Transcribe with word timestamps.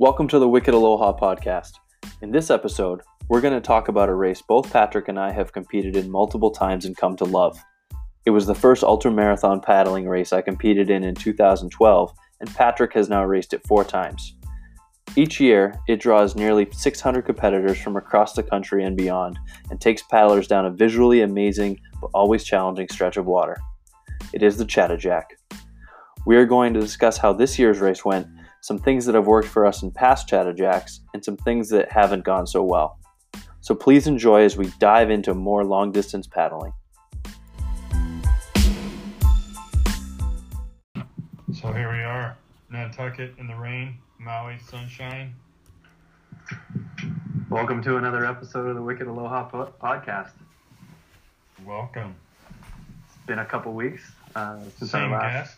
Welcome 0.00 0.28
to 0.28 0.38
the 0.38 0.48
Wicked 0.48 0.72
Aloha 0.72 1.14
podcast. 1.14 1.72
In 2.22 2.30
this 2.30 2.48
episode, 2.48 3.02
we're 3.28 3.42
going 3.42 3.52
to 3.52 3.60
talk 3.60 3.88
about 3.88 4.08
a 4.08 4.14
race 4.14 4.40
both 4.40 4.72
Patrick 4.72 5.08
and 5.08 5.20
I 5.20 5.30
have 5.30 5.52
competed 5.52 5.94
in 5.94 6.10
multiple 6.10 6.50
times 6.50 6.86
and 6.86 6.96
come 6.96 7.16
to 7.16 7.26
love. 7.26 7.62
It 8.24 8.30
was 8.30 8.46
the 8.46 8.54
first 8.54 8.82
ultra 8.82 9.10
marathon 9.10 9.60
paddling 9.60 10.08
race 10.08 10.32
I 10.32 10.40
competed 10.40 10.88
in 10.88 11.04
in 11.04 11.14
2012, 11.14 12.14
and 12.40 12.54
Patrick 12.54 12.94
has 12.94 13.10
now 13.10 13.26
raced 13.26 13.52
it 13.52 13.66
four 13.66 13.84
times. 13.84 14.36
Each 15.16 15.38
year, 15.38 15.78
it 15.86 16.00
draws 16.00 16.34
nearly 16.34 16.66
600 16.72 17.26
competitors 17.26 17.78
from 17.78 17.98
across 17.98 18.32
the 18.32 18.42
country 18.42 18.82
and 18.82 18.96
beyond, 18.96 19.38
and 19.68 19.78
takes 19.78 20.02
paddlers 20.04 20.48
down 20.48 20.64
a 20.64 20.70
visually 20.70 21.20
amazing 21.20 21.78
but 22.00 22.08
always 22.14 22.42
challenging 22.42 22.88
stretch 22.88 23.18
of 23.18 23.26
water. 23.26 23.58
It 24.32 24.42
is 24.42 24.56
the 24.56 24.64
Chattajack. 24.64 25.24
We 26.24 26.36
are 26.36 26.46
going 26.46 26.72
to 26.72 26.80
discuss 26.80 27.18
how 27.18 27.34
this 27.34 27.58
year's 27.58 27.80
race 27.80 28.02
went, 28.02 28.26
some 28.62 28.78
things 28.78 29.06
that 29.06 29.14
have 29.14 29.26
worked 29.26 29.48
for 29.48 29.64
us 29.64 29.82
in 29.82 29.90
past 29.90 30.28
Chattajacks, 30.28 31.00
and 31.14 31.24
some 31.24 31.36
things 31.36 31.68
that 31.70 31.90
haven't 31.90 32.24
gone 32.24 32.46
so 32.46 32.62
well. 32.62 32.98
So 33.60 33.74
please 33.74 34.06
enjoy 34.06 34.42
as 34.42 34.56
we 34.56 34.70
dive 34.78 35.10
into 35.10 35.34
more 35.34 35.64
long 35.64 35.92
distance 35.92 36.26
paddling. 36.26 36.72
So 41.52 41.72
here 41.72 41.92
we 41.92 42.02
are, 42.02 42.36
Nantucket 42.70 43.34
in 43.38 43.46
the 43.46 43.56
rain, 43.56 43.98
Maui 44.18 44.58
sunshine. 44.58 45.34
Welcome 47.50 47.82
to 47.82 47.96
another 47.96 48.24
episode 48.24 48.68
of 48.68 48.76
the 48.76 48.82
Wicked 48.82 49.06
Aloha 49.06 49.44
po- 49.44 49.72
podcast. 49.82 50.30
Welcome. 51.64 52.14
It's 53.06 53.26
been 53.26 53.40
a 53.40 53.44
couple 53.44 53.72
weeks 53.72 54.02
uh, 54.34 54.58
since 54.78 54.90
Same 54.92 55.12
our 55.12 55.20
last 55.20 55.56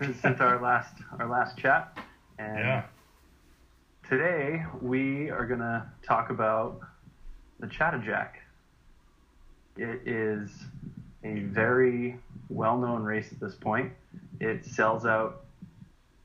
guest. 0.00 0.20
since 0.22 0.40
our 0.40 0.60
last 0.60 0.94
our 1.18 1.26
last 1.28 1.58
chat, 1.58 1.98
and 2.40 2.58
Yeah. 2.58 2.82
today 4.02 4.64
we 4.80 5.30
are 5.30 5.44
going 5.46 5.60
to 5.60 5.86
talk 6.02 6.30
about 6.30 6.80
the 7.58 7.66
Chattajack. 7.66 8.30
It 9.76 10.00
is 10.06 10.64
a 11.22 11.40
very 11.40 12.18
well-known 12.48 13.02
race 13.04 13.30
at 13.32 13.38
this 13.40 13.54
point. 13.54 13.92
It 14.40 14.64
sells 14.64 15.04
out 15.04 15.42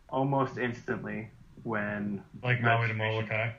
almost 0.10 0.58
instantly 0.58 1.28
when 1.64 2.24
Like 2.42 2.62
Maui 2.62 2.88
to 2.88 2.94
registration- 2.94 2.98
Molokai. 2.98 3.52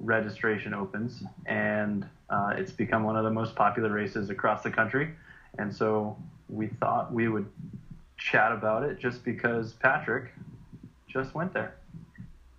registration 0.00 0.74
opens, 0.74 1.22
and 1.46 2.08
uh, 2.30 2.54
it's 2.56 2.72
become 2.72 3.04
one 3.04 3.16
of 3.16 3.24
the 3.24 3.30
most 3.30 3.54
popular 3.54 3.90
races 3.90 4.30
across 4.30 4.62
the 4.62 4.70
country. 4.70 5.14
And 5.58 5.72
so 5.74 6.16
we 6.48 6.66
thought 6.68 7.12
we 7.12 7.28
would 7.28 7.46
chat 8.16 8.52
about 8.52 8.82
it 8.82 8.98
just 8.98 9.24
because 9.24 9.72
Patrick 9.74 10.32
just 11.12 11.34
went 11.34 11.52
there. 11.52 11.74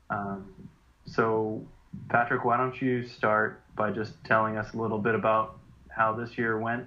Um, 0.09 0.45
so, 1.05 1.65
Patrick, 2.09 2.45
why 2.45 2.57
don't 2.57 2.79
you 2.81 3.05
start 3.07 3.61
by 3.75 3.91
just 3.91 4.13
telling 4.23 4.57
us 4.57 4.73
a 4.73 4.77
little 4.77 4.99
bit 4.99 5.15
about 5.15 5.57
how 5.89 6.13
this 6.13 6.37
year 6.37 6.57
went 6.59 6.85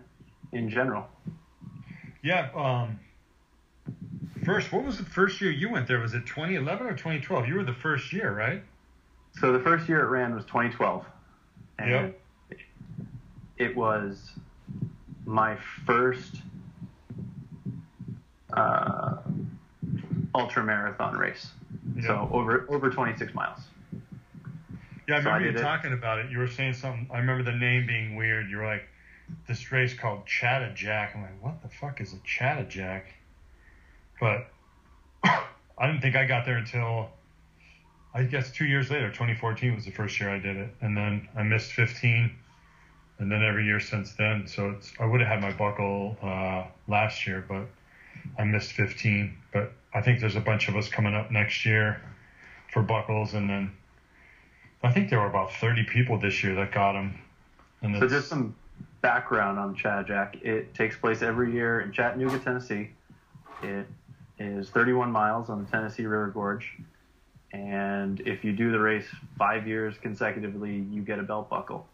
in 0.53 0.69
general? 0.69 1.07
Yeah. 2.23 2.49
Um, 2.55 2.99
first, 4.45 4.73
what 4.73 4.85
was 4.85 4.99
the 4.99 5.05
first 5.05 5.41
year 5.41 5.51
you 5.51 5.71
went 5.71 5.87
there? 5.89 6.01
Was 6.01 6.15
it 6.15 6.27
2011 6.27 6.87
or 6.87 6.93
2012? 6.93 7.49
You 7.49 7.55
were 7.57 7.65
the 7.65 7.73
first 7.75 8.13
year, 8.13 8.33
right? 8.33 8.63
So 9.41 9.53
the 9.53 9.61
first 9.61 9.89
year 9.89 10.01
it 10.01 10.09
ran 10.09 10.35
was 10.35 10.45
2012, 10.45 11.05
and 11.79 11.91
Yep. 11.91 12.21
it 13.57 13.77
was 13.77 14.31
my 15.27 15.57
first 15.87 16.37
uh, 18.53 19.17
ultra 20.35 20.65
marathon 20.65 21.17
race. 21.17 21.49
So 22.03 22.29
over 22.33 22.67
over 22.69 22.91
26 22.91 23.35
miles. 23.35 23.61
Yeah, 25.07 25.17
I 25.19 25.23
So 25.23 25.31
I 25.31 25.35
remember 25.35 25.47
you 25.47 25.53
did 25.53 25.61
it. 25.61 25.65
talking 25.65 25.93
about 25.93 26.19
it. 26.19 26.31
You 26.31 26.39
were 26.39 26.49
saying 26.49 26.75
something. 26.75 27.09
I 27.13 27.19
remember 27.19 27.43
the 27.43 27.57
name 27.57 27.87
being 27.87 28.17
weird. 28.17 28.51
You 28.51 28.59
were 28.59 28.67
like, 28.67 28.89
this 29.47 29.71
race 29.71 29.95
called 29.95 30.27
Chattajack. 30.27 31.15
I'm 31.15 31.23
like, 31.23 31.43
what 31.43 31.63
the 31.63 31.69
fuck 31.69 32.01
is 32.01 32.13
a 32.13 32.17
Chattajack? 32.19 33.03
But 34.21 34.47
I 35.25 35.87
didn't 35.87 36.01
think 36.01 36.17
I 36.17 36.25
got 36.25 36.45
there 36.45 36.57
until, 36.57 37.11
I 38.15 38.23
guess, 38.25 38.51
two 38.51 38.65
years 38.65 38.91
later. 38.91 39.09
2014 39.09 39.75
was 39.75 39.85
the 39.85 39.91
first 39.91 40.19
year 40.21 40.31
I 40.31 40.39
did 40.39 40.57
it. 40.57 40.71
And 40.81 40.97
then 40.97 41.29
I 41.37 41.43
missed 41.43 41.73
15. 41.73 42.31
And 43.19 43.31
then 43.31 43.43
every 43.43 43.65
year 43.65 43.81
since 43.81 44.15
then. 44.15 44.47
So 44.47 44.71
it's, 44.71 44.93
I 44.99 45.05
would 45.05 45.21
have 45.21 45.29
had 45.29 45.41
my 45.43 45.53
buckle 45.53 46.17
uh, 46.23 46.65
last 46.89 47.27
year, 47.27 47.45
but 47.47 47.67
I 48.39 48.45
missed 48.45 48.73
15. 48.73 49.37
But 49.53 49.73
I 49.93 50.01
think 50.01 50.21
there's 50.21 50.37
a 50.37 50.41
bunch 50.41 50.69
of 50.69 50.77
us 50.77 50.89
coming 50.89 51.15
up 51.15 51.31
next 51.31 51.65
year 51.65 52.01
for 52.73 52.83
buckles. 52.83 53.35
And 53.35 53.49
then 53.49 53.73
I 54.83 54.93
think 54.93 55.11
there 55.11 55.21
were 55.21 55.29
about 55.29 55.53
30 55.55 55.85
people 55.85 56.19
this 56.19 56.43
year 56.43 56.55
that 56.57 56.73
got 56.73 56.93
them. 56.93 57.19
And 57.83 57.99
So 57.99 58.09
just 58.09 58.29
some 58.29 58.55
background 59.03 59.59
on 59.59 59.77
Chattajack. 59.77 60.43
It 60.43 60.75
takes 60.75 60.97
place 60.97 61.23
every 61.23 61.53
year 61.53 61.81
in 61.81 61.93
Chattanooga, 61.93 62.39
Tennessee. 62.39 62.91
It 63.63 63.87
is 64.39 64.71
31 64.71 65.11
miles 65.13 65.51
on 65.51 65.65
the 65.65 65.71
Tennessee 65.71 66.07
River 66.07 66.29
Gorge. 66.29 66.73
And 67.53 68.21
if 68.27 68.43
you 68.43 68.53
do 68.53 68.73
the 68.73 68.81
race 68.81 69.07
five 69.39 69.69
years 69.69 69.95
consecutively, 70.03 70.75
you 70.91 71.03
get 71.03 71.19
a 71.19 71.23
belt 71.23 71.49
buckle. 71.49 71.87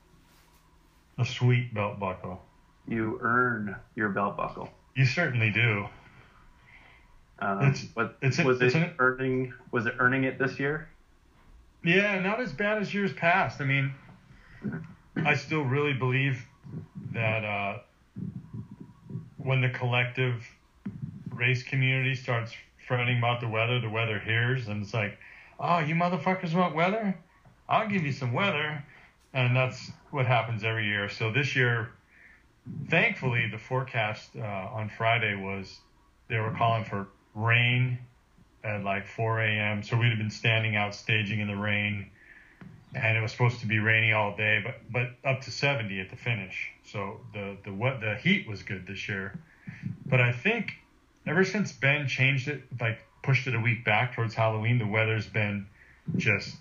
a 1.18 1.24
sweet 1.24 1.74
belt 1.74 1.98
buckle. 1.98 2.40
You 2.88 3.18
earn 3.20 3.76
your 3.94 4.08
belt 4.08 4.36
buckle. 4.38 4.70
You 4.96 5.04
certainly 5.04 5.50
do. 5.50 5.86
Um, 7.40 7.62
It's- 7.68 7.86
was 8.44 8.60
it's 8.60 8.74
it 8.74 8.94
earning? 8.98 9.54
Was 9.70 9.86
it 9.86 9.94
earning 9.98 10.24
it 10.24 10.38
this 10.38 10.58
year? 10.58 10.88
Yeah, 11.82 12.18
not 12.20 12.40
as 12.40 12.52
bad 12.52 12.78
as 12.78 12.92
years 12.92 13.12
past. 13.12 13.60
I 13.60 13.64
mean, 13.64 13.94
I 15.16 15.34
still 15.34 15.62
really 15.62 15.94
believe 15.94 16.44
that 17.12 17.44
uh, 17.44 17.78
when 19.38 19.60
the 19.62 19.70
collective 19.70 20.46
race 21.32 21.62
community 21.62 22.14
starts 22.14 22.52
fretting 22.86 23.18
about 23.18 23.40
the 23.40 23.48
weather, 23.48 23.80
the 23.80 23.88
weather 23.88 24.18
hears, 24.18 24.68
and 24.68 24.82
it's 24.82 24.92
like, 24.92 25.18
oh, 25.58 25.78
you 25.78 25.94
motherfuckers 25.94 26.54
want 26.54 26.74
weather? 26.74 27.16
I'll 27.68 27.88
give 27.88 28.04
you 28.04 28.12
some 28.12 28.32
weather. 28.32 28.84
And 29.32 29.54
that's 29.56 29.90
what 30.10 30.26
happens 30.26 30.64
every 30.64 30.86
year. 30.86 31.08
So 31.08 31.30
this 31.32 31.54
year, 31.54 31.90
thankfully, 32.88 33.48
the 33.50 33.58
forecast 33.58 34.30
uh, 34.36 34.40
on 34.40 34.90
Friday 34.90 35.36
was 35.36 35.78
they 36.28 36.38
were 36.38 36.50
calling 36.50 36.84
for 36.84 37.06
rain 37.34 37.98
at 38.62 38.84
like 38.84 39.06
4 39.06 39.40
a.m. 39.40 39.82
So 39.82 39.96
we'd 39.96 40.10
have 40.10 40.18
been 40.18 40.30
standing 40.30 40.76
out 40.76 40.94
staging 40.94 41.40
in 41.40 41.48
the 41.48 41.56
rain, 41.56 42.10
and 42.94 43.16
it 43.16 43.20
was 43.20 43.32
supposed 43.32 43.60
to 43.60 43.66
be 43.66 43.78
rainy 43.78 44.12
all 44.12 44.36
day, 44.36 44.62
but 44.64 44.80
but 44.90 45.28
up 45.28 45.42
to 45.42 45.50
70 45.50 46.00
at 46.00 46.10
the 46.10 46.16
finish. 46.16 46.70
So 46.84 47.20
the 47.32 47.56
the 47.64 47.72
what 47.72 48.00
the 48.00 48.16
heat 48.16 48.48
was 48.48 48.62
good 48.62 48.86
this 48.86 49.08
year, 49.08 49.38
but 50.06 50.20
I 50.20 50.32
think 50.32 50.72
ever 51.26 51.44
since 51.44 51.72
Ben 51.72 52.06
changed 52.06 52.48
it, 52.48 52.62
like 52.80 53.00
pushed 53.22 53.46
it 53.46 53.54
a 53.54 53.60
week 53.60 53.84
back 53.84 54.14
towards 54.14 54.34
Halloween, 54.34 54.78
the 54.78 54.86
weather's 54.86 55.26
been 55.26 55.66
just 56.16 56.56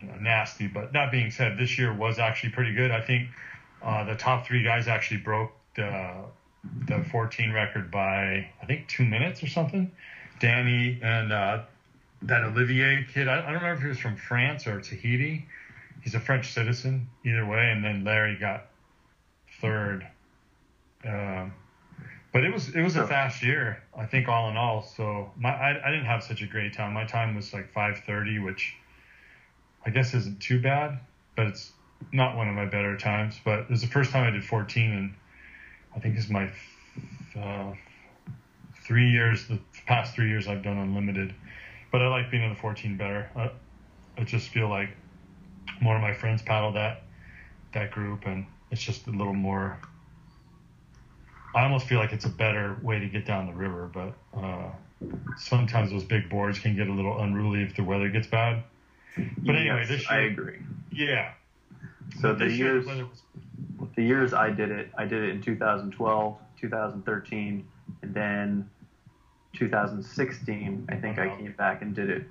you 0.00 0.08
know, 0.08 0.16
nasty. 0.20 0.66
But 0.66 0.92
that 0.92 1.10
being 1.10 1.30
said, 1.30 1.58
this 1.58 1.78
year 1.78 1.92
was 1.92 2.18
actually 2.18 2.50
pretty 2.50 2.74
good. 2.74 2.90
I 2.90 3.00
think 3.00 3.28
uh, 3.82 4.04
the 4.04 4.14
top 4.14 4.46
three 4.46 4.62
guys 4.62 4.88
actually 4.88 5.18
broke 5.20 5.52
the 5.76 6.14
the 6.86 7.04
14 7.10 7.52
record 7.52 7.90
by 7.90 8.48
I 8.62 8.66
think 8.66 8.88
two 8.88 9.04
minutes 9.04 9.42
or 9.42 9.48
something. 9.48 9.90
Danny 10.40 10.98
and 11.02 11.32
uh, 11.32 11.62
that 12.22 12.44
Olivier 12.44 13.06
kid. 13.12 13.28
I, 13.28 13.40
I 13.40 13.52
don't 13.52 13.62
remember 13.62 13.74
if 13.74 13.80
he 13.82 13.88
was 13.88 13.98
from 13.98 14.16
France 14.16 14.66
or 14.66 14.80
Tahiti. 14.80 15.46
He's 16.02 16.14
a 16.14 16.20
French 16.20 16.52
citizen, 16.52 17.08
either 17.24 17.44
way. 17.44 17.70
And 17.70 17.84
then 17.84 18.04
Larry 18.04 18.36
got 18.36 18.66
third. 19.60 20.06
Um, 21.04 21.52
but 22.32 22.44
it 22.44 22.52
was 22.52 22.68
it 22.74 22.82
was 22.82 22.96
a 22.96 23.06
fast 23.06 23.42
year, 23.42 23.82
I 23.96 24.06
think, 24.06 24.28
all 24.28 24.50
in 24.50 24.56
all. 24.56 24.82
So 24.82 25.30
my 25.36 25.50
I, 25.50 25.88
I 25.88 25.90
didn't 25.90 26.06
have 26.06 26.22
such 26.22 26.42
a 26.42 26.46
great 26.46 26.74
time. 26.74 26.92
My 26.92 27.04
time 27.04 27.34
was 27.34 27.52
like 27.52 27.72
5:30, 27.72 28.44
which 28.44 28.74
I 29.86 29.90
guess 29.90 30.14
isn't 30.14 30.40
too 30.40 30.60
bad, 30.60 30.98
but 31.36 31.46
it's 31.46 31.72
not 32.12 32.36
one 32.36 32.48
of 32.48 32.54
my 32.54 32.66
better 32.66 32.96
times. 32.96 33.40
But 33.44 33.60
it 33.60 33.70
was 33.70 33.80
the 33.80 33.86
first 33.86 34.10
time 34.10 34.26
I 34.26 34.30
did 34.30 34.44
14, 34.44 34.92
and 34.92 35.14
I 35.94 36.00
think 36.00 36.16
it's 36.16 36.28
my 36.28 36.50
uh, 37.38 37.72
three 38.86 39.10
years. 39.10 39.46
The 39.48 39.58
past 39.86 40.14
three 40.14 40.28
years 40.28 40.48
I've 40.48 40.62
done 40.62 40.78
unlimited, 40.78 41.34
but 41.90 42.02
I 42.02 42.08
like 42.08 42.30
being 42.30 42.42
in 42.42 42.50
the 42.50 42.56
14 42.56 42.96
better. 42.96 43.30
I, 43.36 43.50
I 44.16 44.24
just 44.24 44.48
feel 44.48 44.68
like 44.68 44.90
more 45.80 45.96
of 45.96 46.02
my 46.02 46.12
friends 46.14 46.42
paddle 46.42 46.72
that 46.72 47.02
that 47.74 47.90
group, 47.90 48.26
and 48.26 48.46
it's 48.70 48.82
just 48.82 49.06
a 49.06 49.10
little 49.10 49.34
more. 49.34 49.78
I 51.54 51.64
almost 51.64 51.86
feel 51.86 51.98
like 51.98 52.12
it's 52.12 52.24
a 52.24 52.30
better 52.30 52.78
way 52.82 52.98
to 52.98 53.08
get 53.08 53.26
down 53.26 53.46
the 53.46 53.52
river, 53.52 53.90
but 53.92 54.14
uh, 54.38 54.70
sometimes 55.36 55.90
those 55.90 56.04
big 56.04 56.28
boards 56.28 56.58
can 56.58 56.76
get 56.76 56.88
a 56.88 56.92
little 56.92 57.20
unruly 57.20 57.62
if 57.62 57.74
the 57.74 57.82
weather 57.82 58.08
gets 58.08 58.26
bad. 58.26 58.62
But 59.16 59.56
anyway, 59.56 59.80
Yes, 59.80 59.88
this 59.88 60.10
I 60.10 60.18
agree. 60.20 60.58
Yeah. 60.92 61.32
So 62.20 62.34
the 62.34 62.50
years 62.50 62.86
the 62.86 63.04
was 63.04 63.22
the 63.96 64.02
years 64.04 64.32
I 64.32 64.50
did 64.50 64.70
it, 64.70 64.90
I 64.96 65.04
did 65.04 65.22
it 65.22 65.30
in 65.30 65.40
2012, 65.42 66.36
2013, 66.60 67.68
and 68.02 68.14
then 68.14 68.68
2016. 69.54 70.86
I 70.88 70.94
think 70.96 71.18
I 71.18 71.28
came 71.36 71.52
back 71.52 71.82
and 71.82 71.94
did 71.94 72.10
it 72.10 72.24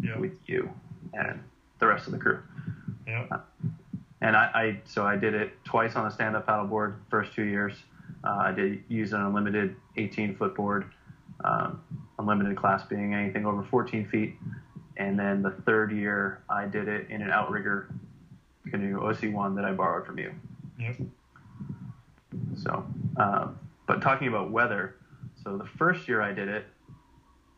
Yeah. 0.00 0.18
with 0.18 0.38
you 0.46 0.70
and 1.14 1.40
the 1.78 1.86
rest 1.86 2.06
of 2.06 2.12
the 2.12 2.18
crew. 2.18 2.40
Yeah. 3.06 3.26
And 4.20 4.36
I, 4.36 4.50
I 4.54 4.80
so 4.84 5.04
I 5.06 5.16
did 5.16 5.34
it 5.34 5.52
twice 5.64 5.94
on 5.96 6.06
a 6.06 6.10
stand-up 6.10 6.46
paddleboard. 6.46 6.96
First 7.10 7.34
two 7.34 7.44
years, 7.44 7.74
uh, 8.24 8.30
I 8.36 8.52
did 8.52 8.82
use 8.88 9.12
an 9.12 9.20
unlimited 9.20 9.76
18 9.96 10.36
foot 10.36 10.54
board. 10.54 10.86
Um, 11.44 11.82
unlimited 12.18 12.56
class 12.56 12.82
being 12.86 13.12
anything 13.14 13.44
over 13.46 13.62
14 13.62 14.08
feet. 14.08 14.36
And 14.96 15.18
then 15.18 15.42
the 15.42 15.50
third 15.50 15.92
year, 15.92 16.42
I 16.48 16.64
did 16.64 16.88
it 16.88 17.10
in 17.10 17.20
an 17.20 17.30
outrigger 17.30 17.88
canoe 18.70 19.00
OC1 19.00 19.54
that 19.56 19.64
I 19.64 19.72
borrowed 19.72 20.06
from 20.06 20.18
you. 20.18 20.32
Yep. 20.78 20.96
So, 22.56 22.84
um, 23.16 23.58
but 23.86 24.02
talking 24.02 24.28
about 24.28 24.50
weather, 24.50 24.96
so 25.42 25.56
the 25.56 25.64
first 25.64 26.08
year 26.08 26.22
I 26.22 26.32
did 26.32 26.48
it, 26.48 26.66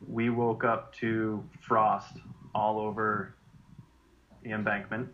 we 0.06 0.30
woke 0.30 0.64
up 0.64 0.94
to 0.96 1.42
frost 1.60 2.18
all 2.54 2.78
over 2.78 3.34
the 4.42 4.50
embankment. 4.50 5.08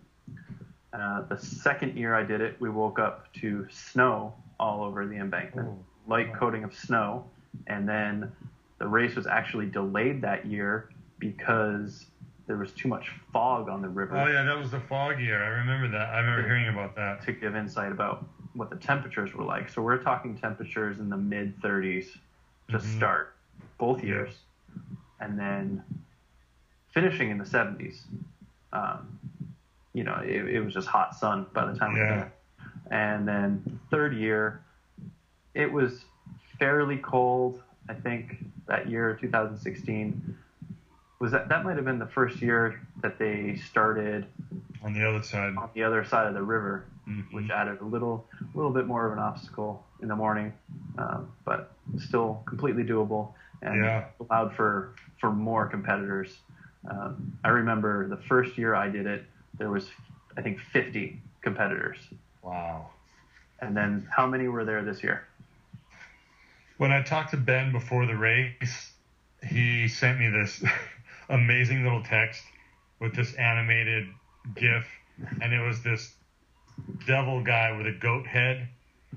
Uh, 0.93 1.23
the 1.23 1.38
second 1.38 1.96
year 1.96 2.14
I 2.14 2.23
did 2.23 2.41
it, 2.41 2.56
we 2.61 2.69
woke 2.69 2.99
up 2.99 3.32
to 3.35 3.67
snow 3.70 4.35
all 4.61 4.85
over 4.85 5.06
the 5.06 5.17
embankment, 5.17 5.69
Ooh. 5.69 5.85
light 6.06 6.35
coating 6.35 6.64
of 6.64 6.75
snow. 6.75 7.25
And 7.67 7.88
then 7.88 8.31
the 8.79 8.87
race 8.87 9.17
was 9.17 9.26
actually 9.26 9.67
delayed 9.67 10.23
that 10.23 10.46
year 10.46 10.91
because 11.19 12.06
there 12.46 12.56
was 12.56 12.73
too 12.73 12.88
much 12.88 13.11
fog 13.32 13.69
on 13.69 13.81
the 13.81 13.88
river 13.88 14.17
Oh 14.17 14.26
yeah, 14.26 14.43
that 14.43 14.56
was 14.58 14.70
the 14.70 14.81
fog 14.81 15.19
year. 15.19 15.43
I 15.43 15.49
remember 15.49 15.88
that. 15.88 16.08
I 16.11 16.19
remember 16.20 16.43
Yeah. 16.43 16.49
hearing 16.49 16.69
about 16.69 16.94
that. 16.96 17.23
to 17.23 17.32
give 17.32 17.56
insight 17.56 17.91
about 17.93 18.26
what 18.55 18.70
the 18.70 18.76
temperatures 18.76 19.35
were 19.35 19.44
like. 19.44 19.69
So 19.69 19.82
we're 19.82 20.02
talking 20.02 20.37
temperatures 20.37 20.99
in 21.00 21.08
the 21.08 21.17
mid 21.17 21.61
30s 21.62 22.19
to 22.69 22.76
Mhm. 22.76 22.81
start 22.81 23.35
both 23.79 24.02
years, 24.05 24.43
and 25.20 25.38
then 25.38 25.82
finishing 26.88 27.31
in 27.31 27.38
the 27.38 27.44
70s. 27.44 28.06
Um, 28.73 29.19
you 29.93 30.05
know, 30.05 30.20
it, 30.25 30.49
it 30.49 30.61
was 30.61 30.75
just 30.75 30.88
hot 30.88 31.14
sun 31.14 31.46
by 31.52 31.64
the 31.70 31.79
time 31.79 31.93
we 31.94 32.00
Yeah. 32.00 32.08
got 32.08 32.17
there. 32.19 32.32
And 32.91 33.26
then 33.26 33.81
third 33.91 34.14
year, 34.14 34.61
it 35.55 35.70
was 35.70 36.05
fairly 36.58 36.99
cold. 36.99 37.62
I 37.88 37.94
think 37.94 38.44
that 38.67 38.88
year, 38.88 39.14
2016, 39.14 40.37
was 41.25 41.32
that 41.32 41.49
that 41.49 41.65
might 41.65 41.75
have 41.76 41.87
been 41.87 41.99
the 41.99 42.05
first 42.05 42.43
year 42.43 42.79
that 43.00 43.17
they 43.19 43.56
started 43.56 44.26
On 44.82 44.93
the 44.93 45.03
other 45.09 45.23
side. 45.23 45.55
on 45.56 45.71
the 45.73 45.82
other 45.82 46.05
side 46.05 46.26
of 46.26 46.35
the 46.35 46.43
river 46.43 46.85
Mhm. 47.09 47.32
which 47.32 47.49
added 47.50 47.81
a 47.81 47.85
little 47.85 48.26
little 48.53 48.71
bit 48.71 48.85
more 48.87 49.06
of 49.06 49.12
an 49.12 49.19
obstacle 49.19 49.82
in 50.03 50.09
the 50.09 50.17
morning, 50.17 50.53
um, 50.99 51.26
but 51.47 51.71
still 51.97 52.43
completely 52.44 52.85
doable 52.85 53.32
and 53.62 53.82
Yeah. 53.82 54.05
allowed 54.21 54.53
for 54.53 54.91
for 55.19 55.31
more 55.31 55.67
competitors. 55.67 56.43
Um, 56.91 57.32
I 57.43 57.49
remember 57.49 58.06
the 58.06 58.19
first 58.19 58.59
year 58.59 58.75
I 58.75 58.88
did 58.91 59.06
it, 59.06 59.25
there 59.56 59.70
was 59.70 59.91
I 60.37 60.43
think 60.43 60.59
50 60.61 61.19
competitors, 61.41 61.99
Wow. 62.43 62.91
and 63.61 63.75
then 63.75 64.06
how 64.15 64.27
many 64.27 64.49
were 64.49 64.65
there 64.67 64.82
this 64.82 65.03
year? 65.03 65.25
When 66.77 66.93
I 66.93 67.00
talked 67.00 67.31
to 67.31 67.38
Ben 67.38 67.73
before 67.73 68.05
the 68.05 68.17
race, 68.17 68.93
he 69.43 69.88
sent 69.88 70.19
me 70.19 70.29
this 70.29 70.62
amazing 71.29 71.82
little 71.82 72.03
text 72.03 72.43
with 73.00 73.15
this 73.15 73.35
animated 73.35 74.09
GIF, 74.55 74.87
and 75.41 75.53
it 75.53 75.61
was 75.61 75.82
this 75.82 76.15
devil 77.06 77.43
guy 77.43 77.73
with 77.76 77.87
a 77.87 77.93
goat 77.93 78.26
head, 78.26 78.69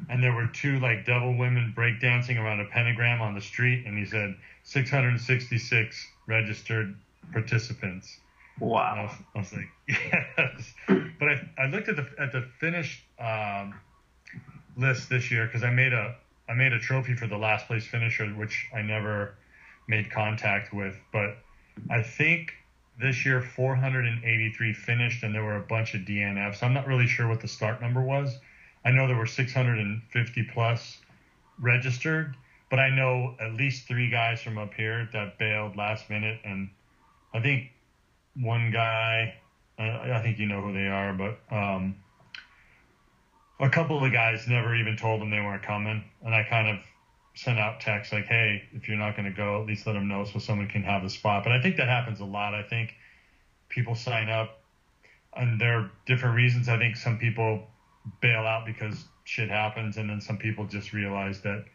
and 0.09 0.23
there 0.23 0.33
were 0.33 0.47
two 0.47 0.79
like 0.79 1.05
devil 1.05 1.37
women 1.37 1.73
breakdancing 1.75 2.37
around 2.37 2.59
a 2.61 2.65
pentagram 2.65 3.21
on 3.21 3.33
the 3.35 3.41
street, 3.41 3.85
and 3.85 3.97
he 3.97 4.05
said 4.05 4.35
666 4.63 6.07
registered 6.27 6.95
participants. 7.31 8.19
And 8.89 8.99
I 8.99 9.03
Wow, 9.03 9.03
was, 9.03 9.13
I 9.35 9.39
was 9.39 9.53
like, 9.53 9.69
yes. 9.87 10.73
But 10.87 11.29
I, 11.29 11.49
I 11.63 11.67
looked 11.67 11.89
at 11.89 11.95
the 11.95 12.07
at 12.19 12.31
the 12.31 12.41
finished 12.59 13.01
um, 13.19 13.79
list 14.77 15.09
this 15.09 15.31
year 15.31 15.45
because 15.45 15.63
I 15.63 15.69
made 15.71 15.93
a 15.93 16.15
I 16.49 16.53
made 16.53 16.73
a 16.73 16.79
trophy 16.79 17.15
for 17.15 17.27
the 17.27 17.37
last 17.37 17.67
place 17.67 17.85
finisher, 17.85 18.27
which 18.27 18.67
I 18.73 18.81
never 18.81 19.35
made 19.87 20.11
contact 20.11 20.73
with. 20.73 20.95
But 21.11 21.37
I 21.89 22.01
think 22.01 22.53
this 22.99 23.25
year 23.25 23.41
483 23.41 24.73
finished, 24.73 25.23
and 25.23 25.33
there 25.33 25.43
were 25.43 25.57
a 25.57 25.61
bunch 25.61 25.93
of 25.93 26.01
DNFs. 26.01 26.63
I'm 26.63 26.73
not 26.73 26.87
really 26.87 27.07
sure 27.07 27.27
what 27.27 27.41
the 27.41 27.47
start 27.47 27.81
number 27.81 28.01
was. 28.01 28.37
I 28.83 28.91
know 28.91 29.07
there 29.07 29.17
were 29.17 29.27
650 29.27 30.43
plus 30.53 30.97
registered, 31.59 32.35
but 32.69 32.79
I 32.79 32.89
know 32.89 33.35
at 33.39 33.53
least 33.53 33.87
three 33.87 34.09
guys 34.09 34.41
from 34.41 34.57
up 34.57 34.73
here 34.73 35.09
that 35.13 35.37
bailed 35.37 35.75
last 35.75 36.09
minute, 36.09 36.39
and 36.43 36.69
I 37.33 37.39
think 37.41 37.71
one 38.35 38.71
guy, 38.71 39.35
I, 39.77 40.11
I 40.13 40.21
think 40.21 40.39
you 40.39 40.47
know 40.47 40.61
who 40.61 40.73
they 40.73 40.87
are, 40.87 41.13
but 41.13 41.39
um, 41.55 41.95
a 43.59 43.69
couple 43.69 43.97
of 43.97 44.03
the 44.03 44.09
guys 44.09 44.47
never 44.47 44.75
even 44.75 44.97
told 44.97 45.21
them 45.21 45.29
they 45.29 45.39
weren't 45.39 45.63
coming, 45.63 46.03
and 46.23 46.33
I 46.33 46.43
kind 46.43 46.67
of 46.67 46.79
sent 47.37 47.59
out 47.59 47.79
texts 47.79 48.11
like, 48.13 48.25
"Hey, 48.25 48.63
if 48.73 48.87
you're 48.87 48.97
not 48.97 49.15
going 49.15 49.25
to 49.25 49.35
go, 49.35 49.61
at 49.61 49.67
least 49.67 49.85
let 49.85 49.93
them 49.93 50.07
know 50.07 50.25
so 50.25 50.39
someone 50.39 50.67
can 50.67 50.83
have 50.83 51.03
the 51.03 51.09
spot." 51.09 51.43
But 51.43 51.53
I 51.53 51.61
think 51.61 51.77
that 51.77 51.87
happens 51.87 52.19
a 52.19 52.25
lot. 52.25 52.53
I 52.53 52.63
think 52.63 52.95
people 53.69 53.95
sign 53.95 54.29
up, 54.29 54.59
and 55.35 55.59
there 55.59 55.79
are 55.79 55.91
different 56.05 56.35
reasons. 56.35 56.69
I 56.69 56.77
think 56.77 56.95
some 56.95 57.17
people 57.17 57.67
bail 58.21 58.41
out 58.41 58.65
because 58.65 59.05
shit 59.23 59.49
happens, 59.49 59.97
and 59.97 60.09
then 60.09 60.21
some 60.21 60.37
people 60.37 60.65
just 60.65 60.93
realize 60.93 61.41
that 61.41 61.65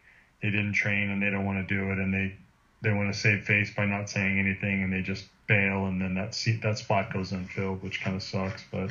they 0.42 0.50
didn't 0.50 0.72
train 0.72 1.10
and 1.10 1.22
they 1.22 1.30
don't 1.30 1.44
want 1.44 1.66
to 1.66 1.74
do 1.74 1.90
it, 1.92 1.98
and 1.98 2.12
they 2.12 2.34
they 2.82 2.92
want 2.92 3.12
to 3.12 3.18
save 3.18 3.44
face 3.44 3.72
by 3.72 3.86
not 3.86 4.10
saying 4.10 4.38
anything, 4.38 4.82
and 4.82 4.92
they 4.92 5.02
just 5.02 5.26
bail, 5.46 5.86
and 5.86 6.00
then 6.00 6.14
that 6.14 6.34
seat 6.34 6.62
that 6.62 6.78
spot 6.78 7.12
goes 7.12 7.32
unfilled, 7.32 7.82
which 7.82 8.00
kind 8.00 8.16
of 8.16 8.22
sucks. 8.22 8.64
But 8.70 8.90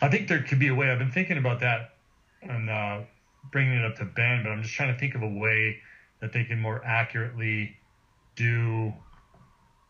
I 0.00 0.08
think 0.08 0.28
there 0.28 0.42
could 0.42 0.58
be 0.58 0.68
a 0.68 0.74
way. 0.74 0.90
I've 0.90 0.98
been 0.98 1.10
thinking 1.10 1.38
about 1.38 1.60
that 1.60 1.94
and 2.42 2.70
uh, 2.70 3.00
bringing 3.50 3.74
it 3.74 3.84
up 3.84 3.96
to 3.96 4.04
Ben, 4.04 4.42
but 4.42 4.50
I'm 4.50 4.62
just 4.62 4.74
trying 4.74 4.92
to 4.92 4.98
think 4.98 5.14
of 5.14 5.22
a 5.22 5.28
way 5.28 5.78
that 6.20 6.32
they 6.32 6.44
can 6.44 6.60
more 6.60 6.82
accurately 6.84 7.76
do 8.36 8.92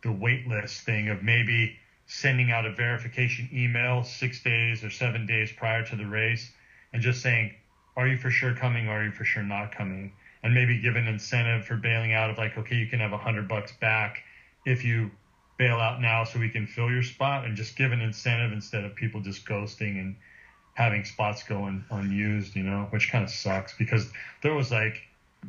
the 0.03 0.13
wait 0.13 0.47
list 0.47 0.83
thing 0.83 1.09
of 1.09 1.23
maybe 1.23 1.77
sending 2.07 2.51
out 2.51 2.67
a 2.67 2.73
verification 2.73 3.49
email 3.53 4.03
six 4.03 4.43
days 4.43 4.83
or 4.83 4.91
seven 4.91 5.27
days 5.27 5.53
prior 5.53 5.85
to 5.85 5.97
the 5.97 6.07
race 6.07 6.51
and 6.93 7.03
just 7.03 7.21
saying, 7.23 7.55
are 7.97 8.09
you 8.09 8.17
for 8.17 8.31
sure 8.31 8.55
coming 8.55 8.89
or 8.89 9.01
are 9.01 9.05
you 9.05 9.13
for 9.13 9.25
sure 9.25 9.43
not 9.43 9.75
coming? 9.75 10.13
And 10.43 10.55
maybe 10.55 10.81
give 10.81 10.97
an 10.97 11.07
incentive 11.07 11.67
for 11.67 11.77
bailing 11.77 12.15
out 12.15 12.31
of 12.31 12.39
like, 12.39 12.57
okay, 12.57 12.77
you 12.77 12.87
can 12.87 13.01
have 13.01 13.13
a 13.13 13.19
hundred 13.19 13.47
bucks 13.47 13.73
back 13.81 14.23
if 14.65 14.85
you 14.85 15.11
bail 15.59 15.77
out 15.77 16.01
now 16.01 16.25
so 16.25 16.39
we 16.39 16.49
can 16.49 16.67
fill 16.67 16.91
your 16.91 17.03
spot 17.03 17.45
and 17.45 17.55
just 17.57 17.77
give 17.77 17.93
an 17.93 18.01
incentive 18.01 18.53
instead 18.53 18.85
of 18.85 18.95
people 18.95 19.21
just 19.21 19.45
ghosting 19.47 20.01
and 20.01 20.17
having 20.81 21.05
spots 21.05 21.43
going 21.43 21.85
unused, 21.91 22.57
you 22.57 22.63
know, 22.63 22.87
which 22.89 23.13
kind 23.13 23.23
of 23.23 23.29
sucks 23.29 23.77
because 23.77 24.11
there 24.43 24.55
was 24.55 24.71
like, 24.71 24.97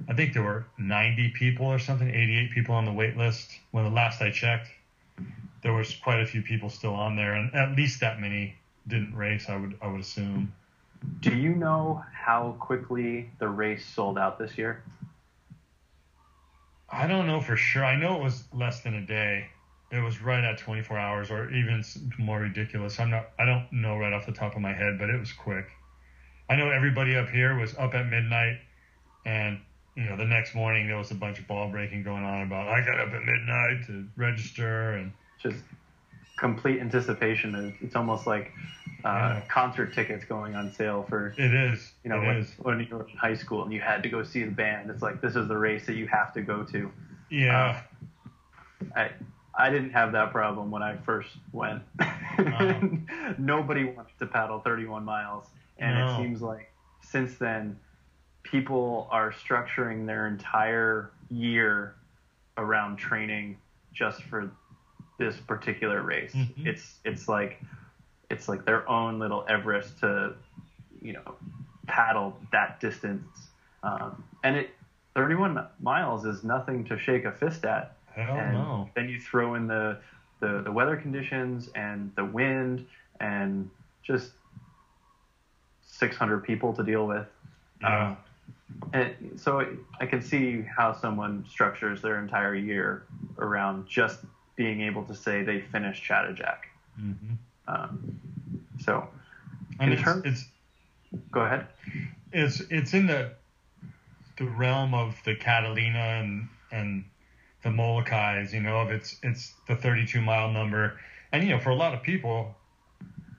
I 0.10 0.14
think 0.14 0.34
there 0.34 0.44
were 0.44 0.66
90 0.78 1.30
people 1.30 1.68
or 1.68 1.80
something, 1.80 2.10
88 2.10 2.52
people 2.52 2.76
on 2.76 2.84
the 2.84 2.92
wait 2.92 3.16
list 3.16 3.50
when 3.72 3.86
the 3.86 3.90
last 3.90 4.22
I 4.22 4.30
checked. 4.30 4.68
There 5.64 5.72
was 5.72 5.96
quite 5.96 6.20
a 6.20 6.26
few 6.26 6.42
people 6.42 6.70
still 6.70 6.94
on 6.94 7.16
there, 7.16 7.34
and 7.36 7.56
at 7.56 7.78
least 7.78 8.02
that 8.02 8.20
many 8.20 8.56
didn't 8.88 9.16
race. 9.16 9.46
I 9.48 9.56
would 9.56 9.78
I 9.82 9.88
would 9.88 10.02
assume. 10.02 10.52
do 11.22 11.34
you 11.34 11.56
know 11.56 12.04
how 12.12 12.58
quickly 12.60 13.30
the 13.40 13.48
race 13.48 13.86
sold 13.86 14.18
out 14.18 14.38
this 14.38 14.58
year? 14.58 14.84
I 16.90 17.08
don't 17.08 17.28
know 17.28 17.40
for 17.40 17.56
sure. 17.56 17.86
I 17.86 17.96
know 17.96 18.16
it 18.16 18.24
was 18.24 18.44
less 18.52 18.82
than 18.82 18.96
a 18.96 19.06
day. 19.06 19.48
It 19.92 20.00
was 20.00 20.22
right 20.22 20.44
at 20.44 20.58
24 20.58 20.98
hours, 20.98 21.32
or 21.32 21.50
even 21.52 21.84
more 22.18 22.40
ridiculous. 22.40 23.00
I'm 23.00 23.10
not. 23.10 23.32
I 23.38 23.46
don't 23.46 23.68
know 23.72 23.98
right 23.98 24.14
off 24.14 24.26
the 24.26 24.32
top 24.32 24.56
of 24.56 24.62
my 24.62 24.74
head, 24.74 24.98
but 24.98 25.10
it 25.10 25.20
was 25.20 25.34
quick. 25.34 25.66
I 26.50 26.56
know 26.56 26.70
everybody 26.70 27.16
up 27.16 27.30
here 27.30 27.58
was 27.58 27.76
up 27.78 27.94
at 27.94 28.08
midnight, 28.08 28.60
and 29.26 29.60
you 29.96 30.06
know 30.06 30.16
the 30.16 30.26
next 30.26 30.56
morning 30.56 30.88
there 30.88 30.98
was 30.98 31.12
a 31.12 31.16
bunch 31.16 31.40
of 31.40 31.48
ball 31.48 31.70
breaking 31.70 32.04
going 32.04 32.24
on 32.24 32.44
about 32.44 32.68
I 32.70 32.80
got 32.86 33.00
up 33.00 33.10
at 33.14 33.24
midnight 33.24 33.86
to 33.88 34.08
register, 34.16 34.94
and 34.94 35.12
Just 35.40 35.58
complete 36.38 36.80
anticipation. 36.80 37.54
Of, 37.54 37.74
it's 37.82 37.96
almost 37.96 38.26
like 38.26 38.54
uh, 39.04 39.08
Yeah. 39.08 39.42
concert 39.50 39.94
tickets 39.94 40.24
going 40.24 40.56
on 40.56 40.72
sale 40.72 41.06
for 41.10 41.34
it 41.38 41.54
is. 41.54 41.92
you 42.06 42.10
know 42.10 42.20
when, 42.20 42.38
is. 42.38 42.54
when 42.60 42.80
you 42.80 42.96
were 42.96 43.10
in 43.10 43.18
high 43.18 43.36
school 43.36 43.64
and 43.64 43.74
you 43.74 43.82
had 43.82 44.04
to 44.04 44.10
go 44.10 44.24
see 44.24 44.44
the 44.44 44.52
band. 44.52 44.90
It's 44.90 45.02
like 45.02 45.20
this 45.20 45.36
is 45.36 45.50
the 45.50 45.58
race 45.58 45.86
that 45.88 45.96
you 45.96 46.08
have 46.08 46.34
to 46.36 46.42
go 46.42 46.64
to. 46.64 46.92
Yeah. 47.30 47.82
I 48.96 49.12
I 49.62 49.70
didn't 49.70 49.92
have 49.92 50.12
that 50.14 50.32
problem 50.32 50.72
when 50.72 50.82
I 50.82 50.98
first 50.98 51.30
went. 51.54 51.84
Uh-huh. 52.00 52.80
Nobody 53.38 53.86
wants 53.86 54.12
to 54.20 54.26
paddle 54.26 54.60
31 54.60 55.06
miles, 55.06 55.46
and 55.78 55.96
No. 55.96 56.08
it 56.08 56.18
seems 56.18 56.42
like 56.42 56.72
since 57.02 57.38
then 57.38 57.78
people 58.44 59.08
are 59.12 59.32
structuring 59.32 60.08
their 60.08 60.26
entire 60.28 61.12
year 61.30 61.94
around 62.58 62.98
training 62.98 63.58
just 63.94 64.24
for 64.24 64.50
this 65.20 65.38
particular 65.38 66.02
race. 66.02 66.34
Mhm. 66.34 66.66
It's 66.66 66.98
it's 67.06 67.28
like 67.28 67.62
it's 68.32 68.50
like 68.50 68.66
their 68.66 68.90
own 68.90 69.20
little 69.20 69.46
Everest 69.48 70.00
to 70.00 70.34
you 71.04 71.14
know 71.14 71.36
paddle 71.86 72.36
that 72.52 72.80
distance, 72.80 73.28
um, 73.84 74.24
and 74.44 74.56
it 74.56 74.72
31 75.14 75.68
miles 75.80 76.26
is 76.26 76.44
nothing 76.44 76.84
to 76.86 76.98
shake 76.98 77.26
a 77.26 77.32
fist 77.32 77.64
at. 77.66 77.96
Hell 78.16 78.36
and 78.38 78.54
no. 78.54 78.90
then 78.96 79.10
you 79.10 79.20
throw 79.20 79.56
in 79.56 79.68
the 79.68 79.98
the 80.40 80.62
the 80.64 80.72
weather 80.72 80.96
conditions 80.98 81.70
and 81.76 82.12
the 82.16 82.26
wind 82.26 82.86
and 83.20 83.70
just 84.04 84.32
600 85.84 86.40
people 86.44 86.74
to 86.74 86.84
deal 86.84 87.06
with. 87.08 87.28
Yeah. 87.82 88.10
Um, 88.10 88.18
and 88.94 89.40
so 89.40 89.66
I 90.00 90.06
can 90.06 90.22
see 90.22 90.62
how 90.62 90.94
someone 90.94 91.46
structures 91.50 92.02
their 92.02 92.20
entire 92.20 92.56
year 92.56 93.04
around 93.38 93.88
just 93.88 94.20
being 94.56 94.82
able 94.82 95.04
to 95.06 95.14
say 95.14 95.44
they 95.44 95.62
finished 95.62 96.04
Chattajack. 96.04 96.58
hmm 96.96 97.14
Um, 97.68 98.20
so 98.80 99.08
And 99.80 99.92
In 99.92 99.98
it's, 100.00 100.04
terms- 100.04 100.24
it's 100.26 100.46
go 101.32 101.42
ahead. 101.42 101.68
it's 102.32 102.62
it's 102.70 102.94
in 102.94 103.08
the 103.08 103.32
the 104.38 104.46
realm 104.46 104.94
of 104.94 105.16
the 105.26 105.36
Catalina 105.36 106.00
and 106.00 106.48
and 106.72 107.04
the 107.64 107.72
Molokai, 107.72 108.46
you 108.52 108.62
know, 108.62 108.82
if 108.84 108.90
it's 108.92 109.18
it's 109.24 109.54
the 109.68 109.76
32 109.76 110.22
mile 110.22 110.52
number, 110.52 111.00
and 111.32 111.44
you 111.44 111.50
know, 111.50 111.60
for 111.60 111.70
a 111.70 111.76
lot 111.76 111.94
of 111.94 112.02
people, 112.02 112.56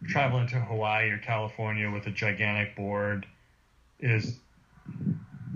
traveling 0.06 0.46
to 0.48 0.60
Hawaii 0.60 1.10
or 1.10 1.18
California 1.18 1.90
with 1.90 2.06
a 2.06 2.10
gigantic 2.10 2.76
board 2.76 3.26
is 4.00 4.38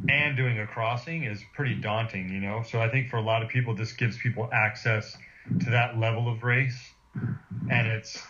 and 0.08 0.36
doing 0.36 0.58
a 0.58 0.66
crossing 0.66 1.24
is 1.24 1.42
pretty 1.54 1.74
daunting, 1.74 2.28
you 2.28 2.40
know. 2.40 2.62
So 2.68 2.80
I 2.80 2.88
think 2.88 3.08
for 3.08 3.16
a 3.16 3.22
lot 3.22 3.42
of 3.42 3.48
people, 3.48 3.74
this 3.74 3.92
gives 3.92 4.16
people 4.18 4.48
access 4.52 5.16
to 5.64 5.70
that 5.70 5.98
level 5.98 6.28
of 6.28 6.42
race, 6.42 6.78
and 7.70 7.86
it's 7.86 8.22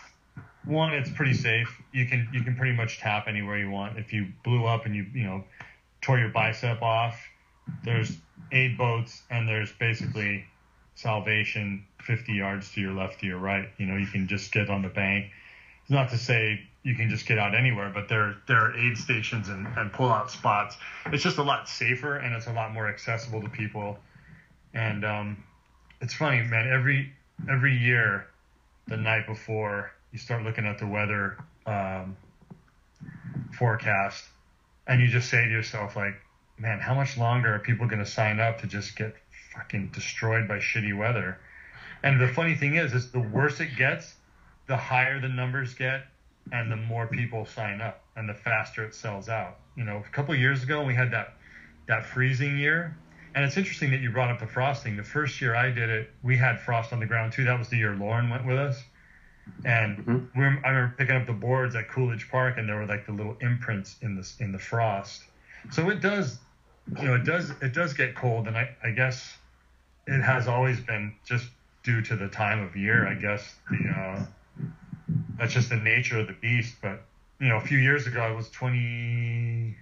one, 0.65 0.93
it's 0.93 1.09
pretty 1.09 1.33
safe. 1.33 1.81
You 1.91 2.05
can 2.05 2.27
you 2.31 2.43
can 2.43 2.55
pretty 2.55 2.75
much 2.75 2.99
tap 2.99 3.27
anywhere 3.27 3.57
you 3.57 3.69
want. 3.69 3.97
If 3.97 4.13
you 4.13 4.27
blew 4.43 4.65
up 4.65 4.85
and 4.85 4.95
you 4.95 5.05
you 5.13 5.23
know 5.23 5.43
tore 6.01 6.19
your 6.19 6.29
bicep 6.29 6.81
off, 6.81 7.19
there's 7.83 8.17
aid 8.51 8.77
boats 8.77 9.23
and 9.29 9.47
there's 9.47 9.71
basically 9.73 10.45
salvation 10.95 11.85
50 12.01 12.33
yards 12.33 12.71
to 12.73 12.81
your 12.81 12.93
left 12.93 13.19
to 13.19 13.25
your 13.25 13.37
right. 13.37 13.69
You 13.77 13.85
know 13.85 13.97
you 13.97 14.07
can 14.07 14.27
just 14.27 14.51
get 14.51 14.69
on 14.69 14.81
the 14.81 14.89
bank. 14.89 15.31
It's 15.81 15.91
not 15.91 16.09
to 16.09 16.17
say 16.17 16.61
you 16.83 16.95
can 16.95 17.09
just 17.09 17.25
get 17.25 17.37
out 17.37 17.53
anywhere, 17.53 17.91
but 17.93 18.07
there 18.09 18.35
there 18.47 18.57
are 18.57 18.77
aid 18.77 18.97
stations 18.97 19.49
and, 19.49 19.67
and 19.77 19.91
pull 19.91 20.09
out 20.09 20.31
spots. 20.31 20.77
It's 21.07 21.23
just 21.23 21.37
a 21.37 21.43
lot 21.43 21.67
safer 21.67 22.15
and 22.15 22.35
it's 22.35 22.47
a 22.47 22.53
lot 22.53 22.73
more 22.73 22.87
accessible 22.87 23.41
to 23.41 23.49
people. 23.49 23.99
And 24.73 25.05
um, 25.05 25.43
it's 26.01 26.13
funny, 26.13 26.41
man. 26.43 26.67
Every 26.67 27.11
every 27.49 27.75
year, 27.75 28.27
the 28.87 28.97
night 28.97 29.27
before, 29.27 29.91
you 30.11 30.19
start 30.19 30.43
looking 30.43 30.65
at 30.65 30.79
the 30.79 30.87
weather 30.87 31.37
um, 31.65 32.15
forecast, 33.57 34.25
and 34.87 35.01
you 35.01 35.07
just 35.07 35.29
say 35.29 35.45
to 35.45 35.51
yourself, 35.51 35.95
like, 35.95 36.15
man, 36.57 36.79
how 36.79 36.93
much 36.93 37.17
longer 37.17 37.53
are 37.55 37.59
people 37.59 37.87
going 37.87 38.03
to 38.03 38.09
sign 38.09 38.39
up 38.39 38.59
to 38.61 38.67
just 38.67 38.95
get 38.95 39.15
fucking 39.53 39.87
destroyed 39.93 40.47
by 40.47 40.57
shitty 40.57 40.95
weather? 40.95 41.37
And 42.03 42.19
the 42.19 42.27
funny 42.27 42.55
thing 42.55 42.75
is, 42.75 42.93
is 42.93 43.11
the 43.11 43.19
worse 43.19 43.59
it 43.59 43.75
gets, 43.75 44.15
the 44.67 44.77
higher 44.77 45.19
the 45.19 45.29
numbers 45.29 45.73
get, 45.73 46.05
and 46.51 46.71
the 46.71 46.75
more 46.75 47.07
people 47.07 47.45
sign 47.45 47.81
up, 47.81 48.03
and 48.15 48.27
the 48.27 48.33
faster 48.33 48.83
it 48.85 48.93
sells 48.93 49.29
out. 49.29 49.57
You 49.75 49.83
know, 49.83 49.97
a 49.97 50.09
couple 50.11 50.33
of 50.33 50.39
years 50.39 50.63
ago, 50.63 50.83
we 50.83 50.95
had 50.95 51.11
that 51.11 51.33
that 51.87 52.05
freezing 52.05 52.57
year. 52.57 52.97
And 53.33 53.45
it's 53.45 53.55
interesting 53.55 53.91
that 53.91 54.01
you 54.01 54.09
brought 54.11 54.29
up 54.29 54.39
the 54.39 54.47
frosting. 54.47 54.97
The 54.97 55.03
first 55.03 55.39
year 55.39 55.55
I 55.55 55.69
did 55.69 55.89
it, 55.89 56.09
we 56.23 56.35
had 56.35 56.59
frost 56.59 56.91
on 56.91 56.99
the 56.99 57.05
ground 57.05 57.33
too. 57.33 57.43
That 57.45 57.57
was 57.57 57.69
the 57.69 57.77
year 57.77 57.95
Lauren 57.95 58.29
went 58.29 58.45
with 58.45 58.57
us. 58.57 58.83
And 59.63 59.97
Mhm. 59.97 60.27
we 60.35 60.43
I 60.43 60.69
remember 60.69 60.95
picking 60.97 61.15
up 61.15 61.25
the 61.25 61.33
boards 61.33 61.75
at 61.75 61.87
Coolidge 61.87 62.29
Park, 62.29 62.57
and 62.57 62.67
there 62.67 62.75
were 62.75 62.85
like 62.85 63.05
the 63.05 63.11
little 63.11 63.37
imprints 63.41 63.97
in 64.01 64.15
the 64.15 64.33
in 64.39 64.51
the 64.51 64.59
frost. 64.59 65.23
So 65.69 65.89
it 65.89 66.01
does, 66.01 66.39
you 66.95 67.07
know, 67.07 67.15
it 67.15 67.25
does 67.25 67.51
it 67.61 67.73
does 67.73 67.93
get 67.93 68.15
cold, 68.15 68.47
and 68.47 68.57
I 68.57 68.69
I 68.83 68.91
guess 68.91 69.37
it 70.05 70.21
has 70.21 70.47
always 70.47 70.79
been 70.79 71.13
just 71.25 71.47
due 71.83 72.01
to 72.01 72.15
the 72.15 72.27
time 72.27 72.61
of 72.61 72.75
year. 72.75 73.07
I 73.07 73.15
guess 73.15 73.55
the 73.69 73.89
uh, 73.89 74.25
that's 75.37 75.53
just 75.53 75.69
the 75.69 75.75
nature 75.75 76.19
of 76.19 76.27
the 76.27 76.33
beast. 76.33 76.75
But 76.81 77.01
you 77.39 77.49
know, 77.49 77.57
a 77.57 77.61
few 77.61 77.77
years 77.77 78.07
ago, 78.07 78.21
I 78.21 78.31
was 78.31 78.49
20. 78.49 79.75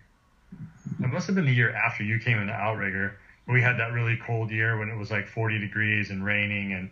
It 0.99 1.07
must 1.07 1.27
have 1.27 1.35
been 1.35 1.45
the 1.45 1.53
year 1.53 1.73
after 1.73 2.03
you 2.03 2.19
came 2.19 2.39
into 2.39 2.53
Outrigger. 2.53 3.17
We 3.47 3.61
had 3.61 3.77
that 3.77 3.91
really 3.91 4.17
cold 4.17 4.49
year 4.49 4.77
when 4.77 4.89
it 4.89 4.95
was 4.95 5.11
like 5.11 5.27
40 5.27 5.59
degrees 5.59 6.09
and 6.09 6.23
raining, 6.23 6.73
and 6.73 6.89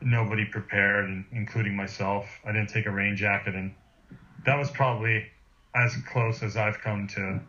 nobody 0.00 0.44
prepared, 0.46 1.24
including 1.32 1.76
myself. 1.76 2.26
I 2.44 2.52
didn't 2.52 2.70
take 2.70 2.86
a 2.86 2.90
rain 2.90 3.16
jacket, 3.16 3.54
and 3.54 3.74
that 4.46 4.56
was 4.56 4.70
probably 4.70 5.26
as 5.74 5.94
close 6.10 6.42
as 6.42 6.56
I've 6.56 6.80
come 6.80 7.06
to 7.08 7.40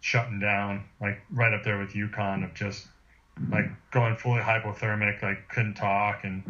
shutting 0.00 0.38
down, 0.38 0.84
like 1.00 1.20
right 1.30 1.52
up 1.52 1.64
there 1.64 1.78
with 1.78 1.94
Yukon 1.94 2.42
of 2.44 2.54
just 2.54 2.86
like 3.50 3.66
going 3.90 4.16
fully 4.16 4.40
hypothermic, 4.42 5.22
like 5.22 5.48
couldn't 5.48 5.74
talk, 5.74 6.24
and 6.24 6.44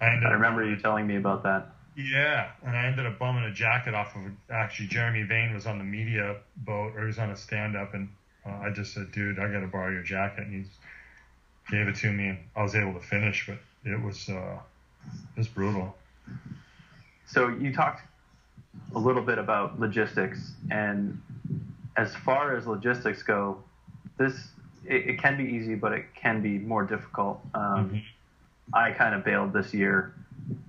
I 0.00 0.08
ended 0.10 0.28
I 0.28 0.32
up 0.32 0.34
remember 0.34 0.64
you 0.64 0.76
telling 0.76 1.06
me 1.06 1.16
about 1.16 1.42
that. 1.44 1.68
yeah, 1.96 2.50
and 2.62 2.76
I 2.76 2.86
ended 2.86 3.06
up 3.06 3.18
bumming 3.18 3.44
a 3.44 3.52
jacket 3.52 3.94
off 3.94 4.16
of 4.16 4.22
actually 4.50 4.88
Jeremy 4.88 5.22
Vane 5.22 5.54
was 5.54 5.66
on 5.66 5.78
the 5.78 5.84
media 5.84 6.36
boat 6.56 6.94
or 6.96 7.00
he 7.02 7.06
was 7.06 7.18
on 7.18 7.30
a 7.30 7.36
stand 7.36 7.76
up 7.76 7.94
and 7.94 8.08
uh, 8.46 8.58
I 8.62 8.70
just 8.70 8.92
said, 8.92 9.10
dude, 9.12 9.38
I 9.38 9.48
got 9.50 9.60
to 9.60 9.66
borrow 9.66 9.90
your 9.90 10.02
jacket, 10.02 10.46
and 10.46 10.52
he 10.52 10.70
gave 11.70 11.88
it 11.88 11.96
to 11.96 12.12
me, 12.12 12.28
and 12.28 12.38
I 12.56 12.62
was 12.62 12.74
able 12.74 12.92
to 12.94 13.00
finish, 13.00 13.46
but 13.46 13.58
it 13.84 14.00
was 14.00 14.28
uh, 14.28 14.58
it 15.34 15.38
was 15.38 15.48
brutal. 15.48 15.96
So 17.26 17.48
you 17.48 17.72
talked 17.72 18.02
a 18.94 18.98
little 18.98 19.22
bit 19.22 19.38
about 19.38 19.78
logistics, 19.80 20.52
and 20.70 21.20
as 21.96 22.14
far 22.14 22.56
as 22.56 22.66
logistics 22.66 23.22
go, 23.22 23.62
this 24.18 24.48
it, 24.86 25.06
it 25.10 25.18
can 25.18 25.36
be 25.36 25.44
easy, 25.44 25.74
but 25.74 25.92
it 25.92 26.04
can 26.14 26.42
be 26.42 26.58
more 26.58 26.84
difficult. 26.84 27.40
Um, 27.54 27.90
Mhm. 27.90 28.02
I 28.72 28.90
kind 28.92 29.14
of 29.14 29.24
bailed 29.24 29.52
this 29.52 29.72
year 29.74 30.14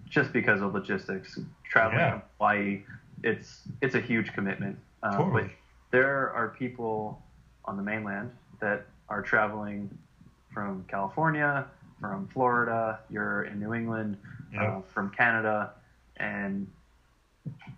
just 0.09 0.31
because 0.33 0.61
of 0.61 0.73
logistics. 0.73 1.39
Traveling 1.63 1.99
Yeah. 1.99 2.11
to 2.11 2.21
Hawaii, 2.37 2.83
it's 3.23 3.67
it's 3.81 3.95
a 3.95 3.99
huge 3.99 4.33
commitment. 4.33 4.77
Um, 5.03 5.13
Totally. 5.17 5.43
But 5.43 5.51
there 5.91 6.31
are 6.33 6.49
people 6.49 7.21
on 7.65 7.77
the 7.77 7.83
mainland 7.83 8.31
that 8.59 8.85
are 9.09 9.21
traveling 9.21 9.89
from 10.53 10.83
California, 10.87 11.65
from 11.99 12.27
Florida. 12.27 12.99
You're 13.09 13.43
in 13.43 13.59
New 13.59 13.73
England, 13.73 14.17
Yeah. 14.53 14.63
uh, 14.63 14.81
from 14.93 15.09
Canada, 15.09 15.71
and 16.17 16.67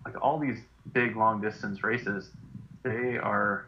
like 0.05 0.21
all 0.21 0.37
these 0.39 0.61
big 0.93 1.15
long 1.15 1.41
distance 1.41 1.83
races, 1.83 2.31
they 2.83 3.17
are 3.17 3.65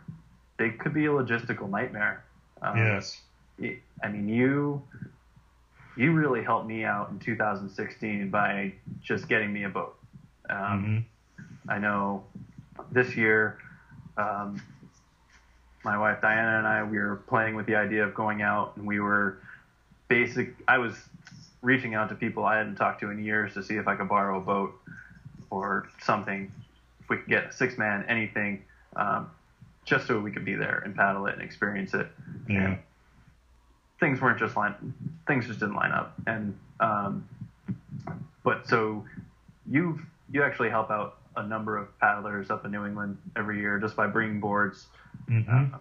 they 0.58 0.72
could 0.72 0.94
be 0.94 1.06
a 1.06 1.10
logistical 1.10 1.70
nightmare. 1.70 2.24
Um, 2.62 2.78
yes. 2.78 3.22
I 4.04 4.08
mean, 4.10 4.28
you 4.30 4.82
you 5.98 6.14
really 6.14 6.44
helped 6.44 6.68
me 6.68 6.84
out 6.86 7.10
in 7.10 7.20
2016 7.20 8.30
by 8.30 8.74
just 9.02 9.28
getting 9.28 9.52
me 9.52 9.64
a 9.64 9.70
boat. 9.70 9.98
Um, 10.50 10.84
hmm 10.84 11.00
I 11.68 11.78
know 11.78 12.24
this 12.92 13.16
year, 13.16 13.60
um, 14.18 14.62
my 15.84 15.98
wife 15.98 16.20
Diana 16.22 16.58
and 16.58 16.68
I 16.68 16.84
we 16.84 16.98
were 16.98 17.18
playing 17.28 17.56
with 17.56 17.66
the 17.68 17.76
idea 17.76 18.04
of 18.06 18.14
going 18.14 18.42
out, 18.42 18.76
and 18.76 18.86
we 18.88 19.00
were 19.00 19.38
basic. 20.08 20.56
I 20.68 20.78
was 20.78 20.96
reaching 21.62 21.94
out 21.96 22.10
to 22.10 22.16
people 22.16 22.46
I 22.46 22.58
hadn't 22.58 22.76
talked 22.76 23.02
to 23.02 23.10
in 23.12 23.24
years 23.24 23.54
to 23.54 23.64
see 23.64 23.76
if 23.76 23.88
I 23.88 23.96
could 23.96 24.10
borrow 24.10 24.38
a 24.38 24.42
boat 24.42 24.74
or 25.50 25.90
something. 26.02 26.52
If 27.02 27.10
we 27.10 27.18
could 27.18 27.28
get 27.28 27.46
a 27.46 27.54
six 27.54 27.78
man, 27.78 28.06
anything, 28.08 28.64
um, 28.96 29.30
just 29.86 30.08
so 30.08 30.20
we 30.20 30.32
could 30.32 30.46
be 30.46 30.56
there 30.56 30.82
and 30.86 30.96
paddle 30.96 31.26
it 31.28 31.34
and 31.34 31.42
experience 31.42 31.94
it. 31.94 32.08
Yeah. 32.48 32.58
And 32.66 32.78
things 34.00 34.22
weren't 34.22 34.40
just 34.40 34.56
line. 34.56 34.94
Things 35.28 35.48
just 35.48 35.60
didn't 35.60 35.76
line 35.76 35.92
up, 35.92 36.14
and 36.28 36.58
um, 36.80 37.28
but 38.44 38.68
so 38.68 39.06
you've 39.70 40.02
you 40.32 40.44
actually 40.44 40.70
help 40.70 40.90
out 40.92 41.18
a 41.36 41.44
number 41.46 41.78
of 41.78 41.98
paddlers 42.00 42.50
up 42.50 42.66
in 42.66 42.72
New 42.72 42.86
England 42.86 43.18
every 43.36 43.60
year 43.60 43.80
just 43.80 43.96
by 43.96 44.08
bringing 44.08 44.40
boards, 44.40 44.88
hmm 45.28 45.42
uh, 45.74 45.78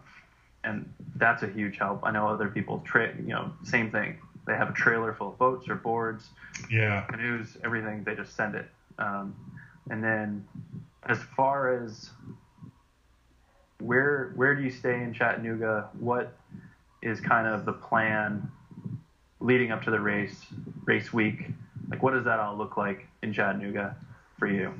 and 0.65 0.93
that's 1.17 1.43
a 1.43 1.47
huge 1.49 1.79
help. 1.79 2.01
I 2.05 2.11
know 2.11 2.29
other 2.29 2.49
people 2.49 2.83
tra- 2.85 3.15
you 3.17 3.29
know 3.29 3.53
same 3.63 3.91
thing. 3.91 4.19
They 4.47 4.55
have 4.57 4.71
a 4.71 4.73
trailer 4.73 5.13
full 5.13 5.29
of 5.29 5.39
boats 5.39 5.69
or 5.69 5.75
boards, 5.75 6.31
Yeah. 6.71 7.03
canoes, 7.03 7.57
everything. 7.65 8.03
They 8.05 8.15
just 8.15 8.35
send 8.35 8.55
it, 8.55 8.69
um, 8.99 9.35
and 9.91 10.03
then 10.03 10.47
as 11.05 11.23
far 11.23 11.73
as 11.85 12.11
where 13.81 14.33
where 14.35 14.55
do 14.55 14.63
you 14.63 14.71
stay 14.71 15.03
in 15.03 15.13
Chattanooga? 15.13 15.89
What 15.99 16.37
is 17.03 17.21
kind 17.21 17.47
of 17.47 17.65
the 17.65 17.73
plan 17.73 18.51
leading 19.41 19.71
up 19.71 19.83
to 19.85 19.91
the 19.91 20.01
race, 20.01 20.47
race 20.85 21.13
week? 21.13 21.47
Like, 21.89 22.03
what 22.03 22.13
does 22.13 22.25
that 22.25 22.39
all 22.39 22.57
look 22.57 22.77
like 22.77 23.07
in 23.23 23.33
Chattanooga 23.33 23.97
for 24.39 24.47
you? 24.47 24.75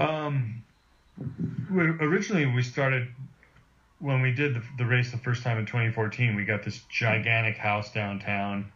Um, 0.00 0.62
originally 1.72 2.46
we 2.46 2.62
started 2.62 3.08
when 4.00 4.20
we 4.20 4.32
did 4.32 4.54
the, 4.54 4.62
the 4.76 4.84
race 4.84 5.10
the 5.10 5.18
first 5.18 5.42
time 5.42 5.58
in 5.58 5.66
2014. 5.66 6.34
We 6.34 6.44
got 6.44 6.62
this 6.62 6.82
gigantic 6.90 7.56
house 7.56 7.92
downtown, 7.92 8.70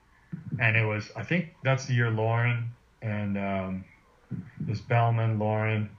and 0.61 0.77
it 0.77 0.85
was 0.85 1.11
I 1.17 1.25
think 1.25 1.55
that's 1.63 1.87
the 1.87 1.95
year 1.95 2.11
Lauren 2.11 2.69
and 3.03 3.37
um, 3.37 3.85
this 4.61 4.81
Bellman, 4.81 5.39
Lauren, 5.39 5.91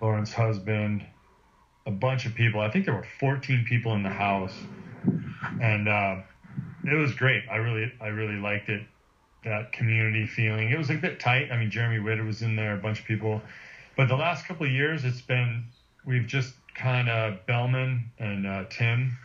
Lauren's 0.00 0.32
husband, 0.32 1.04
a 1.86 1.90
bunch 1.90 2.26
of 2.26 2.34
people. 2.34 2.60
I 2.60 2.70
think 2.70 2.84
there 2.84 2.94
were 2.94 3.06
14 3.20 3.64
people 3.68 3.92
in 3.94 4.02
the 4.02 4.10
house, 4.10 4.54
and 5.60 5.88
uh, 5.88 6.16
it 6.84 6.94
was 6.94 7.14
great. 7.14 7.44
I 7.50 7.56
really 7.56 7.92
I 8.00 8.08
really 8.08 8.36
liked 8.40 8.68
it. 8.68 8.82
that 9.44 9.72
community 9.72 10.26
feeling. 10.26 10.70
It 10.70 10.78
was 10.78 10.90
a 10.90 10.94
bit 10.94 11.20
tight. 11.20 11.50
I 11.52 11.56
mean, 11.58 11.70
Jeremy 11.70 12.00
Witter 12.00 12.24
was 12.24 12.42
in 12.42 12.56
there, 12.56 12.74
a 12.74 12.78
bunch 12.78 13.00
of 13.00 13.06
people, 13.06 13.42
but 13.96 14.08
the 14.08 14.16
last 14.16 14.46
couple 14.46 14.66
of 14.66 14.72
years, 14.72 15.04
it's 15.04 15.20
been 15.20 15.64
we've 16.04 16.26
just 16.26 16.54
kind 16.74 17.08
of 17.08 17.44
Bellman 17.46 18.10
and 18.18 18.46
uh, 18.46 18.64
Tim, 18.70 19.16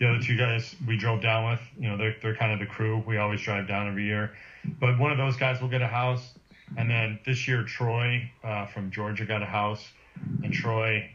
the 0.00 0.08
other 0.08 0.20
two 0.20 0.36
guys 0.36 0.74
we 0.86 0.96
drove 0.96 1.22
down 1.22 1.50
with. 1.50 1.60
You 1.78 1.88
know, 1.90 1.96
they're 1.96 2.16
they're 2.22 2.36
kind 2.36 2.52
of 2.52 2.58
the 2.58 2.66
crew. 2.66 3.02
We 3.06 3.18
always 3.18 3.40
drive 3.40 3.68
down 3.68 3.88
every 3.88 4.04
year, 4.04 4.32
but 4.80 4.98
one 4.98 5.12
of 5.12 5.18
those 5.18 5.36
guys 5.36 5.60
will 5.60 5.68
get 5.68 5.82
a 5.82 5.86
house, 5.86 6.37
and 6.76 6.90
then 6.90 7.18
this 7.24 7.48
year 7.48 7.62
Troy 7.64 8.30
uh, 8.44 8.66
from 8.66 8.90
Georgia 8.90 9.24
got 9.24 9.42
a 9.42 9.46
house, 9.46 9.84
and 10.42 10.52
Troy 10.52 11.10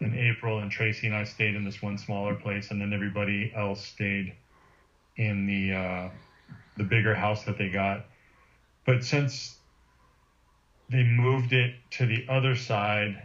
in 0.00 0.14
April, 0.14 0.58
and 0.58 0.70
Tracy 0.70 1.06
and 1.06 1.16
I 1.16 1.24
stayed 1.24 1.54
in 1.54 1.64
this 1.64 1.82
one 1.82 1.98
smaller 1.98 2.34
place, 2.34 2.70
and 2.70 2.80
then 2.80 2.92
everybody 2.92 3.52
else 3.54 3.84
stayed 3.84 4.34
in 5.16 5.46
the 5.46 5.74
uh, 5.74 6.08
the 6.76 6.84
bigger 6.84 7.14
house 7.14 7.44
that 7.44 7.58
they 7.58 7.68
got. 7.68 8.06
But 8.86 9.04
since 9.04 9.56
they 10.88 11.04
moved 11.04 11.52
it 11.52 11.74
to 11.92 12.06
the 12.06 12.26
other 12.28 12.56
side, 12.56 13.22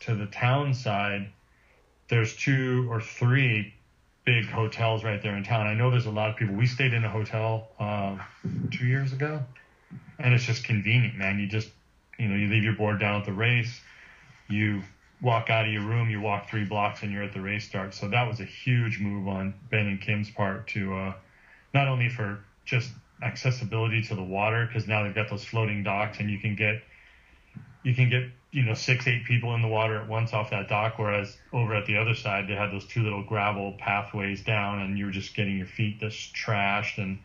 to 0.00 0.14
the 0.14 0.26
town 0.26 0.74
side, 0.74 1.30
there's 2.08 2.36
two 2.36 2.86
or 2.90 3.00
three 3.00 3.74
big 4.24 4.46
hotels 4.46 5.02
right 5.02 5.20
there 5.22 5.36
in 5.36 5.42
town. 5.42 5.66
I 5.66 5.74
know 5.74 5.90
there's 5.90 6.06
a 6.06 6.10
lot 6.10 6.30
of 6.30 6.36
people. 6.36 6.54
We 6.54 6.66
stayed 6.66 6.92
in 6.92 7.04
a 7.04 7.08
hotel 7.08 7.68
uh, 7.80 8.18
two 8.70 8.86
years 8.86 9.12
ago, 9.12 9.42
and 10.18 10.34
it's 10.34 10.44
just 10.44 10.64
convenient, 10.64 11.16
man. 11.16 11.38
You 11.38 11.46
just, 11.46 11.68
you 12.18 12.28
know, 12.28 12.36
you 12.36 12.48
leave 12.48 12.64
your 12.64 12.74
board 12.74 13.00
down 13.00 13.20
at 13.20 13.26
the 13.26 13.32
race, 13.32 13.80
you 14.48 14.82
walk 15.20 15.50
out 15.50 15.66
of 15.66 15.72
your 15.72 15.82
room, 15.82 16.10
you 16.10 16.20
walk 16.20 16.48
three 16.48 16.64
blocks, 16.64 17.02
and 17.02 17.12
you're 17.12 17.22
at 17.22 17.32
the 17.32 17.40
race 17.40 17.64
start. 17.64 17.94
So 17.94 18.08
that 18.08 18.26
was 18.28 18.40
a 18.40 18.44
huge 18.44 19.00
move 19.00 19.28
on 19.28 19.54
Ben 19.70 19.86
and 19.86 20.00
Kim's 20.00 20.30
part 20.30 20.66
to 20.68 20.94
uh, 20.94 21.14
not 21.72 21.88
only 21.88 22.08
for 22.08 22.40
just 22.64 22.90
accessibility 23.22 24.02
to 24.02 24.14
the 24.14 24.22
water, 24.22 24.66
because 24.66 24.86
now 24.88 25.02
they've 25.02 25.14
got 25.14 25.30
those 25.30 25.44
floating 25.44 25.82
docks, 25.82 26.18
and 26.18 26.30
you 26.30 26.38
can 26.38 26.54
get 26.56 26.82
you 27.82 27.94
can 27.94 28.08
get 28.08 28.24
you 28.50 28.62
know 28.62 28.74
six 28.74 29.06
eight 29.06 29.24
people 29.24 29.54
in 29.54 29.62
the 29.62 29.68
water 29.68 29.96
at 29.96 30.08
once 30.08 30.32
off 30.32 30.50
that 30.50 30.68
dock 30.68 30.98
whereas 30.98 31.36
over 31.52 31.74
at 31.74 31.86
the 31.86 31.96
other 31.96 32.14
side 32.14 32.46
they 32.46 32.54
had 32.54 32.70
those 32.70 32.86
two 32.86 33.02
little 33.02 33.22
gravel 33.24 33.74
pathways 33.78 34.42
down 34.42 34.80
and 34.80 34.98
you 34.98 35.06
were 35.06 35.10
just 35.10 35.34
getting 35.34 35.56
your 35.56 35.66
feet 35.66 35.98
just 35.98 36.34
trashed 36.34 36.98
and 36.98 37.18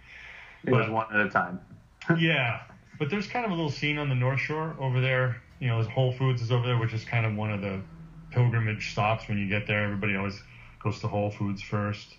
it 0.65 0.71
was 0.71 0.89
one 0.89 1.05
at 1.13 1.25
a 1.25 1.29
time 1.29 1.59
yeah 2.17 2.61
but 2.97 3.09
there's 3.09 3.27
kind 3.27 3.45
of 3.45 3.51
a 3.51 3.53
little 3.53 3.69
scene 3.69 3.97
on 3.97 4.09
the 4.09 4.15
north 4.15 4.39
shore 4.39 4.75
over 4.79 4.99
there. 4.99 5.41
You 5.59 5.67
know 5.67 5.81
whole 5.83 6.11
foods 6.11 6.41
is 6.41 6.51
over 6.51 6.65
there 6.67 6.77
which 6.77 6.93
is 6.93 7.03
kind 7.03 7.25
of 7.25 7.35
one 7.35 7.51
of 7.51 7.61
the 7.61 7.81
pilgrimage 8.31 8.91
stops 8.91 9.27
when 9.27 9.37
you 9.37 9.47
get 9.47 9.67
there. 9.67 9.83
Everybody 9.83 10.15
always 10.15 10.41
goes 10.83 10.99
to 10.99 11.07
whole 11.07 11.31
foods 11.31 11.61
first. 11.61 12.15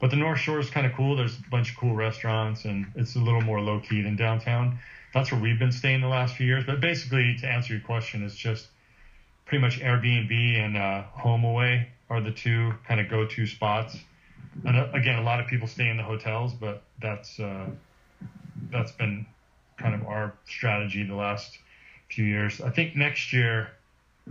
But 0.00 0.10
the 0.10 0.16
north 0.16 0.38
shore 0.38 0.58
is 0.58 0.70
kind 0.70 0.86
of 0.86 0.92
cool. 0.92 1.16
There's 1.16 1.38
a 1.38 1.50
bunch 1.50 1.70
of 1.70 1.76
cool 1.76 1.94
restaurants 1.94 2.64
and 2.64 2.86
it's 2.94 3.14
a 3.14 3.20
little 3.20 3.40
more 3.40 3.60
low 3.60 3.80
key 3.80 4.02
than 4.02 4.16
downtown. 4.16 4.78
That's 5.12 5.30
where 5.30 5.40
we've 5.40 5.58
been 5.58 5.72
staying 5.72 6.00
the 6.00 6.08
last 6.08 6.34
few 6.34 6.46
years. 6.46 6.64
But 6.64 6.80
basically, 6.80 7.36
to 7.36 7.46
answer 7.46 7.74
your 7.74 7.82
question, 7.82 8.24
it's 8.24 8.34
just 8.34 8.66
pretty 9.46 9.62
much 9.62 9.78
Airbnb 9.78 10.58
and 10.58 10.76
uh, 10.76 11.04
HomeAway 11.16 11.86
are 12.10 12.20
the 12.20 12.32
two 12.32 12.74
kind 12.86 13.00
of 13.00 13.08
go-to 13.08 13.46
spots. 13.46 13.96
And 14.66 14.76
uh, 14.76 14.88
again, 14.92 15.18
a 15.18 15.22
lot 15.22 15.38
of 15.38 15.46
people 15.46 15.68
stay 15.68 15.88
in 15.88 15.96
the 15.96 16.02
hotels, 16.02 16.52
but 16.52 16.82
that's 16.98 17.38
uh, 17.38 17.66
that's 18.70 18.92
been 18.92 19.26
kind 19.76 19.94
of 19.94 20.06
our 20.06 20.34
strategy 20.46 21.02
the 21.04 21.14
last 21.14 21.58
few 22.08 22.24
years. 22.24 22.60
I 22.60 22.70
think 22.70 22.96
next 22.96 23.32
year, 23.32 23.70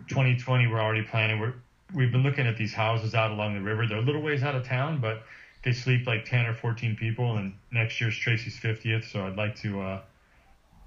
2020, 0.08 0.68
we're 0.68 0.80
already 0.80 1.04
planning. 1.04 1.40
We're 1.40 1.54
we've 1.94 2.12
been 2.12 2.24
looking 2.24 2.48
at 2.48 2.58
these 2.58 2.74
houses 2.74 3.14
out 3.14 3.32
along 3.32 3.54
the 3.54 3.62
river. 3.62 3.86
They're 3.88 4.00
a 4.00 4.02
little 4.02 4.22
ways 4.22 4.42
out 4.44 4.56
of 4.56 4.66
town, 4.66 5.00
but 5.00 5.24
they 5.64 5.74
sleep 5.74 6.08
like 6.08 6.26
10 6.26 6.48
or 6.48 6.54
14 6.54 6.96
people. 6.96 7.38
And 7.38 7.54
next 7.72 8.02
year's 8.02 8.18
Tracy's 8.18 8.60
50th, 8.60 9.12
so 9.12 9.26
I'd 9.28 9.36
like 9.36 9.56
to 9.58 9.82
uh, 9.82 10.02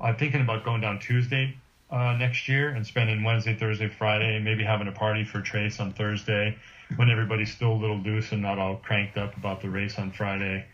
I'm 0.00 0.16
thinking 0.16 0.40
about 0.40 0.64
going 0.64 0.80
down 0.80 0.98
Tuesday 0.98 1.56
uh, 1.90 2.16
next 2.18 2.48
year 2.48 2.70
and 2.70 2.86
spending 2.86 3.22
Wednesday, 3.22 3.54
Thursday, 3.54 3.88
Friday, 3.88 4.38
maybe 4.40 4.64
having 4.64 4.88
a 4.88 4.92
party 4.92 5.24
for 5.24 5.40
Trace 5.40 5.80
on 5.80 5.92
Thursday 5.92 6.56
when 6.96 7.10
everybody's 7.10 7.52
still 7.52 7.72
a 7.72 7.78
little 7.80 7.98
loose 7.98 8.32
and 8.32 8.42
not 8.42 8.58
all 8.58 8.76
cranked 8.76 9.16
up 9.16 9.36
about 9.36 9.62
the 9.62 9.70
race 9.70 9.98
on 9.98 10.12
Friday. 10.12 10.66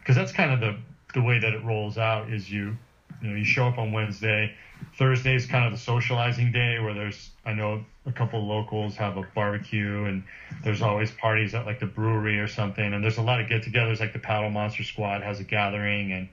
Because 0.00 0.16
that's 0.16 0.32
kind 0.32 0.52
of 0.52 0.60
the 0.60 0.76
the 1.14 1.22
way 1.22 1.38
that 1.38 1.52
it 1.52 1.64
rolls 1.64 1.98
out 1.98 2.30
is 2.30 2.50
you 2.50 2.76
you 3.22 3.30
know 3.30 3.36
you 3.36 3.44
show 3.44 3.66
up 3.66 3.78
on 3.78 3.92
Wednesday. 3.92 4.52
Thursday 4.96 5.34
is 5.34 5.46
kind 5.46 5.64
of 5.64 5.72
the 5.72 5.78
socializing 5.78 6.52
day 6.52 6.78
where 6.78 6.94
there's 6.94 7.30
I 7.44 7.52
know 7.52 7.84
a 8.06 8.12
couple 8.12 8.46
locals 8.46 8.96
have 8.96 9.16
a 9.16 9.22
barbecue 9.34 10.04
and 10.04 10.22
there's 10.62 10.82
always 10.82 11.10
parties 11.10 11.54
at 11.54 11.66
like 11.66 11.80
the 11.80 11.86
brewery 11.86 12.38
or 12.38 12.46
something 12.46 12.94
and 12.94 13.02
there's 13.02 13.18
a 13.18 13.22
lot 13.22 13.40
of 13.40 13.48
get-togethers 13.48 14.00
like 14.00 14.12
the 14.12 14.18
Paddle 14.18 14.50
Monster 14.50 14.84
Squad 14.84 15.22
has 15.22 15.40
a 15.40 15.44
gathering 15.44 16.12
and 16.12 16.28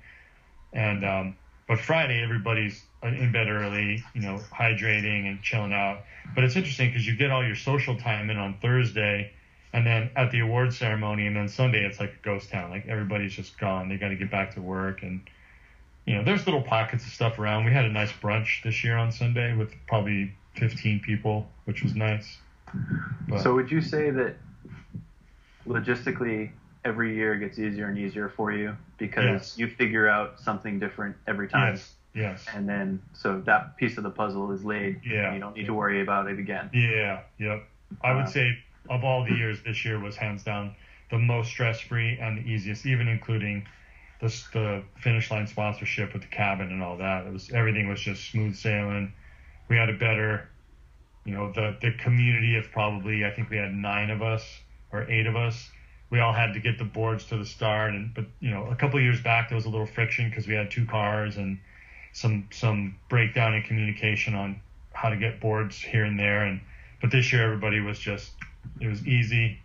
and 0.74 1.06
um, 1.06 1.36
but 1.68 1.80
Friday, 1.80 2.22
everybody's 2.22 2.84
in 3.02 3.32
bed 3.32 3.48
early, 3.48 4.04
you 4.14 4.22
know, 4.22 4.40
hydrating 4.54 5.28
and 5.28 5.42
chilling 5.42 5.74
out. 5.74 6.04
But 6.36 6.44
it's 6.44 6.56
interesting 6.56 6.90
because 6.90 7.08
you 7.08 7.16
get 7.16 7.32
all 7.32 7.46
your 7.46 7.56
social 7.56 7.98
time 7.98 8.30
in 8.30 8.38
on 8.38 8.58
Thursday, 8.62 9.32
and 9.76 9.86
then 9.86 10.10
at 10.16 10.32
the 10.32 10.40
award 10.40 10.74
ceremony, 10.74 11.28
and 11.28 11.36
then 11.36 11.50
Sunday, 11.50 11.84
it's 11.86 12.00
like 12.00 12.12
a 12.12 12.24
ghost 12.24 12.50
town. 12.50 12.72
Like 12.72 12.88
everybody's 12.88 13.34
just 13.34 13.58
gone. 13.60 13.90
They 13.90 13.98
got 13.98 14.08
to 14.08 14.16
get 14.16 14.32
back 14.32 14.54
to 14.56 14.62
work, 14.62 15.04
and 15.04 15.20
you 16.06 16.16
know, 16.16 16.24
there's 16.24 16.46
little 16.48 16.62
pockets 16.62 17.06
of 17.06 17.12
stuff 17.12 17.40
around. 17.40 17.66
We 17.66 17.74
had 17.74 17.84
a 17.84 17.90
nice 17.90 18.12
brunch 18.14 18.64
this 18.64 18.86
year 18.86 18.96
on 18.96 19.12
Sunday 19.12 19.54
with 19.54 19.74
probably 19.86 20.34
15 20.56 21.02
people, 21.02 21.46
which 21.66 21.84
was 21.84 21.94
nice. 21.94 22.38
But, 23.28 23.42
so 23.42 23.54
would 23.54 23.70
you 23.70 23.82
say 23.82 24.12
that 24.12 24.38
logistically 25.68 26.52
every 26.86 27.14
year 27.14 27.36
gets 27.36 27.60
easier 27.60 27.88
and 27.88 27.98
easier 27.98 28.30
for 28.30 28.54
you 28.54 28.78
because 28.98 29.26
yes. 29.26 29.58
you 29.58 29.68
figure 29.68 30.08
out 30.08 30.40
something 30.40 30.80
different 30.80 31.18
every 31.28 31.50
time. 31.50 31.74
Yes. 31.74 31.94
Yes. 32.14 32.46
And 32.54 32.70
then 32.70 33.02
so 33.12 33.42
that 33.42 33.76
piece 33.76 33.98
of 33.98 34.04
the 34.04 34.10
puzzle 34.10 34.52
is 34.54 34.64
laid. 34.64 35.02
Yeah. 35.06 35.34
you 35.34 35.40
don't 35.42 35.58
need 35.58 35.66
to 35.66 35.74
worry 35.74 36.02
about 36.02 36.28
it 36.28 36.40
again. 36.40 36.70
Yeah. 36.74 37.24
Yep. 37.40 37.68
I 38.02 38.14
would 38.14 38.26
uh, 38.26 38.28
say 38.28 38.58
of 38.90 39.04
all 39.04 39.24
the 39.24 39.34
years, 39.34 39.60
this 39.64 39.86
year 39.86 40.00
was 40.00 40.16
hands 40.16 40.44
down 40.44 40.76
the 41.12 41.18
most 41.18 41.50
stress 41.50 41.80
free 41.80 42.18
and 42.20 42.38
the 42.38 42.50
easiest, 42.50 42.86
even 42.86 43.08
including 43.08 43.68
the 44.22 44.28
the 44.54 44.84
finish 44.98 45.30
line 45.30 45.48
sponsorship 45.48 46.14
with 46.14 46.22
the 46.22 46.28
cabin 46.30 46.72
and 46.72 46.82
all 46.82 46.98
that. 46.98 47.26
It 47.26 47.34
was 47.34 47.52
everything 47.52 47.88
was 47.88 48.02
just 48.02 48.30
smooth 48.30 48.56
sailing. 48.56 49.14
We 49.68 49.78
had 49.78 49.90
a 49.90 49.98
better, 49.98 50.50
you 51.26 51.34
know, 51.34 51.52
the 51.52 51.78
the 51.82 51.92
community 51.92 52.56
of 52.58 52.72
probably 52.72 53.26
I 53.26 53.32
think 53.32 53.50
we 53.50 53.58
had 53.58 53.74
nine 53.74 54.10
of 54.10 54.22
us 54.22 54.44
or 54.92 55.10
eight 55.10 55.28
of 55.28 55.36
us 55.36 55.70
we 56.10 56.20
all 56.20 56.34
had 56.34 56.54
to 56.54 56.60
get 56.60 56.78
the 56.78 56.86
boards 56.86 57.26
to 57.26 57.38
the 57.38 57.46
start. 57.46 57.94
And 57.94 58.14
but 58.14 58.26
you 58.40 58.52
know, 58.52 58.68
a 58.68 58.76
couple 58.76 59.00
years 59.02 59.22
back 59.22 59.50
there 59.50 59.56
was 59.56 59.66
a 59.66 59.70
little 59.70 59.86
friction 59.86 60.30
because 60.30 60.48
we 60.48 60.54
had 60.54 60.72
two 60.72 60.86
cars 60.86 61.38
and 61.38 61.60
some 62.14 62.48
some 62.52 62.96
breakdown 63.10 63.54
in 63.54 63.64
communication 63.64 64.36
on 64.36 64.62
how 64.94 65.10
to 65.10 65.18
get 65.18 65.42
boards 65.42 65.78
here 65.78 66.06
and 66.06 66.20
there. 66.20 66.44
And 66.44 66.62
but 67.02 67.12
this 67.12 67.34
year 67.34 67.44
everybody 67.44 67.80
was 67.80 68.00
just 68.00 68.32
it 68.80 68.88
was 68.88 69.06
easy. 69.08 69.60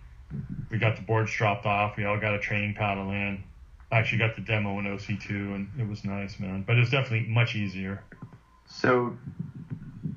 We 0.70 0.78
got 0.78 0.96
the 0.96 1.02
boards 1.02 1.32
dropped 1.32 1.66
off. 1.66 1.96
We 1.96 2.04
all 2.04 2.18
got 2.18 2.34
a 2.34 2.38
training 2.38 2.74
paddle 2.74 3.10
in. 3.10 3.42
I 3.90 3.98
actually 3.98 4.18
got 4.18 4.36
the 4.36 4.42
demo 4.42 4.78
in 4.78 4.84
OC2, 4.84 5.30
and 5.30 5.68
it 5.78 5.88
was 5.88 6.04
nice, 6.04 6.38
man. 6.38 6.62
But 6.64 6.76
it 6.76 6.80
was 6.80 6.90
definitely 6.90 7.28
much 7.28 7.56
easier. 7.56 8.04
So, 8.66 9.16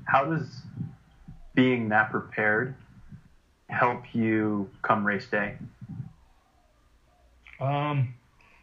how 0.04 0.24
does 0.26 0.62
being 1.54 1.88
that 1.88 2.10
prepared 2.10 2.76
help 3.68 4.04
you 4.12 4.70
come 4.82 5.04
race 5.04 5.26
day? 5.26 5.56
Um, 7.58 8.14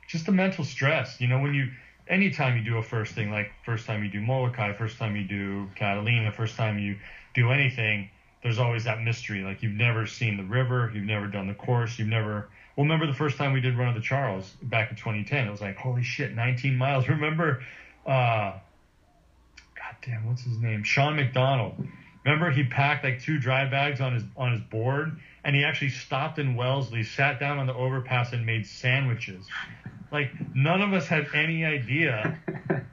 just 0.08 0.26
the 0.26 0.32
mental 0.32 0.64
stress. 0.64 1.20
You 1.20 1.28
know, 1.28 1.42
when 1.42 1.54
you 1.54 1.72
anytime 2.08 2.58
you 2.58 2.64
do 2.64 2.78
a 2.78 2.84
first 2.84 3.14
thing, 3.14 3.32
like 3.32 3.52
first 3.66 3.86
time 3.86 4.04
you 4.04 4.10
do 4.10 4.22
Molokai, 4.22 4.74
first 4.74 4.98
time 4.98 5.16
you 5.16 5.24
do 5.24 5.70
Catalina, 5.76 6.32
first 6.32 6.56
time 6.56 6.80
you 6.80 6.98
do 7.34 7.52
anything, 7.52 8.10
there's 8.44 8.60
always 8.60 8.86
that 8.86 9.02
mystery. 9.02 9.42
Like 9.42 9.64
you've 9.64 9.74
never 9.74 10.06
seen 10.08 10.38
the 10.38 10.44
river, 10.44 10.92
you've 10.94 11.06
never 11.06 11.28
done 11.28 11.48
the 11.48 11.54
course, 11.54 11.98
you've 12.00 12.08
never. 12.08 12.50
Well, 12.76 12.86
remember 12.86 13.06
the 13.06 13.14
first 13.14 13.38
time 13.38 13.54
we 13.54 13.62
did 13.62 13.78
Run 13.78 13.90
of 13.90 13.96
the 13.96 14.02
Charles 14.02 14.50
back 14.62 14.92
in 14.92 14.96
2010? 14.96 15.48
It 15.48 15.52
was 15.52 15.62
like, 15.62 15.78
holy 15.78 16.04
shit, 16.04 16.34
19 16.34 16.78
miles. 16.78 17.08
Remember, 17.10 17.64
uh, 18.06 18.54
God 19.76 19.96
damn, 20.02 20.26
what's 20.26 20.44
his 20.44 20.58
name? 20.58 20.84
Sean 20.84 21.18
McDonald. 21.18 21.86
Remember 22.24 22.50
he 22.52 22.64
packed 22.64 23.04
like 23.04 23.22
two 23.22 23.40
dry 23.40 23.66
bags 23.66 24.00
on 24.00 24.14
his 24.14 24.24
on 24.38 24.54
his 24.54 24.62
board 24.62 25.18
and 25.44 25.56
he 25.56 25.64
actually 25.64 25.90
stopped 25.90 26.40
in 26.40 26.56
Wellesley, 26.56 27.04
sat 27.04 27.40
down 27.40 27.58
on 27.58 27.68
the 27.68 27.74
overpass, 27.74 28.32
and 28.32 28.46
made 28.46 28.68
sandwiches. 28.68 29.46
Like 30.12 30.32
none 30.54 30.82
of 30.82 30.94
us 30.94 31.08
had 31.08 31.28
any 31.34 31.66
idea 31.66 32.40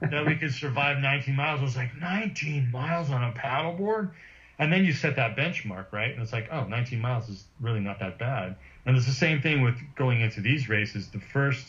that 0.01 0.25
we 0.25 0.35
could 0.35 0.53
survive 0.53 0.97
19 0.99 1.35
miles. 1.35 1.61
It 1.61 1.63
was 1.63 1.75
like 1.75 1.95
19 1.95 2.71
miles 2.71 3.11
on 3.11 3.23
a 3.23 3.33
paddleboard, 3.33 4.11
and 4.59 4.71
then 4.71 4.83
you 4.83 4.91
set 4.91 5.15
that 5.15 5.37
benchmark, 5.37 5.91
right? 5.91 6.11
And 6.11 6.21
it's 6.21 6.33
like, 6.33 6.49
oh, 6.51 6.65
19 6.65 6.99
miles 6.99 7.29
is 7.29 7.45
really 7.61 7.79
not 7.79 7.99
that 7.99 8.19
bad. 8.19 8.57
And 8.85 8.97
it's 8.97 9.05
the 9.05 9.13
same 9.13 9.41
thing 9.41 9.61
with 9.61 9.75
going 9.95 10.19
into 10.19 10.41
these 10.41 10.67
races. 10.67 11.07
The 11.07 11.19
first, 11.19 11.65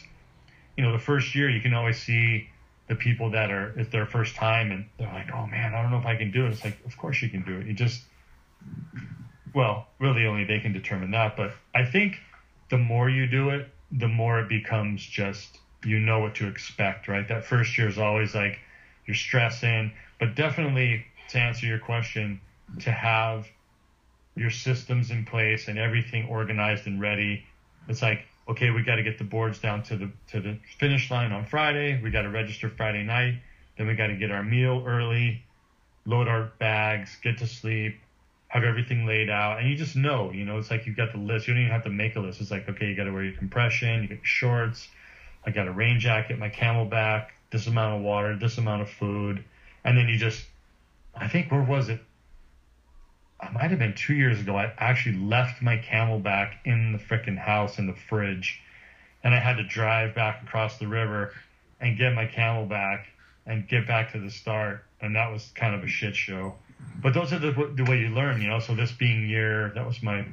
you 0.76 0.84
know, 0.84 0.92
the 0.92 0.98
first 0.98 1.34
year 1.34 1.48
you 1.48 1.60
can 1.60 1.72
always 1.72 2.00
see 2.00 2.48
the 2.88 2.96
people 2.96 3.30
that 3.30 3.52
are 3.52 3.72
it's 3.78 3.90
their 3.90 4.06
first 4.06 4.34
time 4.34 4.72
and 4.72 4.84
they're 4.98 5.12
like, 5.12 5.32
oh 5.32 5.46
man, 5.46 5.74
I 5.74 5.82
don't 5.82 5.92
know 5.92 5.98
if 5.98 6.06
I 6.06 6.16
can 6.16 6.32
do 6.32 6.46
it. 6.46 6.50
It's 6.50 6.64
like, 6.64 6.78
of 6.84 6.96
course 6.96 7.22
you 7.22 7.28
can 7.28 7.42
do 7.42 7.58
it. 7.58 7.66
You 7.66 7.72
just 7.72 8.02
well, 9.54 9.86
really 10.00 10.26
only 10.26 10.44
they 10.44 10.58
can 10.58 10.72
determine 10.72 11.12
that. 11.12 11.36
But 11.36 11.52
I 11.74 11.84
think 11.84 12.18
the 12.70 12.78
more 12.78 13.08
you 13.08 13.28
do 13.28 13.50
it, 13.50 13.68
the 13.92 14.08
more 14.08 14.40
it 14.40 14.48
becomes 14.48 15.04
just 15.04 15.58
you 15.84 15.98
know 15.98 16.18
what 16.18 16.34
to 16.36 16.48
expect, 16.48 17.06
right? 17.08 17.26
That 17.28 17.44
first 17.44 17.78
year 17.78 17.88
is 17.88 17.98
always 17.98 18.34
like 18.34 18.58
you're 19.06 19.16
stressing, 19.16 19.92
but 20.18 20.34
definitely 20.34 21.06
to 21.30 21.38
answer 21.38 21.66
your 21.66 21.78
question, 21.78 22.40
to 22.80 22.90
have 22.90 23.46
your 24.36 24.50
systems 24.50 25.10
in 25.10 25.24
place 25.24 25.68
and 25.68 25.78
everything 25.78 26.28
organized 26.28 26.86
and 26.86 27.00
ready. 27.00 27.44
It's 27.88 28.02
like, 28.02 28.22
okay, 28.48 28.70
we 28.70 28.82
got 28.82 28.96
to 28.96 29.02
get 29.02 29.18
the 29.18 29.24
boards 29.24 29.58
down 29.58 29.82
to 29.84 29.96
the 29.96 30.10
to 30.28 30.40
the 30.40 30.58
finish 30.78 31.10
line 31.10 31.32
on 31.32 31.44
Friday. 31.44 32.00
We 32.02 32.10
got 32.10 32.22
to 32.22 32.30
register 32.30 32.68
Friday 32.68 33.02
night. 33.02 33.40
Then 33.76 33.86
we 33.86 33.94
got 33.94 34.08
to 34.08 34.16
get 34.16 34.30
our 34.30 34.42
meal 34.42 34.84
early, 34.86 35.42
load 36.04 36.28
our 36.28 36.52
bags, 36.58 37.16
get 37.22 37.38
to 37.38 37.46
sleep, 37.46 37.98
have 38.48 38.64
everything 38.64 39.06
laid 39.06 39.30
out, 39.30 39.60
and 39.60 39.68
you 39.70 39.76
just 39.76 39.96
know, 39.96 40.32
you 40.32 40.44
know, 40.44 40.58
it's 40.58 40.70
like 40.70 40.86
you've 40.86 40.96
got 40.96 41.12
the 41.12 41.18
list. 41.18 41.48
You 41.48 41.54
don't 41.54 41.62
even 41.62 41.72
have 41.72 41.84
to 41.84 41.90
make 41.90 42.16
a 42.16 42.20
list. 42.20 42.40
It's 42.40 42.50
like, 42.50 42.68
okay, 42.68 42.86
you 42.86 42.96
got 42.96 43.04
to 43.04 43.12
wear 43.12 43.24
your 43.24 43.36
compression, 43.36 44.02
you 44.02 44.08
get 44.08 44.18
your 44.18 44.24
shorts. 44.24 44.88
I 45.46 45.50
got 45.50 45.66
a 45.66 45.72
rain 45.72 46.00
jacket, 46.00 46.38
my 46.38 46.50
CamelBak, 46.50 47.28
this 47.50 47.66
amount 47.66 47.96
of 47.96 48.02
water, 48.02 48.36
this 48.36 48.58
amount 48.58 48.82
of 48.82 48.90
food, 48.90 49.42
and 49.84 49.96
then 49.96 50.08
you 50.08 50.18
just, 50.18 50.44
I 51.14 51.28
think 51.28 51.50
where 51.50 51.62
was 51.62 51.88
it? 51.88 52.00
I 53.40 53.50
might 53.52 53.70
have 53.70 53.78
been 53.78 53.94
two 53.94 54.14
years 54.14 54.40
ago. 54.40 54.56
I 54.56 54.72
actually 54.78 55.16
left 55.16 55.62
my 55.62 55.78
CamelBak 55.78 56.52
in 56.64 56.92
the 56.92 56.98
freaking 56.98 57.38
house 57.38 57.78
in 57.78 57.86
the 57.86 57.94
fridge, 57.94 58.60
and 59.24 59.34
I 59.34 59.38
had 59.38 59.56
to 59.56 59.64
drive 59.64 60.14
back 60.14 60.42
across 60.42 60.78
the 60.78 60.86
river 60.86 61.32
and 61.80 61.96
get 61.96 62.14
my 62.14 62.26
CamelBak 62.26 63.04
and 63.46 63.66
get 63.66 63.86
back 63.86 64.12
to 64.12 64.20
the 64.20 64.30
start, 64.30 64.84
and 65.00 65.16
that 65.16 65.32
was 65.32 65.50
kind 65.54 65.74
of 65.74 65.82
a 65.82 65.88
shit 65.88 66.14
show. 66.14 66.54
But 67.02 67.14
those 67.14 67.32
are 67.32 67.38
the 67.38 67.52
the 67.74 67.84
way 67.84 67.98
you 67.98 68.08
learn, 68.08 68.40
you 68.42 68.48
know. 68.48 68.60
So 68.60 68.74
this 68.74 68.92
being 68.92 69.28
year, 69.28 69.72
that 69.74 69.86
was 69.86 70.02
my 70.02 70.26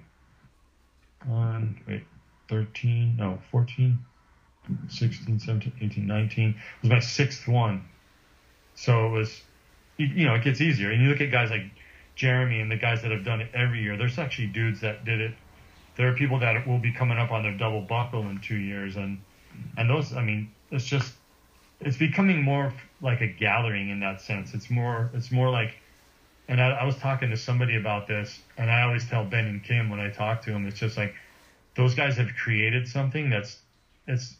one, 1.25 1.81
wait, 1.87 2.03
13, 2.49 3.15
no, 3.17 3.39
14, 3.51 3.99
16, 4.89 5.39
17, 5.39 5.73
18, 5.81 6.07
19. 6.07 6.49
It 6.49 6.55
was 6.81 6.91
my 6.91 6.99
sixth 6.99 7.47
one. 7.47 7.85
So 8.75 9.07
it 9.07 9.11
was, 9.11 9.41
you, 9.97 10.07
you 10.07 10.25
know, 10.25 10.35
it 10.35 10.43
gets 10.43 10.61
easier. 10.61 10.91
And 10.91 11.01
you 11.01 11.09
look 11.09 11.21
at 11.21 11.31
guys 11.31 11.49
like 11.49 11.63
Jeremy 12.17 12.59
and 12.59 12.69
the 12.69 12.75
guys 12.75 13.03
that 13.03 13.11
have 13.11 13.23
done 13.23 13.41
it 13.41 13.51
every 13.53 13.81
year. 13.81 13.95
There's 13.95 14.17
actually 14.17 14.47
dudes 14.47 14.81
that 14.81 15.05
did 15.05 15.21
it. 15.21 15.33
There 15.95 16.09
are 16.09 16.13
people 16.13 16.39
that 16.39 16.67
will 16.67 16.79
be 16.79 16.91
coming 16.91 17.17
up 17.17 17.31
on 17.31 17.43
their 17.43 17.55
double 17.55 17.81
buckle 17.81 18.21
in 18.23 18.39
two 18.39 18.57
years, 18.57 18.95
and 18.97 19.19
and 19.77 19.89
those. 19.89 20.13
I 20.13 20.23
mean, 20.23 20.51
it's 20.71 20.85
just 20.85 21.13
it's 21.79 21.97
becoming 21.97 22.41
more 22.41 22.73
like 23.01 23.21
a 23.21 23.27
gathering 23.27 23.89
in 23.89 23.99
that 24.01 24.21
sense. 24.21 24.53
It's 24.53 24.69
more 24.69 25.09
it's 25.13 25.31
more 25.31 25.49
like, 25.49 25.75
and 26.47 26.59
I, 26.59 26.69
I 26.69 26.83
was 26.85 26.97
talking 26.97 27.29
to 27.29 27.37
somebody 27.37 27.77
about 27.77 28.07
this, 28.07 28.39
and 28.57 28.69
I 28.69 28.81
always 28.81 29.07
tell 29.07 29.23
Ben 29.23 29.45
and 29.45 29.63
Kim 29.63 29.89
when 29.89 29.99
I 29.99 30.09
talk 30.09 30.41
to 30.43 30.51
them, 30.51 30.67
it's 30.67 30.79
just 30.79 30.97
like 30.97 31.13
those 31.75 31.93
guys 31.93 32.17
have 32.17 32.29
created 32.35 32.87
something 32.87 33.29
that's 33.29 33.59
it's 34.07 34.35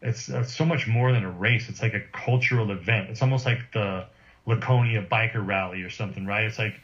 it's 0.00 0.30
uh, 0.30 0.44
so 0.44 0.64
much 0.64 0.86
more 0.86 1.12
than 1.12 1.24
a 1.24 1.30
race. 1.30 1.68
It's 1.68 1.82
like 1.82 1.94
a 1.94 2.00
cultural 2.12 2.70
event. 2.70 3.10
It's 3.10 3.22
almost 3.22 3.44
like 3.46 3.72
the 3.72 4.06
Laconia 4.46 5.02
biker 5.02 5.46
rally 5.46 5.82
or 5.82 5.90
something, 5.90 6.26
right? 6.26 6.44
It's 6.44 6.58
like 6.58 6.74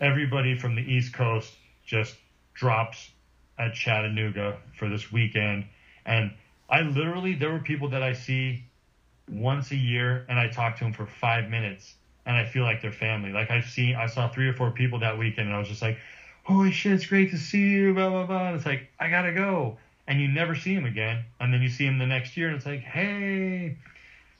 everybody 0.00 0.56
from 0.56 0.74
the 0.74 0.82
East 0.82 1.12
Coast 1.12 1.52
just 1.84 2.16
drops 2.54 3.10
at 3.58 3.74
Chattanooga 3.74 4.56
for 4.76 4.88
this 4.88 5.12
weekend. 5.12 5.66
And 6.06 6.32
I 6.68 6.80
literally, 6.80 7.34
there 7.34 7.52
were 7.52 7.58
people 7.58 7.90
that 7.90 8.02
I 8.02 8.14
see 8.14 8.64
once 9.30 9.70
a 9.70 9.76
year 9.76 10.24
and 10.28 10.38
I 10.38 10.48
talk 10.48 10.78
to 10.78 10.84
them 10.84 10.92
for 10.92 11.06
five 11.06 11.48
minutes 11.50 11.94
and 12.26 12.36
I 12.36 12.44
feel 12.44 12.64
like 12.64 12.80
they're 12.80 12.92
family. 12.92 13.32
Like 13.32 13.50
I've 13.50 13.66
seen, 13.66 13.94
I 13.96 14.06
saw 14.06 14.28
three 14.28 14.48
or 14.48 14.54
four 14.54 14.70
people 14.70 15.00
that 15.00 15.18
weekend 15.18 15.48
and 15.48 15.56
I 15.56 15.58
was 15.58 15.68
just 15.68 15.82
like, 15.82 15.98
holy 16.44 16.72
shit, 16.72 16.92
it's 16.92 17.06
great 17.06 17.30
to 17.30 17.38
see 17.38 17.68
you, 17.68 17.94
blah, 17.94 18.08
blah, 18.08 18.26
blah. 18.26 18.46
And 18.48 18.56
it's 18.56 18.66
like, 18.66 18.88
I 18.98 19.10
gotta 19.10 19.32
go. 19.32 19.78
And 20.06 20.20
you 20.20 20.28
never 20.28 20.54
see 20.54 20.74
them 20.74 20.86
again. 20.86 21.24
And 21.38 21.52
then 21.52 21.62
you 21.62 21.68
see 21.68 21.86
them 21.86 21.98
the 21.98 22.06
next 22.06 22.36
year 22.36 22.48
and 22.48 22.56
it's 22.56 22.66
like, 22.66 22.80
hey, 22.80 23.76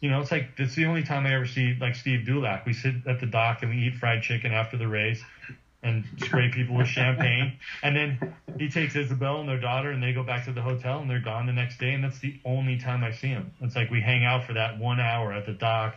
you 0.01 0.11
know, 0.11 0.21
it's 0.21 0.31
like, 0.31 0.51
it's 0.57 0.75
the 0.75 0.87
only 0.87 1.03
time 1.03 1.27
I 1.27 1.35
ever 1.35 1.47
see 1.47 1.77
like 1.81 1.95
Steve 1.95 2.27
Dulac. 2.27 2.67
We 2.67 2.73
sit 2.73 2.95
at 3.07 3.21
the 3.21 3.27
dock 3.27 3.63
and 3.63 3.71
we 3.71 3.87
eat 3.87 3.97
fried 3.97 4.23
chicken 4.23 4.53
after 4.53 4.77
the 4.77 4.89
race 4.89 5.23
and 5.83 6.05
spray 6.19 6.51
people 6.51 6.77
with 6.77 6.87
champagne. 6.87 7.55
And 7.83 7.97
then 7.97 8.35
he 8.59 8.69
takes 8.69 8.97
Isabel 8.97 9.41
and 9.41 9.49
their 9.49 9.61
daughter, 9.61 9.91
and 9.91 10.03
they 10.03 10.13
go 10.13 10.23
back 10.23 10.45
to 10.45 10.53
the 10.53 10.61
hotel, 10.61 11.01
and 11.01 11.09
they're 11.09 11.21
gone 11.21 11.47
the 11.47 11.53
next 11.53 11.79
day. 11.79 11.95
And 11.95 12.05
that's 12.05 12.19
the 12.19 12.39
only 12.45 12.79
time 12.79 13.03
I 13.03 13.13
see 13.13 13.29
him. 13.29 13.53
It's 13.61 13.77
like 13.77 13.91
we 13.91 14.01
hang 14.01 14.25
out 14.25 14.45
for 14.45 14.53
that 14.55 14.79
one 14.79 15.01
hour 15.01 15.33
at 15.33 15.47
the 15.47 15.53
dock, 15.53 15.97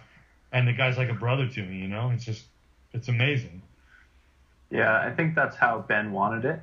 and 0.52 0.68
the 0.68 0.74
guy's 0.74 0.98
like 0.98 1.10
a 1.10 1.14
brother 1.14 1.48
to 1.48 1.64
me. 1.64 1.78
You 1.78 1.88
know, 1.88 2.12
it's 2.12 2.24
just 2.24 2.44
it's 2.94 3.10
amazing. 3.10 3.62
Yeah, 4.70 5.02
I 5.06 5.12
think 5.12 5.36
that's 5.36 5.56
how 5.56 5.80
Ben 5.80 6.12
wanted 6.12 6.46
it. 6.46 6.60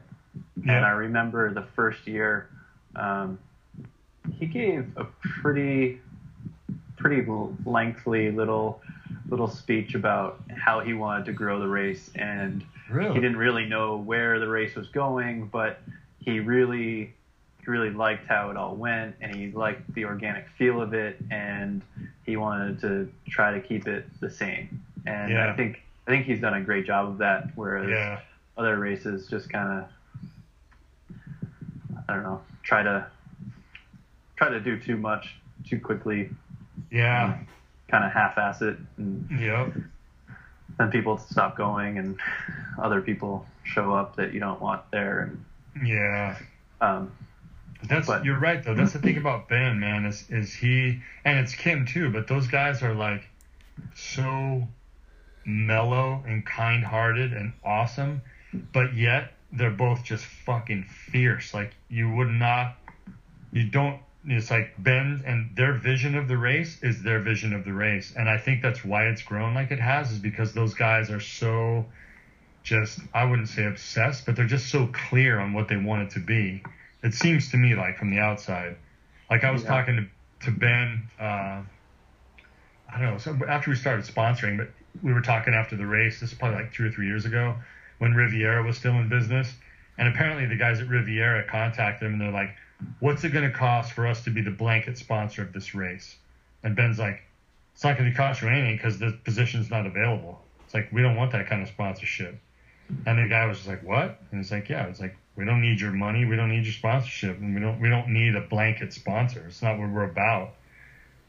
Yeah. 0.64 0.76
And 0.76 0.87
I 0.87 0.90
remember 0.90 1.53
the 1.53 1.66
first 1.76 2.07
year, 2.07 2.48
um, 2.96 3.38
he 4.38 4.46
gave 4.46 4.87
a 4.96 5.05
pretty, 5.42 6.00
pretty 7.00 7.24
lengthy 7.64 8.30
little, 8.30 8.80
little 9.28 9.48
speech 9.48 9.94
about 9.94 10.40
how 10.56 10.80
he 10.80 10.92
wanted 10.92 11.24
to 11.24 11.32
grow 11.32 11.58
the 11.58 11.66
race, 11.68 12.10
and 12.14 12.64
Really? 12.90 13.14
he 13.14 13.20
didn't 13.20 13.38
really 13.38 13.66
know 13.66 13.96
where 13.96 14.38
the 14.38 14.48
race 14.48 14.74
was 14.74 14.88
going, 14.88 15.46
but 15.46 15.80
he 16.18 16.40
really, 16.40 17.14
he 17.60 17.66
really 17.70 17.90
liked 17.90 18.26
how 18.26 18.50
it 18.50 18.56
all 18.56 18.76
went, 18.76 19.16
and 19.20 19.34
he 19.34 19.50
liked 19.50 19.92
the 19.94 20.04
organic 20.04 20.46
feel 20.58 20.80
of 20.82 20.92
it, 20.92 21.16
and 21.30 21.82
he 22.26 22.36
wanted 22.36 22.80
to 22.80 23.10
try 23.28 23.52
to 23.52 23.60
keep 23.60 23.88
it 23.88 24.04
the 24.20 24.30
same. 24.30 24.82
And 25.06 25.32
Yeah. 25.32 25.50
I 25.52 25.56
think, 25.56 25.82
I 26.06 26.10
think 26.10 26.26
he's 26.26 26.40
done 26.40 26.54
a 26.54 26.60
great 26.60 26.84
job 26.86 27.08
of 27.08 27.18
that. 27.18 27.48
Whereas 27.54 27.88
Yeah. 27.88 28.20
other 28.58 28.76
races 28.78 29.26
just 29.28 29.48
kind 29.50 29.84
of 29.84 29.88
I 32.08 32.14
don't 32.14 32.24
know 32.24 32.40
try 32.64 32.82
to 32.82 33.06
try 34.36 34.48
to 34.50 34.60
do 34.60 34.78
too 34.78 34.96
much 34.96 35.36
too 35.64 35.78
quickly 35.78 36.28
Yeah. 36.90 37.38
kind 37.88 38.05
of 38.05 38.12
half-ass 38.12 38.62
it 38.62 38.76
and 38.98 39.29
Yep. 39.40 39.72
then 40.79 40.90
people 40.90 41.18
stop 41.18 41.57
going 41.57 41.98
and 41.98 42.18
other 42.79 43.00
people 43.00 43.46
show 43.64 43.92
up 43.94 44.16
that 44.16 44.33
you 44.33 44.38
don't 44.40 44.61
want 44.61 44.88
there 44.90 45.20
and 45.20 45.44
Yeah. 45.87 46.37
um, 46.81 47.12
That's 47.83 48.07
But- 48.07 48.24
you're 48.26 48.38
right 48.38 48.62
though. 48.62 48.74
That's 48.74 48.92
the 48.92 48.98
thing 48.98 49.16
about 49.16 49.48
Ben, 49.48 49.81
man. 49.81 50.05
Is 50.05 50.29
is 50.31 50.53
he 50.53 51.00
and 51.24 51.38
it's 51.38 51.55
Kim 51.55 51.87
too. 51.87 52.11
But 52.11 52.26
those 52.29 52.46
guys 52.46 52.83
are 52.83 52.92
like 52.92 53.26
so 53.94 54.68
mellow 55.46 56.22
and 56.26 56.44
kind-hearted 56.44 57.33
and 57.33 57.55
awesome, 57.64 58.20
but 58.72 58.92
yet 58.94 59.33
they're 59.53 59.70
both 59.70 60.05
just 60.05 60.24
fucking 60.26 60.85
fierce. 60.85 61.55
Like 61.55 61.72
you 61.88 62.11
would 62.11 62.29
not, 62.31 62.76
you 63.50 63.64
don't. 63.64 63.98
It's 64.24 64.50
like 64.50 64.74
Ben 64.76 65.22
and 65.24 65.56
their 65.56 65.72
vision 65.72 66.14
of 66.14 66.28
the 66.28 66.37
race 66.37 66.83
is 66.83 67.02
their 67.02 67.20
vision 67.20 67.54
of 67.54 67.64
the 67.64 67.72
race, 67.72 68.12
and 68.14 68.28
I 68.28 68.37
think 68.37 68.61
that's 68.61 68.85
why 68.85 69.06
it's 69.06 69.22
grown 69.22 69.54
like 69.54 69.70
it 69.70 69.80
has. 69.80 70.12
Is 70.12 70.18
because 70.18 70.52
those 70.52 70.74
guys 70.74 71.11
are 71.11 71.20
so 71.20 71.87
just 72.62 73.00
I 73.14 73.24
wouldn't 73.24 73.48
say 73.48 73.64
obsessed, 73.64 74.26
but 74.26 74.37
they're 74.37 74.46
just 74.46 74.70
so 74.70 74.87
clear 74.88 75.38
on 75.40 75.54
what 75.54 75.68
they 75.68 75.76
want 75.76 76.02
it 76.02 76.11
to 76.11 76.20
be. 76.20 76.62
It 77.02 77.14
seems 77.14 77.50
to 77.52 77.56
me 77.56 77.74
like 77.74 77.96
from 77.96 78.11
the 78.11 78.18
outside. 78.18 78.76
Like 79.30 79.44
I 79.44 79.50
was 79.50 79.62
Yeah. 79.62 79.68
talking 79.68 79.96
to, 79.96 80.46
to 80.46 80.50
Ben, 80.50 81.09
uh, 81.18 81.62
I 82.92 82.98
don't 82.98 83.12
know, 83.12 83.18
so 83.18 83.38
after 83.48 83.70
we 83.70 83.76
started 83.76 84.04
sponsoring, 84.04 84.59
but 84.59 84.70
we 85.02 85.12
were 85.14 85.22
talking 85.22 85.54
after 85.54 85.76
the 85.76 85.87
race. 85.87 86.20
This 86.20 86.33
is 86.33 86.38
probably 86.38 86.59
like 86.59 86.72
two 86.74 86.87
or 86.87 86.90
three 86.90 87.06
years 87.06 87.24
ago 87.24 87.56
when 87.98 88.12
Riviera 88.14 88.62
was 88.62 88.76
still 88.76 88.98
in 88.98 89.09
business. 89.09 89.54
And 89.96 90.09
apparently 90.09 90.46
the 90.46 90.56
guys 90.56 90.80
at 90.80 90.88
Riviera 90.88 91.44
contacted 91.46 92.06
him 92.06 92.14
and 92.14 92.20
they're 92.20 92.30
like, 92.33 92.50
what's 93.01 93.25
it 93.25 93.31
going 93.31 93.51
to 93.51 93.57
cost 93.57 93.93
for 93.93 94.07
us 94.07 94.25
to 94.25 94.31
be 94.31 94.43
the 94.43 94.51
blanket 94.51 94.99
sponsor 94.99 95.43
of 95.43 95.53
this 95.53 95.75
race? 95.75 96.16
And 96.62 96.77
Ben's 96.77 96.99
like, 96.99 97.23
it's 97.75 97.85
not 97.85 97.97
going 97.97 98.11
to 98.11 98.16
cost 98.16 98.43
you 98.43 98.49
anything 98.49 98.77
because 98.77 98.99
the 98.99 99.19
position's 99.25 99.71
not 99.71 99.87
available. 99.87 100.40
It's 100.64 100.75
like, 100.75 100.90
we 100.93 101.03
don't 101.03 101.16
want 101.16 101.33
that 101.33 101.49
kind 101.49 101.62
of 101.62 101.69
sponsorship. 101.69 102.38
And 103.07 103.19
the 103.19 103.29
guy 103.29 103.47
was 103.47 103.59
just 103.59 103.69
like, 103.69 103.83
"What?" 103.83 104.21
And 104.31 104.40
it's 104.40 104.51
like, 104.51 104.69
"Yeah." 104.69 104.87
It's 104.87 105.01
like, 105.01 105.16
"We 105.37 105.45
don't 105.45 105.61
need 105.61 105.81
your 105.81 105.93
money. 105.93 106.25
We 106.25 106.37
don't 106.37 106.51
need 106.51 106.64
your 106.64 106.73
sponsorship, 106.73 107.38
and 107.38 107.55
we 107.55 107.61
don't 107.61 107.81
we 107.81 107.88
don't 107.88 108.09
need 108.09 108.35
a 108.35 108.40
blanket 108.40 108.93
sponsor. 108.93 109.45
It's 109.47 109.62
not 109.62 109.79
what 109.79 109.90
we're 109.90 110.05
about." 110.05 110.55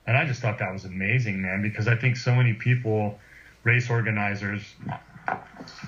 And 0.08 0.18
I 0.18 0.26
just 0.26 0.42
thought 0.42 0.60
that 0.60 0.74
was 0.74 0.86
amazing, 0.86 1.42
man, 1.42 1.62
because 1.62 1.88
I 1.88 1.96
think 1.96 2.18
so 2.18 2.34
many 2.34 2.54
people, 2.54 3.20
race 3.64 3.90
organizers, 3.90 4.64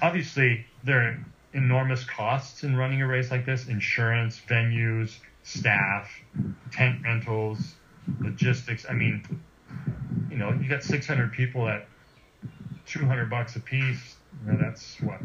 obviously 0.02 0.65
there 0.84 1.02
are 1.02 1.26
enormous 1.54 2.04
costs 2.06 2.63
in 2.63 2.76
running 2.76 3.02
a 3.02 3.08
race 3.08 3.32
like 3.32 3.45
this: 3.45 3.67
insurance, 3.67 4.39
venues, 4.47 5.17
staff, 5.43 6.10
tent 6.71 7.01
rentals, 7.03 7.75
logistics. 8.19 8.86
I 8.89 8.93
mean, 8.93 9.23
you 10.29 10.38
know, 10.38 10.51
you 10.51 10.67
got 10.67 10.84
600 10.84 11.32
people 11.32 11.67
at 11.67 11.86
200 12.86 13.29
bucks 13.29 13.56
a 13.56 13.60
piece. 13.60 14.15
You 14.45 14.53
know, 14.53 14.60
that's 14.60 14.99
what 15.01 15.19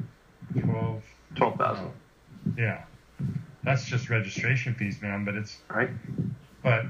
12 0.58 1.02
12,000 1.36 1.90
yeah 2.56 2.82
that's 3.62 3.84
just 3.84 4.08
registration 4.08 4.74
fees 4.74 5.00
man 5.02 5.24
but 5.24 5.34
it's 5.34 5.58
right 5.68 5.90
but 6.62 6.84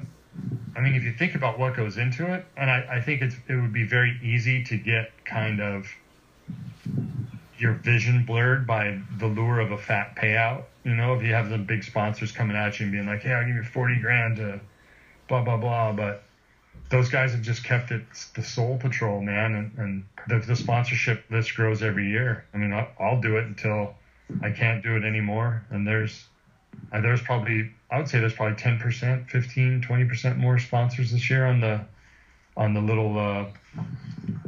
i 0.76 0.80
mean 0.80 0.94
if 0.94 1.02
you 1.02 1.12
think 1.12 1.34
about 1.34 1.58
what 1.58 1.74
goes 1.74 1.96
into 1.96 2.32
it 2.32 2.44
and 2.56 2.70
i, 2.70 2.86
I 2.90 3.00
think 3.00 3.22
it's 3.22 3.34
it 3.48 3.56
would 3.56 3.72
be 3.72 3.84
very 3.84 4.18
easy 4.22 4.62
to 4.64 4.76
get 4.76 5.10
kind 5.24 5.60
of 5.60 5.86
your 7.58 7.74
vision 7.74 8.24
blurred 8.24 8.66
by 8.66 9.00
the 9.18 9.26
lure 9.26 9.60
of 9.60 9.72
a 9.72 9.78
fat 9.78 10.14
payout 10.16 10.64
you 10.84 10.94
know 10.94 11.14
if 11.14 11.22
you 11.22 11.32
have 11.32 11.48
some 11.48 11.64
big 11.64 11.82
sponsors 11.82 12.32
coming 12.32 12.56
at 12.56 12.78
you 12.78 12.84
and 12.84 12.92
being 12.92 13.06
like 13.06 13.20
hey 13.20 13.32
i'll 13.32 13.46
give 13.46 13.56
you 13.56 13.62
40 13.62 14.00
grand 14.00 14.36
to 14.36 14.60
blah 15.28 15.42
blah 15.42 15.56
blah 15.56 15.92
but 15.92 16.22
those 16.90 17.08
guys 17.08 17.32
have 17.32 17.42
just 17.42 17.64
kept 17.64 17.90
it 17.90 18.02
the 18.34 18.42
soul 18.42 18.78
patrol, 18.78 19.20
man, 19.20 19.54
and, 19.54 19.78
and 19.78 20.04
the, 20.26 20.46
the 20.46 20.56
sponsorship 20.56 21.24
list 21.30 21.54
grows 21.54 21.82
every 21.82 22.08
year. 22.08 22.44
I 22.54 22.56
mean, 22.56 22.72
I'll, 22.72 22.88
I'll 22.98 23.20
do 23.20 23.36
it 23.36 23.44
until 23.44 23.94
I 24.42 24.50
can't 24.50 24.82
do 24.82 24.96
it 24.96 25.04
anymore. 25.04 25.64
And 25.70 25.86
there's 25.86 26.26
uh, 26.92 27.00
there's 27.00 27.20
probably 27.20 27.70
I 27.90 27.98
would 27.98 28.08
say 28.08 28.20
there's 28.20 28.34
probably 28.34 28.56
10%, 28.56 29.30
15, 29.30 29.80
20% 29.82 30.36
more 30.36 30.58
sponsors 30.58 31.10
this 31.10 31.30
year 31.30 31.46
on 31.46 31.60
the 31.60 31.80
on 32.58 32.74
the 32.74 32.80
little 32.80 33.18
uh, 33.18 33.46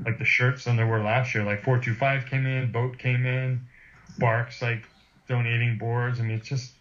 like 0.05 0.19
the 0.19 0.25
shirts 0.25 0.65
than 0.65 0.77
there 0.77 0.87
were 0.87 1.01
last 1.01 1.35
year. 1.35 1.45
Like 1.45 1.63
425 1.63 2.27
came 2.29 2.45
in, 2.45 2.71
Boat 2.73 2.99
came 2.99 3.25
in, 3.25 3.61
Barks 4.19 4.61
like 4.61 4.85
donating 5.29 5.79
boards. 5.79 6.19
I 6.19 6.25
mean, 6.25 6.37
it's 6.37 6.49
just 6.49 6.73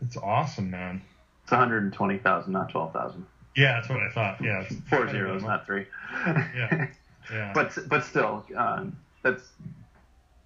it's 0.00 0.16
awesome, 0.16 0.70
man. 0.70 1.02
It's 1.42 1.52
120,000, 1.52 2.52
not 2.52 2.70
12,000. 2.70 3.26
Yeah, 3.54 3.74
that's 3.74 3.88
what 3.88 3.98
I 3.98 4.10
thought. 4.10 4.42
Yeah, 4.42 4.62
it's 4.62 4.74
Four 4.88 5.08
zeros, 5.08 5.42
not 5.42 5.66
three. 5.66 5.86
Yeah, 6.26 6.88
yeah. 7.30 7.52
but 7.54 7.76
but 7.88 8.04
still, 8.04 8.44
um, 8.56 8.96
that's 9.22 9.42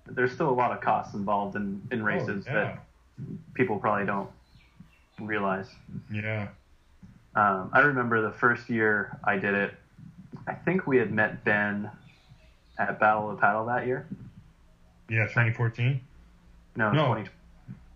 there's 0.07 0.33
still 0.33 0.51
a 0.51 0.53
lot 0.53 0.73
of 0.73 0.81
costs 0.81 1.15
involved 1.15 1.57
in 1.57 1.81
in 1.91 2.03
races 2.03 2.45
oh, 2.49 2.53
yeah. 2.53 2.65
that 2.65 2.85
people 3.55 3.79
probably 3.79 4.05
don't 4.05 4.29
realize. 5.21 5.69
Yeah. 6.13 6.49
Um, 7.35 7.71
I 7.73 7.81
remember 7.81 8.21
the 8.21 8.33
first 8.33 8.69
year 8.69 9.19
I 9.25 9.37
did 9.37 9.55
it. 9.55 9.75
I 10.49 10.55
think 10.55 10.87
we 10.87 10.97
had 10.97 11.11
met 11.13 11.45
Ben 11.45 11.91
at 12.79 12.99
Battle 12.99 13.31
of 13.31 13.37
the 13.37 13.41
Paddle 13.41 13.67
that 13.67 13.87
year. 13.87 14.07
Yeah, 15.09 15.25
2014. 15.27 16.01
No, 16.77 16.93
No. 16.93 17.07
20, 17.07 17.25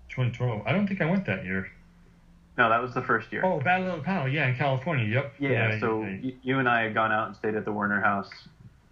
2012. 0.09 0.63
I 0.67 0.73
don't 0.73 0.87
think 0.87 1.01
I 1.01 1.07
went 1.11 1.25
that 1.27 1.45
year. 1.45 1.71
no, 2.59 2.69
that 2.69 2.83
was 2.83 2.93
the 2.95 3.03
first 3.03 3.33
year. 3.33 3.43
Oh, 3.45 3.61
Battle 3.61 3.91
of 3.91 3.97
the 4.01 4.05
Paddle. 4.05 4.29
Yeah, 4.29 4.49
in 4.49 4.55
California. 4.57 5.07
Yep. 5.07 5.35
yeah, 5.39 5.81
so 5.81 6.03
yeah, 6.03 6.19
y- 6.23 6.35
you 6.43 6.59
and 6.59 6.69
I 6.69 6.83
had 6.83 6.95
gone 6.95 7.11
out 7.13 7.29
and 7.29 7.37
stayed 7.37 7.55
at 7.55 7.65
the 7.65 7.73
Werner 7.73 8.01
House 8.01 8.31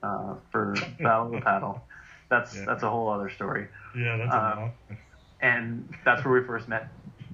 uh, 0.03 0.35
for 0.51 0.75
Battle 1.01 1.27
of 1.27 1.33
the 1.33 1.41
Paddle. 1.41 1.83
That's 2.31 2.57
Yeah. 2.57 2.65
that's 2.67 2.83
a 2.83 2.89
whole 2.91 3.09
other 3.11 3.29
story. 3.31 3.69
yeah, 3.97 4.17
that's 4.17 4.33
uh, 4.33 4.37
a 4.37 4.61
lot. 4.61 4.71
and 5.43 5.93
that's 6.05 6.25
where 6.25 6.41
we 6.41 6.47
first 6.47 6.69
met 6.69 6.89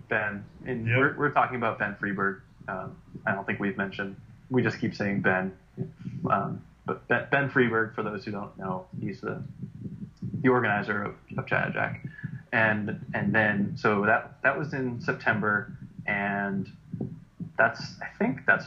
Ben. 0.08 0.44
And 0.64 0.86
Yep. 0.86 0.96
we're, 0.98 1.16
we're 1.18 1.30
talking 1.30 1.56
about 1.56 1.78
Ben 1.78 1.94
Friberg. 2.00 2.40
Um, 2.68 2.96
I 3.26 3.32
don't 3.32 3.46
think 3.46 3.60
we've 3.60 3.76
mentioned. 3.76 4.16
We 4.50 4.62
just 4.62 4.80
keep 4.80 4.94
saying 4.94 5.20
Ben. 5.20 5.52
Um, 6.30 6.62
but 6.86 7.06
Ben, 7.08 7.50
Friberg, 7.50 7.94
for 7.94 8.02
those 8.02 8.24
who 8.24 8.30
don't 8.30 8.56
know, 8.56 8.86
he's 9.00 9.20
the 9.20 9.42
the 10.40 10.48
organizer 10.48 11.02
of, 11.02 11.14
of 11.36 11.46
Chattajack. 11.46 12.08
And 12.52 13.04
and 13.12 13.34
then 13.34 13.74
so 13.76 14.06
that 14.06 14.40
that 14.42 14.56
was 14.56 14.72
in 14.72 15.00
September, 15.00 15.72
and 16.06 16.70
that's 17.58 17.82
I 18.00 18.06
think 18.18 18.46
that's 18.46 18.66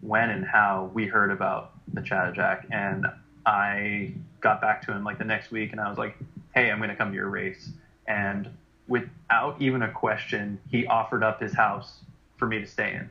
when 0.00 0.30
and 0.30 0.44
how 0.44 0.90
we 0.92 1.06
heard 1.06 1.30
about 1.30 1.72
the 1.92 2.00
Chattajack. 2.00 2.66
And 2.72 3.06
I 3.46 4.14
got 4.40 4.60
back 4.60 4.82
to 4.86 4.92
him 4.92 5.04
like 5.04 5.18
the 5.18 5.24
next 5.24 5.50
week, 5.52 5.70
and 5.72 5.80
I 5.80 5.88
was 5.88 5.96
like, 5.96 6.16
"Hey, 6.54 6.70
I'm 6.70 6.78
going 6.78 6.90
to 6.90 6.96
come 6.96 7.10
to 7.10 7.14
your 7.14 7.28
race." 7.28 7.70
And 8.08 8.50
without 8.88 9.62
even 9.62 9.82
a 9.82 9.90
question, 9.92 10.58
he 10.68 10.86
offered 10.86 11.22
up 11.22 11.40
his 11.40 11.54
house 11.54 12.00
for 12.36 12.46
me 12.46 12.58
to 12.58 12.66
stay 12.66 12.94
in. 12.94 13.08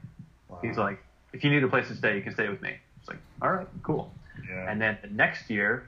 He's 0.61 0.77
like, 0.77 1.01
"If 1.31 1.45
you 1.45 1.49
need 1.49 1.63
a 1.63 1.69
place 1.69 1.87
to 1.87 1.95
stay, 1.95 2.17
you 2.17 2.21
can 2.21 2.33
stay 2.33 2.49
with 2.49 2.61
me." 2.61 2.75
Like, 3.09 3.19
"All 3.41 3.51
right, 3.51 3.67
cool." 3.83 4.13
yeah. 4.47 4.69
And 4.69 4.81
then 4.81 4.97
the 5.01 5.09
next 5.09 5.49
year, 5.49 5.87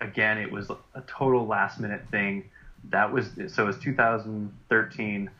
again, 0.00 0.38
it 0.38 0.50
was 0.50 0.70
a 0.70 1.00
total 1.06 1.46
last 1.46 1.80
minute 1.80 2.02
thing. 2.10 2.44
That 2.90 3.12
was 3.12 3.30
so 3.48 3.64
it 3.64 3.66
was 3.66 3.78
2013. 3.78 5.30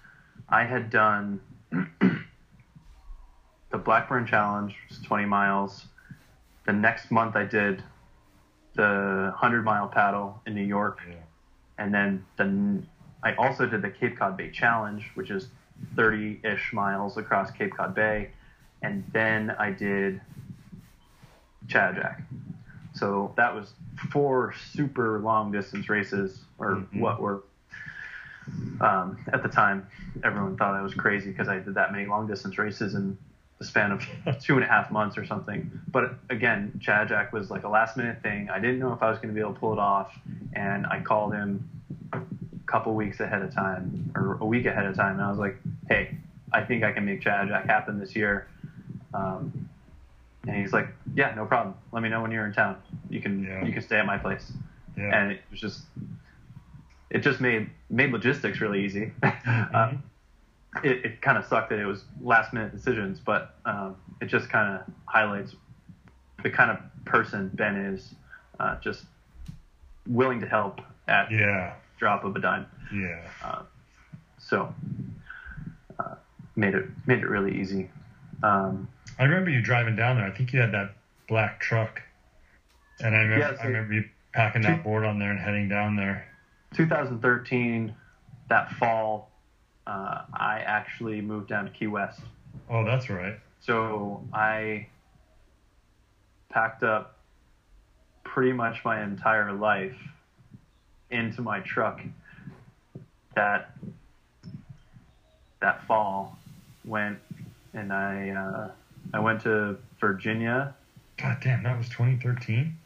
I 0.49 0.65
had 0.65 0.91
done 0.91 1.41
the 3.71 3.79
Blackburn 3.79 4.27
Challenge, 4.27 4.75
which 4.89 4.99
is 4.99 5.05
20 5.05 5.27
miles. 5.27 5.87
The 6.67 6.73
next 6.73 7.11
month, 7.11 7.37
I 7.37 7.45
did 7.45 7.83
the 8.75 9.33
100 9.33 9.63
mile 9.65 9.89
paddle 9.89 10.41
in 10.47 10.55
New 10.55 10.65
York, 10.65 11.01
yeah. 11.09 11.15
and 11.79 11.95
then 11.95 12.25
the 12.37 12.83
I 13.23 13.35
also 13.35 13.67
did 13.67 13.83
the 13.83 13.91
Cape 13.91 14.17
Cod 14.17 14.37
Bay 14.37 14.51
Challenge, 14.51 15.05
which 15.15 15.31
is 15.31 15.49
30-ish 15.97 16.73
miles 16.73 17.17
across 17.17 17.51
Cape 17.51 17.75
Cod 17.77 17.95
Bay, 17.95 18.31
and 18.83 19.05
then 19.13 19.51
I 19.59 19.71
did 19.71 20.21
Chattajack. 21.69 22.23
So 22.95 23.31
that 23.37 23.55
was 23.55 23.75
four 24.11 24.53
super 24.73 25.21
long 25.21 25.51
distance 25.53 25.89
races, 25.89 26.41
or 26.59 26.77
Mhm. 26.77 27.01
what 27.01 27.21
were 27.21 27.41
um, 28.81 29.19
at 29.33 29.43
the 29.43 29.49
time 29.49 29.85
everyone 30.25 30.57
thought 30.57 30.75
I 30.75 30.81
was 30.81 30.95
crazy 30.95 31.31
because 31.31 31.49
I 31.49 31.59
did 31.59 31.75
that 31.75 31.93
many 31.93 32.07
long 32.07 32.27
distance 32.27 32.57
races 32.59 32.95
in 32.95 33.15
the 33.59 33.65
span 33.65 33.91
of 33.93 34.01
two 34.41 34.55
and 34.55 34.65
a 34.65 34.67
half 34.67 34.91
months 34.91 35.19
or 35.19 35.25
something. 35.25 35.69
But 35.91 36.13
again, 36.31 36.71
Chattajack 36.79 37.33
was 37.33 37.51
like 37.51 37.65
a 37.65 37.69
last 37.69 37.97
minute 37.97 38.19
thing. 38.23 38.49
I 38.49 38.59
didn't 38.59 38.79
know 38.79 38.93
if 38.93 39.03
I 39.03 39.11
was 39.11 39.19
going 39.19 39.29
to 39.29 39.35
be 39.35 39.41
able 39.41 39.53
to 39.53 39.59
pull 39.61 39.73
it 39.73 39.79
off, 39.79 40.09
and 40.55 40.87
I 40.87 41.01
called 41.01 41.35
him 41.35 41.69
a 42.13 42.21
couple 42.67 42.95
weeks 42.95 43.21
ahead 43.21 43.43
of 43.43 43.53
time 43.53 44.11
or 44.15 44.39
a 44.41 44.47
week 44.47 44.65
ahead 44.65 44.87
of 44.87 44.97
time, 44.97 45.17
and 45.17 45.23
I 45.23 45.29
was 45.29 45.39
like, 45.39 45.57
"Hey, 45.89 46.09
I 46.53 46.63
think 46.63 46.85
I 46.85 46.93
can 46.93 47.05
make 47.05 47.21
Chattajack 47.21 47.67
happen 47.67 47.99
this 47.99 48.15
year." 48.17 48.47
Um, 49.13 49.69
and 50.47 50.57
he's 50.57 50.73
like, 50.73 50.89
"Yeah, 51.15 51.35
no 51.35 51.45
problem. 51.47 51.75
Let 51.93 52.03
me 52.03 52.09
know 52.09 52.23
when 52.23 52.31
you're 52.31 52.47
in 52.47 52.53
town. 52.53 52.77
You 53.11 53.21
can 53.21 53.43
Yeah. 53.45 53.65
you 53.65 53.73
can 53.73 53.83
stay 53.83 53.99
at 53.99 54.07
my 54.07 54.19
place." 54.19 54.53
Yeah. 54.97 55.15
And 55.15 55.33
it 55.33 55.43
was 55.51 55.61
just 55.61 55.83
it 57.11 57.21
just 57.21 57.41
made 57.41 57.71
made 57.91 58.13
logistics 58.13 58.61
really 58.61 58.85
easy. 58.85 59.13
Mm-hmm. 59.23 59.75
um, 59.75 60.03
it, 60.85 61.05
it 61.05 61.23
kind 61.23 61.39
of 61.39 61.47
sucked 61.47 61.71
that 61.71 61.79
it 61.79 61.87
was 61.87 62.05
last 62.21 62.53
minute 62.53 62.71
decisions, 62.73 63.19
but 63.19 63.57
um, 63.65 63.97
it 64.21 64.27
just 64.27 64.49
kind 64.51 64.77
of 64.77 64.95
highlights 65.07 65.57
the 66.43 66.51
kind 66.51 66.71
of 66.71 66.79
person 67.07 67.51
Ben 67.55 67.75
is, 67.77 68.15
uh, 68.61 68.79
just 68.81 69.05
willing 70.07 70.41
to 70.41 70.47
help 70.47 70.81
at 71.09 71.31
yeah. 71.31 71.75
drop 71.99 72.25
of 72.25 72.37
a 72.37 72.39
dime. 72.41 72.67
Yeah. 72.93 73.23
Uh, 73.43 73.63
so 74.39 74.73
uh, 75.99 76.15
made 76.55 76.75
it 76.75 76.85
made 77.07 77.19
it 77.21 77.29
really 77.29 77.59
easy. 77.59 77.91
Um, 78.43 78.89
I 79.19 79.25
remember 79.25 79.51
you 79.51 79.61
driving 79.61 79.97
down 79.97 80.17
there. 80.17 80.27
I 80.27 80.31
think 80.31 80.53
you 80.53 80.61
had 80.61 80.73
that 80.73 80.95
black 81.27 81.61
truck, 81.61 82.01
and 83.01 83.15
I 83.17 83.21
remember, 83.21 83.47
Yeah, 83.47 83.57
so- 83.57 83.63
I 83.63 83.67
remember 83.67 83.95
you 83.95 84.09
packing 84.33 84.63
that 84.63 84.85
board 84.85 85.05
on 85.05 85.19
there 85.19 85.31
and 85.31 85.41
heading 85.41 85.69
down 85.69 85.97
there. 85.97 86.27
2013, 86.75 87.95
that 88.49 88.71
fall, 88.73 89.31
uh, 89.87 90.23
I 90.33 90.61
actually 90.61 91.21
moved 91.21 91.49
down 91.49 91.65
to 91.65 91.71
Key 91.73 91.87
West. 91.89 92.21
Oh, 92.69 92.85
that's 92.85 93.09
right. 93.11 93.39
So 93.61 94.23
I 94.33 94.87
packed 96.51 96.83
up 96.83 97.17
pretty 98.25 98.53
much 98.53 98.85
my 98.85 99.03
entire 99.03 99.53
life 99.53 99.97
into 101.11 101.41
my 101.43 101.61
truck 101.61 102.01
that 103.35 103.71
that 105.61 105.83
fall 105.87 106.39
went 106.85 107.19
and 107.75 107.93
I 107.93 108.31
uh, 108.31 108.71
I 109.13 109.21
went 109.21 109.43
to 109.43 109.77
Virginia. 110.01 110.75
God 111.17 111.39
damn, 111.41 111.63
that 111.65 111.77
was 111.77 111.89
2013. 111.89 112.77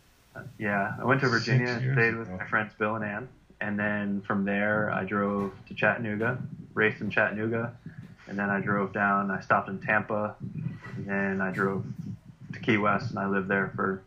Yeah, 0.58 0.94
I 0.98 1.04
went 1.04 1.20
to 1.20 1.28
Virginia, 1.28 1.78
years 1.82 1.94
stayed 1.94 2.16
with 2.16 2.28
ago. 2.28 2.38
my 2.38 2.46
friends 2.46 2.72
Bill 2.78 2.94
and 2.94 3.04
Ann, 3.04 3.28
and 3.60 3.78
then 3.78 4.22
from 4.22 4.44
there 4.44 4.90
I 4.90 5.04
drove 5.04 5.52
to 5.68 5.74
Chattanooga, 5.74 6.38
raced 6.72 7.02
in 7.02 7.10
Chattanooga, 7.10 7.74
and 8.28 8.38
then 8.38 8.48
I 8.48 8.60
drove 8.60 8.92
down. 8.92 9.30
I 9.30 9.40
stopped 9.40 9.68
in 9.68 9.78
Tampa, 9.80 10.34
and 10.96 11.06
then 11.06 11.40
I 11.42 11.50
drove 11.50 11.84
to 12.54 12.60
Key 12.60 12.78
West, 12.78 13.10
and 13.10 13.18
I 13.18 13.26
lived 13.26 13.48
there 13.48 13.72
for 13.76 14.02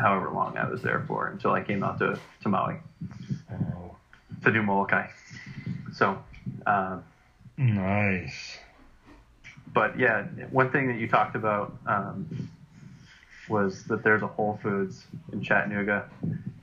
however 0.00 0.30
long 0.30 0.56
I 0.58 0.68
was 0.68 0.82
there 0.82 1.04
for 1.06 1.28
until 1.28 1.52
I 1.52 1.62
came 1.62 1.82
out 1.84 1.98
to, 1.98 2.18
to 2.42 2.48
Maui 2.48 2.76
Oh, 3.50 3.96
to 4.42 4.52
do 4.52 4.62
Molokai. 4.62 5.06
So, 5.92 6.18
um, 6.66 7.04
nice. 7.56 8.58
But 9.72 9.98
yeah, 9.98 10.24
one 10.50 10.70
thing 10.70 10.88
that 10.88 10.98
you 10.98 11.08
talked 11.08 11.36
about 11.36 11.76
um, 11.86 12.50
was 13.48 13.84
that 13.84 14.02
there's 14.02 14.22
a 14.22 14.26
Whole 14.26 14.58
Foods 14.62 15.04
in 15.32 15.42
Chattanooga, 15.42 16.08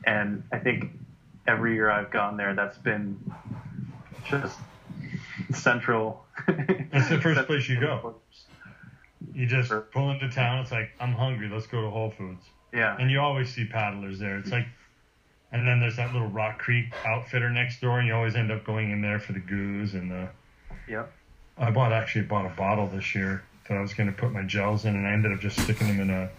and 0.05 0.43
I 0.51 0.59
think 0.59 0.91
every 1.47 1.73
year 1.73 1.89
I've 1.89 2.11
gone 2.11 2.37
there, 2.37 2.53
that's 2.53 2.77
been 2.77 3.19
just 4.27 4.57
central. 5.53 6.25
That's 6.47 7.09
the 7.09 7.19
first 7.21 7.41
place 7.47 7.67
you 7.69 7.79
go. 7.79 8.15
You 9.33 9.47
just 9.47 9.71
pull 9.91 10.11
into 10.11 10.29
town. 10.29 10.59
It's 10.59 10.71
like 10.71 10.91
I'm 10.99 11.13
hungry. 11.13 11.49
Let's 11.49 11.67
go 11.67 11.81
to 11.81 11.89
Whole 11.89 12.11
Foods. 12.11 12.43
Yeah, 12.73 12.97
And 12.99 13.09
you 13.09 13.21
always 13.21 13.53
see 13.53 13.65
paddlers 13.65 14.19
there. 14.19 14.37
It's 14.37 14.51
like, 14.51 14.65
and 15.53 15.65
then 15.65 15.79
there's 15.79 15.95
that 15.95 16.11
little 16.11 16.27
Rock 16.27 16.59
Creek 16.59 16.93
outfitter 17.05 17.49
next 17.49 17.79
door, 17.79 17.99
and 17.99 18.07
you 18.07 18.13
always 18.13 18.35
end 18.35 18.51
up 18.51 18.65
going 18.65 18.91
in 18.91 19.01
there 19.01 19.19
for 19.19 19.31
the 19.31 19.39
goose 19.39 19.93
and 19.93 20.11
the. 20.11 20.27
yep. 20.87 21.13
I 21.57 21.71
bought 21.71 21.91
actually 21.91 22.25
bought 22.25 22.45
a 22.45 22.55
bottle 22.55 22.87
this 22.87 23.15
year 23.15 23.43
that 23.67 23.77
I 23.77 23.81
was 23.81 23.93
going 23.93 24.07
to 24.11 24.15
put 24.15 24.31
my 24.31 24.43
gels 24.43 24.85
in, 24.85 24.95
and 24.95 25.07
I 25.07 25.11
ended 25.13 25.31
up 25.31 25.39
just 25.39 25.59
sticking 25.59 25.87
them 25.87 25.99
in 26.01 26.09
a 26.09 26.29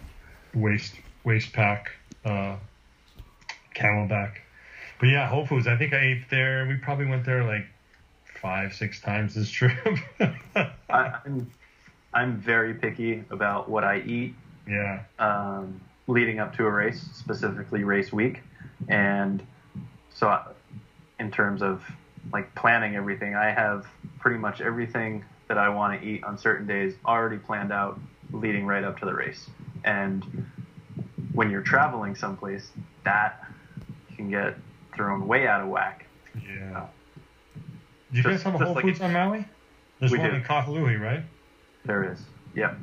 waste 0.53 0.93
waste 1.23 1.53
pack, 1.53 1.91
uh, 2.25 2.55
CamelBak. 3.75 4.33
But 4.99 5.07
yeah, 5.07 5.27
Whole 5.27 5.45
Foods. 5.45 5.67
I 5.67 5.75
think 5.77 5.93
I 5.93 5.99
ate 5.99 6.29
there. 6.29 6.65
We 6.67 6.75
probably 6.75 7.05
went 7.07 7.25
there 7.25 7.43
like 7.43 7.65
five, 8.41 8.73
six 8.73 9.01
times 9.01 9.35
this 9.35 9.49
trip. 9.51 9.73
I, 10.89 11.19
I'm 11.25 11.51
I'm 12.13 12.37
very 12.37 12.73
picky 12.73 13.23
about 13.29 13.69
what 13.69 13.83
I 13.83 13.99
eat 13.99 14.33
Yeah. 14.67 15.03
um, 15.19 15.79
leading 16.07 16.39
up 16.39 16.55
to 16.57 16.65
a 16.65 16.71
race, 16.71 17.01
specifically 17.13 17.83
race 17.83 18.11
week. 18.13 18.41
And 18.87 19.45
so, 20.13 20.29
I- 20.29 20.45
in 21.19 21.31
terms 21.31 21.61
of 21.63 21.83
like 22.33 22.53
planning 22.55 22.95
everything, 22.95 23.35
I 23.35 23.51
have 23.51 23.85
pretty 24.19 24.37
much 24.37 24.61
everything 24.61 25.23
that 25.47 25.57
I 25.57 25.69
want 25.69 25.99
to 26.01 26.07
eat 26.07 26.23
on 26.23 26.37
certain 26.37 26.67
days 26.67 26.93
already 27.05 27.37
planned 27.37 27.71
out 27.71 27.99
leading 28.31 28.65
right 28.65 28.83
up 28.83 28.99
to 28.99 29.05
the 29.05 29.13
race. 29.13 29.49
And 29.83 30.45
when 31.33 31.49
you're 31.49 31.61
traveling 31.61 32.15
someplace, 32.15 32.69
that 33.05 33.43
can 34.15 34.29
get 34.29 34.55
thrown 34.95 35.27
way 35.27 35.47
out 35.47 35.61
of 35.61 35.69
whack. 35.69 36.05
Yeah. 36.35 36.87
Do 38.11 38.17
you 38.17 38.23
Just- 38.23 38.43
guys 38.43 38.43
have 38.43 38.61
a 38.61 38.65
Whole 38.65 38.75
like 38.75 38.83
Foods 38.83 39.01
on 39.01 39.13
Maui? 39.13 39.45
There's 39.99 40.11
one 40.11 40.29
do. 40.29 40.35
in 40.35 40.43
Kahului, 40.43 40.99
right? 40.99 41.23
There 41.85 42.11
is. 42.11 42.19
Yep. 42.55 42.77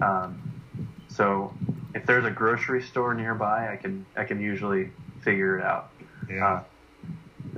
Um, 0.00 0.60
so 1.08 1.52
if 1.94 2.06
there's 2.06 2.24
a 2.24 2.30
grocery 2.30 2.82
store 2.82 3.14
nearby, 3.14 3.72
I 3.72 3.76
can 3.76 4.06
I 4.16 4.24
can 4.24 4.40
usually 4.40 4.90
figure 5.20 5.58
it 5.58 5.64
out. 5.64 5.90
Yeah. 6.28 6.46
Uh, 6.46 6.62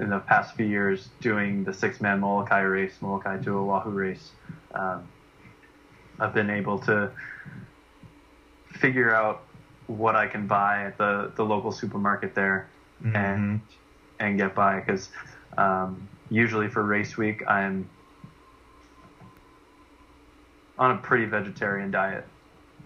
in 0.00 0.08
the 0.10 0.18
past 0.20 0.56
few 0.56 0.66
years, 0.66 1.08
doing 1.20 1.62
the 1.64 1.72
six 1.72 2.00
man 2.00 2.20
Molokai 2.20 2.60
race, 2.62 3.00
Molokai 3.00 3.38
to 3.42 3.50
Oahu 3.50 3.90
race, 3.90 4.32
um, 4.74 5.06
I've 6.18 6.34
been 6.34 6.50
able 6.50 6.78
to 6.80 7.10
figure 8.68 9.14
out 9.14 9.42
what 9.86 10.16
I 10.16 10.26
can 10.26 10.46
buy 10.46 10.84
at 10.84 10.98
the, 10.98 11.32
the 11.36 11.44
local 11.44 11.72
supermarket 11.72 12.34
there 12.34 12.70
Mhm. 13.02 13.16
and 13.16 13.60
and 14.18 14.36
get 14.38 14.54
by 14.54 14.80
because 14.80 15.10
um, 15.56 16.06
usually 16.28 16.68
for 16.68 16.82
race 16.82 17.16
week 17.16 17.42
I'm 17.48 17.88
on 20.78 20.90
a 20.92 20.96
pretty 20.98 21.24
vegetarian 21.24 21.90
diet. 21.90 22.26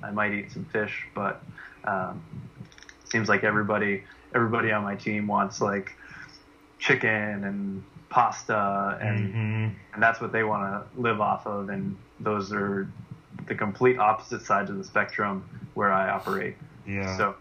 I 0.02 0.10
might 0.12 0.32
eat 0.32 0.52
some 0.52 0.64
fish, 0.66 1.06
but 1.14 1.42
um, 1.84 2.22
seems 3.04 3.28
like 3.28 3.44
everybody 3.44 4.04
everybody 4.34 4.72
on 4.72 4.82
my 4.82 4.94
team 4.96 5.26
wants 5.26 5.60
like 5.60 5.90
chicken 6.84 7.44
and 7.44 7.82
pasta 8.10 8.98
and 9.00 9.34
Mhm. 9.34 9.74
and 9.94 10.02
that's 10.02 10.20
what 10.20 10.32
they 10.32 10.44
want 10.44 10.62
to 10.70 11.00
live 11.00 11.18
off 11.20 11.46
of 11.46 11.68
and 11.70 11.96
those 12.20 12.52
are 12.52 12.86
the 13.46 13.54
complete 13.54 13.98
opposite 13.98 14.42
sides 14.42 14.68
of 14.70 14.76
the 14.76 14.84
spectrum 14.84 15.42
where 15.74 15.90
I 15.92 16.10
operate. 16.10 16.56
Yeah. 16.86 17.16
So, 17.16 17.34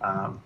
um, 0.00 0.40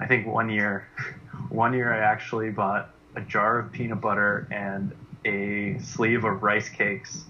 I 0.00 0.06
think 0.06 0.26
one 0.26 0.48
year, 0.48 0.88
one 1.48 1.72
year 1.74 1.92
I 1.92 1.98
actually 1.98 2.50
bought 2.50 2.94
a 3.16 3.20
jar 3.20 3.58
of 3.58 3.72
peanut 3.72 4.00
butter 4.00 4.46
and 4.50 4.94
a 5.24 5.78
sleeve 5.80 6.24
of 6.24 6.42
rice 6.42 6.68
cakes, 6.68 7.24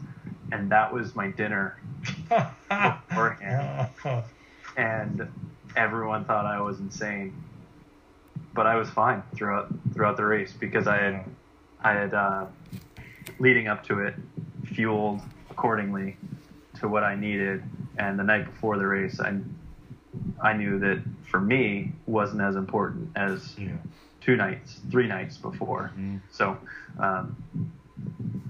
and 0.53 0.71
that 0.71 0.93
was 0.93 1.15
my 1.17 1.29
dinner. 1.31 1.81
beforehand. 2.69 3.89
And 4.77 5.27
everyone 5.75 6.27
thought 6.27 6.45
I 6.45 6.61
was 6.61 6.79
insane, 6.81 7.33
but 8.57 8.67
I 8.67 8.75
was 8.75 8.89
fine 8.91 9.23
throughout 9.35 9.69
throughout 9.93 10.17
the 10.17 10.25
race 10.25 10.53
because 10.53 10.89
I 10.89 10.97
had 10.97 11.25
I 11.81 11.93
had 11.93 12.15
uh, 12.15 12.47
leading 13.39 13.69
up 13.69 13.85
to 13.85 14.01
it 14.01 14.15
fueled 14.65 15.21
accordingly 15.51 16.17
to 16.81 16.89
what 16.89 17.05
I 17.05 17.15
needed, 17.15 17.63
and 17.99 18.19
the 18.19 18.25
night 18.25 18.47
before 18.47 18.79
the 18.79 18.87
race, 18.87 19.21
I 19.21 19.39
I 20.43 20.55
knew 20.55 20.79
that 20.81 21.03
for 21.31 21.41
me 21.41 21.93
wasn't 22.07 22.41
as 22.41 22.57
important 22.57 23.11
as 23.15 23.55
yeah. 23.59 23.69
two 24.21 24.37
nights, 24.37 24.81
three 24.91 25.07
nights 25.07 25.37
before. 25.37 25.93
Mhm. 25.97 26.21
So, 26.31 26.59
um, 26.99 27.37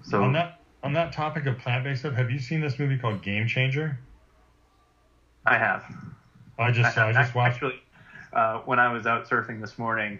so 0.02 0.22
On 0.22 0.32
that 0.32 0.60
on 0.82 0.92
that 0.92 1.12
topic 1.12 1.46
of 1.46 1.58
plant 1.58 1.84
based 1.84 2.00
stuff, 2.00 2.14
have 2.14 2.30
you 2.30 2.38
seen 2.38 2.60
this 2.60 2.78
movie 2.78 2.96
called 2.96 3.22
Game 3.22 3.48
Changer? 3.48 3.98
I 5.44 5.58
have. 5.58 5.84
I 6.58 6.70
just 6.70 6.96
I, 6.96 7.12
just 7.12 7.34
watched. 7.34 7.54
Actually, 7.56 7.82
uh, 8.36 8.58
when 8.66 8.78
I 8.78 8.92
was 8.92 9.06
out 9.06 9.28
surfing 9.28 9.62
this 9.62 9.78
morning, 9.78 10.18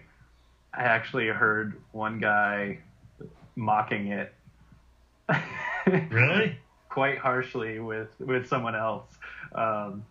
I 0.73 0.83
actually 0.83 1.27
heard 1.27 1.79
one 1.91 2.19
guy 2.19 2.79
mocking 3.55 4.07
it. 4.07 4.33
Really? 5.85 6.57
Quite 6.89 7.19
harshly 7.19 7.79
with 7.79 8.09
with 8.19 8.47
someone 8.47 8.75
else, 8.75 9.05
um, 9.53 10.03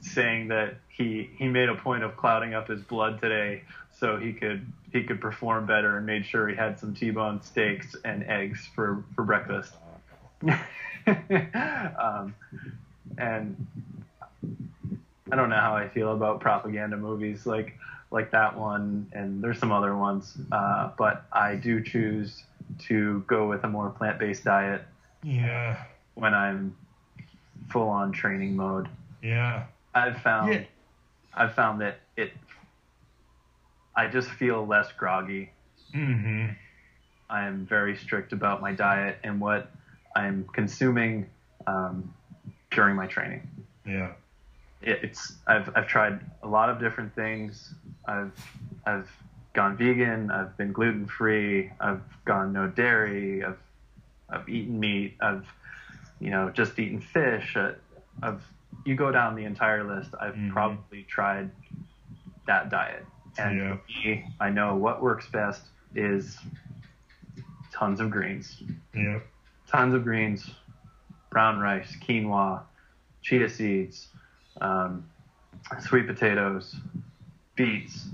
saying 0.00 0.48
that 0.48 0.74
he 0.88 1.30
he 1.38 1.46
made 1.46 1.68
a 1.68 1.76
point 1.76 2.02
of 2.02 2.16
clouding 2.16 2.54
up 2.54 2.66
his 2.66 2.82
blood 2.82 3.20
today 3.20 3.62
so 4.00 4.16
he 4.16 4.32
could 4.32 4.66
he 4.92 5.04
could 5.04 5.20
perform 5.20 5.64
better 5.64 5.96
and 5.96 6.04
made 6.04 6.26
sure 6.26 6.48
he 6.48 6.56
had 6.56 6.80
some 6.80 6.92
T-bone 6.92 7.40
steaks 7.42 7.94
and 8.04 8.24
eggs 8.24 8.68
for 8.74 9.04
for 9.14 9.22
breakfast. 9.22 9.72
um, 11.06 12.34
and 13.16 13.66
I 15.32 15.34
don't 15.34 15.48
know 15.48 15.56
how 15.56 15.74
I 15.74 15.88
feel 15.88 16.12
about 16.12 16.40
propaganda 16.40 16.96
movies 16.98 17.46
like 17.46 17.74
like 18.10 18.30
that 18.32 18.54
one, 18.58 19.08
and 19.14 19.42
there's 19.42 19.58
some 19.58 19.72
other 19.72 19.96
ones. 19.96 20.36
Uh, 20.52 20.90
but 20.98 21.24
I 21.32 21.54
do 21.56 21.82
choose 21.82 22.44
to 22.80 23.24
go 23.26 23.48
with 23.48 23.64
a 23.64 23.68
more 23.68 23.88
plant-based 23.88 24.44
diet 24.44 24.82
Yeah. 25.22 25.82
when 26.14 26.34
I'm 26.34 26.76
full 27.70 27.88
on 27.88 28.12
training 28.12 28.54
mode. 28.56 28.90
Yeah. 29.22 29.64
I've 29.94 30.20
found 30.20 30.52
Yeah. 30.52 30.64
I've 31.32 31.54
found 31.54 31.80
that 31.80 32.00
it 32.18 32.32
I 33.96 34.08
just 34.08 34.28
feel 34.28 34.66
less 34.66 34.92
groggy. 34.92 35.50
hmm 35.94 36.48
I 37.30 37.44
am 37.46 37.64
very 37.64 37.96
strict 37.96 38.34
about 38.34 38.60
my 38.60 38.72
diet 38.74 39.16
and 39.24 39.40
what 39.40 39.70
I'm 40.14 40.44
consuming 40.52 41.24
um, 41.66 42.12
during 42.70 42.94
my 42.96 43.06
training. 43.06 43.48
Yeah. 43.86 44.12
It, 44.82 45.00
it's 45.02 45.36
I've 45.46 45.70
I've 45.76 45.86
tried 45.86 46.20
a 46.42 46.48
lot 46.48 46.68
of 46.68 46.78
different 46.78 47.14
things. 47.14 47.74
I've 48.06 48.32
I've 48.86 49.10
gone 49.54 49.76
vegan. 49.76 50.30
I've 50.30 50.56
been 50.56 50.72
gluten 50.72 51.06
free. 51.06 51.70
I've 51.80 52.02
gone 52.24 52.52
no 52.52 52.66
dairy. 52.68 53.44
I've 53.44 53.58
I've 54.30 54.48
eaten 54.48 54.78
meat. 54.78 55.16
I've 55.20 55.46
you 56.20 56.30
know 56.30 56.50
just 56.50 56.78
eaten 56.78 57.00
fish. 57.00 57.56
Uh, 57.56 57.72
I've 58.22 58.42
you 58.84 58.94
go 58.94 59.10
down 59.12 59.34
the 59.36 59.44
entire 59.44 59.84
list. 59.84 60.10
I've 60.20 60.34
Mhm. 60.34 60.52
probably 60.52 61.04
tried 61.04 61.50
that 62.46 62.70
diet, 62.70 63.06
and 63.38 63.58
Yeah. 63.58 63.76
for 63.76 63.80
me, 63.88 64.26
I 64.40 64.50
know 64.50 64.74
what 64.76 65.02
works 65.02 65.28
best 65.28 65.68
is 65.94 66.38
tons 67.70 68.00
of 68.00 68.10
greens 68.10 68.62
Yeah. 68.94 69.18
tons 69.66 69.94
of 69.94 70.04
greens, 70.04 70.50
brown 71.30 71.58
rice, 71.58 71.96
quinoa, 71.96 72.62
chia 73.22 73.48
seeds, 73.48 74.11
um, 74.60 75.04
sweet 75.80 76.06
potatoes, 76.06 76.76
beets. 77.56 78.08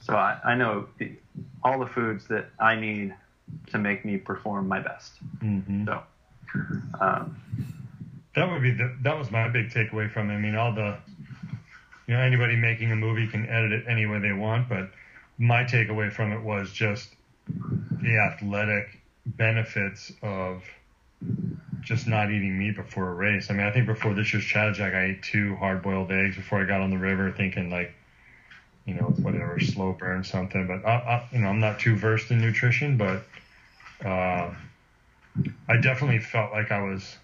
So 0.00 0.14
I, 0.14 0.38
I 0.44 0.54
know 0.54 0.86
the, 0.98 1.12
all 1.62 1.78
the 1.78 1.86
foods 1.86 2.26
that 2.28 2.46
I 2.60 2.76
need 2.76 3.14
to 3.68 3.78
make 3.78 4.04
me 4.04 4.16
perform 4.16 4.68
my 4.68 4.80
best. 4.80 5.14
hmm 5.40 5.84
So 5.84 6.02
um, 7.00 7.36
That 8.34 8.50
would 8.50 8.62
be 8.62 8.72
the, 8.72 8.94
that 9.02 9.16
was 9.16 9.30
my 9.30 9.48
big 9.48 9.70
takeaway 9.70 10.10
from 10.10 10.30
it. 10.30 10.34
I 10.34 10.38
mean, 10.38 10.54
all 10.54 10.72
the 10.74 10.96
you 12.06 12.14
know 12.14 12.20
anybody 12.20 12.56
making 12.56 12.92
a 12.92 12.96
movie 12.96 13.26
can 13.26 13.46
edit 13.48 13.72
it 13.72 13.84
any 13.88 14.06
way 14.06 14.18
they 14.20 14.32
want, 14.32 14.68
but 14.68 14.90
my 15.38 15.64
takeaway 15.64 16.12
from 16.12 16.32
it 16.32 16.42
was 16.42 16.70
just 16.72 17.14
the 18.02 18.18
athletic 18.32 19.00
benefits 19.26 20.12
of 20.22 20.62
just 21.86 22.08
not 22.08 22.32
eating 22.32 22.58
meat 22.58 22.74
before 22.74 23.10
a 23.10 23.14
race. 23.14 23.48
I 23.48 23.54
mean, 23.54 23.64
I 23.64 23.70
think 23.70 23.86
before 23.86 24.12
this 24.12 24.32
year's 24.32 24.44
Chattajack, 24.44 24.92
I 24.92 25.04
ate 25.10 25.22
two 25.22 25.54
hard-boiled 25.54 26.10
eggs 26.10 26.34
before 26.34 26.60
I 26.60 26.64
got 26.64 26.80
on 26.80 26.90
the 26.90 26.98
river, 26.98 27.30
thinking 27.30 27.70
like, 27.70 27.94
you 28.86 28.94
know, 28.94 29.14
whatever, 29.22 29.58
slow 29.60 29.92
burn 29.92 30.24
something. 30.24 30.66
But 30.66 30.84
I, 30.84 30.94
I, 30.96 31.28
you 31.30 31.38
know, 31.38 31.48
I'm 31.48 31.60
not 31.60 31.78
too 31.78 31.96
versed 31.96 32.32
in 32.32 32.40
nutrition, 32.40 32.96
but 32.96 33.22
uh, 34.04 34.52
I 35.68 35.76
definitely 35.80 36.18
felt 36.18 36.50
like 36.50 36.72
I 36.72 36.82
was 36.82 37.16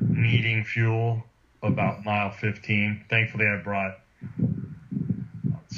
needing 0.00 0.64
fuel 0.64 1.22
about 1.62 2.06
mile 2.06 2.30
15. 2.30 3.04
Thankfully, 3.10 3.46
I 3.46 3.58
brought 3.58 3.98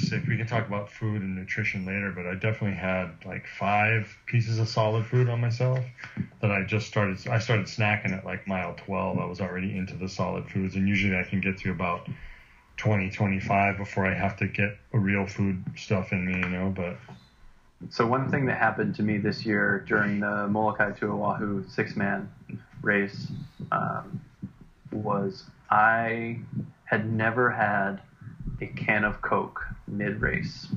sick. 0.09 0.26
We 0.26 0.36
can 0.36 0.46
talk 0.46 0.66
about 0.66 0.90
food 0.90 1.22
and 1.22 1.36
nutrition 1.36 1.84
later, 1.84 2.12
but 2.14 2.26
I 2.26 2.34
definitely 2.34 2.76
had 2.76 3.11
like 3.24 3.46
five 3.46 4.16
pieces 4.26 4.59
of 4.59 4.68
solid 4.68 5.07
food 5.07 5.28
on 5.28 5.40
myself 5.40 5.84
that 6.40 6.50
I 6.50 6.62
just 6.62 6.86
started. 6.86 7.26
I 7.28 7.38
started 7.38 7.66
snacking 7.66 8.12
at 8.16 8.24
like 8.24 8.46
mile 8.46 8.74
12. 8.74 9.18
I 9.18 9.24
was 9.24 9.40
already 9.40 9.76
into 9.76 9.94
the 9.94 10.09
solid 10.09 10.48
foods, 10.48 10.74
and 10.76 10.88
usually 10.88 11.16
I 11.16 11.22
can 11.22 11.40
get 11.40 11.59
to 11.59 11.70
about 11.70 12.09
20, 12.76 13.11
25 13.11 13.76
before 13.76 14.07
I 14.07 14.14
have 14.14 14.36
to 14.36 14.46
get 14.46 14.76
a 14.92 14.98
real 14.98 15.26
food 15.26 15.62
stuff 15.76 16.12
in 16.12 16.24
me, 16.24 16.38
you 16.38 16.48
know. 16.48 16.72
But 16.74 16.96
so 17.90 18.07
one 18.07 18.30
thing 18.30 18.46
that 18.46 18.59
happened 18.59 18.94
to 18.96 19.02
me 19.02 19.18
this 19.18 19.44
year 19.44 19.84
during 19.86 20.20
the 20.20 20.46
Molokai 20.48 20.92
to 20.92 21.12
Oahu 21.12 21.64
six-man 21.68 22.30
race 22.82 23.28
um, 23.72 24.20
was 24.92 25.44
I 25.70 26.38
had 26.84 27.12
never 27.12 27.50
had 27.50 28.00
a 28.61 28.66
can 28.66 29.04
of 29.04 29.20
Coke 29.22 29.64
mid-race, 29.86 30.68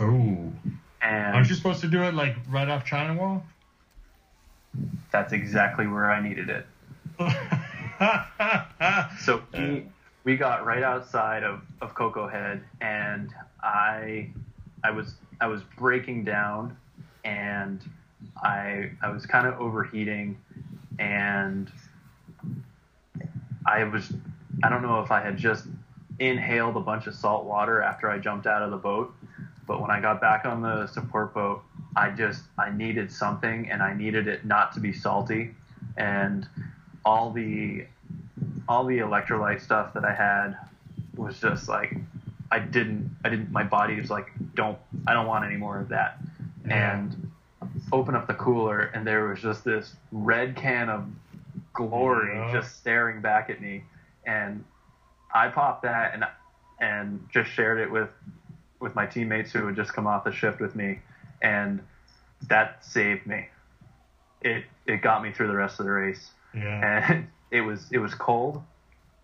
oh, 0.00 0.52
and 1.00 1.34
aren't 1.34 1.48
you 1.48 1.54
supposed 1.54 1.80
to 1.80 1.88
do 1.88 2.02
it 2.02 2.14
like 2.14 2.36
right 2.48 2.68
off 2.68 2.84
China 2.84 3.18
Wall? 3.20 3.42
that's 5.10 5.32
exactly 5.32 5.86
where 5.86 6.10
I 6.10 6.20
needed 6.20 6.48
it. 6.48 6.66
So 9.20 9.40
we 9.52 9.86
we 10.24 10.36
got 10.36 10.66
right 10.66 10.82
outside 10.82 11.44
of, 11.44 11.60
of 11.80 11.94
Koko 11.94 12.26
Head, 12.26 12.64
and 12.80 13.32
I 13.62 14.30
I 14.82 14.90
was 14.90 15.14
I 15.40 15.46
was 15.46 15.62
breaking 15.78 16.24
down, 16.24 16.76
and 17.22 17.80
I 18.42 18.90
I 19.00 19.10
was 19.10 19.24
kind 19.24 19.46
of 19.46 19.60
overheating, 19.60 20.36
and 20.98 21.70
I 23.64 23.84
was 23.84 24.12
I 24.64 24.68
don't 24.68 24.82
know 24.82 25.00
if 25.00 25.12
I 25.12 25.20
had 25.20 25.36
just 25.36 25.66
inhaled 26.28 26.76
a 26.76 26.80
bunch 26.80 27.06
of 27.06 27.14
salt 27.14 27.44
water 27.44 27.82
after 27.82 28.08
I 28.10 28.18
jumped 28.18 28.46
out 28.46 28.62
of 28.62 28.70
the 28.70 28.76
boat, 28.76 29.12
but 29.66 29.80
when 29.80 29.90
I 29.90 30.00
got 30.00 30.20
back 30.20 30.44
on 30.44 30.62
the 30.62 30.86
support 30.86 31.34
boat, 31.34 31.62
I 31.96 32.10
just 32.10 32.44
I 32.58 32.70
needed 32.70 33.10
something, 33.12 33.70
and 33.70 33.82
I 33.82 33.92
needed 33.94 34.28
it 34.28 34.44
not 34.44 34.72
to 34.72 34.80
be 34.80 34.92
salty, 34.92 35.54
and 35.96 36.46
all 37.04 37.30
the 37.32 37.86
all 38.68 38.84
the 38.84 38.98
electrolyte 38.98 39.60
stuff 39.60 39.92
that 39.94 40.04
I 40.04 40.14
had 40.14 40.56
was 41.16 41.38
just 41.40 41.68
like 41.68 41.94
I 42.50 42.58
didn't 42.60 43.10
I 43.24 43.28
didn't 43.28 43.50
my 43.50 43.64
body 43.64 44.00
was 44.00 44.10
like 44.10 44.32
don't 44.54 44.78
I 45.06 45.12
don't 45.12 45.26
want 45.26 45.44
any 45.44 45.56
more 45.56 45.78
of 45.78 45.88
that 45.88 46.18
Yeah. 46.66 46.92
and 46.94 47.30
open 47.92 48.14
up 48.14 48.26
the 48.26 48.34
cooler 48.34 48.80
and 48.94 49.06
there 49.06 49.26
was 49.26 49.40
just 49.40 49.64
this 49.64 49.94
red 50.12 50.56
can 50.56 50.88
of 50.88 51.04
glory 51.72 52.34
Yeah. 52.36 52.52
just 52.52 52.78
staring 52.78 53.20
back 53.20 53.50
at 53.50 53.60
me 53.60 53.84
and 54.24 54.64
I 55.34 55.48
popped 55.48 55.82
that 55.82 56.14
and 56.14 56.24
and 56.80 57.26
just 57.32 57.50
shared 57.50 57.78
it 57.78 57.90
with 57.90 58.08
with 58.80 58.94
my 58.94 59.06
teammates 59.06 59.52
who 59.52 59.66
had 59.66 59.76
just 59.76 59.92
come 59.92 60.06
off 60.06 60.24
the 60.24 60.32
shift 60.32 60.60
with 60.60 60.74
me 60.74 60.98
and 61.40 61.80
that 62.48 62.84
saved 62.84 63.24
me 63.26 63.46
it 64.40 64.64
it 64.86 65.00
got 65.02 65.22
me 65.22 65.30
through 65.30 65.46
the 65.46 65.54
rest 65.54 65.78
of 65.78 65.86
the 65.86 65.92
race 65.92 66.30
Yeah. 66.54 67.06
and 67.12 67.28
it 67.50 67.60
was 67.60 67.86
it 67.92 67.98
was 67.98 68.14
cold. 68.14 68.62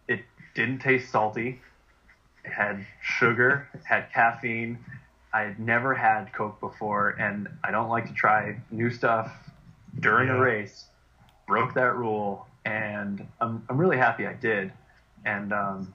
It 0.07 0.21
didn't 0.55 0.79
taste 0.81 1.11
salty. 1.11 1.61
It 2.45 2.53
had 2.53 2.85
sugar, 3.03 3.69
it 3.75 3.81
had 3.85 4.13
caffeine. 4.13 4.79
I 5.33 5.43
had 5.43 5.59
never 5.59 5.95
had 5.95 6.33
Coke 6.33 6.59
before, 6.61 7.11
and 7.11 7.49
I 7.63 7.71
don't 7.71 7.89
like 7.91 8.07
to 8.07 8.15
try 8.15 8.57
new 8.71 8.91
stuff 8.91 9.31
during 10.01 10.29
Yeah. 10.29 10.37
a 10.37 10.41
race. 10.41 10.87
Broke 11.47 11.75
that 11.75 11.97
rule, 11.97 12.47
and 12.65 13.27
I'm 13.41 13.63
I'm 13.69 13.77
really 13.79 13.97
happy 13.99 14.27
I 14.27 14.33
did. 14.35 14.73
And 15.29 15.53
um, 15.53 15.93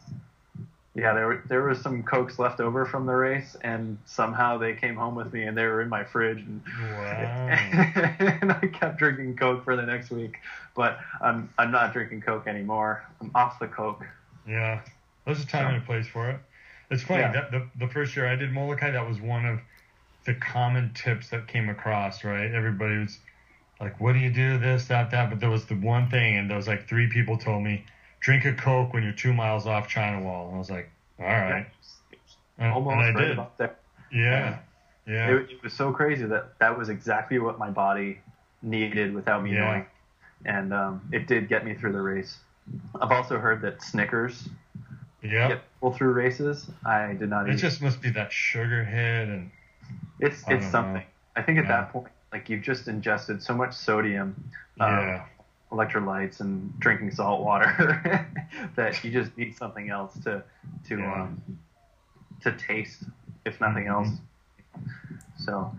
yeah, 0.96 1.14
there 1.14 1.28
were, 1.28 1.44
there 1.48 1.64
was 1.64 1.82
some 1.82 2.04
Cokes 2.04 2.38
left 2.38 2.60
over 2.60 2.86
from 2.86 3.08
the 3.08 3.16
race, 3.16 3.56
and 3.62 3.98
somehow 4.06 4.60
they 4.60 4.74
came 4.76 4.96
home 4.96 5.16
with 5.16 5.34
me, 5.34 5.44
and 5.44 5.58
they 5.58 5.66
were 5.66 5.82
in 5.82 5.90
my 5.90 6.04
fridge, 6.04 6.40
and 6.40 6.62
Wow. 6.80 7.48
and 8.42 8.52
I 8.52 8.68
kept 8.72 8.98
drinking 8.98 9.36
Coke 9.38 9.64
for 9.64 9.76
the 9.76 9.86
next 9.86 10.12
week. 10.12 10.40
But 10.76 11.00
I'm 11.20 11.50
I'm 11.58 11.72
not 11.72 11.94
drinking 11.94 12.22
Coke 12.22 12.46
anymore. 12.48 13.04
I'm 13.22 13.32
off 13.34 13.58
the 13.60 13.68
Coke. 13.68 14.06
Yeah, 14.48 14.82
there's 15.26 15.42
a 15.42 15.48
time 15.48 15.74
and 15.74 15.84
a 15.84 15.86
place 15.86 16.08
for 16.08 16.30
it. 16.30 16.40
It's 16.92 17.02
funny 17.02 17.22
Yeah. 17.22 17.32
that 17.32 17.52
the 17.52 17.68
the 17.80 17.88
first 17.88 18.16
year 18.16 18.28
I 18.28 18.36
did 18.36 18.52
Molokai, 18.52 18.92
that 18.92 19.08
was 19.08 19.20
one 19.20 19.46
of 19.48 19.60
the 20.26 20.36
common 20.36 20.92
tips 20.94 21.30
that 21.30 21.48
came 21.48 21.70
across. 21.70 22.24
Right, 22.24 22.52
everybody 22.54 23.00
was 23.00 23.18
like, 23.82 24.00
"What 24.00 24.14
do 24.14 24.20
you 24.20 24.32
do? 24.32 24.60
This, 24.60 24.86
that, 24.90 25.10
that." 25.10 25.32
But 25.32 25.40
there 25.40 25.50
was 25.50 25.66
the 25.66 25.76
one 25.76 26.08
thing, 26.10 26.38
and 26.38 26.48
there 26.50 26.58
was 26.58 26.68
like 26.68 26.88
three 26.88 27.08
people 27.08 27.38
told 27.38 27.64
me, 27.64 27.84
"Drink 28.24 28.46
a 28.46 28.54
Coke 28.54 28.94
when 28.94 29.04
you're 29.04 29.12
two 29.14 29.34
miles 29.34 29.68
off 29.68 29.88
China 29.88 30.22
Wall." 30.22 30.48
And 30.48 30.56
I 30.56 30.58
was 30.60 30.72
like, 30.72 30.90
"All 31.20 31.26
right," 31.28 31.68
and, 32.58 32.74
Almost 32.74 32.94
and 32.94 33.02
I 33.02 33.12
right 33.20 33.22
did. 33.28 33.32
about 33.34 33.58
there. 33.58 33.76
Yeah, 34.12 34.58
yeah, 35.08 35.30
It, 35.36 35.52
it 35.52 35.64
was 35.64 35.74
so 35.74 35.92
crazy 35.92 36.26
that 36.26 36.58
that 36.60 36.78
was 36.78 36.90
exactly 36.90 37.38
what 37.40 37.58
my 37.60 37.70
body 37.70 38.20
needed 38.62 39.14
without 39.14 39.44
me 39.44 39.54
Yeah. 39.54 39.60
knowing, 39.66 39.86
and 40.46 40.74
um, 40.74 41.02
it 41.12 41.28
did 41.28 41.48
get 41.50 41.66
me 41.66 41.74
through 41.76 41.92
the 41.94 42.02
race. 42.02 42.38
I've 43.02 43.12
also 43.12 43.38
heard 43.40 43.62
that 43.64 43.82
Snickers 43.82 44.48
yeah. 45.22 45.50
get 45.50 45.62
people 45.76 45.92
through 45.94 46.14
races. 46.14 46.70
I 46.86 47.14
did 47.14 47.30
not 47.30 47.50
It 47.50 47.56
eat. 47.56 47.58
just 47.58 47.82
must 47.82 48.02
be 48.02 48.10
that 48.12 48.32
sugar 48.32 48.84
hit, 48.86 49.28
and 49.30 49.52
it's 50.20 50.48
I 50.48 50.54
it's 50.54 50.68
something. 50.68 50.94
know. 51.02 51.02
I 51.36 51.42
think 51.42 51.58
at 51.60 51.66
Yeah. 51.66 51.72
that 51.82 51.92
point, 51.92 52.08
like 52.32 52.50
you've 52.50 52.62
just 52.64 52.88
ingested 52.88 53.42
so 53.44 53.54
much 53.54 53.74
sodium. 53.74 54.36
um, 54.80 54.90
yeah, 54.90 55.26
electrolytes 55.74 56.40
and 56.40 56.78
drinking 56.80 57.12
salt 57.12 57.42
water 57.42 58.28
that 58.76 59.04
you 59.04 59.12
just 59.12 59.36
need 59.38 59.56
something 59.58 59.90
else 59.90 60.14
to 60.24 60.44
to 60.88 61.00
Yeah. 61.00 61.24
um, 61.24 61.42
to 62.42 62.52
taste, 62.52 63.04
if 63.46 63.60
nothing 63.62 63.88
else. 63.88 64.10
So 65.38 65.74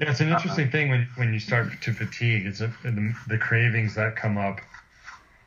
Yeah, 0.00 0.10
it's 0.10 0.20
an 0.20 0.28
interesting 0.28 0.70
thing 0.70 0.90
when, 0.90 1.08
when 1.16 1.32
you 1.32 1.38
start 1.40 1.68
to 1.80 1.92
fatigue. 1.92 2.46
It's 2.46 2.60
a, 2.60 2.70
the, 2.82 3.14
the 3.28 3.38
cravings 3.38 3.94
that 3.94 4.14
come 4.16 4.36
up. 4.36 4.60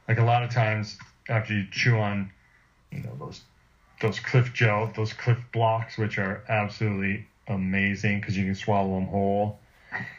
Like 0.07 0.19
a 0.19 0.23
lot 0.23 0.43
of 0.43 0.49
times 0.49 0.97
after 1.29 1.53
you 1.53 1.65
chew 1.71 1.97
on, 1.97 2.31
you 2.91 3.01
know, 3.01 3.15
those 3.19 3.41
those 4.01 4.19
Clif 4.19 4.53
gel, 4.53 4.91
those 4.95 5.13
Clif 5.13 5.37
Bloks, 5.53 5.97
which 5.97 6.17
are 6.17 6.43
absolutely 6.49 7.27
amazing 7.47 8.19
because 8.19 8.35
you 8.37 8.45
can 8.45 8.55
swallow 8.55 8.95
them 8.95 9.07
whole. 9.07 9.59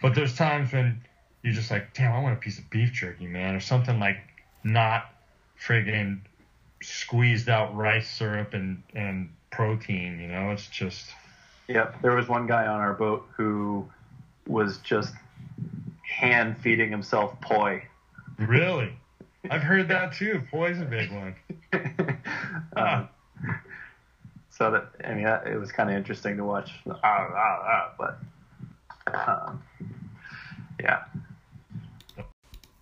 But 0.01 0.14
there's 0.14 0.35
times 0.35 0.72
when 0.72 1.03
you're 1.47 1.55
just 1.55 1.70
like, 1.70 1.94
damn, 1.94 2.12
I 2.12 2.18
want 2.18 2.36
a 2.36 2.40
piece 2.40 2.59
of 2.59 2.68
beef 2.70 2.92
jerky, 2.92 3.28
man, 3.28 3.55
or 3.55 3.61
something 3.61 4.01
like 4.01 4.18
not 4.64 5.07
friggin' 5.64 6.18
squeezed 6.82 7.49
out 7.49 7.74
rice 7.76 8.11
syrup 8.11 8.53
and, 8.53 8.82
and 8.97 9.30
protein, 9.53 10.18
you 10.18 10.26
know? 10.26 10.51
It's 10.51 10.66
just, 10.66 11.07
Yep, 11.68 12.03
there 12.03 12.16
was 12.16 12.26
one 12.26 12.49
guy 12.49 12.66
on 12.66 12.80
our 12.80 12.94
boat 12.94 13.28
who 13.36 13.88
was 14.49 14.78
just 14.78 15.14
hand 16.03 16.59
feeding 16.59 16.90
himself 16.90 17.40
poi. 17.40 17.84
really? 18.38 18.92
I've 19.49 19.62
heard 19.62 19.86
that 19.86 20.14
too. 20.14 20.42
Poi's 20.51 20.80
a 20.80 20.84
big 20.84 21.12
one. 21.12 21.36
um, 22.76 23.09
so 24.51 24.72
that 24.72 24.88
I 25.05 25.14
mean, 25.14 25.22
that, 25.22 25.47
it 25.47 25.61
was 25.61 25.70
kind 25.70 25.88
of 25.90 25.94
interesting 25.94 26.36
to 26.38 26.44
watch. 26.44 26.72
Ah, 26.90 26.99
ah, 27.05 27.62
ah, 27.62 27.92
but 27.97 28.18
um, 29.14 29.62
yeah. 30.82 31.05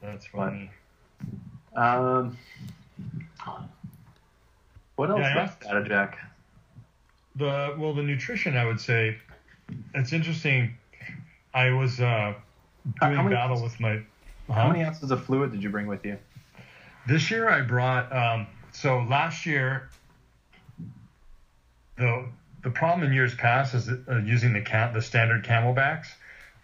That's 0.05 0.27
funny. 0.27 0.71
Um, 1.75 2.37
what 4.97 5.11
else 5.11 5.21
Yeah, 5.21 5.39
asked- 5.39 5.63
Chattajack? 5.63 6.15
The 7.37 7.75
well, 7.79 7.95
the 7.95 8.03
nutrition, 8.03 8.57
I 8.57 8.65
would 8.65 8.81
say, 8.81 9.17
it's 9.95 10.13
interesting. 10.13 10.77
I 11.53 11.71
was 11.71 12.01
uh, 12.01 12.35
doing 13.01 13.29
battle 13.31 13.63
with 13.63 13.81
my. 13.81 14.03
How 14.49 14.69
many 14.69 14.85
ounces 14.85 15.11
of 15.11 15.25
fluid 15.25 15.51
did 15.53 15.63
you 15.63 15.71
bring 15.71 15.87
with 15.87 16.05
you? 16.05 16.19
This 17.09 17.31
year 17.31 17.49
I 17.49 17.63
brought. 17.63 18.13
Um, 18.15 18.47
so 18.73 18.99
last 19.09 19.47
year, 19.47 19.89
the 21.97 22.29
the 22.63 22.71
problem 22.71 23.07
in 23.09 23.13
years 23.15 23.35
past 23.35 23.75
is 23.75 23.89
uh, 23.89 24.19
using 24.25 24.53
the 24.53 24.61
cam- 24.61 24.93
the 24.93 25.03
standard 25.03 25.45
CamelBaks. 25.45 26.07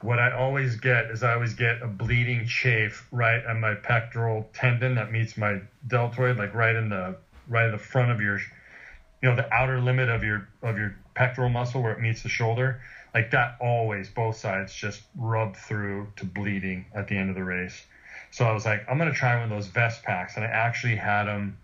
What 0.02 0.18
I 0.18 0.30
always 0.30 0.76
get 0.76 1.10
is 1.10 1.22
I 1.22 1.34
always 1.34 1.54
get 1.54 1.82
a 1.82 1.86
bleeding 1.86 2.46
chafe 2.46 3.06
right 3.10 3.44
on 3.44 3.60
my 3.60 3.74
pectoral 3.74 4.48
tendon 4.54 4.94
that 4.94 5.12
meets 5.12 5.36
my 5.36 5.60
deltoid, 5.86 6.38
like 6.38 6.54
right 6.54 6.74
in 6.74 6.88
the 6.88 7.16
right 7.48 7.66
at 7.66 7.72
the 7.72 7.78
front 7.78 8.10
of 8.10 8.20
your, 8.20 8.38
you 8.38 9.28
know, 9.28 9.36
the 9.36 9.52
outer 9.52 9.80
limit 9.80 10.08
of 10.08 10.24
your 10.24 10.48
of 10.62 10.78
your 10.78 10.96
pectoral 11.14 11.50
muscle 11.50 11.82
where 11.82 11.92
it 11.92 12.00
meets 12.00 12.22
the 12.22 12.30
shoulder. 12.30 12.80
Like 13.14 13.30
that 13.32 13.56
always, 13.60 14.08
both 14.08 14.36
sides 14.36 14.72
just 14.72 15.02
rub 15.16 15.56
through 15.56 16.08
to 16.16 16.24
bleeding 16.24 16.86
at 16.94 17.08
the 17.08 17.18
end 17.18 17.28
of 17.28 17.36
the 17.36 17.44
race. 17.44 17.84
So 18.30 18.46
I 18.46 18.52
was 18.52 18.64
like, 18.64 18.84
I'm 18.88 18.96
gonna 18.96 19.12
try 19.12 19.34
one 19.34 19.44
of 19.44 19.50
those 19.50 19.66
vest 19.66 20.02
packs, 20.02 20.36
and 20.36 20.44
I 20.44 20.48
actually 20.48 20.96
had 20.96 21.24
them 21.24 21.58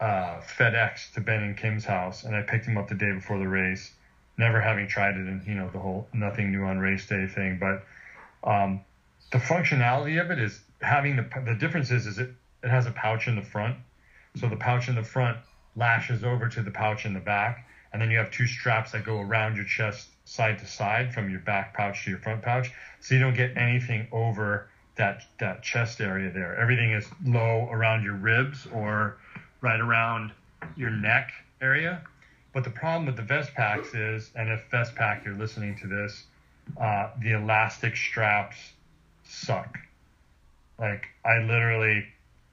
uh, 0.00 0.40
FedEx 0.40 1.12
to 1.14 1.20
Ben 1.20 1.42
and 1.42 1.56
Kim's 1.56 1.84
house, 1.84 2.24
and 2.24 2.34
I 2.34 2.42
picked 2.42 2.66
them 2.66 2.76
up 2.76 2.88
the 2.88 2.96
day 2.96 3.12
before 3.12 3.38
the 3.38 3.46
race, 3.46 3.92
never 4.42 4.60
having 4.60 4.88
tried 4.88 5.16
it, 5.16 5.26
and 5.28 5.46
you 5.46 5.54
know 5.54 5.70
the 5.70 5.78
whole 5.78 6.08
nothing 6.12 6.50
new 6.50 6.64
on 6.64 6.78
race 6.78 7.06
day 7.06 7.26
thing. 7.26 7.58
But 7.58 7.84
um, 8.42 8.80
the 9.30 9.38
functionality 9.38 10.20
of 10.20 10.30
it 10.30 10.38
is 10.38 10.60
having 10.80 11.16
the 11.16 11.26
the 11.44 11.54
difference 11.54 11.90
is 11.90 12.06
is 12.06 12.18
it 12.18 12.30
it 12.62 12.68
has 12.68 12.86
a 12.86 12.90
pouch 12.90 13.28
in 13.28 13.36
the 13.36 13.42
front, 13.42 13.76
so 14.36 14.48
the 14.48 14.56
pouch 14.56 14.88
in 14.88 14.96
the 14.96 15.02
front 15.02 15.38
lashes 15.76 16.24
over 16.24 16.48
to 16.48 16.62
the 16.62 16.70
pouch 16.70 17.06
in 17.06 17.14
the 17.14 17.20
back, 17.20 17.66
and 17.92 18.02
then 18.02 18.10
you 18.10 18.18
have 18.18 18.30
two 18.30 18.46
straps 18.46 18.90
that 18.92 19.04
go 19.04 19.20
around 19.20 19.56
your 19.56 19.64
chest 19.64 20.08
side 20.24 20.58
to 20.58 20.66
side 20.66 21.14
from 21.14 21.30
your 21.30 21.40
back 21.40 21.72
pouch 21.72 22.04
to 22.04 22.10
your 22.10 22.18
front 22.18 22.42
pouch, 22.42 22.72
so 23.00 23.14
you 23.14 23.20
don't 23.20 23.36
get 23.36 23.56
anything 23.56 24.08
over 24.10 24.68
that 24.96 25.22
that 25.38 25.62
chest 25.62 26.00
area 26.00 26.30
there. 26.32 26.56
Everything 26.56 26.90
is 26.92 27.06
low 27.24 27.68
around 27.70 28.02
your 28.02 28.16
ribs 28.16 28.66
or 28.72 29.18
right 29.60 29.80
around 29.80 30.32
your 30.76 30.90
neck 30.90 31.30
area. 31.60 32.02
But 32.52 32.64
the 32.64 32.70
problem 32.70 33.06
with 33.06 33.16
the 33.16 33.22
vest 33.22 33.54
packs 33.54 33.94
is, 33.94 34.30
and 34.34 34.50
if 34.50 34.64
vest 34.70 34.94
pack 34.94 35.24
you're 35.24 35.34
listening 35.34 35.76
to 35.76 35.86
this, 35.86 36.24
uh, 36.80 37.10
the 37.20 37.32
elastic 37.32 37.96
straps 37.96 38.56
suck. 39.24 39.78
Like 40.78 41.06
I 41.24 41.38
literally 41.38 42.06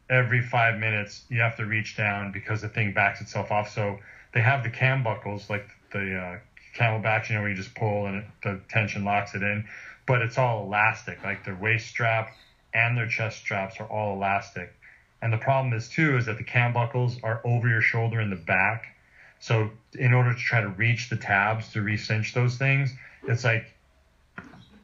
every 0.10 0.42
five 0.42 0.78
minutes 0.78 1.24
you 1.30 1.42
have 1.42 1.56
to 1.58 1.66
reach 1.66 1.96
down 1.96 2.32
because 2.32 2.62
the 2.62 2.70
thing 2.70 2.94
backs 2.94 3.22
itself 3.22 3.52
off. 3.52 3.70
So 3.74 4.00
they 4.34 4.42
have 4.42 4.64
the 4.64 4.70
cam 4.70 5.04
buckles 5.04 5.50
like 5.50 5.68
the 5.92 6.18
uh, 6.18 6.40
CamelBaks, 6.76 7.30
you 7.30 7.36
know, 7.36 7.42
where 7.42 7.50
you 7.50 7.56
just 7.56 7.76
pull 7.76 8.08
and 8.08 8.18
it, 8.18 8.26
the 8.44 8.60
tension 8.70 9.04
locks 9.04 9.36
it 9.36 9.44
in, 9.44 9.66
but 10.06 10.22
it's 10.22 10.38
all 10.38 10.64
elastic. 10.66 11.24
Like 11.24 11.44
their 11.44 11.56
waist 11.56 11.88
strap 11.88 12.32
and 12.74 12.98
their 12.98 13.08
chest 13.08 13.40
straps 13.40 13.80
are 13.80 13.86
all 13.86 14.16
elastic. 14.16 14.74
And 15.22 15.34
the 15.34 15.38
problem 15.38 15.74
is 15.74 15.90
too 15.90 16.18
is 16.18 16.26
that 16.28 16.38
the 16.38 16.44
cam 16.44 16.74
buckles 16.74 17.18
are 17.24 17.42
over 17.44 17.68
your 17.68 17.82
shoulder 17.82 18.22
in 18.22 18.30
the 18.30 18.36
back. 18.36 18.96
So 19.40 19.72
in 19.98 20.14
order 20.14 20.34
to 20.34 20.40
try 20.40 20.62
to 20.62 20.70
reach 20.70 21.10
the 21.10 21.16
tabs 21.16 21.72
to 21.74 21.80
recinch 21.80 22.34
those 22.34 22.58
things, 22.58 22.94
it's 23.28 23.44
like 23.44 23.74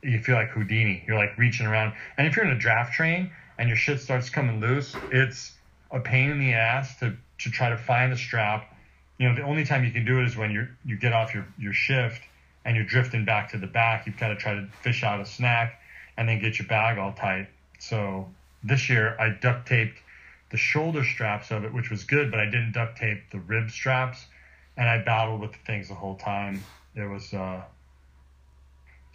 you 0.01 0.19
feel 0.19 0.35
like 0.35 0.49
Houdini. 0.49 1.03
You're 1.07 1.17
like 1.17 1.37
reaching 1.37 1.65
around. 1.65 1.93
And 2.17 2.27
if 2.27 2.35
you're 2.35 2.45
in 2.45 2.51
a 2.51 2.59
draft 2.59 2.93
train 2.93 3.31
and 3.57 3.67
your 3.67 3.77
shit 3.77 3.99
starts 3.99 4.29
coming 4.29 4.59
loose, 4.59 4.95
it's 5.11 5.53
a 5.91 5.99
pain 5.99 6.29
in 6.29 6.39
the 6.39 6.53
ass 6.53 6.97
to, 6.99 7.15
to 7.39 7.51
try 7.51 7.69
to 7.69 7.77
find 7.77 8.11
the 8.11 8.17
strap. 8.17 8.75
You 9.17 9.29
know, 9.29 9.35
the 9.35 9.43
only 9.43 9.65
time 9.65 9.83
you 9.83 9.91
can 9.91 10.05
do 10.05 10.19
it 10.19 10.25
is 10.25 10.35
when 10.35 10.51
you 10.51 10.67
you 10.83 10.97
get 10.97 11.13
off 11.13 11.33
your, 11.33 11.47
your 11.57 11.73
shift 11.73 12.21
and 12.65 12.75
you're 12.75 12.85
drifting 12.85 13.25
back 13.25 13.51
to 13.51 13.57
the 13.57 13.67
back. 13.67 14.05
You've 14.05 14.17
got 14.17 14.29
to 14.29 14.35
try 14.35 14.55
to 14.55 14.67
fish 14.81 15.03
out 15.03 15.21
a 15.21 15.25
snack 15.25 15.79
and 16.17 16.27
then 16.27 16.39
get 16.39 16.59
your 16.59 16.67
bag 16.67 16.97
all 16.97 17.13
tight. 17.13 17.47
So 17.79 18.29
this 18.63 18.89
year 18.89 19.15
I 19.19 19.29
duct 19.29 19.67
taped 19.67 19.99
the 20.51 20.57
shoulder 20.57 21.03
straps 21.03 21.51
of 21.51 21.63
it, 21.63 21.73
which 21.73 21.89
was 21.89 22.03
good, 22.03 22.31
but 22.31 22.39
I 22.39 22.45
didn't 22.45 22.73
duct 22.73 22.97
tape 22.97 23.29
the 23.31 23.39
rib 23.39 23.69
straps, 23.69 24.25
and 24.77 24.89
I 24.89 25.03
battled 25.03 25.41
with 25.41 25.51
the 25.51 25.59
things 25.65 25.87
the 25.87 25.95
whole 25.95 26.15
time. 26.15 26.63
It 26.95 27.09
was 27.09 27.33
uh, 27.33 27.61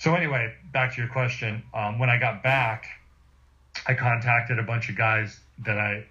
so 0.00 0.14
anyway, 0.14 0.54
back 0.72 0.94
to 0.94 1.00
your 1.00 1.10
question. 1.10 1.62
Um, 1.74 1.98
when 1.98 2.08
I 2.08 2.18
got 2.18 2.42
back, 2.42 2.86
I 3.86 3.92
contacted 3.92 4.58
a 4.58 4.62
bunch 4.62 4.88
of 4.88 4.96
guys 4.96 5.38
that 5.66 5.78
I 5.78 6.06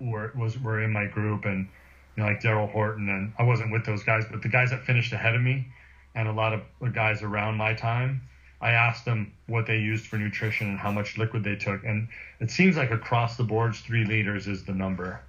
were 0.00 0.32
was 0.38 0.56
were 0.56 0.80
in 0.80 0.92
my 0.92 1.06
group, 1.06 1.44
and 1.44 1.68
you 2.16 2.22
know, 2.22 2.28
like 2.28 2.40
Daryl 2.40 2.70
Horton, 2.70 3.08
and 3.08 3.32
I 3.36 3.42
wasn't 3.42 3.72
with 3.72 3.84
those 3.84 4.04
guys, 4.04 4.24
but 4.30 4.42
the 4.42 4.48
guys 4.48 4.70
that 4.70 4.84
finished 4.84 5.12
ahead 5.12 5.34
of 5.34 5.42
me, 5.42 5.66
and 6.14 6.28
a 6.28 6.32
lot 6.32 6.52
of 6.52 6.62
guys 6.94 7.22
around 7.22 7.56
my 7.56 7.74
time. 7.74 8.22
I 8.62 8.72
asked 8.72 9.06
them 9.06 9.32
what 9.46 9.66
they 9.66 9.78
used 9.78 10.06
for 10.06 10.16
nutrition 10.16 10.68
and 10.68 10.78
how 10.78 10.92
much 10.92 11.18
liquid 11.18 11.42
they 11.42 11.56
took, 11.56 11.82
and 11.82 12.06
it 12.38 12.50
seems 12.50 12.76
like 12.76 12.92
across 12.92 13.36
the 13.36 13.42
boards, 13.42 13.80
three 13.80 14.04
liters 14.04 14.46
is 14.46 14.64
the 14.64 14.72
number. 14.72 15.20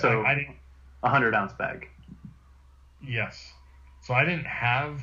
So 0.00 0.22
I, 0.22 0.32
I 0.32 0.34
didn't. 0.34 0.56
A 1.04 1.10
hundred 1.10 1.34
ounce 1.34 1.52
bag. 1.52 1.88
Yes. 3.06 3.52
So 4.02 4.14
I 4.14 4.24
didn't 4.24 4.46
have 4.46 5.00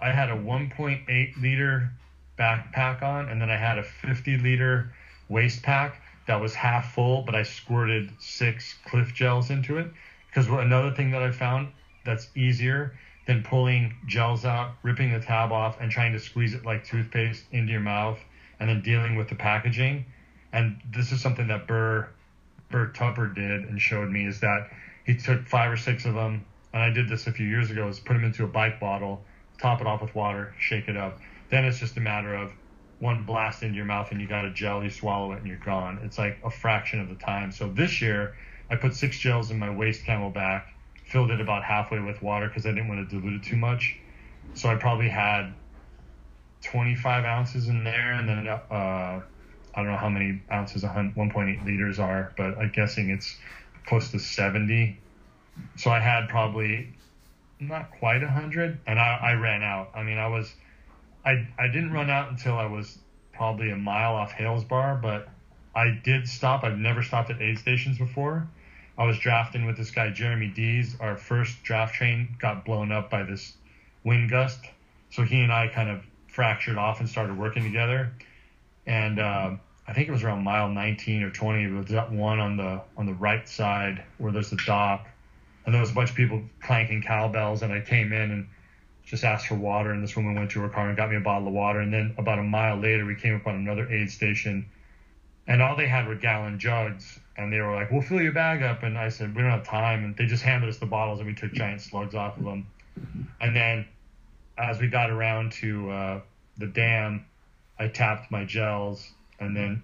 I 0.00 0.10
had 0.10 0.30
a 0.30 0.34
1.8 0.34 1.40
liter 1.40 1.90
backpack 2.38 3.02
on, 3.02 3.28
and 3.28 3.40
then 3.40 3.50
I 3.50 3.56
had 3.56 3.78
a 3.78 3.82
50 3.82 4.36
liter 4.38 4.92
waist 5.28 5.62
pack 5.62 6.02
that 6.26 6.40
was 6.40 6.54
half 6.54 6.92
full, 6.92 7.22
but 7.22 7.34
I 7.34 7.44
squirted 7.44 8.10
six 8.18 8.74
Clif 8.86 9.14
gels 9.14 9.50
into 9.50 9.78
it. 9.78 9.90
Because 10.26 10.48
another 10.48 10.90
thing 10.90 11.12
that 11.12 11.22
I 11.22 11.30
found 11.30 11.72
that's 12.04 12.28
easier 12.36 12.98
than 13.26 13.42
pulling 13.42 13.94
gels 14.06 14.44
out, 14.44 14.74
ripping 14.82 15.12
the 15.12 15.20
tab 15.20 15.50
off, 15.50 15.80
and 15.80 15.90
trying 15.90 16.12
to 16.12 16.20
squeeze 16.20 16.52
it 16.52 16.64
like 16.64 16.84
toothpaste 16.84 17.44
into 17.52 17.72
your 17.72 17.80
mouth, 17.80 18.18
and 18.60 18.68
then 18.68 18.82
dealing 18.82 19.16
with 19.16 19.28
the 19.28 19.34
packaging. 19.34 20.04
And 20.52 20.80
this 20.94 21.10
is 21.12 21.20
something 21.22 21.48
that 21.48 21.66
Burr 21.66 22.08
Burr 22.68 22.88
Tupper 22.88 23.28
did 23.28 23.62
and 23.62 23.80
showed 23.80 24.10
me 24.10 24.26
is 24.26 24.40
that 24.40 24.70
he 25.04 25.16
took 25.16 25.46
five 25.46 25.70
or 25.70 25.76
six 25.76 26.04
of 26.04 26.14
them, 26.14 26.44
and 26.76 26.84
I 26.84 26.90
did 26.90 27.08
this 27.08 27.26
a 27.26 27.32
few 27.32 27.46
years 27.46 27.70
ago, 27.70 27.88
is 27.88 27.98
put 27.98 28.12
them 28.12 28.24
into 28.24 28.44
a 28.44 28.48
bike 28.48 28.78
bottle 28.78 29.24
top 29.58 29.80
it 29.80 29.86
off 29.86 30.02
with 30.02 30.14
water, 30.14 30.54
shake 30.58 30.88
it 30.88 30.96
up. 30.96 31.18
Then 31.50 31.64
it's 31.64 31.78
just 31.78 31.96
a 31.96 32.00
matter 32.00 32.34
of 32.34 32.52
one 32.98 33.24
blast 33.24 33.62
into 33.62 33.74
your 33.76 33.86
mouth 33.86 34.10
and 34.10 34.20
you 34.20 34.26
got 34.26 34.44
a 34.44 34.50
gel, 34.50 34.82
you 34.82 34.90
swallow 34.90 35.32
it 35.32 35.38
and 35.38 35.46
you're 35.46 35.56
gone. 35.56 36.00
It's 36.02 36.18
like 36.18 36.38
a 36.44 36.50
fraction 36.50 37.00
of 37.00 37.08
the 37.08 37.14
time. 37.14 37.52
So 37.52 37.68
this 37.68 38.02
year, 38.02 38.36
I 38.70 38.76
put 38.76 38.94
six 38.94 39.18
gels 39.18 39.50
in 39.50 39.58
my 39.58 39.70
waist 39.70 40.04
CamelBak, 40.04 40.64
filled 41.06 41.30
it 41.30 41.40
about 41.40 41.62
halfway 41.62 42.00
with 42.00 42.20
water 42.22 42.48
because 42.48 42.66
I 42.66 42.70
didn't 42.70 42.88
want 42.88 43.08
to 43.08 43.16
dilute 43.16 43.42
it 43.42 43.48
too 43.48 43.56
much. 43.56 43.96
So 44.54 44.68
I 44.68 44.74
probably 44.74 45.08
had 45.08 45.54
25 46.62 47.24
ounces 47.24 47.68
in 47.68 47.84
there, 47.84 48.12
and 48.12 48.28
then 48.28 48.48
uh, 48.48 48.60
I 48.70 49.22
don't 49.76 49.86
know 49.86 49.96
how 49.96 50.08
many 50.08 50.42
ounces 50.52 50.82
1.8 50.82 51.64
liters 51.64 51.98
are, 51.98 52.32
but 52.36 52.58
I'm 52.58 52.72
guessing 52.74 53.10
it's 53.10 53.36
close 53.86 54.10
to 54.10 54.18
70. 54.18 54.98
So 55.76 55.90
I 55.90 56.00
had 56.00 56.28
probably 56.28 56.88
not 57.60 57.90
quite 57.90 58.22
a 58.22 58.28
hundred, 58.28 58.78
and 58.86 58.98
I, 58.98 59.18
I 59.22 59.32
ran 59.34 59.62
out. 59.62 59.90
I 59.94 60.02
mean, 60.02 60.18
I 60.18 60.28
was, 60.28 60.52
I 61.24 61.46
I 61.58 61.68
didn't 61.68 61.92
run 61.92 62.10
out 62.10 62.30
until 62.30 62.54
I 62.54 62.66
was 62.66 62.98
probably 63.32 63.70
a 63.70 63.76
mile 63.76 64.14
off 64.14 64.32
Hales 64.32 64.64
Bar, 64.64 64.98
but 65.02 65.28
I 65.74 65.98
did 66.02 66.28
stop. 66.28 66.64
I've 66.64 66.78
never 66.78 67.02
stopped 67.02 67.30
at 67.30 67.40
aid 67.40 67.58
stations 67.58 67.98
before. 67.98 68.48
I 68.98 69.04
was 69.04 69.18
drafting 69.18 69.66
with 69.66 69.76
this 69.76 69.90
guy 69.90 70.10
Jeremy 70.10 70.48
Dees. 70.48 70.96
Our 71.00 71.16
first 71.16 71.62
draft 71.62 71.94
train 71.94 72.34
got 72.38 72.64
blown 72.64 72.92
up 72.92 73.10
by 73.10 73.24
this 73.24 73.52
wind 74.04 74.30
gust, 74.30 74.60
so 75.10 75.22
he 75.22 75.42
and 75.42 75.52
I 75.52 75.68
kind 75.68 75.90
of 75.90 76.02
fractured 76.28 76.78
off 76.78 77.00
and 77.00 77.08
started 77.08 77.38
working 77.38 77.62
together. 77.62 78.12
And 78.86 79.18
uh, 79.18 79.56
I 79.86 79.92
think 79.92 80.08
it 80.08 80.12
was 80.12 80.22
around 80.22 80.44
mile 80.44 80.68
19 80.68 81.22
or 81.22 81.30
20. 81.30 81.64
It 81.64 81.72
was 81.72 81.86
that 81.88 82.10
one 82.10 82.40
on 82.40 82.56
the 82.56 82.80
on 82.96 83.04
the 83.04 83.14
right 83.14 83.46
side 83.46 84.02
where 84.18 84.32
there's 84.32 84.50
the 84.50 84.60
dock 84.64 85.06
and 85.66 85.74
there 85.74 85.80
was 85.80 85.90
a 85.90 85.94
bunch 85.94 86.10
of 86.10 86.16
people 86.16 86.42
clanking 86.62 87.02
cowbells, 87.02 87.62
and 87.62 87.72
I 87.72 87.80
came 87.80 88.12
in 88.12 88.30
and 88.30 88.46
just 89.04 89.24
asked 89.24 89.48
for 89.48 89.56
water, 89.56 89.90
and 89.90 90.02
this 90.02 90.16
woman 90.16 90.34
went 90.34 90.50
to 90.52 90.60
her 90.60 90.68
car 90.68 90.88
and 90.88 90.96
got 90.96 91.10
me 91.10 91.16
a 91.16 91.20
bottle 91.20 91.48
of 91.48 91.54
water. 91.54 91.80
And 91.80 91.92
then 91.92 92.14
about 92.16 92.38
a 92.38 92.42
mile 92.42 92.76
later, 92.76 93.04
we 93.04 93.16
came 93.16 93.34
upon 93.34 93.56
another 93.56 93.90
aid 93.90 94.10
station, 94.10 94.64
and 95.46 95.60
all 95.60 95.76
they 95.76 95.86
had 95.86 96.06
were 96.06 96.14
gallon 96.14 96.58
jugs, 96.58 97.18
and 97.36 97.52
they 97.52 97.60
were 97.60 97.74
like, 97.74 97.90
"We'll 97.90 98.00
fill 98.00 98.22
your 98.22 98.32
bag 98.32 98.62
up," 98.62 98.82
and 98.84 98.96
I 98.96 99.08
said, 99.08 99.34
"We 99.34 99.42
don't 99.42 99.50
have 99.50 99.64
time," 99.64 100.04
and 100.04 100.16
they 100.16 100.26
just 100.26 100.42
handed 100.42 100.68
us 100.68 100.78
the 100.78 100.86
bottles, 100.86 101.18
and 101.18 101.26
we 101.26 101.34
took 101.34 101.52
giant 101.52 101.80
slugs 101.80 102.14
off 102.14 102.36
of 102.36 102.44
them. 102.44 102.66
And 103.40 103.54
then, 103.54 103.86
as 104.56 104.80
we 104.80 104.88
got 104.88 105.10
around 105.10 105.52
to 105.52 105.90
uh, 105.90 106.20
the 106.56 106.66
dam, 106.66 107.24
I 107.78 107.88
tapped 107.88 108.30
my 108.30 108.44
gels, 108.44 109.12
and 109.38 109.54
then 109.56 109.82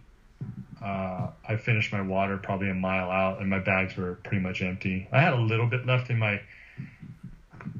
uh, 0.82 1.28
I 1.48 1.56
finished 1.56 1.92
my 1.92 2.02
water 2.02 2.36
probably 2.36 2.68
a 2.68 2.74
mile 2.74 3.10
out, 3.10 3.40
and 3.40 3.48
my 3.48 3.60
bags 3.60 3.96
were 3.96 4.14
pretty 4.24 4.40
much 4.40 4.62
empty. 4.62 5.06
I 5.12 5.20
had 5.20 5.32
a 5.32 5.40
little 5.40 5.66
bit 5.66 5.86
left 5.86 6.10
in 6.10 6.18
my 6.18 6.40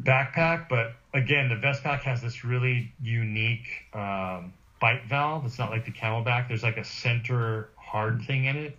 backpack, 0.02 0.68
but 0.68 0.94
again, 1.12 1.48
the 1.48 1.56
vest 1.56 1.82
pack 1.82 2.02
has 2.02 2.22
this 2.22 2.44
really 2.44 2.92
unique 3.02 3.66
um, 3.92 4.52
bite 4.80 5.04
valve. 5.08 5.44
It's 5.44 5.58
not 5.58 5.70
like 5.70 5.84
the 5.84 5.90
CamelBak. 5.90 6.48
There's 6.48 6.62
like 6.62 6.76
a 6.76 6.84
center 6.84 7.70
hard 7.76 8.22
thing 8.22 8.44
in 8.44 8.56
it, 8.56 8.76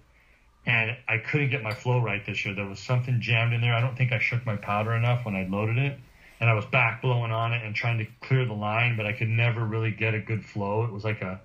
and 0.66 0.96
I 1.08 1.18
couldn't 1.18 1.50
get 1.50 1.62
my 1.62 1.74
flow 1.74 2.00
right 2.00 2.26
this 2.26 2.46
year. 2.46 2.56
There 2.56 2.66
was 2.66 2.80
something 2.80 3.20
jammed 3.20 3.54
in 3.54 3.62
there. 3.62 3.74
I 3.74 3.82
don't 3.82 3.98
think 3.98 4.14
I 4.14 4.20
shook 4.20 4.46
my 4.46 4.56
powder 4.56 4.94
enough 4.94 5.26
when 5.26 5.36
I 5.36 5.46
loaded 5.46 5.78
it, 5.78 6.00
and 6.40 6.50
I 6.50 6.54
was 6.54 6.66
back 6.66 7.02
blowing 7.02 7.32
on 7.32 7.54
it 7.54 7.64
and 7.64 7.76
trying 7.76 7.98
to 7.98 8.06
clear 8.22 8.46
the 8.46 8.54
line, 8.54 8.96
but 8.96 9.06
I 9.06 9.12
could 9.12 9.30
never 9.30 9.66
really 9.66 9.92
get 9.92 10.14
a 10.14 10.20
good 10.20 10.46
flow. 10.46 10.86
It 10.86 10.94
was 10.94 11.04
like 11.04 11.22
a 11.22 11.42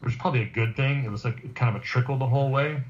which 0.00 0.12
is 0.12 0.18
probably 0.18 0.42
a 0.42 0.48
good 0.48 0.76
thing. 0.76 1.04
It 1.04 1.10
was 1.10 1.24
like 1.24 1.54
kind 1.54 1.74
of 1.74 1.80
a 1.80 1.84
trickle 1.84 2.16
the 2.16 2.26
whole 2.26 2.50
way. 2.50 2.82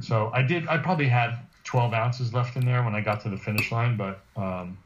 So 0.00 0.30
I 0.34 0.42
did. 0.42 0.66
I 0.68 0.78
probably 0.78 1.08
had 1.08 1.38
12 1.64 1.92
ounces 1.92 2.34
left 2.34 2.56
in 2.56 2.64
there 2.64 2.82
when 2.82 2.94
I 2.94 3.00
got 3.00 3.22
to 3.22 3.30
the 3.30 3.36
finish 3.36 3.70
line, 3.70 3.96
but 3.96 4.20
um, 4.36 4.76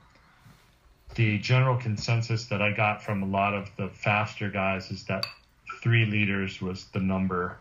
the 1.15 1.39
general 1.39 1.77
consensus 1.77 2.47
that 2.47 2.63
I 2.63 2.73
got 2.73 3.03
from 3.03 3.23
a 3.23 3.27
lot 3.27 3.55
of 3.55 3.71
the 3.77 3.89
faster 3.89 4.51
guys 4.51 4.91
is 4.91 5.05
that 5.05 5.27
three 5.83 6.05
liters 6.05 6.61
was 6.61 6.85
the 6.93 7.01
number. 7.01 7.57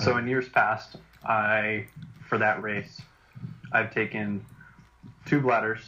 So 0.00 0.16
in 0.16 0.26
years 0.26 0.48
past, 0.48 0.96
I 1.24 1.86
for 2.28 2.38
that 2.38 2.62
race, 2.62 3.02
I've 3.72 3.92
taken 3.92 4.44
two 5.26 5.40
bladders. 5.40 5.80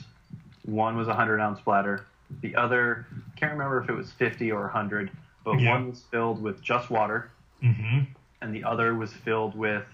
One 0.65 0.97
was 0.97 1.09
a 1.09 1.15
hundred 1.15 1.41
ounce 1.41 1.61
bladder. 1.61 2.05
The 2.43 2.55
other 2.57 3.07
can't 3.37 3.53
remember 3.53 3.81
if 3.83 3.89
it 3.89 3.95
was 3.95 4.11
50 4.13 4.53
or 4.53 4.63
100 4.63 5.11
but 5.45 5.61
yeah. 5.61 5.71
one 5.71 5.91
was 5.91 6.03
filled 6.11 6.43
with 6.43 6.63
just 6.63 6.91
water, 6.91 7.31
mm-hmm. 7.63 8.01
and 8.41 8.55
the 8.55 8.65
other 8.65 8.95
was 8.95 9.13
filled 9.13 9.57
with 9.57 9.87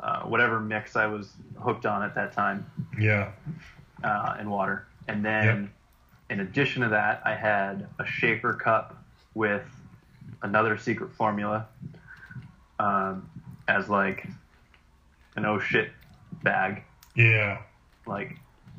uh, 0.00 0.22
whatever 0.22 0.60
mix 0.60 0.96
I 0.96 1.06
was 1.06 1.32
hooked 1.60 1.86
on 1.86 2.02
at 2.02 2.14
that 2.14 2.32
time. 2.32 2.66
Yeah. 2.98 3.32
Uh, 4.02 4.36
and 4.38 4.50
water, 4.50 4.86
and 5.08 5.24
then 5.24 5.44
yep. 5.62 6.38
in 6.38 6.40
addition 6.40 6.82
to 6.82 6.88
that, 6.90 7.22
I 7.24 7.34
had 7.34 7.86
a 7.98 8.04
shaker 8.04 8.52
cup 8.52 9.02
with 9.34 9.64
another 10.42 10.76
secret 10.76 11.12
formula 11.14 11.66
um, 12.78 13.28
as 13.66 13.88
like 13.88 14.26
an 15.36 15.46
oh 15.46 15.58
shit 15.58 15.90
bag. 16.42 16.82
Yeah. 17.16 17.62
Like 18.06 18.36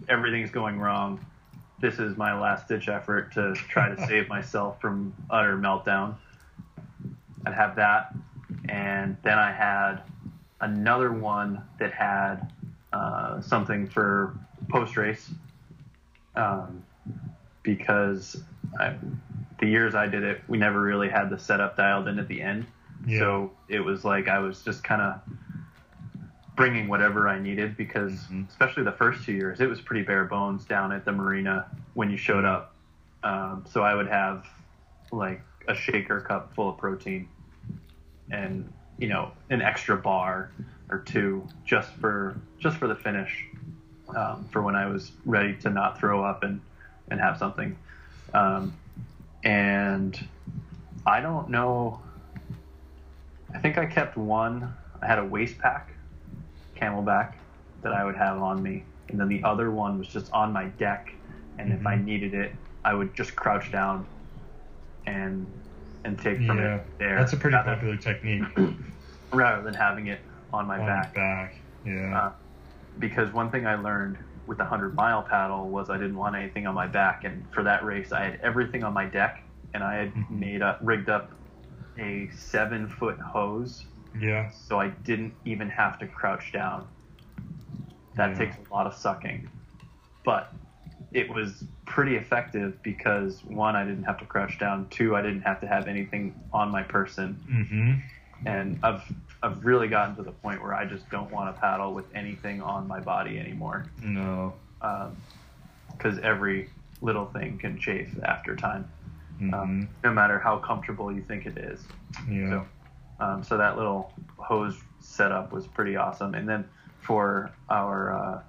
everything's 0.08 0.52
going 0.52 0.80
wrong 0.80 1.26
this 1.80 2.00
is 2.00 2.18
my 2.18 2.40
last 2.40 2.68
ditch 2.68 2.88
effort 2.88 3.34
to 3.34 3.54
try 3.54 3.94
to 3.94 4.08
save 4.08 4.28
myself 4.30 4.80
from 4.80 5.14
utter 5.30 5.58
meltdown. 5.58 6.16
I'd 7.46 7.54
have 7.54 7.76
that, 7.76 8.16
and 8.70 9.18
then 9.24 9.38
I 9.38 9.52
had 9.52 10.02
another 10.62 11.12
one 11.12 11.62
that 11.80 11.94
had 11.94 12.52
uh, 12.94 13.42
something 13.42 13.88
for 13.88 14.36
post 14.70 14.98
race, 14.98 15.30
um, 16.36 16.84
because 17.62 18.38
I, 18.80 18.96
the 19.60 19.68
years 19.68 19.96
I 19.96 20.08
did 20.08 20.24
it, 20.24 20.42
we 20.48 20.58
never 20.58 20.82
really 20.82 21.10
had 21.10 21.30
the 21.30 21.38
setup 21.38 21.78
dialed 21.78 22.08
in 22.08 22.20
at 22.20 22.28
the 22.28 22.42
end. 22.42 22.66
Yeah. 23.06 23.20
So 23.20 23.52
it 23.68 23.82
was 23.82 24.04
like 24.04 24.28
I 24.28 24.40
was 24.40 24.64
just 24.64 24.84
kind 24.84 25.02
of 25.02 25.20
bringing 26.56 26.88
whatever 26.88 27.28
I 27.28 27.40
needed 27.40 27.76
because, 27.78 28.14
mm-hmm. 28.14 28.44
especially 28.50 28.84
the 28.84 28.92
first 28.92 29.26
two 29.26 29.34
years, 29.34 29.60
it 29.60 29.70
was 29.70 29.82
pretty 29.82 30.04
bare 30.04 30.26
bones 30.26 30.66
down 30.66 30.92
at 30.92 31.06
the 31.06 31.12
marina 31.12 31.66
when 31.94 32.10
you 32.10 32.18
showed 32.18 32.46
up. 32.46 32.74
Um, 33.24 33.66
so 33.70 33.84
I 33.84 33.96
would 33.96 34.08
have 34.08 34.46
like 35.12 35.42
a 35.68 35.76
shaker 35.76 36.22
cup 36.22 36.54
full 36.56 36.70
of 36.70 36.78
protein, 36.78 37.28
and 38.32 38.72
you 38.98 39.08
know, 39.08 39.32
an 39.50 39.62
extra 39.62 39.98
bar 39.98 40.52
or 40.90 41.00
two 41.00 41.48
just 41.66 41.90
for 41.94 42.40
just 42.60 42.78
for 42.78 42.88
the 42.88 42.96
finish, 42.96 43.46
um, 44.16 44.48
for 44.52 44.62
when 44.62 44.76
I 44.76 44.86
was 44.88 45.12
ready 45.26 45.56
to 45.58 45.70
not 45.70 46.00
throw 46.00 46.24
up 46.24 46.44
and 46.44 46.62
and 47.10 47.20
have 47.20 47.38
something. 47.38 47.78
Um, 48.34 48.74
and 49.44 50.28
I 51.06 51.22
don't 51.22 51.50
know. 51.50 52.02
I 53.54 53.60
think 53.60 53.78
I 53.78 53.86
kept 53.86 54.18
one. 54.18 54.74
I 55.02 55.08
had 55.08 55.20
a 55.20 55.26
waist 55.26 55.58
pack, 55.58 55.95
CamelBak, 56.76 57.34
that 57.82 57.94
I 57.94 58.04
would 58.06 58.16
have 58.16 58.42
on 58.42 58.62
me, 58.62 58.86
and 59.10 59.20
then 59.20 59.28
the 59.28 59.44
other 59.44 59.72
one 59.72 59.98
was 59.98 60.08
just 60.08 60.32
on 60.32 60.52
my 60.54 60.66
deck. 60.66 61.08
And 61.58 61.72
if 61.72 61.86
I 61.86 61.96
Mhm. 61.96 62.04
needed 62.04 62.34
it, 62.34 62.56
I 62.84 62.94
would 62.94 63.16
just 63.16 63.36
crouch 63.36 63.72
down 63.72 64.08
and 65.08 65.52
and 66.04 66.20
take 66.20 66.38
from 66.46 66.60
Yeah, 66.60 66.76
it 66.76 66.88
there. 67.00 67.16
that's 67.18 67.34
a 67.34 67.38
pretty 67.38 67.56
rather, 67.56 67.74
popular 67.76 67.98
technique. 67.98 68.44
rather 69.34 69.64
than 69.64 69.74
having 69.74 70.06
it 70.08 70.22
on 70.54 70.68
my 70.68 70.80
on 70.80 70.86
back. 70.86 71.16
back. 71.16 71.56
Yeah. 71.84 72.16
Uh, 72.18 72.32
because 73.00 73.34
one 73.34 73.50
thing 73.50 73.66
I 73.66 73.74
learned 73.76 74.20
with 74.46 74.60
the 74.60 74.64
100 74.64 74.94
mile 74.94 75.24
paddle 75.24 75.70
was 75.70 75.90
I 75.90 75.98
didn't 75.98 76.16
want 76.18 76.36
anything 76.36 76.68
on 76.68 76.76
my 76.76 76.86
back. 76.88 77.24
And 77.24 77.50
for 77.52 77.64
that 77.64 77.84
race, 77.84 78.12
I 78.12 78.24
had 78.24 78.40
everything 78.44 78.84
on 78.84 78.94
my 78.94 79.06
deck 79.06 79.44
and 79.74 79.84
I 79.84 79.96
had 79.96 80.14
Mhm. 80.14 80.30
made 80.30 80.62
up, 80.62 80.80
rigged 80.84 81.10
up 81.10 81.32
a 81.98 82.30
seven 82.30 82.88
foot 82.88 83.20
hose. 83.20 83.88
Yeah. 84.20 84.50
So 84.52 84.80
I 84.80 84.90
didn't 84.90 85.34
even 85.46 85.70
have 85.70 86.00
to 86.00 86.08
crouch 86.08 86.52
down. 86.52 86.88
That 88.16 88.32
Yeah. 88.32 88.38
takes 88.38 88.56
a 88.70 88.74
lot 88.74 88.88
of 88.88 88.94
sucking. 88.96 89.50
But 90.24 90.52
it 91.12 91.30
was 91.30 91.64
pretty 91.86 92.16
effective 92.16 92.82
because 92.84 93.44
one, 93.46 93.76
I 93.76 93.84
didn't 93.86 94.04
have 94.04 94.18
to 94.20 94.26
crouch 94.26 94.58
down. 94.60 94.88
Two, 94.90 95.16
I 95.16 95.22
didn't 95.22 95.42
have 95.44 95.62
to 95.62 95.68
have 95.68 95.88
anything 95.88 96.34
on 96.52 96.72
my 96.72 96.84
person 96.84 97.38
Mm-hmm. 97.50 98.48
and 98.48 98.80
I've 98.84 99.04
I've 99.44 99.64
really 99.64 99.88
gotten 99.88 100.16
to 100.16 100.24
the 100.24 100.32
point 100.32 100.62
where 100.64 100.74
I 100.74 100.86
just 100.86 101.08
don't 101.12 101.30
want 101.32 101.54
to 101.56 101.62
paddle 101.62 101.94
with 101.94 102.06
anything 102.16 102.62
on 102.62 102.88
my 102.88 103.00
body 103.00 103.38
anymore 103.38 103.86
No. 104.02 104.54
because 105.92 106.18
every 106.20 106.70
little 107.02 107.26
thing 107.28 107.58
can 107.60 107.78
chafe 107.78 108.18
after 108.24 108.56
time, 108.56 108.90
hmm 109.38 109.54
um, 109.54 109.90
no 110.04 110.12
matter 110.12 110.40
how 110.40 110.58
comfortable 110.58 111.12
you 111.12 111.22
think 111.22 111.46
it 111.46 111.58
is. 111.58 111.80
yeah. 112.30 112.50
So, 112.50 112.66
um, 113.20 113.44
so 113.44 113.58
that 113.58 113.78
little 113.78 114.12
hose 114.38 114.76
setup 115.00 115.52
was 115.52 115.68
pretty 115.68 115.96
awesome. 115.96 116.34
And 116.36 116.48
then 116.48 116.66
for 117.02 117.52
our 117.70 118.14
uh, 118.14 118.42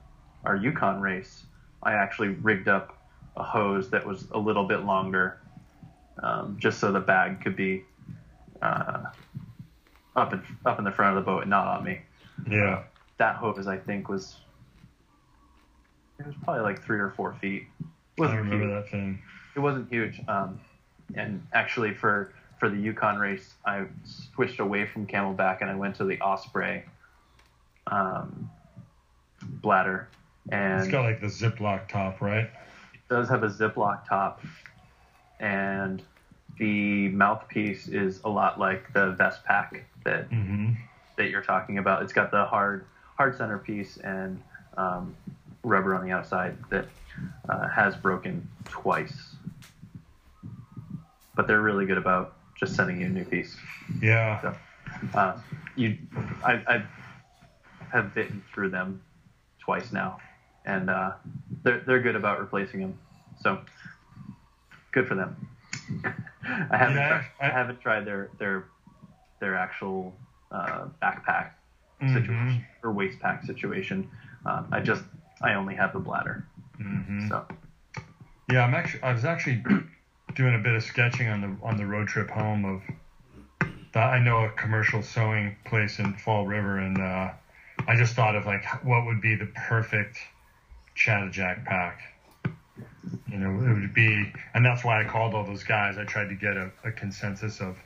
our 0.45 0.57
Yukon 0.57 1.01
race, 1.01 1.45
I 1.83 1.93
actually 1.93 2.29
rigged 2.29 2.69
up 2.69 2.99
a 3.37 3.43
hose 3.43 3.91
that 3.91 4.07
was 4.07 4.27
a 4.31 4.39
little 4.39 4.65
bit 4.65 4.85
longer, 4.85 5.39
um, 6.23 6.57
just 6.59 6.79
so 6.81 6.91
the 6.91 7.01
bag 7.01 7.43
could 7.43 7.57
be 7.57 7.85
uh, 8.63 9.05
up 10.15 10.33
in 10.33 10.43
up 10.65 10.79
in 10.79 10.85
the 10.85 10.93
front 10.93 11.17
of 11.17 11.25
the 11.25 11.31
boat 11.31 11.43
and 11.43 11.51
not 11.51 11.67
on 11.67 11.85
me. 11.85 12.01
yeah. 12.51 12.83
That 13.19 13.37
hose, 13.37 13.67
I 13.67 13.79
think, 13.79 14.09
was 14.09 14.37
it 16.19 16.27
was 16.27 16.35
probably 16.45 16.63
like 16.63 16.83
three 16.83 16.99
or 16.99 17.11
four 17.11 17.35
feet. 17.35 17.67
It 17.81 18.21
wasn't 18.21 18.39
remember 18.39 18.65
huge 18.65 18.85
that 18.85 18.91
thing. 18.91 19.23
it 19.55 19.61
wasn't 19.61 19.91
huge. 19.91 20.21
Um, 20.29 20.61
and 21.15 21.47
actually, 21.53 21.95
for 21.95 22.35
for 22.59 22.69
the 22.69 22.77
Yukon 22.77 23.19
race, 23.19 23.55
I 23.65 23.85
switched 24.05 24.61
away 24.61 24.87
from 24.87 25.07
CamelBak 25.07 25.59
and 25.61 25.71
I 25.71 25.75
went 25.75 25.97
to 25.97 26.05
the 26.05 26.19
Osprey 26.21 26.85
um, 27.89 28.51
bladder, 29.43 30.09
and 30.51 30.81
It's 30.83 30.91
got 30.91 31.03
like 31.03 31.21
the 31.21 31.27
Ziploc 31.27 31.89
top, 31.89 32.21
right? 32.21 32.49
it 32.95 33.01
does 33.09 33.29
have 33.29 33.43
a 33.43 33.49
Ziploc 33.49 34.07
top, 34.09 34.41
and 35.39 36.03
the 36.59 37.09
mouthpiece 37.09 37.89
is 37.89 38.21
a 38.25 38.29
lot 38.29 38.59
like 38.59 38.93
the 38.93 39.11
vest 39.13 39.45
pack 39.45 39.85
that 40.05 40.29
Mm-hmm. 40.31 40.73
that 41.17 41.31
you're 41.31 41.43
talking 41.43 41.79
about. 41.79 42.03
It's 42.03 42.13
got 42.13 42.31
the 42.31 42.45
hard 42.45 42.85
hard 43.17 43.37
centerpiece 43.37 43.97
and 43.99 44.41
um, 44.77 45.15
rubber 45.63 45.95
on 45.95 46.05
the 46.05 46.11
outside 46.13 46.57
that 46.71 46.87
uh, 47.49 47.69
has 47.69 47.97
broken 47.97 48.49
twice. 48.65 49.35
But 51.35 51.47
they're 51.47 51.61
really 51.61 51.85
good 51.87 51.99
about 51.99 52.33
just 52.59 52.75
sending 52.75 53.01
you 53.01 53.07
a 53.07 53.11
new 53.11 53.25
piece. 53.25 53.57
Yeah. 54.01 54.41
So, 54.43 54.55
uh, 55.15 55.35
you, 55.77 55.97
I, 56.45 56.61
I 56.67 56.83
have 57.93 58.15
bitten 58.15 58.43
through 58.53 58.71
them 58.71 59.01
twice 59.59 59.93
now, 59.93 60.19
and 60.65 60.91
uh, 60.91 61.13
they're 61.63 61.81
they're 61.87 62.01
good 62.01 62.17
about 62.17 62.39
replacing 62.39 62.81
them. 62.81 62.99
So 63.41 63.59
good 64.93 65.07
for 65.07 65.15
them. 65.15 65.35
I 66.71 66.77
haven't 66.77 66.95
Yeah, 66.95 67.09
tried, 67.09 67.25
I 67.41 67.51
haven't 67.51 67.81
tried 67.81 68.05
their 68.05 68.29
their 68.39 68.65
their 69.41 69.55
actual 69.57 70.15
uh, 70.51 70.87
backpack 71.03 71.51
Mhm. 72.03 72.13
situation 72.15 72.65
or 72.83 72.93
waist 72.93 73.19
pack 73.21 73.43
situation. 73.43 74.07
Um, 74.45 74.69
I 74.73 74.81
just 74.81 75.05
I 75.43 75.55
only 75.55 75.75
have 75.75 75.93
the 75.93 75.99
bladder. 75.99 76.45
Mm-hmm. 76.79 77.29
So 77.29 77.45
Yeah, 78.49 78.65
I'm 78.65 78.75
actually. 78.75 79.03
I 79.03 79.13
was 79.13 79.25
actually 79.25 79.63
doing 80.37 80.55
a 80.55 80.59
bit 80.59 80.75
of 80.75 80.83
sketching 80.83 81.29
on 81.29 81.41
the 81.41 81.67
on 81.67 81.77
the 81.77 81.87
road 81.87 82.09
trip 82.09 82.31
home 82.31 82.65
of. 82.65 82.83
I 83.95 84.19
know 84.19 84.45
a 84.45 84.51
commercial 84.51 85.03
sewing 85.03 85.57
place 85.65 85.99
in 85.99 86.13
Fall 86.13 86.47
River, 86.47 86.79
and 86.79 86.99
uh, 86.99 87.31
I 87.89 87.97
just 87.97 88.15
thought 88.15 88.37
of 88.37 88.45
like 88.45 88.63
what 88.85 89.07
would 89.07 89.23
be 89.23 89.35
the 89.37 89.47
perfect 89.47 90.19
Chattajack 90.95 91.65
pack. 91.65 92.01
You 93.31 93.39
know, 93.39 93.51
it 93.51 93.73
would 93.73 93.95
be, 93.95 94.33
and 94.53 94.63
that's 94.63 94.85
why 94.85 95.03
I 95.03 95.09
called 95.09 95.35
all 95.35 95.45
those 95.45 95.65
guys. 95.65 95.97
I 95.97 96.05
tried 96.05 96.29
to 96.29 96.35
get 96.35 96.59
a, 96.59 96.71
a 96.85 96.93
consensus 96.93 97.61
of 97.61 97.79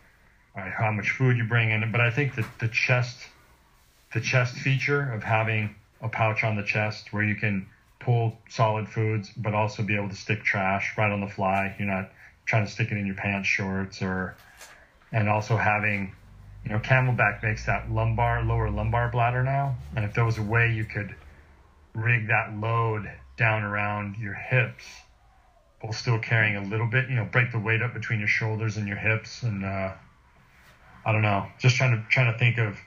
how 0.57 0.90
much 0.90 1.11
food 1.11 1.36
you 1.36 1.44
bring 1.44 1.70
in, 1.70 1.92
but 1.92 2.01
I 2.01 2.11
think 2.11 2.34
that 2.34 2.46
the 2.59 2.68
chest, 2.68 3.18
the 4.12 4.20
chest 4.20 4.55
feature 4.57 5.12
of 5.12 5.22
having 5.22 5.76
a 6.01 6.09
pouch 6.09 6.42
on 6.42 6.57
the 6.57 6.64
chest 6.64 7.12
where 7.12 7.22
you 7.22 7.36
can 7.36 7.66
pull 8.01 8.36
solid 8.48 8.88
foods, 8.88 9.30
but 9.36 9.55
also 9.55 9.82
be 9.82 9.94
able 9.94 10.09
to 10.09 10.16
stick 10.16 10.42
trash 10.42 10.94
right 10.98 11.12
on 11.12 11.20
the 11.20 11.28
fly. 11.28 11.74
You're 11.78 11.88
not 11.88 12.11
trying 12.47 12.64
to 12.66 12.70
stick 12.70 12.91
it 12.91 12.99
in 12.99 13.07
your 13.07 13.14
pants 13.14 13.49
shorts 13.49 14.03
or, 14.03 14.36
and 15.12 15.28
also 15.28 15.57
having, 15.57 16.12
you 16.64 16.70
know, 16.70 16.78
CamelBak 16.78 17.43
makes 17.43 17.66
that 17.66 17.91
lumbar, 17.91 18.43
lower 18.43 18.70
lumbar 18.70 19.11
bladder 19.11 19.43
now. 19.43 19.76
And 19.97 20.05
if 20.05 20.14
there 20.14 20.24
was 20.24 20.38
a 20.38 20.43
way 20.43 20.72
you 20.72 20.84
could 20.84 21.14
rig 21.95 22.28
that 22.28 22.57
load 22.57 23.11
down 23.36 23.62
around 23.62 24.16
your 24.16 24.34
hips 24.34 24.84
while 25.80 25.93
still 25.93 26.18
carrying 26.18 26.57
a 26.57 26.62
little 26.62 26.86
bit, 26.86 27.09
you 27.09 27.16
know, 27.16 27.24
break 27.24 27.53
the 27.53 27.59
weight 27.59 27.82
up 27.82 27.95
between 27.95 28.18
your 28.18 28.28
shoulders 28.28 28.76
and 28.76 28.86
your 28.86 28.99
hips. 28.99 29.43
And, 29.43 29.64
uh, 29.64 29.93
I 31.05 31.12
don't 31.12 31.22
know, 31.22 31.47
just 31.59 31.76
trying 31.76 31.93
to, 31.93 32.05
trying 32.11 32.32
to 32.32 32.38
think 32.38 32.59
of 32.59 32.78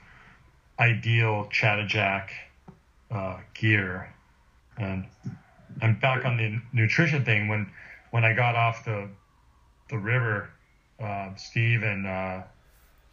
ideal 0.78 1.48
Chattajack, 1.52 2.28
uh, 3.10 3.38
gear 3.54 4.12
and 4.76 5.06
and 5.82 6.00
back 6.00 6.24
on 6.24 6.36
the 6.36 6.60
nutrition 6.72 7.24
thing 7.24 7.48
when 7.48 7.70
when 8.10 8.24
I 8.24 8.32
got 8.34 8.56
off 8.56 8.84
the 8.84 9.08
the 9.94 10.00
river, 10.00 10.50
uh, 11.00 11.34
Steve 11.36 11.82
and 11.82 12.06
uh, 12.06 12.42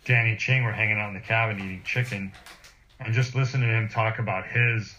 Danny 0.06 0.36
Ching 0.36 0.64
were 0.64 0.72
hanging 0.72 0.98
out 0.98 1.10
in 1.10 1.14
the 1.14 1.20
cabin 1.20 1.58
eating 1.60 1.84
chicken, 1.86 2.32
and 3.00 3.14
just 3.14 3.36
listening 3.36 3.70
to 3.70 3.76
him 3.76 3.88
talk 3.88 4.20
about 4.20 4.48
his. 4.48 4.96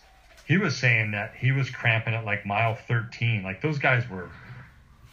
He 0.46 0.58
was 0.58 0.76
saying 0.76 1.12
that 1.12 1.34
he 1.36 1.52
was 1.52 1.70
cramping 1.70 2.14
at 2.14 2.24
like 2.24 2.46
mile 2.46 2.74
13. 2.74 3.42
Like 3.42 3.60
those 3.60 3.78
guys 3.78 4.08
were. 4.08 4.30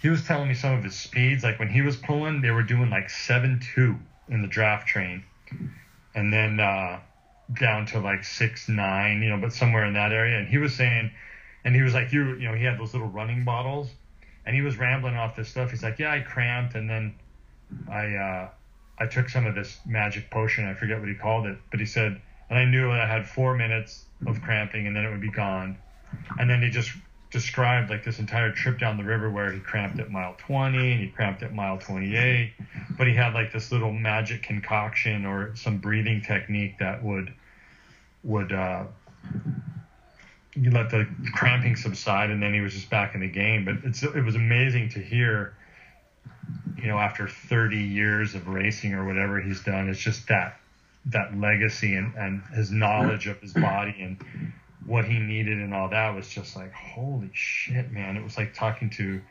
He 0.02 0.10
was 0.10 0.26
telling 0.26 0.48
me 0.48 0.54
some 0.54 0.74
of 0.74 0.84
his 0.84 0.96
speeds. 0.96 1.44
Like 1.44 1.60
when 1.60 1.70
he 1.70 1.82
was 1.82 1.98
pulling, 1.98 2.42
they 2.42 2.52
were 2.52 2.64
doing 2.64 2.90
like 2.90 3.10
seven 3.10 3.60
two 3.74 3.98
in 4.30 4.42
the 4.42 4.48
draft 4.48 4.88
train, 4.88 5.24
and 6.14 6.32
then 6.32 6.60
uh, 6.60 7.00
down 7.60 7.88
to 7.88 8.00
like 8.00 8.24
six 8.24 8.70
nine. 8.70 9.22
You 9.22 9.30
know, 9.30 9.42
but 9.42 9.54
somewhere 9.54 9.86
in 9.86 9.94
that 9.94 10.12
area. 10.12 10.38
And 10.38 10.48
he 10.48 10.60
was 10.60 10.76
saying 10.76 11.12
and 11.66 11.76
he 11.76 11.82
was 11.82 11.94
like, 11.94 12.12
you, 12.12 12.36
you 12.36 12.48
know, 12.48 12.54
he 12.54 12.64
had 12.64 12.80
those 12.80 12.94
little 12.94 13.10
running 13.10 13.44
bottles, 13.44 13.90
and 14.50 14.56
he 14.56 14.64
was 14.64 14.80
rambling 14.80 15.16
off 15.16 15.36
this 15.36 15.48
stuff. 15.48 15.70
He's 15.70 15.84
like, 15.84 16.00
yeah, 16.00 16.12
I 16.12 16.22
cramped, 16.22 16.74
and 16.74 16.90
then 16.90 17.14
I, 17.88 18.16
uh, 18.16 18.50
I 18.98 19.06
took 19.06 19.30
some 19.30 19.46
of 19.46 19.54
this 19.54 19.78
magic 19.86 20.32
potion. 20.32 20.66
I 20.66 20.74
forget 20.74 21.00
what 21.00 21.08
he 21.08 21.14
called 21.14 21.46
it, 21.46 21.60
but 21.70 21.80
he 21.80 21.86
said, 21.86 22.20
and 22.50 22.58
I 22.58 22.66
knew 22.66 22.88
that 22.88 23.00
I 23.00 23.06
had 23.06 23.30
four 23.30 23.56
minutes 23.56 24.06
of 24.26 24.42
cramping, 24.42 24.88
and 24.88 24.96
then 24.96 25.06
it 25.06 25.12
would 25.12 25.22
be 25.22 25.30
gone. 25.30 25.78
And 26.40 26.50
then 26.50 26.64
he 26.64 26.72
just 26.72 26.90
described 27.30 27.92
like 27.92 28.04
this 28.04 28.18
entire 28.18 28.52
trip 28.52 28.80
down 28.80 28.98
the 28.98 29.04
river 29.04 29.30
where 29.30 29.52
he 29.52 29.60
cramped 29.60 30.00
at 30.00 30.10
mile 30.10 30.36
20 30.40 30.94
and 30.94 31.00
he 31.00 31.10
cramped 31.10 31.44
at 31.44 31.54
mile 31.54 31.78
28, 31.78 32.52
but 32.98 33.06
he 33.06 33.14
had 33.14 33.36
like 33.36 33.54
this 33.54 33.72
little 33.72 33.94
magic 33.94 34.42
concoction 34.42 35.28
or 35.28 35.56
some 35.56 35.78
breathing 35.78 36.24
technique 36.24 36.80
that 36.80 37.04
would 37.04 37.32
would 38.24 38.52
uh, 38.52 38.86
you 40.56 40.72
let 40.72 40.90
the 40.90 41.08
cramping 41.34 41.76
subside 41.76 42.30
and 42.30 42.42
then 42.42 42.54
he 42.54 42.62
was 42.62 42.74
just 42.74 42.90
back 42.90 43.16
in 43.16 43.22
the 43.22 43.30
game. 43.30 43.66
But 43.66 43.76
it's 43.84 44.04
it 44.04 44.24
was 44.24 44.36
amazing 44.36 44.90
to 44.90 45.00
hear, 45.00 45.54
you 46.78 46.88
know, 46.88 46.98
after 46.98 47.28
30 47.28 47.78
years 47.78 48.36
of 48.36 48.48
racing 48.48 48.94
or 48.94 49.06
whatever 49.06 49.40
he's 49.40 49.62
done, 49.64 49.90
it's 49.90 50.00
just 50.00 50.28
that 50.28 50.60
that 51.06 51.38
legacy 51.38 51.96
and, 51.96 52.14
and 52.16 52.44
his 52.54 52.72
knowledge 52.72 53.28
of 53.28 53.40
his 53.40 53.54
body 53.54 53.96
and 54.02 54.54
what 54.86 55.06
he 55.06 55.18
needed 55.18 55.58
and 55.58 55.74
all 55.74 55.90
that 55.90 56.14
was 56.16 56.28
just 56.28 56.56
like 56.56 56.74
holy 56.74 57.30
shit, 57.34 57.92
man. 57.92 58.18
It 58.18 58.24
was 58.24 58.38
like 58.38 58.54
talking 58.54 58.90
to 58.92 59.22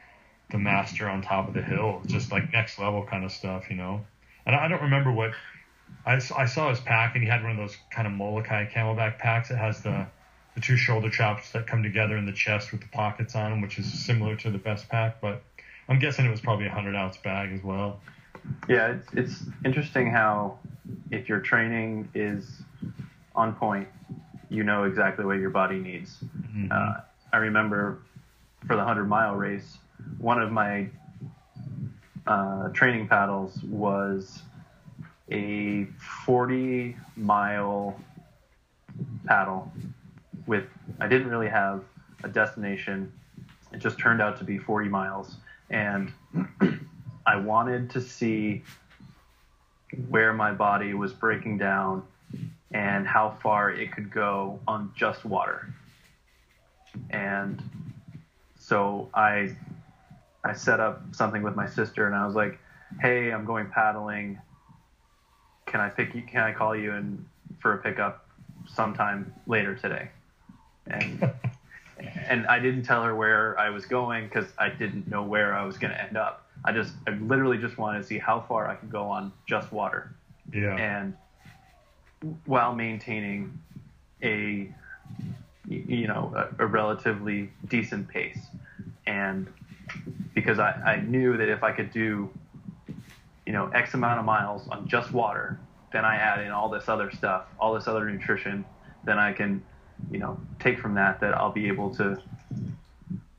the 0.50 0.58
master 0.58 1.08
on 1.08 1.20
top 1.20 1.48
of 1.48 1.54
the 1.54 1.62
hill, 1.62 2.00
just 2.06 2.32
like 2.32 2.52
next 2.52 2.78
level 2.78 3.04
kind 3.04 3.24
of 3.24 3.32
stuff, 3.32 3.68
you 3.68 3.76
know. 3.76 4.00
And 4.46 4.56
I 4.56 4.68
don't 4.68 4.82
remember 4.82 5.12
what 5.12 5.32
I, 6.06 6.20
I 6.36 6.46
saw 6.46 6.70
his 6.70 6.80
pack 6.80 7.14
and 7.14 7.22
he 7.22 7.28
had 7.28 7.42
one 7.42 7.52
of 7.52 7.58
those 7.58 7.76
kind 7.90 8.06
of 8.06 8.14
Molokai 8.14 8.70
CamelBak 8.70 9.18
packs. 9.18 9.50
It 9.50 9.56
has 9.56 9.82
the 9.82 10.06
the 10.54 10.60
two 10.60 10.76
shoulder 10.76 11.10
straps 11.10 11.52
that 11.52 11.66
come 11.66 11.82
together 11.82 12.16
in 12.16 12.26
the 12.26 12.32
chest 12.32 12.72
with 12.72 12.80
the 12.80 12.88
pockets 12.88 13.34
on 13.34 13.50
them, 13.50 13.60
which 13.60 13.78
is 13.78 14.04
similar 14.04 14.36
to 14.36 14.50
the 14.50 14.58
best 14.58 14.88
pack. 14.88 15.20
But 15.20 15.42
I'm 15.88 15.98
guessing 15.98 16.26
it 16.26 16.30
was 16.30 16.40
probably 16.40 16.66
a 16.66 16.70
hundred 16.70 16.96
ounce 16.96 17.16
bag 17.16 17.52
as 17.52 17.62
well. 17.62 18.00
Yeah, 18.68 18.92
it's, 18.92 19.06
it's 19.12 19.42
interesting 19.64 20.10
how 20.10 20.58
if 21.10 21.28
your 21.28 21.40
training 21.40 22.08
is 22.14 22.62
on 23.34 23.54
point, 23.54 23.88
you 24.48 24.64
know 24.64 24.84
exactly 24.84 25.24
what 25.24 25.38
your 25.38 25.50
body 25.50 25.78
needs. 25.78 26.16
Mhm. 26.54 26.70
Uh, 26.70 27.00
I 27.32 27.36
remember 27.38 27.98
for 28.66 28.74
the 28.74 28.82
100 28.82 29.04
mile 29.04 29.34
race, 29.34 29.78
one 30.18 30.40
of 30.40 30.50
my 30.50 30.88
uh, 32.26 32.68
training 32.70 33.08
paddles 33.08 33.62
was 33.64 34.42
a 35.30 35.84
40 36.24 36.96
mile 37.16 37.98
paddle 39.26 39.70
with, 40.48 40.64
I 40.98 41.06
didn't 41.06 41.28
really 41.28 41.48
have 41.48 41.84
a 42.24 42.28
destination. 42.28 43.12
It 43.72 43.78
just 43.78 43.98
turned 43.98 44.20
out 44.20 44.38
to 44.38 44.44
be 44.44 44.58
40 44.58 44.88
miles. 44.88 45.36
And 45.70 46.12
I 47.26 47.36
wanted 47.36 47.90
to 47.90 48.00
see 48.00 48.62
where 50.08 50.32
my 50.32 50.52
body 50.52 50.94
was 50.94 51.12
breaking 51.12 51.58
down 51.58 52.02
and 52.72 53.06
how 53.06 53.36
far 53.42 53.70
it 53.70 53.92
could 53.92 54.10
go 54.10 54.58
on 54.66 54.90
just 54.96 55.24
water. 55.24 55.68
And 57.10 57.62
so 58.58 59.08
I 59.14 59.54
I 60.44 60.52
set 60.54 60.80
up 60.80 61.00
something 61.12 61.42
with 61.42 61.54
my 61.54 61.66
sister 61.66 62.06
and 62.06 62.14
I 62.14 62.26
was 62.26 62.34
like, 62.34 62.58
"Hey, 63.00 63.30
I'm 63.30 63.44
going 63.44 63.68
paddling. 63.68 64.38
Can 65.66 65.80
I 65.80 65.88
pick 65.88 66.14
you 66.14 66.22
can 66.22 66.40
I 66.40 66.52
call 66.52 66.74
you 66.76 66.92
in 66.92 67.26
for 67.60 67.74
a 67.74 67.78
pickup 67.78 68.26
sometime 68.66 69.32
later 69.46 69.74
today?" 69.74 70.10
And 70.90 71.30
and 72.28 72.46
I 72.46 72.58
didn't 72.58 72.84
tell 72.84 73.02
her 73.02 73.14
where 73.14 73.58
I 73.58 73.70
was 73.70 73.86
going 73.86 74.28
cuz 74.28 74.46
I 74.58 74.68
didn't 74.68 75.08
know 75.08 75.22
where 75.22 75.54
I 75.54 75.64
was 75.64 75.78
going 75.78 75.92
to 75.92 76.00
end 76.00 76.16
up. 76.16 76.46
I 76.64 76.72
just 76.72 76.94
I 77.06 77.10
literally 77.12 77.58
just 77.58 77.78
wanted 77.78 77.98
to 77.98 78.04
see 78.04 78.18
how 78.18 78.40
far 78.40 78.68
I 78.68 78.74
could 78.74 78.90
go 78.90 79.04
on 79.04 79.32
just 79.46 79.72
water 79.72 80.12
Yeah. 80.52 80.76
and 80.76 81.14
while 82.46 82.74
maintaining 82.74 83.58
a 84.22 84.72
you 85.68 86.06
know 86.08 86.32
a, 86.58 86.64
a 86.64 86.66
relatively 86.66 87.50
decent 87.68 88.08
pace 88.08 88.40
and 89.06 89.46
because 90.34 90.58
I, 90.58 90.70
I 90.70 91.00
knew 91.00 91.36
that 91.36 91.48
if 91.48 91.62
I 91.62 91.72
could 91.72 91.92
do 91.92 92.28
you 93.46 93.52
know 93.52 93.68
X 93.68 93.94
amount 93.94 94.18
of 94.18 94.24
miles 94.24 94.66
on 94.68 94.88
just 94.88 95.12
water 95.12 95.58
then 95.92 96.04
I 96.04 96.16
add 96.16 96.40
in 96.40 96.50
all 96.50 96.68
this 96.68 96.88
other 96.88 97.10
stuff 97.10 97.44
all 97.58 97.74
this 97.74 97.86
other 97.86 98.08
nutrition 98.10 98.64
then 99.04 99.18
I 99.18 99.32
can 99.32 99.62
you 100.10 100.18
know 100.18 100.38
take 100.60 100.78
from 100.78 100.94
that 100.94 101.20
that 101.20 101.34
I'll 101.34 101.52
be 101.52 101.68
able 101.68 101.94
to 101.96 102.20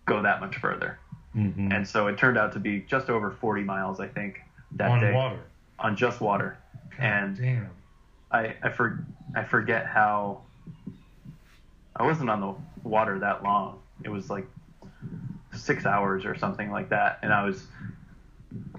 go 0.06 0.22
that 0.22 0.40
much 0.42 0.56
further 0.58 1.00
Mhm. 1.36 1.72
and 1.74 1.88
so 1.88 2.08
it 2.08 2.18
turned 2.18 2.38
out 2.38 2.54
to 2.54 2.60
be 2.60 2.82
just 2.82 3.10
over 3.10 3.30
40 3.32 3.64
miles 3.64 4.00
I 4.00 4.08
think 4.08 4.42
that 4.74 4.90
on 4.92 5.00
day 5.00 5.14
water. 5.14 5.40
on 5.78 5.96
just 5.96 6.20
water 6.22 6.58
and 6.98 7.38
Damn. 7.38 7.70
I 8.32 8.56
I, 8.64 8.70
for, 8.70 9.04
I 9.36 9.44
forget 9.44 9.86
how 9.86 10.42
I 11.96 12.04
wasn't 12.04 12.30
on 12.30 12.40
the 12.42 12.56
water 12.88 13.20
that 13.20 13.44
long. 13.44 13.80
It 14.04 14.10
was 14.10 14.30
like 14.30 14.48
six 15.54 15.86
hours 15.86 16.26
or 16.26 16.36
something 16.36 16.72
like 16.72 16.90
that, 16.90 17.20
and 17.24 17.34
I 17.34 17.44
was 17.44 17.68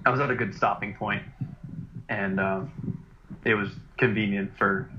I 0.05 0.09
was 0.09 0.19
at 0.19 0.31
a 0.31 0.35
good 0.35 0.55
stopping 0.55 0.93
point, 0.95 1.23
and 2.09 2.39
um, 2.39 2.71
it 3.45 3.53
was 3.55 3.69
convenient 3.97 4.57
for 4.57 4.89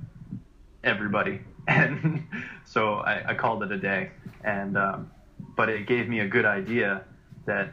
everybody, 0.84 1.40
and 1.68 2.24
so 2.64 2.96
I, 2.96 3.30
I 3.30 3.34
called 3.34 3.62
it 3.62 3.72
a 3.72 3.78
day. 3.78 4.10
And 4.44 4.76
um, 4.76 5.10
but 5.56 5.68
it 5.68 5.86
gave 5.86 6.08
me 6.08 6.20
a 6.20 6.28
good 6.28 6.44
idea 6.44 7.04
that 7.46 7.72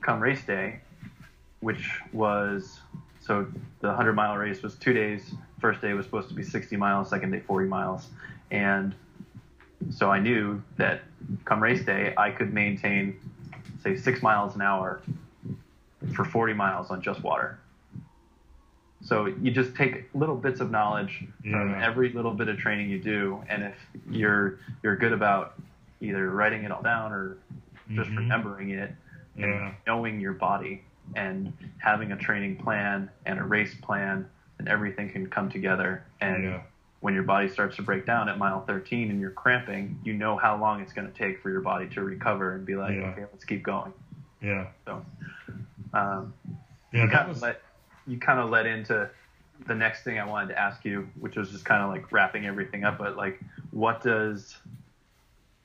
come 0.00 0.20
race 0.20 0.44
day, 0.44 0.80
which 1.60 2.00
was 2.12 2.80
so 3.20 3.46
the 3.80 3.88
100 3.88 4.12
mile 4.12 4.36
race 4.36 4.62
was 4.62 4.74
two 4.76 4.92
days. 4.92 5.34
First 5.60 5.80
day 5.80 5.94
was 5.94 6.04
supposed 6.04 6.28
to 6.28 6.34
be 6.34 6.42
60 6.42 6.76
miles, 6.76 7.08
second 7.08 7.30
day 7.30 7.40
40 7.40 7.68
miles. 7.68 8.08
And 8.50 8.94
so 9.90 10.10
I 10.10 10.18
knew 10.18 10.62
that 10.76 11.02
come 11.44 11.62
race 11.62 11.84
day, 11.84 12.12
I 12.16 12.30
could 12.30 12.52
maintain, 12.52 13.18
say, 13.82 13.96
six 13.96 14.22
miles 14.22 14.54
an 14.54 14.62
hour 14.62 15.00
for 16.14 16.24
40 16.24 16.52
miles 16.52 16.90
on 16.90 17.00
just 17.00 17.22
water. 17.22 17.58
So 19.04 19.26
you 19.26 19.50
just 19.50 19.76
take 19.76 20.08
little 20.14 20.34
bits 20.34 20.60
of 20.60 20.70
knowledge 20.70 21.24
from 21.42 21.70
Yeah. 21.70 21.84
every 21.86 22.08
little 22.10 22.32
bit 22.32 22.48
of 22.48 22.56
training 22.58 22.88
you 22.88 22.98
do, 22.98 23.42
and 23.48 23.62
if 23.62 23.76
you're 24.10 24.58
you're 24.82 24.96
good 24.96 25.12
about 25.12 25.54
either 26.00 26.30
writing 26.30 26.64
it 26.64 26.70
all 26.72 26.82
down 26.82 27.12
or 27.12 27.36
just 27.92 28.10
Mhm. 28.10 28.16
remembering 28.16 28.70
it, 28.70 28.94
and 29.36 29.44
Yeah. 29.44 29.72
knowing 29.86 30.20
your 30.20 30.32
body 30.32 30.82
and 31.14 31.52
having 31.78 32.12
a 32.12 32.16
training 32.16 32.56
plan 32.56 33.10
and 33.26 33.38
a 33.38 33.42
race 33.44 33.74
plan 33.74 34.26
and 34.58 34.68
everything 34.68 35.10
can 35.10 35.26
come 35.28 35.50
together 35.50 36.02
and 36.22 36.44
Yeah. 36.44 36.60
when 37.00 37.12
your 37.12 37.24
body 37.24 37.46
starts 37.48 37.76
to 37.76 37.82
break 37.82 38.06
down 38.06 38.30
at 38.30 38.38
mile 38.38 38.62
13 38.64 39.10
and 39.10 39.20
you're 39.20 39.30
cramping 39.32 39.98
you 40.02 40.14
know 40.14 40.36
how 40.38 40.56
long 40.56 40.80
it's 40.80 40.94
going 40.94 41.06
to 41.06 41.12
take 41.12 41.40
for 41.42 41.50
your 41.50 41.60
body 41.60 41.86
to 41.88 42.02
recover 42.02 42.52
and 42.54 42.64
be 42.64 42.74
like 42.74 42.96
okay 42.96 43.22
let's 43.32 43.44
keep 43.44 43.62
going 43.62 43.92
Yeah. 44.40 44.68
so 44.86 45.04
um, 45.92 46.32
Yeah. 46.92 47.06
That 47.06 47.28
was. 47.28 47.42
let 47.42 47.60
you 48.06 48.18
kind 48.18 48.38
of 48.38 48.50
led 48.50 48.66
into 48.66 49.08
the 49.66 49.74
next 49.74 50.02
thing 50.02 50.18
I 50.18 50.26
wanted 50.26 50.48
to 50.48 50.58
ask 50.58 50.84
you, 50.84 51.08
which 51.18 51.36
was 51.36 51.50
just 51.50 51.64
kind 51.64 51.82
of 51.82 51.90
like 51.90 52.10
wrapping 52.12 52.46
everything 52.46 52.84
up. 52.84 52.98
But 52.98 53.16
like, 53.16 53.40
what 53.70 54.02
does 54.02 54.56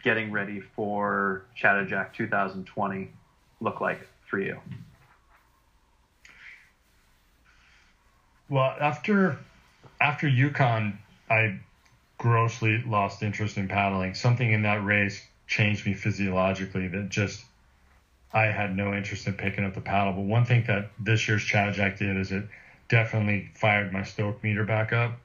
getting 0.03 0.31
ready 0.31 0.61
for 0.61 1.45
Chattajack 1.59 2.13
2020 2.13 3.11
look 3.59 3.81
like 3.81 3.99
for 4.29 4.39
you? 4.39 4.59
Well, 8.49 8.75
after 8.79 9.37
after 10.01 10.27
Yukon, 10.27 10.97
I 11.29 11.59
grossly 12.17 12.83
lost 12.85 13.21
interest 13.21 13.57
in 13.57 13.67
paddling. 13.67 14.13
Something 14.13 14.51
in 14.51 14.63
that 14.63 14.83
race 14.83 15.21
changed 15.47 15.85
me 15.85 15.93
physiologically 15.93 16.87
that 16.87 17.09
just 17.09 17.43
I 18.31 18.45
had 18.45 18.75
no 18.75 18.93
interest 18.93 19.27
in 19.27 19.33
picking 19.33 19.65
up 19.65 19.73
the 19.73 19.81
paddle. 19.81 20.13
But 20.13 20.21
one 20.21 20.45
thing 20.45 20.63
that 20.67 20.91
this 20.99 21.27
year's 21.27 21.43
Chattajack 21.43 21.97
did 21.97 22.17
is 22.17 22.31
it 22.31 22.43
definitely 22.87 23.49
fired 23.55 23.91
my 23.91 24.03
stoke 24.03 24.43
meter 24.43 24.63
back 24.63 24.93
up. 24.93 25.19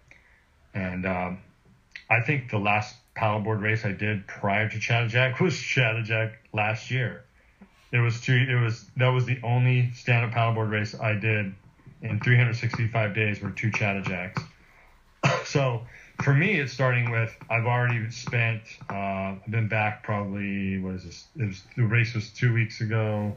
And 0.72 1.06
um, 1.06 1.38
I 2.10 2.20
think 2.20 2.50
the 2.50 2.58
last 2.58 2.96
paddleboard 3.16 3.62
race 3.62 3.84
I 3.84 3.92
did 3.92 4.26
prior 4.26 4.68
to 4.68 4.76
Chattajack 4.78 5.40
was 5.40 5.54
Chattajack 5.54 6.32
last 6.52 6.90
year. 6.90 7.24
It 7.92 7.98
was 7.98 8.20
two. 8.20 8.34
It 8.34 8.60
was 8.60 8.84
that 8.96 9.08
was 9.08 9.24
the 9.24 9.38
only 9.44 9.92
stand-up 9.92 10.32
paddleboard 10.32 10.68
race 10.70 10.96
I 10.98 11.12
did 11.12 11.54
in 12.02 12.20
365 12.20 13.14
days 13.14 13.40
were 13.40 13.50
two 13.50 13.70
Chattajacks. 13.70 14.42
so 15.44 15.86
for 16.22 16.34
me, 16.34 16.60
it's 16.60 16.72
starting 16.72 17.10
with 17.10 17.34
I've 17.50 17.66
already 17.66 18.10
spent. 18.10 18.62
Uh, 18.88 18.94
I've 18.94 19.50
been 19.50 19.68
back 19.68 20.02
probably 20.02 20.78
what 20.78 20.94
is 20.94 21.04
this? 21.04 21.24
It 21.38 21.46
was 21.46 21.62
the 21.76 21.84
race 21.84 22.14
was 22.14 22.30
two 22.30 22.52
weeks 22.52 22.80
ago. 22.80 23.32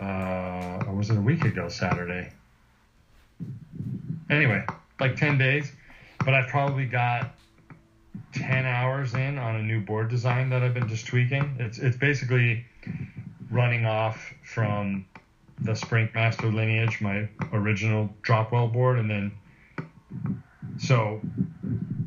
Uh, 0.00 0.84
or 0.86 0.94
was 0.94 1.10
it 1.10 1.16
a 1.16 1.20
week 1.20 1.44
ago 1.44 1.68
Saturday? 1.68 2.30
Anyway, 4.30 4.64
like 5.00 5.16
10 5.16 5.38
days, 5.38 5.72
but 6.24 6.34
I've 6.34 6.48
probably 6.48 6.86
got 6.86 7.34
10 8.32 8.64
hours 8.64 9.14
in 9.14 9.38
on 9.38 9.56
a 9.56 9.62
new 9.62 9.80
board 9.80 10.08
design 10.08 10.50
that 10.50 10.62
I've 10.62 10.74
been 10.74 10.88
just 10.88 11.06
tweaking. 11.06 11.56
It's 11.58 11.78
it's 11.78 11.96
basically 11.96 12.64
running 13.50 13.86
off 13.86 14.32
from 14.44 15.06
the 15.60 15.74
Sprint 15.74 16.14
Master 16.14 16.46
lineage, 16.46 17.00
my 17.00 17.28
original 17.52 18.08
Dropwell 18.22 18.72
board, 18.72 18.98
and 18.98 19.10
then 19.10 19.32
so 20.78 21.20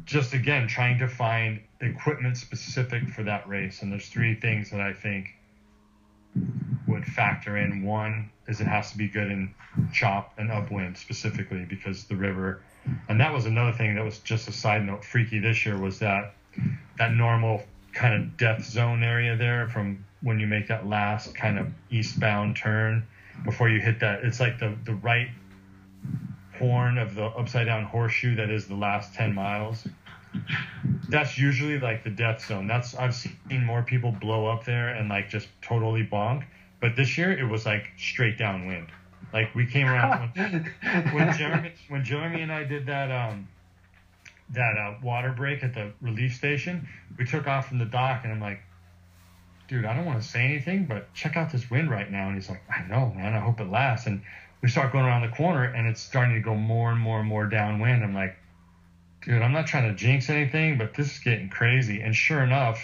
just 0.06 0.34
again 0.34 0.68
trying 0.68 0.98
to 1.00 1.08
find 1.08 1.60
equipment 1.82 2.38
specific 2.38 3.08
for 3.10 3.24
that 3.24 3.48
race. 3.48 3.82
And 3.82 3.92
there's 3.92 4.08
three 4.08 4.36
things 4.36 4.70
that 4.72 4.82
I 4.82 4.94
think 4.94 5.30
would 6.88 7.06
factor 7.06 7.58
in. 7.58 7.84
One 7.84 8.30
is 8.48 8.62
it 8.62 8.68
has 8.68 8.92
to 8.92 8.98
be 8.98 9.08
good 9.08 9.30
in 9.30 9.54
chop 9.94 10.34
and 10.38 10.52
upwind 10.52 10.98
specifically 10.98 11.66
because 11.66 12.06
the 12.06 12.16
river. 12.16 12.62
And 13.10 13.20
that 13.20 13.34
was 13.34 13.46
another 13.46 13.72
thing 13.72 13.96
that 13.96 14.04
was 14.04 14.20
just 14.20 14.48
a 14.48 14.52
side 14.52 14.86
note 14.86 15.04
freaky 15.04 15.40
this 15.40 15.66
year 15.66 15.78
was 15.78 16.00
that 16.00 16.34
that 16.98 17.14
normal 17.14 17.64
kind 17.94 18.14
of 18.14 18.38
death 18.38 18.64
zone 18.64 19.04
area 19.04 19.36
there 19.36 19.68
from 19.68 20.04
when 20.22 20.40
you 20.40 20.48
make 20.48 20.68
that 20.68 20.88
last 20.88 21.34
kind 21.36 21.58
of 21.58 21.68
eastbound 21.90 22.56
turn 22.56 23.06
before 23.44 23.70
you 23.70 23.80
hit 23.80 24.00
that 24.00 24.24
it's 24.24 24.40
like 24.40 24.60
the 24.60 24.76
the 24.86 24.94
right 24.96 25.30
horn 26.62 26.98
of 26.98 27.16
the 27.16 27.26
upside 27.26 27.66
down 27.68 27.84
horseshoe 27.84 28.36
that 28.36 28.50
is 28.50 28.68
the 28.68 28.76
last 28.76 29.14
10 29.16 29.34
miles 29.34 29.88
that's 31.10 31.38
usually 31.38 31.80
like 31.80 32.04
the 32.04 32.10
death 32.10 32.46
zone 32.46 32.68
that's 32.68 32.96
i've 32.96 33.16
seen 33.16 33.66
more 33.66 33.84
people 33.84 34.12
blow 34.22 34.48
up 34.48 34.66
there 34.66 34.90
and 34.90 35.10
like 35.10 35.30
just 35.30 35.48
totally 35.62 36.06
bonk 36.06 36.44
but 36.80 36.96
this 36.96 37.18
year 37.18 37.32
it 37.32 37.50
was 37.50 37.66
like 37.66 37.92
straight 37.98 38.38
downwind 38.38 38.88
Like 39.34 39.54
we 39.56 39.66
came 39.66 39.88
around 39.88 40.32
when, 40.36 40.72
when 41.14 41.38
Jeremy 41.38 41.74
when 41.90 42.04
Jeremy 42.04 42.42
and 42.42 42.52
I 42.52 42.64
did 42.64 42.86
that 42.88 43.12
um 43.12 43.48
that 44.50 44.78
uh, 44.78 44.96
water 45.02 45.32
break 45.32 45.64
at 45.64 45.74
the 45.74 45.94
relief 46.02 46.36
station. 46.36 46.88
We 47.18 47.26
took 47.26 47.48
off 47.48 47.70
from 47.70 47.80
the 47.80 47.86
dock, 47.86 48.22
and 48.24 48.34
I'm 48.34 48.42
like, 48.42 48.62
dude, 49.68 49.86
I 49.86 49.96
don't 49.96 50.06
want 50.06 50.22
to 50.22 50.28
say 50.28 50.44
anything, 50.44 50.86
but 50.86 51.14
check 51.14 51.38
out 51.38 51.52
this 51.52 51.70
wind 51.70 51.90
right 51.90 52.12
now. 52.12 52.28
And 52.28 52.36
he's 52.36 52.50
like, 52.50 52.62
I 52.70 52.86
know, 52.88 53.14
man. 53.16 53.34
I 53.34 53.40
hope 53.40 53.62
it 53.62 53.70
lasts. 53.70 54.08
And 54.08 54.22
we 54.62 54.70
start 54.70 54.92
going 54.92 55.06
around 55.06 55.22
the 55.22 55.36
corner, 55.36 55.64
and 55.64 55.88
it's 55.88 56.02
starting 56.02 56.36
to 56.36 56.42
go 56.42 56.56
more 56.56 56.92
and 56.92 57.00
more 57.00 57.20
and 57.20 57.28
more 57.28 57.46
downwind. 57.48 58.04
I'm 58.04 58.14
like, 58.14 58.38
dude, 59.24 59.42
I'm 59.42 59.54
not 59.54 59.68
trying 59.68 59.90
to 59.90 59.96
jinx 59.96 60.30
anything, 60.30 60.78
but 60.78 60.94
this 60.94 61.12
is 61.12 61.20
getting 61.20 61.50
crazy. 61.50 62.02
And 62.02 62.16
sure 62.16 62.44
enough, 62.44 62.80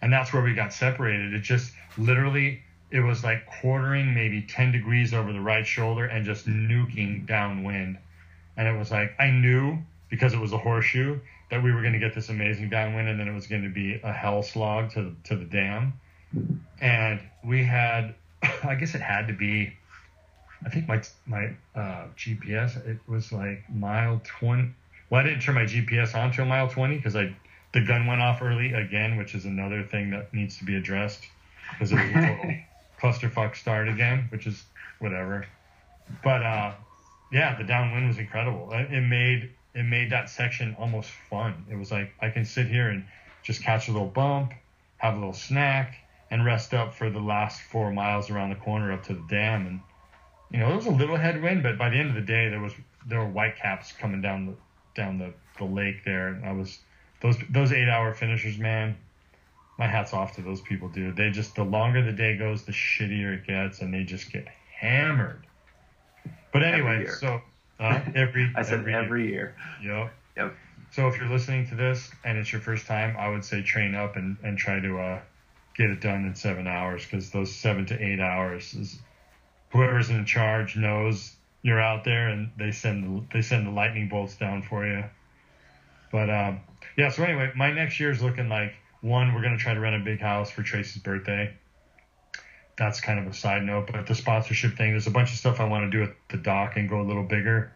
and 0.00 0.12
that's 0.12 0.32
where 0.32 0.42
we 0.42 0.54
got 0.54 0.72
separated. 0.72 1.34
It 1.34 1.40
just 1.40 1.72
literally, 1.96 2.62
it 2.90 3.00
was 3.00 3.24
like 3.24 3.46
quartering 3.46 4.14
maybe 4.14 4.42
10 4.42 4.72
degrees 4.72 5.12
over 5.12 5.32
the 5.32 5.40
right 5.40 5.66
shoulder 5.66 6.04
and 6.04 6.24
just 6.24 6.46
nuking 6.46 7.26
downwind. 7.26 7.98
And 8.56 8.68
it 8.68 8.78
was 8.78 8.90
like, 8.90 9.14
I 9.18 9.30
knew 9.30 9.78
because 10.08 10.32
it 10.32 10.40
was 10.40 10.52
a 10.52 10.58
horseshoe 10.58 11.18
that 11.50 11.62
we 11.62 11.72
were 11.72 11.80
going 11.80 11.92
to 11.92 11.98
get 11.98 12.14
this 12.14 12.28
amazing 12.28 12.68
downwind 12.70 13.08
and 13.08 13.18
then 13.18 13.28
it 13.28 13.34
was 13.34 13.46
going 13.46 13.62
to 13.62 13.70
be 13.70 14.00
a 14.02 14.12
hell 14.12 14.42
slog 14.42 14.92
to, 14.92 15.14
to 15.24 15.36
the 15.36 15.44
dam. 15.44 15.94
And 16.80 17.20
we 17.44 17.64
had, 17.64 18.14
I 18.62 18.74
guess 18.74 18.94
it 18.94 19.00
had 19.00 19.26
to 19.28 19.32
be, 19.32 19.72
I 20.64 20.70
think 20.70 20.88
my, 20.88 21.02
my 21.26 21.50
uh, 21.74 22.06
GPS, 22.16 22.76
it 22.86 22.98
was 23.06 23.32
like 23.32 23.62
mile 23.70 24.20
20. 24.24 24.70
Well, 25.10 25.20
I 25.20 25.24
didn't 25.24 25.40
turn 25.40 25.54
my 25.54 25.64
GPS 25.64 26.14
on 26.14 26.32
till 26.32 26.44
mile 26.44 26.68
20 26.68 26.96
because 26.96 27.16
I, 27.16 27.34
the 27.72 27.80
gun 27.80 28.06
went 28.06 28.20
off 28.20 28.42
early 28.42 28.72
again, 28.72 29.16
which 29.16 29.34
is 29.34 29.44
another 29.44 29.82
thing 29.82 30.10
that 30.10 30.34
needs 30.34 30.58
to 30.58 30.64
be 30.64 30.76
addressed 30.76 31.24
because 31.72 31.92
it 31.92 31.96
was 31.96 32.04
a 32.04 32.12
total 32.12 32.54
clusterfuck 33.00 33.56
start 33.56 33.88
again, 33.88 34.26
which 34.30 34.46
is 34.46 34.64
whatever. 34.98 35.46
But, 36.24 36.42
uh, 36.42 36.72
yeah, 37.30 37.56
the 37.56 37.64
downwind 37.64 38.08
was 38.08 38.18
incredible. 38.18 38.70
It 38.72 39.02
made 39.02 39.50
it 39.74 39.82
made 39.84 40.10
that 40.10 40.30
section 40.30 40.74
almost 40.78 41.10
fun. 41.30 41.66
It 41.70 41.76
was 41.76 41.92
like 41.92 42.12
I 42.20 42.30
can 42.30 42.44
sit 42.44 42.66
here 42.66 42.88
and 42.88 43.04
just 43.42 43.62
catch 43.62 43.88
a 43.88 43.92
little 43.92 44.08
bump, 44.08 44.52
have 44.96 45.14
a 45.14 45.18
little 45.18 45.34
snack, 45.34 45.96
and 46.30 46.44
rest 46.44 46.74
up 46.74 46.94
for 46.94 47.10
the 47.10 47.20
last 47.20 47.60
four 47.60 47.92
miles 47.92 48.30
around 48.30 48.50
the 48.50 48.56
corner 48.56 48.92
up 48.92 49.04
to 49.04 49.14
the 49.14 49.24
dam. 49.28 49.66
And 49.66 49.80
you 50.50 50.58
know, 50.58 50.72
it 50.72 50.76
was 50.76 50.86
a 50.86 50.90
little 50.90 51.16
headwind, 51.16 51.62
but 51.62 51.76
by 51.76 51.90
the 51.90 51.96
end 51.96 52.08
of 52.08 52.14
the 52.14 52.22
day, 52.22 52.48
there 52.48 52.60
was 52.60 52.72
there 53.06 53.18
were 53.18 53.28
white 53.28 53.56
caps 53.56 53.92
coming 53.92 54.20
down 54.20 54.46
the 54.46 54.54
down 54.94 55.18
the, 55.18 55.32
the 55.58 55.64
lake 55.64 56.04
there. 56.04 56.28
And 56.28 56.44
I 56.44 56.52
was 56.52 56.78
those 57.20 57.36
those 57.50 57.72
eight 57.72 57.88
hour 57.88 58.14
finishers, 58.14 58.58
man. 58.58 58.96
My 59.78 59.86
hat's 59.86 60.12
off 60.12 60.34
to 60.36 60.42
those 60.42 60.60
people, 60.60 60.88
dude. 60.88 61.16
They 61.16 61.30
just 61.30 61.54
the 61.54 61.64
longer 61.64 62.02
the 62.02 62.12
day 62.12 62.36
goes, 62.36 62.64
the 62.64 62.72
shittier 62.72 63.34
it 63.34 63.46
gets, 63.46 63.80
and 63.80 63.92
they 63.92 64.04
just 64.04 64.32
get 64.32 64.46
hammered. 64.74 65.46
But 66.52 66.62
anyway, 66.62 67.06
so 67.06 67.40
uh, 67.78 68.00
every 68.14 68.52
I 68.56 68.62
said 68.62 68.80
every, 68.80 68.94
every 68.94 69.28
year. 69.28 69.54
Yep. 69.82 70.12
Yep. 70.36 70.56
So 70.90 71.06
if 71.08 71.18
you're 71.18 71.28
listening 71.28 71.66
to 71.68 71.74
this 71.74 72.10
and 72.24 72.38
it's 72.38 72.50
your 72.50 72.62
first 72.62 72.86
time, 72.86 73.14
I 73.18 73.28
would 73.28 73.44
say 73.44 73.62
train 73.62 73.94
up 73.94 74.16
and, 74.16 74.38
and 74.42 74.56
try 74.56 74.80
to 74.80 74.98
uh, 74.98 75.20
get 75.76 75.90
it 75.90 76.00
done 76.00 76.24
in 76.24 76.34
seven 76.34 76.66
hours 76.66 77.04
because 77.04 77.30
those 77.30 77.54
seven 77.54 77.84
to 77.86 78.02
eight 78.02 78.20
hours 78.20 78.72
is 78.74 78.98
whoever's 79.70 80.10
in 80.10 80.24
charge 80.24 80.76
knows 80.76 81.34
you're 81.62 81.80
out 81.80 82.04
there 82.04 82.28
and 82.28 82.50
they 82.56 82.70
send 82.70 83.04
the, 83.04 83.24
they 83.34 83.42
send 83.42 83.66
the 83.66 83.70
lightning 83.70 84.08
bolts 84.08 84.36
down 84.36 84.62
for 84.62 84.86
you. 84.86 85.04
But 86.10 86.30
um, 86.30 86.60
yeah, 86.96 87.10
so 87.10 87.22
anyway, 87.22 87.52
my 87.54 87.72
next 87.72 88.00
year 88.00 88.10
is 88.10 88.22
looking 88.22 88.48
like 88.48 88.74
one, 89.00 89.34
we're 89.34 89.42
gonna 89.42 89.58
try 89.58 89.74
to 89.74 89.80
rent 89.80 89.96
a 89.96 90.04
big 90.04 90.20
house 90.20 90.50
for 90.50 90.62
Tracy's 90.62 91.02
birthday. 91.02 91.54
That's 92.76 93.00
kind 93.00 93.18
of 93.18 93.26
a 93.26 93.34
side 93.34 93.64
note, 93.64 93.90
but 93.92 94.06
the 94.06 94.14
sponsorship 94.14 94.76
thing, 94.76 94.92
there's 94.92 95.08
a 95.08 95.10
bunch 95.10 95.32
of 95.32 95.38
stuff 95.38 95.60
I 95.60 95.64
want 95.64 95.90
to 95.90 95.96
do 95.96 96.04
at 96.04 96.14
the 96.28 96.36
dock 96.36 96.76
and 96.76 96.88
go 96.88 97.00
a 97.00 97.02
little 97.02 97.24
bigger. 97.24 97.72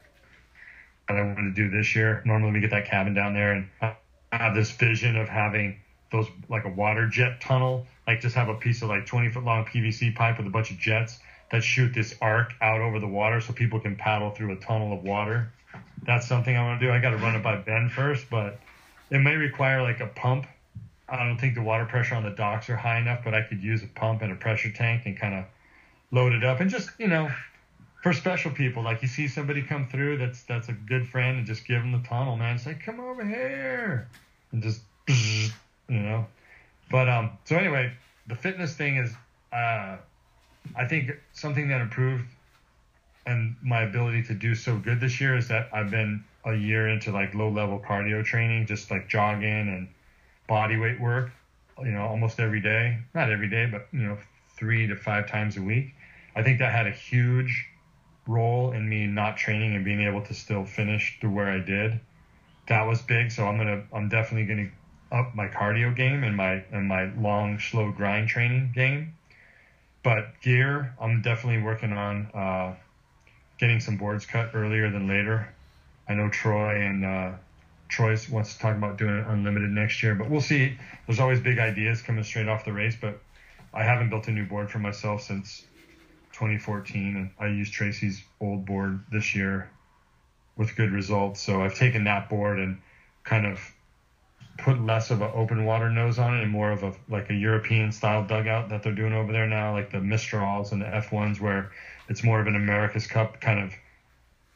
That 1.08 1.16
I 1.16 1.22
want 1.22 1.38
to 1.38 1.52
do 1.52 1.68
this 1.68 1.96
year. 1.96 2.22
Normally 2.24 2.52
we 2.52 2.60
get 2.60 2.70
that 2.70 2.86
cabin 2.86 3.12
down 3.12 3.34
there, 3.34 3.52
and 3.52 3.68
I 3.80 3.96
have 4.30 4.54
this 4.54 4.70
vision 4.70 5.16
of 5.16 5.28
having 5.28 5.80
those 6.12 6.26
like 6.48 6.64
a 6.64 6.68
water 6.68 7.08
jet 7.08 7.40
tunnel, 7.40 7.86
like 8.06 8.20
just 8.20 8.36
have 8.36 8.48
a 8.48 8.54
piece 8.54 8.82
of 8.82 8.88
like 8.88 9.06
20 9.06 9.30
foot 9.30 9.42
long 9.42 9.64
PVC 9.64 10.14
pipe 10.14 10.38
with 10.38 10.46
a 10.46 10.50
bunch 10.50 10.70
of 10.70 10.78
jets 10.78 11.18
that 11.52 11.62
shoot 11.62 11.94
this 11.94 12.16
arc 12.20 12.54
out 12.60 12.80
over 12.80 12.98
the 12.98 13.06
water 13.06 13.40
so 13.40 13.52
people 13.52 13.78
can 13.78 13.94
paddle 13.94 14.30
through 14.30 14.52
a 14.52 14.56
tunnel 14.56 14.92
of 14.92 15.04
water. 15.04 15.52
That's 16.02 16.26
something 16.26 16.56
I 16.56 16.64
want 16.64 16.80
to 16.80 16.86
do. 16.86 16.92
I 16.92 16.98
got 16.98 17.10
to 17.10 17.18
run 17.18 17.36
it 17.36 17.42
by 17.42 17.56
Ben 17.56 17.88
first, 17.88 18.28
but 18.28 18.58
it 19.10 19.18
may 19.18 19.36
require 19.36 19.82
like 19.82 20.00
a 20.00 20.06
pump. 20.06 20.46
I 21.08 21.24
don't 21.24 21.38
think 21.38 21.54
the 21.54 21.62
water 21.62 21.84
pressure 21.84 22.14
on 22.14 22.24
the 22.24 22.30
docks 22.30 22.70
are 22.70 22.76
high 22.76 22.98
enough, 22.98 23.20
but 23.22 23.34
I 23.34 23.42
could 23.42 23.62
use 23.62 23.82
a 23.82 23.86
pump 23.86 24.22
and 24.22 24.32
a 24.32 24.34
pressure 24.34 24.72
tank 24.72 25.02
and 25.04 25.16
kind 25.16 25.34
of 25.34 25.44
load 26.10 26.32
it 26.32 26.42
up 26.42 26.60
and 26.60 26.70
just, 26.70 26.88
you 26.98 27.06
know, 27.06 27.30
for 28.02 28.12
special 28.12 28.50
people, 28.50 28.82
like 28.82 29.00
you 29.00 29.08
see 29.08 29.28
somebody 29.28 29.62
come 29.62 29.86
through 29.86 30.18
that's 30.18 30.42
that's 30.42 30.68
a 30.68 30.72
good 30.72 31.08
friend 31.08 31.38
and 31.38 31.46
just 31.46 31.64
give 31.64 31.80
them 31.80 31.92
the 31.92 32.06
tunnel, 32.08 32.36
man. 32.36 32.58
Say, 32.58 32.74
come 32.74 32.98
over 32.98 33.24
here, 33.24 34.08
and 34.50 34.60
just 34.62 34.80
you 35.06 35.50
know. 36.00 36.26
But 36.90 37.08
um, 37.08 37.38
so 37.44 37.56
anyway, 37.56 37.92
the 38.26 38.34
fitness 38.34 38.74
thing 38.74 38.96
is, 38.96 39.14
uh, 39.52 39.98
I 40.76 40.86
think 40.86 41.10
something 41.32 41.68
that 41.68 41.80
improved 41.80 42.24
and 43.26 43.56
my 43.62 43.82
ability 43.82 44.22
to 44.24 44.34
do 44.34 44.54
so 44.54 44.76
good 44.76 45.00
this 45.00 45.20
year 45.20 45.36
is 45.36 45.48
that 45.48 45.68
I've 45.72 45.90
been 45.90 46.24
a 46.44 46.54
year 46.54 46.88
into 46.88 47.12
like 47.12 47.34
low 47.34 47.48
level 47.48 47.78
cardio 47.78 48.24
training, 48.24 48.66
just 48.66 48.90
like 48.90 49.08
jogging 49.08 49.68
and 49.68 49.88
body 50.48 50.76
weight 50.76 51.00
work, 51.00 51.30
you 51.78 51.92
know, 51.92 52.02
almost 52.02 52.40
every 52.40 52.60
day. 52.60 52.98
Not 53.14 53.30
every 53.30 53.48
day, 53.48 53.66
but 53.66 53.86
you 53.92 54.00
know, 54.00 54.18
three 54.56 54.86
to 54.88 54.96
five 54.96 55.28
times 55.28 55.56
a 55.56 55.62
week. 55.62 55.94
I 56.34 56.42
think 56.42 56.58
that 56.58 56.72
had 56.72 56.86
a 56.86 56.92
huge 56.92 57.66
role 58.26 58.72
in 58.72 58.88
me 58.88 59.06
not 59.06 59.36
training 59.36 59.74
and 59.74 59.84
being 59.84 60.00
able 60.00 60.22
to 60.22 60.34
still 60.34 60.64
finish 60.64 61.18
to 61.20 61.28
where 61.28 61.50
I 61.50 61.58
did. 61.58 62.00
That 62.68 62.86
was 62.86 63.02
big. 63.02 63.30
So 63.30 63.46
I'm 63.46 63.56
gonna, 63.56 63.84
I'm 63.92 64.08
definitely 64.08 64.46
gonna 64.46 64.70
up 65.12 65.34
my 65.34 65.46
cardio 65.46 65.94
game 65.94 66.24
and 66.24 66.36
my 66.36 66.62
and 66.72 66.88
my 66.88 67.12
long, 67.14 67.58
slow 67.58 67.92
grind 67.92 68.28
training 68.28 68.72
game. 68.74 69.14
But 70.02 70.40
gear, 70.42 70.94
I'm 71.00 71.22
definitely 71.22 71.62
working 71.62 71.92
on 71.92 72.26
uh, 72.34 72.74
getting 73.58 73.80
some 73.80 73.96
boards 73.96 74.26
cut 74.26 74.50
earlier 74.54 74.90
than 74.90 75.06
later. 75.06 75.54
I 76.08 76.14
know 76.14 76.28
Troy 76.28 76.84
and 76.84 77.04
uh, 77.04 77.32
Troy 77.88 78.16
wants 78.30 78.54
to 78.54 78.58
talk 78.58 78.76
about 78.76 78.98
doing 78.98 79.24
unlimited 79.28 79.70
next 79.70 80.02
year, 80.02 80.14
but 80.14 80.28
we'll 80.28 80.40
see. 80.40 80.76
There's 81.06 81.20
always 81.20 81.40
big 81.40 81.58
ideas 81.58 82.02
coming 82.02 82.24
straight 82.24 82.48
off 82.48 82.64
the 82.64 82.72
race, 82.72 82.96
but 83.00 83.20
I 83.72 83.84
haven't 83.84 84.10
built 84.10 84.26
a 84.28 84.32
new 84.32 84.44
board 84.44 84.70
for 84.70 84.80
myself 84.80 85.22
since 85.22 85.64
2014, 86.32 87.16
and 87.16 87.30
I 87.38 87.46
used 87.46 87.72
Tracy's 87.72 88.24
old 88.40 88.66
board 88.66 89.00
this 89.12 89.34
year 89.34 89.70
with 90.56 90.74
good 90.74 90.90
results. 90.90 91.40
So 91.40 91.62
I've 91.62 91.76
taken 91.76 92.04
that 92.04 92.28
board 92.28 92.58
and 92.58 92.78
kind 93.24 93.46
of 93.46 93.60
put 94.58 94.80
less 94.80 95.10
of 95.10 95.22
an 95.22 95.30
open 95.34 95.64
water 95.64 95.90
nose 95.90 96.18
on 96.18 96.36
it 96.36 96.42
and 96.42 96.50
more 96.50 96.70
of 96.70 96.82
a 96.82 96.92
like 97.08 97.30
a 97.30 97.34
European 97.34 97.92
style 97.92 98.24
dugout 98.24 98.68
that 98.68 98.82
they're 98.82 98.94
doing 98.94 99.12
over 99.12 99.32
there 99.32 99.46
now, 99.46 99.72
like 99.72 99.90
the 99.90 99.98
Mistrals 99.98 100.72
and 100.72 100.80
the 100.80 100.86
F1s, 100.86 101.40
where 101.40 101.70
it's 102.08 102.22
more 102.22 102.40
of 102.40 102.46
an 102.46 102.56
America's 102.56 103.06
Cup 103.06 103.40
kind 103.40 103.60
of. 103.60 103.72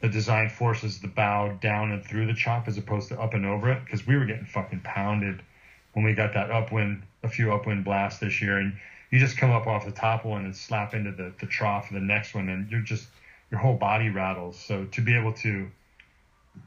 The 0.00 0.08
design 0.10 0.50
forces 0.50 1.00
the 1.00 1.08
bow 1.08 1.56
down 1.62 1.90
and 1.90 2.04
through 2.04 2.26
the 2.26 2.34
chop 2.34 2.68
as 2.68 2.76
opposed 2.76 3.08
to 3.08 3.18
up 3.18 3.32
and 3.32 3.46
over 3.46 3.72
it 3.72 3.82
because 3.82 4.06
we 4.06 4.14
were 4.14 4.26
getting 4.26 4.44
fucking 4.44 4.80
pounded 4.80 5.42
when 5.94 6.04
we 6.04 6.12
got 6.12 6.34
that 6.34 6.50
upwind, 6.50 7.02
a 7.22 7.28
few 7.28 7.50
upwind 7.50 7.82
blasts 7.82 8.20
this 8.20 8.42
year, 8.42 8.58
and 8.58 8.76
you 9.10 9.18
just 9.18 9.38
come 9.38 9.50
up 9.50 9.66
off 9.66 9.86
the 9.86 9.90
top 9.90 10.26
one 10.26 10.44
and 10.44 10.54
slap 10.54 10.92
into 10.92 11.12
the, 11.12 11.32
the 11.40 11.46
trough 11.46 11.88
of 11.88 11.94
the 11.94 12.00
next 12.00 12.34
one, 12.34 12.50
and 12.50 12.70
you're 12.70 12.82
just 12.82 13.08
your 13.50 13.58
whole 13.58 13.76
body 13.76 14.10
rattles. 14.10 14.58
So 14.58 14.84
to 14.84 15.00
be 15.00 15.16
able 15.16 15.32
to, 15.32 15.48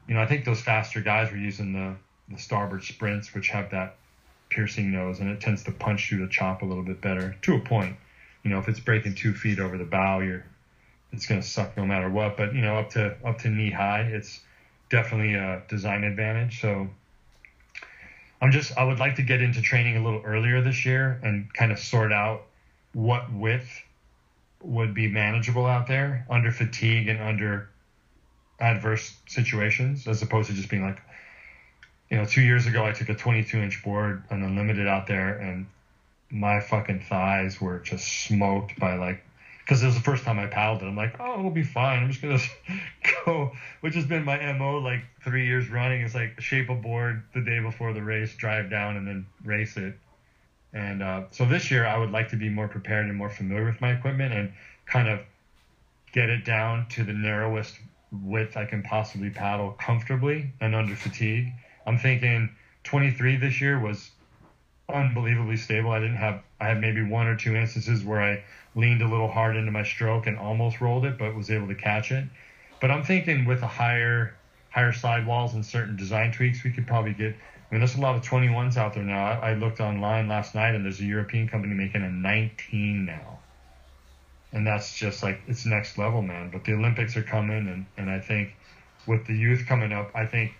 you 0.08 0.14
know, 0.14 0.20
I 0.20 0.26
think 0.26 0.44
those 0.44 0.60
faster 0.60 1.00
guys 1.00 1.30
were 1.30 1.36
using 1.36 1.72
the 1.72 1.94
the 2.30 2.38
starboard 2.38 2.84
sprints, 2.84 3.34
which 3.34 3.48
have 3.48 3.70
that 3.70 3.96
piercing 4.48 4.90
nose, 4.90 5.20
and 5.20 5.30
it 5.30 5.40
tends 5.40 5.62
to 5.64 5.72
punch 5.72 6.08
through 6.08 6.18
the 6.18 6.28
chop 6.28 6.62
a 6.62 6.64
little 6.64 6.82
bit 6.82 7.00
better 7.00 7.36
to 7.42 7.54
a 7.54 7.60
point. 7.60 7.96
You 8.42 8.50
know, 8.50 8.58
if 8.58 8.68
it's 8.68 8.80
breaking 8.80 9.14
two 9.14 9.34
feet 9.34 9.58
over 9.58 9.76
the 9.78 9.84
bow, 9.84 10.20
you're 10.20 10.44
it's 11.12 11.26
going 11.26 11.40
to 11.40 11.46
suck 11.46 11.76
no 11.76 11.84
matter 11.84 12.08
what. 12.08 12.36
But 12.36 12.54
you 12.54 12.62
know, 12.62 12.76
up 12.76 12.90
to 12.90 13.16
up 13.24 13.38
to 13.38 13.48
knee 13.48 13.70
high, 13.70 14.02
it's 14.02 14.40
definitely 14.88 15.34
a 15.34 15.62
design 15.68 16.04
advantage. 16.04 16.60
So 16.60 16.88
I'm 18.40 18.52
just 18.52 18.76
I 18.76 18.84
would 18.84 18.98
like 18.98 19.16
to 19.16 19.22
get 19.22 19.40
into 19.40 19.60
training 19.60 19.96
a 19.96 20.04
little 20.04 20.22
earlier 20.24 20.62
this 20.62 20.84
year 20.84 21.18
and 21.22 21.52
kind 21.52 21.72
of 21.72 21.78
sort 21.78 22.12
out 22.12 22.42
what 22.92 23.32
width 23.32 23.68
would 24.62 24.94
be 24.94 25.08
manageable 25.08 25.66
out 25.66 25.86
there 25.86 26.26
under 26.28 26.50
fatigue 26.50 27.08
and 27.08 27.20
under 27.20 27.68
adverse 28.58 29.14
situations, 29.26 30.06
as 30.06 30.20
opposed 30.22 30.50
to 30.50 30.54
just 30.54 30.68
being 30.68 30.82
like, 30.82 31.00
you 32.10 32.16
know, 32.16 32.24
two 32.24 32.42
years 32.42 32.66
ago 32.66 32.84
I 32.84 32.92
took 32.92 33.08
a 33.08 33.14
22 33.14 33.58
inch 33.58 33.82
board 33.82 34.24
and 34.30 34.44
unlimited 34.44 34.88
out 34.88 35.06
there, 35.06 35.38
and 35.38 35.66
my 36.30 36.60
fucking 36.60 37.00
thighs 37.00 37.60
were 37.60 37.78
just 37.78 38.06
smoked 38.24 38.78
by 38.78 38.94
like, 38.94 39.22
because 39.60 39.82
it 39.82 39.86
was 39.86 39.94
the 39.94 40.00
first 40.00 40.24
time 40.24 40.38
I 40.38 40.46
paddled 40.46 40.82
it. 40.82 40.86
I'm 40.86 40.96
like, 40.96 41.20
oh, 41.20 41.38
it'll 41.38 41.50
be 41.50 41.62
fine. 41.62 42.02
I'm 42.02 42.10
just 42.10 42.22
gonna 42.22 42.38
go, 43.24 43.52
which 43.80 43.94
has 43.94 44.04
been 44.04 44.24
my 44.24 44.52
mo 44.52 44.78
like 44.78 45.04
three 45.22 45.46
years 45.46 45.68
running. 45.68 46.02
It's 46.02 46.14
like 46.14 46.40
shape 46.40 46.68
a 46.68 46.74
board 46.74 47.22
the 47.32 47.40
day 47.40 47.60
before 47.60 47.92
the 47.92 48.02
race, 48.02 48.34
drive 48.34 48.70
down, 48.70 48.96
and 48.96 49.06
then 49.06 49.26
race 49.44 49.76
it. 49.76 49.94
And 50.72 51.02
uh, 51.02 51.22
so 51.30 51.46
this 51.46 51.70
year 51.70 51.86
I 51.86 51.96
would 51.98 52.10
like 52.10 52.28
to 52.28 52.36
be 52.36 52.48
more 52.48 52.68
prepared 52.68 53.06
and 53.06 53.16
more 53.16 53.30
familiar 53.30 53.64
with 53.64 53.80
my 53.80 53.92
equipment 53.92 54.32
and 54.32 54.52
kind 54.86 55.08
of 55.08 55.20
get 56.12 56.28
it 56.28 56.44
down 56.44 56.86
to 56.90 57.04
the 57.04 57.12
narrowest 57.12 57.78
width 58.12 58.56
I 58.56 58.64
can 58.64 58.82
possibly 58.82 59.30
paddle 59.30 59.72
comfortably 59.72 60.52
and 60.60 60.74
under 60.74 60.96
fatigue. 60.96 61.52
I'm 61.86 61.98
thinking 61.98 62.50
23 62.84 63.36
this 63.36 63.60
year 63.60 63.78
was 63.78 64.10
unbelievably 64.88 65.56
stable. 65.56 65.90
I 65.90 66.00
didn't 66.00 66.16
have 66.16 66.42
I 66.60 66.68
had 66.68 66.80
maybe 66.80 67.02
one 67.02 67.26
or 67.26 67.36
two 67.36 67.56
instances 67.56 68.04
where 68.04 68.20
I 68.20 68.42
leaned 68.74 69.02
a 69.02 69.08
little 69.08 69.28
hard 69.28 69.56
into 69.56 69.70
my 69.70 69.82
stroke 69.82 70.26
and 70.26 70.38
almost 70.38 70.80
rolled 70.80 71.04
it, 71.04 71.18
but 71.18 71.34
was 71.34 71.50
able 71.50 71.68
to 71.68 71.74
catch 71.74 72.12
it. 72.12 72.24
But 72.80 72.90
I'm 72.90 73.02
thinking 73.02 73.44
with 73.44 73.62
a 73.62 73.66
higher 73.66 74.34
higher 74.70 74.92
sidewalls 74.92 75.54
and 75.54 75.64
certain 75.64 75.96
design 75.96 76.32
tweaks, 76.32 76.62
we 76.64 76.70
could 76.70 76.86
probably 76.86 77.12
get. 77.12 77.34
I 77.34 77.74
mean, 77.74 77.80
there's 77.80 77.94
a 77.94 78.00
lot 78.00 78.16
of 78.16 78.22
21s 78.22 78.76
out 78.76 78.94
there 78.94 79.04
now. 79.04 79.24
I, 79.24 79.50
I 79.50 79.54
looked 79.54 79.80
online 79.80 80.26
last 80.26 80.56
night, 80.56 80.74
and 80.74 80.84
there's 80.84 80.98
a 80.98 81.04
European 81.04 81.46
company 81.46 81.72
making 81.72 82.02
a 82.02 82.10
19 82.10 83.04
now, 83.04 83.38
and 84.52 84.66
that's 84.66 84.96
just 84.96 85.22
like 85.22 85.40
it's 85.46 85.66
next 85.66 85.96
level, 85.96 86.20
man. 86.20 86.50
But 86.50 86.64
the 86.64 86.72
Olympics 86.72 87.16
are 87.16 87.22
coming, 87.22 87.68
and 87.68 87.86
and 87.96 88.10
I 88.10 88.18
think 88.20 88.54
with 89.06 89.26
the 89.26 89.34
youth 89.34 89.66
coming 89.66 89.92
up, 89.92 90.10
I 90.14 90.26
think 90.26 90.52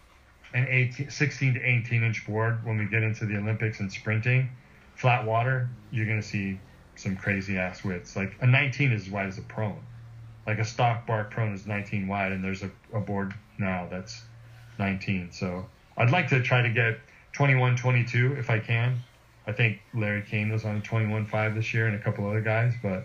an 0.54 0.66
18, 0.68 1.10
16 1.10 1.54
to 1.54 1.60
18 1.60 2.02
inch 2.02 2.26
board 2.26 2.64
when 2.64 2.78
we 2.78 2.86
get 2.86 3.02
into 3.02 3.26
the 3.26 3.36
Olympics 3.36 3.80
and 3.80 3.90
sprinting, 3.92 4.50
flat 4.96 5.24
water, 5.24 5.68
you're 5.90 6.06
gonna 6.06 6.22
see 6.22 6.58
some 6.96 7.16
crazy 7.16 7.58
ass 7.58 7.84
widths. 7.84 8.16
Like 8.16 8.36
a 8.40 8.46
19 8.46 8.92
is 8.92 9.06
as 9.06 9.10
wide 9.10 9.26
as 9.26 9.38
a 9.38 9.42
prone. 9.42 9.80
Like 10.46 10.58
a 10.58 10.64
stock 10.64 11.06
Bark 11.06 11.30
prone 11.30 11.54
is 11.54 11.66
19 11.66 12.08
wide, 12.08 12.32
and 12.32 12.42
there's 12.42 12.62
a, 12.62 12.70
a 12.92 13.00
board 13.00 13.34
now 13.58 13.86
that's 13.90 14.22
19. 14.78 15.32
So 15.32 15.66
I'd 15.96 16.10
like 16.10 16.28
to 16.28 16.42
try 16.42 16.62
to 16.62 16.70
get 16.70 16.98
21, 17.32 17.76
22 17.76 18.36
if 18.38 18.50
I 18.50 18.58
can. 18.58 18.98
I 19.46 19.52
think 19.52 19.80
Larry 19.94 20.22
Cain 20.22 20.50
was 20.50 20.64
on 20.64 20.76
a 20.76 20.80
21.5 20.80 21.54
this 21.54 21.72
year 21.72 21.86
and 21.86 21.96
a 21.96 21.98
couple 21.98 22.28
other 22.28 22.40
guys, 22.40 22.74
but 22.82 23.04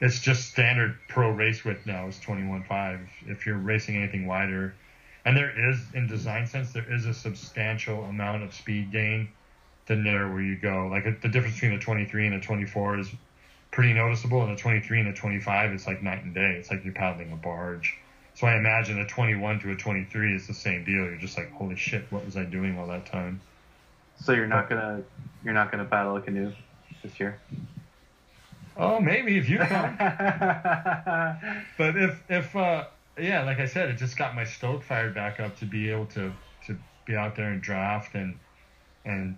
it's 0.00 0.20
just 0.20 0.50
standard 0.50 0.96
pro 1.08 1.30
race 1.30 1.64
width 1.64 1.86
now 1.86 2.06
is 2.08 2.16
21.5. 2.16 3.06
If 3.26 3.46
you're 3.46 3.58
racing 3.58 3.96
anything 3.96 4.26
wider, 4.26 4.74
and 5.26 5.36
there 5.36 5.70
is 5.70 5.78
in 5.92 6.06
design 6.06 6.46
sense, 6.46 6.72
there 6.72 6.90
is 6.90 7.04
a 7.04 7.12
substantial 7.12 8.04
amount 8.04 8.44
of 8.44 8.54
speed 8.54 8.92
gain 8.92 9.28
the 9.86 9.96
narrower 9.96 10.40
you 10.40 10.56
go. 10.56 10.86
Like 10.86 11.20
the 11.20 11.28
difference 11.28 11.56
between 11.56 11.72
a 11.72 11.80
23 11.80 12.26
and 12.26 12.36
a 12.36 12.40
24 12.40 13.00
is 13.00 13.10
pretty 13.72 13.92
noticeable, 13.92 14.42
and 14.42 14.52
a 14.52 14.56
23 14.56 15.00
and 15.00 15.08
a 15.08 15.12
25 15.12 15.72
is 15.72 15.86
like 15.86 16.00
night 16.00 16.22
and 16.22 16.32
day. 16.32 16.56
It's 16.58 16.70
like 16.70 16.84
you're 16.84 16.94
paddling 16.94 17.32
a 17.32 17.36
barge. 17.36 17.96
So 18.34 18.46
I 18.46 18.56
imagine 18.56 19.00
a 19.00 19.06
21 19.06 19.60
to 19.60 19.72
a 19.72 19.76
23 19.76 20.34
is 20.36 20.46
the 20.46 20.54
same 20.54 20.84
deal. 20.84 21.04
You're 21.04 21.16
just 21.16 21.36
like, 21.36 21.50
holy 21.52 21.76
shit, 21.76 22.04
what 22.10 22.24
was 22.24 22.36
I 22.36 22.44
doing 22.44 22.78
all 22.78 22.86
that 22.86 23.06
time? 23.06 23.40
So 24.20 24.32
you're 24.32 24.46
not 24.46 24.68
gonna 24.68 25.02
you're 25.44 25.54
not 25.54 25.72
gonna 25.72 25.84
paddle 25.84 26.16
a 26.16 26.20
canoe 26.20 26.52
this 27.02 27.18
year? 27.18 27.40
Oh, 28.76 29.00
maybe 29.00 29.38
if 29.38 29.48
you 29.48 29.58
come. 29.58 29.96
but 31.78 31.96
if 31.96 32.22
if 32.28 32.54
uh, 32.54 32.84
yeah, 33.18 33.44
like 33.44 33.58
I 33.60 33.66
said, 33.66 33.88
it 33.90 33.96
just 33.96 34.16
got 34.16 34.34
my 34.34 34.44
stoke 34.44 34.82
fired 34.82 35.14
back 35.14 35.40
up 35.40 35.56
to 35.58 35.64
be 35.64 35.90
able 35.90 36.06
to 36.06 36.32
to 36.66 36.78
be 37.06 37.14
out 37.14 37.36
there 37.36 37.50
and 37.50 37.62
draft 37.62 38.14
and 38.14 38.38
and 39.04 39.36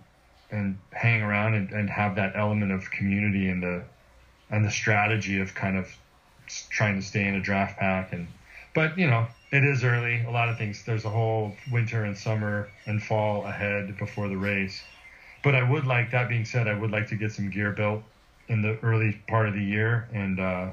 and 0.51 0.77
hang 0.91 1.21
around 1.21 1.53
and, 1.53 1.71
and 1.71 1.89
have 1.89 2.15
that 2.15 2.33
element 2.35 2.71
of 2.71 2.89
community 2.91 3.47
and 3.49 3.63
the 3.63 3.83
and 4.49 4.65
the 4.65 4.71
strategy 4.71 5.39
of 5.39 5.53
kind 5.53 5.77
of 5.77 5.87
trying 6.69 6.99
to 6.99 7.05
stay 7.05 7.27
in 7.27 7.35
a 7.35 7.41
draft 7.41 7.77
pack 7.77 8.11
and 8.11 8.27
but 8.73 8.97
you 8.97 9.07
know 9.07 9.27
it 9.51 9.63
is 9.63 9.83
early. 9.83 10.23
A 10.23 10.31
lot 10.31 10.49
of 10.49 10.57
things 10.57 10.83
there's 10.85 11.05
a 11.05 11.09
whole 11.09 11.55
winter 11.71 12.03
and 12.03 12.17
summer 12.17 12.69
and 12.85 13.01
fall 13.01 13.45
ahead 13.45 13.97
before 13.97 14.27
the 14.27 14.37
race. 14.37 14.83
But 15.43 15.55
i 15.55 15.63
would 15.63 15.85
like 15.87 16.11
that 16.11 16.27
being 16.27 16.43
said 16.43 16.67
i 16.67 16.73
would 16.77 16.91
like 16.91 17.07
to 17.07 17.15
get 17.15 17.31
some 17.31 17.49
gear 17.49 17.71
built 17.71 18.03
in 18.49 18.61
the 18.61 18.77
early 18.79 19.21
part 19.27 19.47
of 19.47 19.53
the 19.53 19.63
year 19.63 20.09
and 20.11 20.39
uh, 20.39 20.71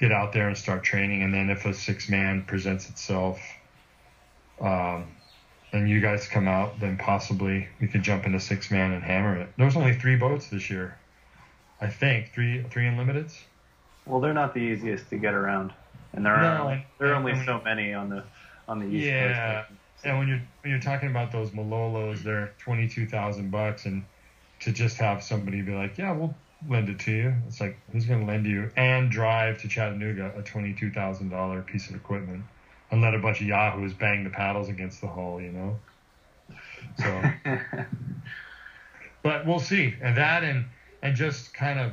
get 0.00 0.10
out 0.12 0.32
there 0.32 0.48
and 0.48 0.56
start 0.56 0.82
training 0.82 1.22
and 1.22 1.32
then 1.32 1.50
if 1.50 1.66
a 1.66 1.74
six 1.74 2.08
man 2.08 2.42
presents 2.42 2.88
itself 2.88 3.38
um, 4.60 5.06
and 5.72 5.88
you 5.88 6.00
guys 6.00 6.26
come 6.26 6.48
out 6.48 6.80
then 6.80 6.96
possibly 6.96 7.68
we 7.80 7.86
could 7.86 8.02
jump 8.02 8.24
into 8.26 8.40
six 8.40 8.70
man 8.70 8.92
and 8.92 9.02
hammer 9.04 9.36
it. 9.36 9.48
There's 9.56 9.76
only 9.76 9.94
three 9.94 10.16
boats 10.16 10.48
this 10.48 10.70
year 10.70 10.96
i 11.80 11.88
think. 11.88 12.32
Three 12.32 12.62
three 12.70 12.84
unlimiteds? 12.84 13.38
Well 14.06 14.20
they're 14.20 14.34
not 14.34 14.54
the 14.54 14.60
easiest 14.60 15.08
to 15.10 15.16
get 15.18 15.34
around 15.34 15.72
and 16.14 16.24
there 16.26 16.34
are 16.34 16.42
No, 16.42 16.62
only, 16.64 16.86
there 16.98 17.12
are 17.12 17.14
only 17.14 17.44
so 17.44 17.60
many 17.62 17.92
on 17.94 18.08
the 18.08 18.24
on 18.68 18.78
the 18.80 18.86
east 18.86 19.06
Yeah, 19.06 19.64
coast. 19.66 19.80
and 20.04 20.18
when 20.18 20.28
you're 20.28 20.40
when 20.62 20.70
you're 20.72 20.80
talking 20.80 21.10
about 21.10 21.30
those 21.32 21.50
Malolos, 21.50 22.22
they're 22.22 22.52
twenty 22.58 22.88
two 22.88 23.06
thousand 23.06 23.50
bucks, 23.50 23.84
and 23.86 24.02
to 24.60 24.72
just 24.72 24.96
have 24.98 25.22
somebody 25.22 25.62
be 25.62 25.72
like, 25.72 25.98
"Yeah, 25.98 26.12
we'll 26.12 26.34
lend 26.68 26.88
it 26.88 26.98
to 27.00 27.12
you," 27.12 27.34
it's 27.46 27.60
like, 27.60 27.76
who's 27.92 28.06
going 28.06 28.20
to 28.20 28.26
lend 28.26 28.46
you? 28.46 28.70
And 28.76 29.10
drive 29.10 29.58
to 29.62 29.68
Chattanooga 29.68 30.32
a 30.36 30.42
twenty 30.42 30.72
two 30.72 30.90
thousand 30.90 31.30
dollar 31.30 31.62
piece 31.62 31.88
of 31.88 31.96
equipment 31.96 32.44
and 32.90 33.00
let 33.00 33.14
a 33.14 33.18
bunch 33.18 33.40
of 33.40 33.46
yahoos 33.46 33.92
bang 33.94 34.24
the 34.24 34.30
paddles 34.30 34.68
against 34.68 35.00
the 35.00 35.06
hull, 35.06 35.40
you 35.40 35.52
know? 35.52 35.78
So, 36.98 37.22
but 39.22 39.46
we'll 39.46 39.60
see, 39.60 39.94
and 40.00 40.16
that 40.16 40.42
and 40.44 40.66
and 41.02 41.16
just 41.16 41.54
kind 41.54 41.78
of 41.78 41.92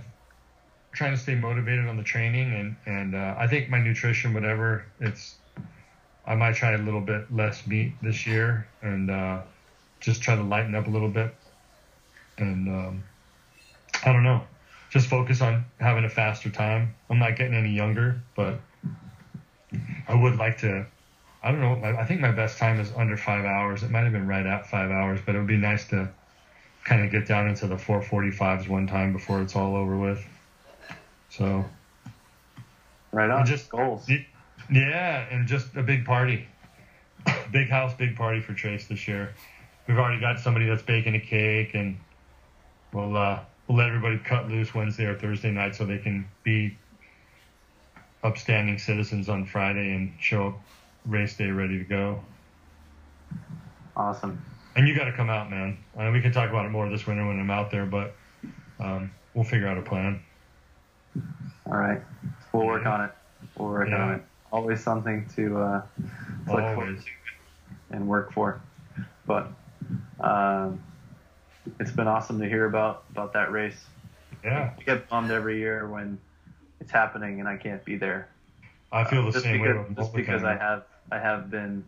trying 0.93 1.11
to 1.11 1.17
stay 1.17 1.35
motivated 1.35 1.87
on 1.87 1.97
the 1.97 2.03
training 2.03 2.53
and 2.53 2.75
and 2.85 3.15
uh, 3.15 3.35
I 3.37 3.47
think 3.47 3.69
my 3.69 3.79
nutrition, 3.79 4.33
whatever, 4.33 4.85
it's 4.99 5.35
I 6.25 6.35
might 6.35 6.55
try 6.55 6.71
a 6.71 6.77
little 6.77 7.01
bit 7.01 7.33
less 7.33 7.65
meat 7.67 7.93
this 8.01 8.27
year 8.27 8.67
and 8.81 9.09
uh, 9.09 9.41
just 10.01 10.21
try 10.21 10.35
to 10.35 10.43
lighten 10.43 10.75
up 10.75 10.87
a 10.87 10.89
little 10.89 11.09
bit. 11.09 11.33
And 12.37 12.67
um, 12.67 13.03
I 14.03 14.11
don't 14.11 14.23
know, 14.23 14.41
just 14.89 15.07
focus 15.07 15.41
on 15.41 15.65
having 15.79 16.05
a 16.05 16.09
faster 16.09 16.49
time. 16.49 16.95
I'm 17.09 17.19
not 17.19 17.35
getting 17.35 17.53
any 17.53 17.71
younger, 17.71 18.21
but 18.35 18.59
I 20.07 20.15
would 20.15 20.37
like 20.37 20.59
to. 20.59 20.85
I 21.43 21.51
don't 21.51 21.61
know. 21.61 21.97
I 21.97 22.05
think 22.05 22.21
my 22.21 22.31
best 22.31 22.57
time 22.57 22.79
is 22.79 22.91
under 22.95 23.15
five 23.15 23.45
hours. 23.45 23.83
It 23.83 23.91
might 23.91 24.03
have 24.03 24.11
been 24.11 24.27
right 24.27 24.45
at 24.45 24.67
five 24.67 24.89
hours, 24.91 25.19
but 25.25 25.35
it 25.35 25.37
would 25.37 25.47
be 25.47 25.57
nice 25.57 25.87
to 25.89 26.09
kind 26.83 27.03
of 27.03 27.11
get 27.11 27.27
down 27.27 27.47
into 27.47 27.67
the 27.67 27.75
445s 27.75 28.67
one 28.67 28.87
time 28.87 29.13
before 29.13 29.41
it's 29.41 29.55
all 29.55 29.75
over 29.75 29.97
with. 29.97 30.25
So 31.29 31.65
right 33.11 33.29
on. 33.29 33.45
Just- 33.45 33.69
goals. 33.69 34.09
Yeah, 34.69 35.25
and 35.31 35.47
just 35.47 35.75
a 35.75 35.83
big 35.83 36.05
party. 36.05 36.47
big 37.51 37.69
house, 37.69 37.93
big 37.93 38.15
party 38.15 38.41
for 38.41 38.53
Trace 38.53 38.87
this 38.87 39.07
year. 39.07 39.33
We've 39.87 39.97
already 39.97 40.19
got 40.19 40.39
somebody 40.39 40.67
that's 40.67 40.81
baking 40.81 41.15
a 41.15 41.19
cake, 41.19 41.73
and 41.73 41.97
we'll 42.91 43.15
uh, 43.15 43.39
let 43.69 43.87
everybody 43.87 44.17
cut 44.19 44.47
loose 44.47 44.73
Wednesday 44.73 45.05
or 45.05 45.15
Thursday 45.15 45.51
night 45.51 45.75
so 45.75 45.85
they 45.85 45.97
can 45.97 46.27
be 46.43 46.77
upstanding 48.23 48.77
citizens 48.79 49.29
on 49.29 49.45
Friday 49.45 49.93
and 49.93 50.13
show 50.19 50.47
up 50.47 50.59
race 51.05 51.35
day 51.35 51.49
ready 51.51 51.77
to 51.77 51.83
go. 51.83 52.19
Awesome. 53.95 54.43
And 54.75 54.87
you 54.87 54.95
got 54.95 55.05
to 55.05 55.13
come 55.13 55.29
out, 55.29 55.49
man. 55.49 55.77
Uh, 55.97 56.11
we 56.13 56.21
can 56.21 56.31
talk 56.31 56.49
about 56.49 56.65
it 56.65 56.69
more 56.69 56.87
this 56.89 57.07
winter 57.07 57.25
when 57.27 57.39
I'm 57.39 57.49
out 57.49 57.71
there, 57.71 57.85
but 57.85 58.15
um, 58.79 59.11
we'll 59.33 59.43
figure 59.43 59.67
out 59.67 59.77
a 59.77 59.81
plan. 59.81 60.21
All 61.65 61.77
right. 61.77 62.01
We'll 62.53 62.65
work 62.67 62.85
on 62.85 63.05
it. 63.05 63.11
We'll 63.57 63.69
work 63.69 63.89
Yeah. 63.89 64.03
on 64.03 64.13
it. 64.15 64.21
Always 64.51 64.81
something 64.81 65.27
to, 65.35 65.57
uh, 65.59 65.81
to 65.81 66.01
look 66.47 66.59
forward 66.61 66.87
Always. 66.89 67.03
to 67.03 67.09
and 67.91 68.07
work 68.07 68.31
for. 68.33 68.61
But 69.25 69.47
um, 70.19 70.81
it's 71.79 71.91
been 71.91 72.07
awesome 72.07 72.39
to 72.39 72.47
hear 72.47 72.65
about 72.65 73.03
about 73.11 73.33
that 73.33 73.51
race. 73.51 73.85
Yeah, 74.43 74.73
I 74.77 74.83
get 74.83 75.09
bummed 75.09 75.31
every 75.31 75.59
year 75.59 75.87
when 75.87 76.19
it's 76.79 76.91
happening 76.91 77.39
and 77.39 77.49
I 77.49 77.57
can't 77.57 77.83
be 77.83 77.95
there. 77.97 78.29
I 78.91 79.03
feel 79.03 79.25
the 79.25 79.31
just 79.31 79.45
same 79.45 79.61
because, 79.61 79.87
way. 79.87 79.95
Just 79.95 80.13
because 80.13 80.43
I 80.43 80.55
have 80.55 80.83
I 81.11 81.19
have 81.19 81.49
been 81.49 81.83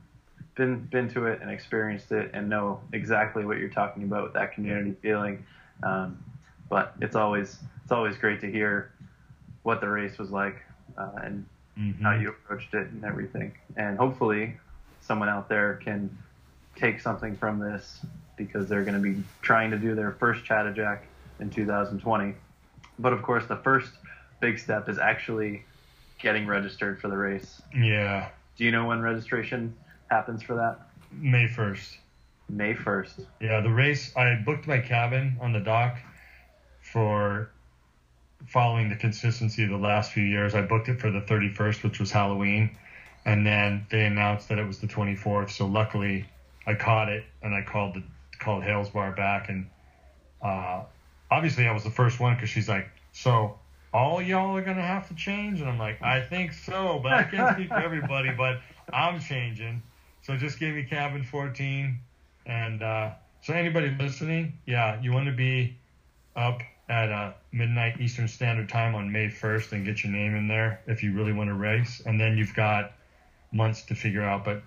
been 0.55 0.79
been 0.91 1.09
to 1.09 1.25
it 1.27 1.41
and 1.41 1.49
experienced 1.49 2.11
it 2.11 2.31
and 2.33 2.49
know 2.49 2.81
exactly 2.93 3.45
what 3.45 3.57
you're 3.57 3.69
talking 3.69 4.03
about 4.03 4.23
with 4.23 4.33
that 4.33 4.53
community 4.53 4.95
feeling. 5.01 5.45
Um, 5.83 6.17
but 6.69 6.93
it's 7.01 7.15
always 7.15 7.57
it's 7.83 7.91
always 7.91 8.17
great 8.17 8.41
to 8.41 8.51
hear 8.51 8.91
what 9.63 9.81
the 9.81 9.87
race 9.87 10.17
was 10.17 10.31
like 10.31 10.61
uh, 10.97 11.11
and 11.23 11.45
Mhm. 11.77 12.01
how 12.01 12.11
you 12.11 12.29
approached 12.29 12.73
it 12.73 12.87
and 12.89 13.05
everything. 13.05 13.53
And 13.77 13.97
hopefully, 13.97 14.59
someone 14.99 15.29
out 15.29 15.47
there 15.47 15.75
can 15.75 16.17
take 16.75 16.99
something 16.99 17.37
from 17.37 17.59
this 17.59 18.05
because 18.39 18.67
they're 18.67 18.83
going 18.83 18.95
to 18.95 19.01
be 19.01 19.21
trying 19.43 19.69
to 19.69 19.77
do 19.77 19.93
their 19.93 20.13
first 20.13 20.45
Chattajack 20.45 21.01
in 21.39 21.51
2020. 21.51 22.33
But 22.97 23.13
of 23.13 23.21
course, 23.21 23.45
the 23.45 23.57
first 23.57 23.91
big 24.39 24.57
step 24.57 24.89
is 24.89 24.97
actually 24.97 25.65
getting 26.19 26.47
registered 26.47 26.99
for 26.99 27.09
the 27.09 27.17
race. 27.17 27.61
Yeah, 27.75 28.29
Do 28.57 28.63
you 28.63 28.71
know 28.71 28.85
when 28.85 29.01
registration 29.01 29.75
happens 30.09 30.41
for 30.41 30.55
that? 30.55 30.79
May 31.11 31.47
1st. 31.47 31.97
May 32.49 32.73
1st. 32.73 33.25
Yeah, 33.41 33.61
the 33.61 33.69
race, 33.69 34.15
I 34.15 34.35
booked 34.35 34.67
my 34.67 34.79
cabin 34.79 35.37
on 35.41 35.53
the 35.53 35.59
dock 35.59 35.97
for 36.81 37.51
following 38.47 38.89
the 38.89 38.95
consistency 38.95 39.63
of 39.63 39.69
the 39.69 39.77
last 39.77 40.11
few 40.11 40.23
years. 40.23 40.55
I 40.55 40.61
booked 40.61 40.89
it 40.89 40.99
for 40.99 41.11
the 41.11 41.21
31st, 41.21 41.83
which 41.83 41.99
was 41.99 42.11
Halloween. 42.11 42.77
And 43.25 43.45
then 43.45 43.85
they 43.91 44.05
announced 44.05 44.47
that 44.49 44.57
it 44.57 44.65
was 44.65 44.79
the 44.79 44.87
24th. 44.87 45.51
So 45.51 45.67
luckily 45.67 46.25
I 46.65 46.73
caught 46.73 47.09
it 47.09 47.25
and 47.41 47.53
I 47.53 47.61
called 47.61 47.95
the, 47.95 48.03
called 48.39 48.63
Hales 48.63 48.89
Bar 48.89 49.11
back. 49.11 49.49
And, 49.49 49.67
uh, 50.41 50.83
obviously 51.31 51.67
I 51.67 51.71
was 51.71 51.83
the 51.83 51.91
first 51.91 52.19
one 52.19 52.35
because 52.35 52.49
she's 52.49 52.69
like, 52.69 52.89
so 53.11 53.57
all 53.93 54.21
y'all 54.21 54.55
are 54.55 54.61
gonna 54.61 54.81
have 54.81 55.07
to 55.09 55.15
change, 55.15 55.61
and 55.61 55.69
I'm 55.69 55.79
like, 55.79 56.01
I 56.01 56.21
think 56.21 56.53
so, 56.53 56.99
but 57.01 57.11
I 57.13 57.23
can't 57.23 57.55
speak 57.55 57.69
for 57.69 57.79
everybody, 57.79 58.31
but 58.31 58.59
I'm 58.93 59.19
changing. 59.19 59.81
So 60.21 60.35
just 60.37 60.59
give 60.59 60.75
me 60.75 60.83
cabin 60.83 61.23
14, 61.23 61.99
and 62.45 62.83
uh, 62.83 63.11
so 63.41 63.53
anybody 63.53 63.95
listening, 63.99 64.57
yeah, 64.65 65.01
you 65.01 65.11
want 65.11 65.25
to 65.25 65.31
be 65.31 65.77
up 66.35 66.61
at 66.87 67.11
uh, 67.11 67.33
midnight 67.51 67.99
Eastern 67.99 68.27
Standard 68.27 68.69
Time 68.69 68.95
on 68.95 69.11
May 69.11 69.27
1st 69.27 69.73
and 69.73 69.85
get 69.85 70.03
your 70.03 70.11
name 70.11 70.35
in 70.35 70.47
there 70.47 70.81
if 70.87 71.03
you 71.03 71.13
really 71.13 71.33
want 71.33 71.49
to 71.49 71.53
race, 71.53 72.01
and 72.05 72.19
then 72.19 72.37
you've 72.37 72.55
got 72.55 72.93
months 73.51 73.83
to 73.83 73.95
figure 73.95 74.23
out. 74.23 74.43
But 74.43 74.61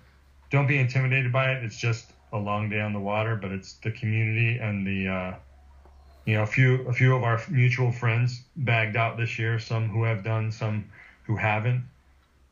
don't 0.49 0.67
be 0.67 0.77
intimidated 0.77 1.31
by 1.31 1.51
it. 1.51 1.63
It's 1.63 1.77
just 1.77 2.12
a 2.33 2.37
long 2.37 2.69
day 2.69 2.81
on 2.81 2.91
the 2.91 2.99
water, 2.99 3.35
but 3.35 3.51
it's 3.51 3.73
the 3.75 3.91
community 3.91 4.57
and 4.57 4.85
the 4.85 5.07
uh, 5.07 5.35
you 6.25 6.35
know, 6.35 6.43
a 6.43 6.47
few 6.47 6.87
a 6.87 6.93
few 6.93 7.15
of 7.15 7.23
our 7.23 7.41
mutual 7.49 7.91
friends 7.91 8.43
bagged 8.55 8.95
out 8.95 9.17
this 9.17 9.37
year. 9.37 9.59
Some 9.59 9.89
who 9.89 10.03
have 10.03 10.23
done, 10.23 10.51
some 10.51 10.89
who 11.23 11.35
haven't, 11.35 11.83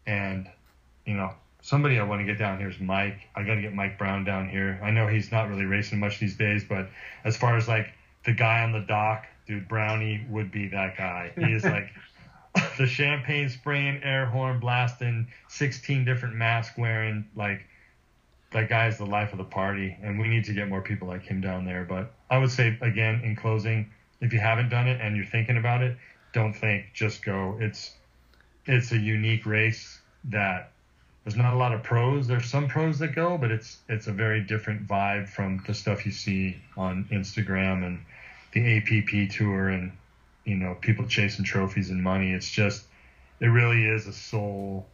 and 0.06 0.48
you 1.06 1.16
know, 1.16 1.34
somebody 1.62 2.00
I 2.00 2.04
want 2.04 2.22
to 2.22 2.26
get 2.26 2.38
down 2.38 2.60
here 2.60 2.70
is 2.70 2.80
Mike. 2.80 3.20
I 3.36 3.44
got 3.44 3.56
to 3.56 3.62
get 3.62 3.74
Mike 3.74 3.98
Brown 3.98 4.24
down 4.24 4.50
here. 4.50 4.80
I 4.84 4.92
know 4.92 5.08
he's 5.08 5.32
not 5.32 5.50
really 5.50 5.66
racing 5.66 6.00
much 6.00 6.20
these 6.20 6.36
days, 6.36 6.64
but 6.64 6.90
as 7.24 7.38
far 7.38 7.58
as 7.58 7.68
like 7.68 7.94
the 8.26 8.34
guy 8.34 8.64
on 8.64 8.72
the 8.72 8.82
dock, 8.82 9.26
dude, 9.48 9.68
Brownie 9.68 10.26
would 10.30 10.52
be 10.52 10.68
that 10.70 10.98
guy. 10.98 11.32
He 11.36 11.54
is 11.54 11.64
like 11.64 11.90
the 12.78 12.88
champagne 12.88 13.50
spraying, 13.50 14.04
air 14.04 14.26
horn 14.26 14.60
blasting, 14.60 15.28
16 15.50 16.04
different 16.04 16.36
mask 16.36 16.78
wearing, 16.78 17.26
like 17.36 17.66
that 18.52 18.68
guy 18.68 18.88
is 18.88 18.98
the 18.98 19.06
life 19.06 19.32
of 19.32 19.38
the 19.38 19.44
party, 19.46 19.98
and 20.02 20.20
we 20.20 20.28
need 20.28 20.46
to 20.46 20.54
get 20.54 20.68
more 20.68 20.82
people 20.82 21.08
like 21.08 21.24
him 21.24 21.42
down 21.42 21.66
there. 21.66 21.86
But 21.86 22.12
I 22.30 22.38
would 22.38 22.52
say 22.52 22.78
again 22.82 23.22
in 23.24 23.36
closing, 23.36 23.90
if 24.20 24.34
you 24.34 24.40
haven't 24.40 24.70
done 24.70 24.88
it 24.88 25.00
and 25.02 25.16
you're 25.16 25.26
thinking 25.26 25.58
about 25.58 25.82
it, 25.82 25.98
don't 26.34 26.54
think, 26.54 26.86
just 26.94 27.24
go. 27.24 27.58
It's 27.60 27.92
it's 28.66 28.92
a 28.92 28.98
unique 28.98 29.46
race 29.46 30.00
that 30.26 30.72
there's 31.24 31.36
not 31.36 31.54
a 31.54 31.58
lot 31.58 31.74
of 31.74 31.84
pros. 31.84 32.28
There's 32.28 32.50
some 32.50 32.68
pros 32.68 33.00
that 33.00 33.16
go, 33.16 33.38
but 33.38 33.52
it's 33.52 33.78
it's 33.88 34.08
a 34.08 34.12
very 34.12 34.42
different 34.42 34.88
vibe 34.88 35.30
from 35.30 35.64
the 35.66 35.74
stuff 35.74 36.06
you 36.06 36.12
see 36.12 36.58
on 36.76 37.06
Instagram 37.12 37.86
and 37.86 38.00
the 38.54 38.78
APP 38.78 39.32
tour 39.32 39.70
and 39.70 39.92
you 40.46 40.56
know 40.56 40.76
people 40.82 41.06
chasing 41.06 41.46
trophies 41.46 41.90
and 41.90 42.04
money. 42.04 42.32
It's 42.32 42.50
just 42.50 42.84
it 43.40 43.48
really 43.48 43.86
is 43.86 44.08
a 44.08 44.14
soul 44.14 44.88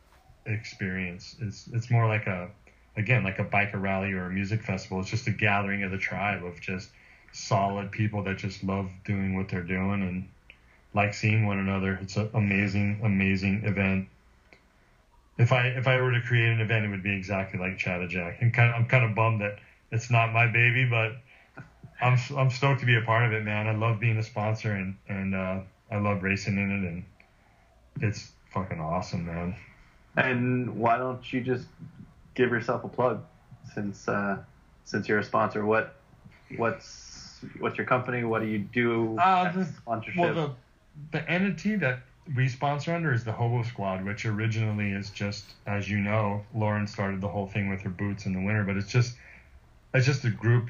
experience. 0.46 1.36
It's 1.42 1.68
it's 1.74 1.90
more 1.90 2.08
like 2.08 2.28
a 2.28 2.50
again 2.98 3.24
like 3.24 3.40
a 3.40 3.46
biker 3.46 3.80
rally 3.82 4.12
or 4.12 4.26
a 4.26 4.30
music 4.30 4.64
festival. 4.64 5.00
It's 5.00 5.10
just 5.10 5.28
a 5.28 5.32
gathering 5.32 5.84
of 5.84 5.92
the 5.92 5.98
tribe 5.98 6.44
of 6.44 6.60
just 6.60 6.90
solid 7.32 7.92
people 7.92 8.24
that 8.24 8.38
just 8.38 8.64
love 8.64 8.90
doing 9.06 9.36
what 9.36 9.48
they're 9.48 9.62
doing 9.62 10.02
and 10.02 10.28
like 10.94 11.14
seeing 11.14 11.46
one 11.46 11.60
another. 11.60 12.00
It's 12.02 12.18
an 12.18 12.30
amazing, 12.34 13.02
amazing 13.04 13.64
event. 13.66 14.08
If 15.38 15.52
I 15.52 15.68
if 15.68 15.88
I 15.88 16.02
were 16.02 16.12
to 16.12 16.22
create 16.22 16.50
an 16.50 16.60
event, 16.60 16.86
it 16.86 16.90
would 16.90 17.04
be 17.04 17.16
exactly 17.16 17.60
like 17.60 17.78
Chattajack. 17.78 18.42
And 18.42 18.54
kind 18.54 18.70
of, 18.72 18.76
I'm 18.76 18.88
kind 18.88 19.06
of 19.06 19.14
bummed 19.16 19.42
that 19.42 19.60
it's 19.92 20.10
not 20.10 20.34
my 20.34 20.48
baby, 20.48 20.86
but 20.86 21.18
I'm 22.02 22.18
I'm 22.36 22.50
stoked 22.50 22.80
to 22.80 22.88
be 22.88 22.96
a 22.96 23.02
part 23.02 23.26
of 23.26 23.34
it, 23.34 23.44
man. 23.44 23.68
I 23.68 23.74
love 23.74 24.00
being 24.00 24.18
a 24.18 24.24
sponsor 24.24 24.74
and 24.74 24.96
and 25.08 25.36
uh, 25.36 25.60
I 25.92 25.98
love 25.98 26.24
racing 26.24 26.58
in 26.58 26.72
it, 26.72 26.88
and 26.88 27.04
it's 28.02 28.32
fucking 28.52 28.80
awesome, 28.80 29.28
man. 29.28 29.56
And 30.16 30.80
why 30.80 30.98
don't 30.98 31.32
you 31.32 31.42
just 31.42 31.68
give 32.38 32.52
yourself 32.52 32.84
a 32.84 32.88
plug, 32.88 33.24
since 33.74 34.08
uh, 34.08 34.38
since 34.86 35.10
you're 35.10 35.20
a 35.20 35.24
sponsor? 35.24 35.66
What 35.66 35.96
what's 36.56 37.40
what's 37.60 37.78
your 37.78 37.88
company? 37.88 38.24
What 38.24 38.42
do 38.42 38.48
you 38.48 38.60
do? 38.60 39.18
Uh, 39.18 39.52
the, 39.52 39.66
sponsorship. 39.66 40.22
Well, 40.22 40.34
the 40.34 41.20
the 41.20 41.30
entity 41.30 41.76
that 41.76 42.00
we 42.36 42.48
sponsor 42.48 42.94
under 42.94 43.12
is 43.12 43.24
the 43.24 43.34
Hobo 43.34 43.64
Squad, 43.64 44.06
which 44.06 44.26
originally 44.26 44.92
is 44.92 45.10
just, 45.10 45.46
as 45.66 45.90
you 45.90 45.98
know, 45.98 46.44
Lauren 46.54 46.88
started 46.88 47.22
the 47.22 47.28
whole 47.28 47.48
thing 47.48 47.70
with 47.70 47.82
her 47.82 47.90
boots 47.90 48.26
in 48.26 48.34
the 48.34 48.40
winter, 48.40 48.64
but 48.64 48.78
it's 48.78 48.90
just 48.90 49.16
it's 49.94 50.06
just 50.06 50.24
a 50.24 50.30
group 50.30 50.70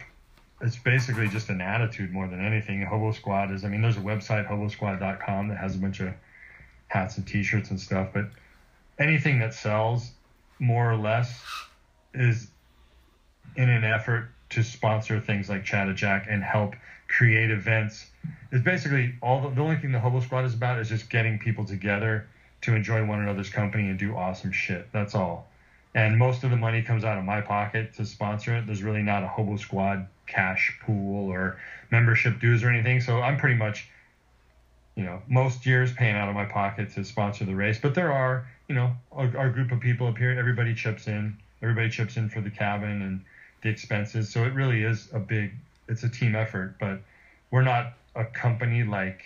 it's 0.61 0.77
basically 0.77 1.27
just 1.27 1.49
an 1.49 1.61
attitude 1.61 2.11
more 2.11 2.27
than 2.27 2.43
anything. 2.43 2.81
Hobo 2.83 3.11
Squad 3.11 3.51
is, 3.51 3.63
I 3.63 3.67
mean, 3.67 3.81
there's 3.81 3.97
a 3.97 4.01
website, 4.01 4.47
hobosquad.com, 4.49 5.49
that 5.49 5.57
has 5.57 5.75
a 5.75 5.77
bunch 5.77 5.99
of 5.99 6.13
hats 6.87 7.17
and 7.17 7.27
t-shirts 7.27 7.69
and 7.69 7.79
stuff, 7.79 8.09
but 8.13 8.25
anything 8.97 9.39
that 9.39 9.53
sells 9.53 10.11
more 10.59 10.91
or 10.91 10.97
less 10.97 11.41
is 12.13 12.47
in 13.55 13.69
an 13.69 13.83
effort 13.83 14.29
to 14.49 14.63
sponsor 14.63 15.19
things 15.19 15.49
like 15.49 15.65
Chattajack 15.65 16.31
and 16.31 16.43
help 16.43 16.75
create 17.07 17.51
events. 17.51 18.05
It's 18.51 18.63
basically 18.63 19.15
all 19.21 19.41
the, 19.41 19.49
the 19.49 19.61
only 19.61 19.77
thing 19.77 19.91
the 19.91 19.99
Hobo 19.99 20.19
Squad 20.19 20.45
is 20.45 20.53
about 20.53 20.79
is 20.79 20.89
just 20.89 21.09
getting 21.09 21.39
people 21.39 21.65
together 21.65 22.27
to 22.61 22.75
enjoy 22.75 23.05
one 23.05 23.21
another's 23.21 23.49
company 23.49 23.89
and 23.89 23.99
do 23.99 24.15
awesome 24.15 24.51
shit. 24.51 24.91
That's 24.91 25.15
all. 25.15 25.49
And 25.93 26.17
most 26.17 26.43
of 26.43 26.51
the 26.51 26.57
money 26.57 26.81
comes 26.81 27.03
out 27.03 27.17
of 27.17 27.23
my 27.23 27.41
pocket 27.41 27.93
to 27.95 28.05
sponsor 28.05 28.55
it. 28.55 28.65
There's 28.65 28.83
really 28.83 29.01
not 29.01 29.23
a 29.23 29.27
Hobo 29.27 29.57
Squad 29.57 30.07
cash 30.27 30.77
pool 30.83 31.29
or 31.29 31.57
membership 31.91 32.39
dues 32.39 32.63
or 32.63 32.69
anything. 32.69 33.01
So 33.01 33.21
I'm 33.21 33.37
pretty 33.37 33.55
much, 33.55 33.89
you 34.97 35.03
know, 35.03 35.21
most 35.27 35.63
years 35.67 35.93
paying 35.93 36.15
out 36.15 36.27
of 36.27 36.33
my 36.33 36.45
pocket 36.45 36.91
to 36.95 37.03
sponsor 37.05 37.45
the 37.45 37.55
race. 37.55 37.77
But 37.79 37.93
there 37.93 38.11
are, 38.11 38.47
you 38.67 38.73
know, 38.73 38.91
our, 39.11 39.51
group 39.51 39.71
of 39.71 39.79
people 39.79 40.07
up 40.07 40.17
here, 40.17 40.31
everybody 40.31 40.73
chips 40.73 41.07
in. 41.07 41.37
Everybody 41.61 41.91
chips 41.91 42.17
in 42.17 42.29
for 42.29 42.41
the 42.41 42.49
cabin 42.49 43.03
and 43.03 43.23
the 43.61 43.69
expenses. 43.69 44.27
So 44.29 44.43
it 44.43 44.53
really 44.55 44.81
is 44.81 45.07
a 45.13 45.19
big, 45.19 45.51
it's 45.87 46.01
a 46.01 46.09
team 46.09 46.35
effort. 46.35 46.77
But 46.79 46.99
we're 47.51 47.61
not 47.61 47.93
a 48.15 48.25
company 48.25 48.83
like, 48.83 49.21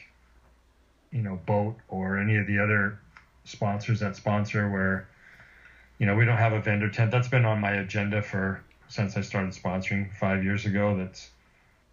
you 1.10 1.22
know, 1.22 1.40
Bote 1.46 1.78
or 1.88 2.18
any 2.18 2.36
of 2.36 2.48
the 2.48 2.60
other 2.60 3.00
sponsors 3.46 4.02
that 4.02 4.18
sponsor 4.18 4.70
where, 4.70 5.08
you 6.00 6.06
know, 6.06 6.16
we 6.16 6.26
don't 6.26 6.38
have 6.38 6.52
a 6.52 6.60
vendor 6.60 6.90
tent. 6.90 7.12
That's 7.12 7.30
been 7.30 7.46
on 7.46 7.62
my 7.62 7.72
agenda 7.72 8.22
for 8.22 8.62
since 8.90 9.16
I 9.16 9.22
started 9.22 9.52
sponsoring 9.52 10.14
five 10.18 10.44
years 10.44 10.66
ago. 10.66 10.98
That's 10.98 11.30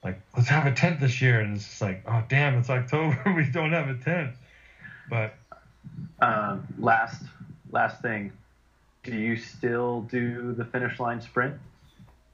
like, 0.04 0.20
let's 0.36 0.48
have 0.48 0.66
a 0.66 0.72
tent 0.72 1.00
this 1.00 1.20
year, 1.20 1.40
and 1.40 1.56
it's 1.56 1.64
just 1.64 1.80
like, 1.80 2.02
oh 2.06 2.22
damn, 2.28 2.58
it's 2.58 2.70
October, 2.70 3.32
we 3.36 3.44
don't 3.50 3.72
have 3.72 3.88
a 3.88 3.94
tent. 3.94 4.32
But 5.10 5.34
um, 6.20 6.66
last 6.78 7.22
last 7.70 8.00
thing, 8.02 8.32
do 9.02 9.16
you 9.16 9.36
still 9.36 10.02
do 10.02 10.52
the 10.52 10.64
finish 10.64 11.00
line 11.00 11.20
sprint? 11.20 11.54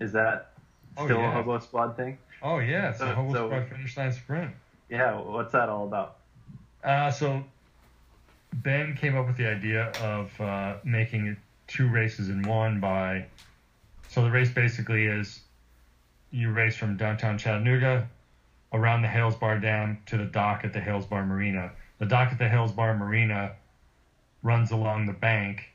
Is 0.00 0.12
that 0.12 0.52
oh, 0.96 1.06
still 1.06 1.18
yeah. 1.18 1.30
a 1.30 1.32
Hobo 1.32 1.58
Squad 1.60 1.96
thing? 1.96 2.18
Oh 2.42 2.58
yeah, 2.58 2.90
it's 2.90 2.98
so, 2.98 3.06
a 3.06 3.14
Hobo 3.14 3.32
so, 3.32 3.46
Squad 3.48 3.68
finish 3.68 3.96
line 3.96 4.12
sprint. 4.12 4.50
Yeah, 4.90 5.18
what's 5.20 5.52
that 5.52 5.68
all 5.68 5.84
about? 5.84 6.16
Uh, 6.82 7.10
so 7.10 7.42
Ben 8.52 8.94
came 8.96 9.16
up 9.16 9.26
with 9.26 9.36
the 9.36 9.48
idea 9.48 9.90
of 10.02 10.40
uh, 10.40 10.76
making 10.84 11.36
two 11.66 11.88
races 11.88 12.28
in 12.28 12.42
one 12.42 12.78
by 12.78 13.24
so 14.08 14.22
the 14.22 14.30
race 14.30 14.50
basically 14.50 15.06
is 15.06 15.40
you 16.34 16.50
race 16.50 16.74
from 16.74 16.96
downtown 16.96 17.38
Chattanooga 17.38 18.08
around 18.72 19.02
the 19.02 19.08
Hales 19.08 19.36
Bar 19.36 19.60
Dam 19.60 19.98
to 20.06 20.16
the 20.16 20.24
dock 20.24 20.64
at 20.64 20.72
the 20.72 20.80
Hales 20.80 21.06
Bar 21.06 21.24
Marina. 21.24 21.70
The 21.98 22.06
dock 22.06 22.32
at 22.32 22.38
the 22.38 22.48
Hales 22.48 22.72
Bar 22.72 22.96
Marina 22.96 23.52
runs 24.42 24.72
along 24.72 25.06
the 25.06 25.12
bank 25.12 25.70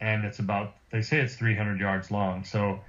and 0.00 0.24
it's 0.24 0.38
about 0.38 0.76
they 0.90 1.02
say 1.02 1.18
it's 1.18 1.34
300 1.34 1.80
yards 1.80 2.10
long. 2.10 2.44
So 2.44 2.80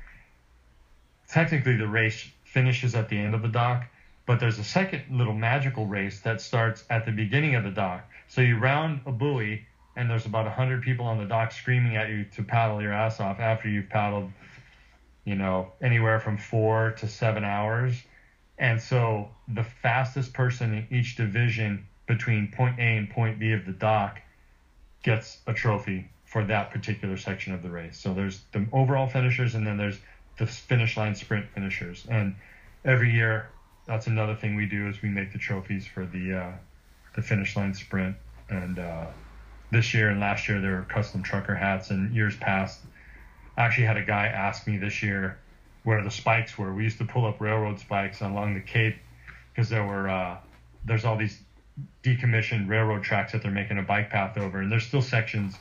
technically 1.27 1.75
the 1.75 1.87
race 1.87 2.29
finishes 2.43 2.93
at 2.93 3.09
the 3.09 3.17
end 3.17 3.33
of 3.33 3.41
the 3.41 3.47
dock, 3.47 3.87
but 4.27 4.39
there's 4.39 4.59
a 4.59 4.63
second 4.63 5.03
little 5.09 5.33
magical 5.33 5.87
race 5.87 6.19
that 6.19 6.39
starts 6.39 6.83
at 6.91 7.05
the 7.05 7.11
beginning 7.11 7.55
of 7.55 7.63
the 7.63 7.71
dock. 7.71 8.07
So 8.27 8.41
you 8.41 8.59
round 8.59 9.01
a 9.07 9.11
buoy 9.11 9.65
and 9.95 10.07
there's 10.07 10.27
about 10.27 10.45
100 10.45 10.83
people 10.83 11.07
on 11.07 11.17
the 11.17 11.25
dock 11.25 11.51
screaming 11.51 11.97
at 11.97 12.09
you 12.09 12.25
to 12.25 12.43
paddle 12.43 12.79
your 12.79 12.93
ass 12.93 13.19
off 13.19 13.39
after 13.39 13.67
you've 13.67 13.89
paddled 13.89 14.31
you 15.25 15.35
know, 15.35 15.71
anywhere 15.81 16.19
from 16.19 16.37
four 16.37 16.91
to 16.99 17.07
seven 17.07 17.43
hours. 17.43 17.95
And 18.57 18.81
so 18.81 19.29
the 19.47 19.63
fastest 19.63 20.33
person 20.33 20.73
in 20.73 20.97
each 20.97 21.15
division 21.15 21.87
between 22.07 22.51
point 22.51 22.79
A 22.79 22.97
and 22.97 23.09
point 23.09 23.39
B 23.39 23.53
of 23.53 23.65
the 23.65 23.71
dock 23.71 24.19
gets 25.03 25.39
a 25.47 25.53
trophy 25.53 26.09
for 26.25 26.45
that 26.45 26.71
particular 26.71 27.17
section 27.17 27.53
of 27.53 27.61
the 27.61 27.69
race. 27.69 27.97
So 27.97 28.13
there's 28.13 28.41
the 28.51 28.65
overall 28.71 29.07
finishers 29.07 29.55
and 29.55 29.65
then 29.65 29.77
there's 29.77 29.99
the 30.37 30.47
finish 30.47 30.97
line 30.97 31.15
sprint 31.15 31.47
finishers. 31.53 32.05
And 32.09 32.35
every 32.85 33.11
year, 33.11 33.49
that's 33.85 34.07
another 34.07 34.35
thing 34.35 34.55
we 34.55 34.65
do 34.65 34.87
is 34.87 35.01
we 35.01 35.09
make 35.09 35.33
the 35.33 35.39
trophies 35.39 35.85
for 35.85 36.05
the 36.05 36.33
uh, 36.33 36.51
the 37.15 37.21
finish 37.21 37.55
line 37.55 37.73
sprint. 37.73 38.15
And 38.49 38.79
uh, 38.79 39.07
this 39.71 39.93
year 39.93 40.09
and 40.09 40.19
last 40.19 40.47
year 40.47 40.61
there 40.61 40.75
were 40.75 40.83
custom 40.83 41.23
trucker 41.23 41.55
hats, 41.55 41.89
and 41.89 42.13
years 42.13 42.35
past 42.37 42.79
I 43.57 43.63
actually 43.63 43.87
had 43.87 43.97
a 43.97 44.03
guy 44.03 44.27
ask 44.27 44.67
me 44.67 44.77
this 44.77 45.03
year 45.03 45.37
where 45.83 46.03
the 46.03 46.11
spikes 46.11 46.57
were. 46.57 46.73
We 46.73 46.83
used 46.83 46.97
to 46.99 47.05
pull 47.05 47.25
up 47.25 47.41
railroad 47.41 47.79
spikes 47.79 48.21
along 48.21 48.53
the 48.53 48.61
Cape 48.61 48.97
because 49.53 49.69
there 49.69 49.83
were 49.83 50.09
uh, 50.09 50.37
there's 50.85 51.05
all 51.05 51.17
these 51.17 51.39
decommissioned 52.03 52.67
railroad 52.67 53.03
tracks 53.03 53.31
that 53.31 53.41
they're 53.41 53.51
making 53.51 53.77
a 53.77 53.83
bike 53.83 54.09
path 54.09 54.37
over, 54.37 54.61
and 54.61 54.71
there's 54.71 54.85
still 54.85 55.01
sections 55.01 55.55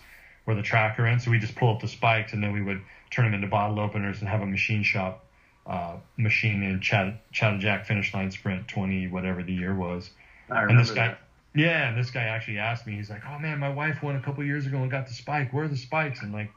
where 0.45 0.57
the 0.57 0.63
track 0.63 0.99
are 0.99 1.07
in. 1.07 1.19
So 1.19 1.31
we 1.31 1.39
just 1.39 1.55
pull 1.55 1.73
up 1.75 1.81
the 1.81 1.89
spikes 1.89 2.33
and 2.33 2.43
then 2.43 2.53
we 2.53 2.63
would 2.63 2.81
turn 3.11 3.25
them 3.27 3.35
into 3.35 3.47
bottle 3.47 3.79
openers 3.79 4.21
and 4.21 4.29
have 4.29 4.41
a 4.41 4.47
machine 4.47 4.83
shop 4.83 5.25
uh, 5.67 5.97
machine 6.17 6.63
in 6.63 6.81
Chat- 6.81 7.15
Chattajack 7.33 7.87
finish 7.87 8.13
line 8.15 8.31
sprint 8.31 8.67
20 8.69 9.09
whatever 9.09 9.43
the 9.43 9.53
year 9.53 9.75
was. 9.75 10.11
I 10.51 10.63
remember 10.63 10.71
and 10.71 10.81
this 10.81 10.91
guy, 10.91 11.09
that. 11.09 11.21
Yeah, 11.55 11.89
and 11.89 11.99
this 11.99 12.11
guy 12.11 12.23
actually 12.23 12.59
asked 12.59 12.87
me. 12.87 12.95
He's 12.95 13.11
like, 13.11 13.23
"Oh 13.29 13.39
man, 13.39 13.59
my 13.59 13.69
wife 13.69 14.03
won 14.03 14.17
a 14.17 14.21
couple 14.21 14.45
years 14.45 14.67
ago 14.67 14.79
and 14.79 14.91
got 14.91 15.07
the 15.07 15.13
spike. 15.13 15.53
Where 15.53 15.65
are 15.65 15.69
the 15.69 15.77
spikes?" 15.77 16.23
And 16.23 16.33
like, 16.33 16.51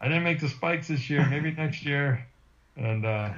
I 0.00 0.08
didn't 0.08 0.24
make 0.24 0.40
the 0.40 0.48
spikes 0.48 0.88
this 0.88 1.08
year. 1.10 1.26
Maybe 1.28 1.50
next 1.56 1.84
year. 1.84 2.26
And 2.76 3.04
uh, 3.04 3.30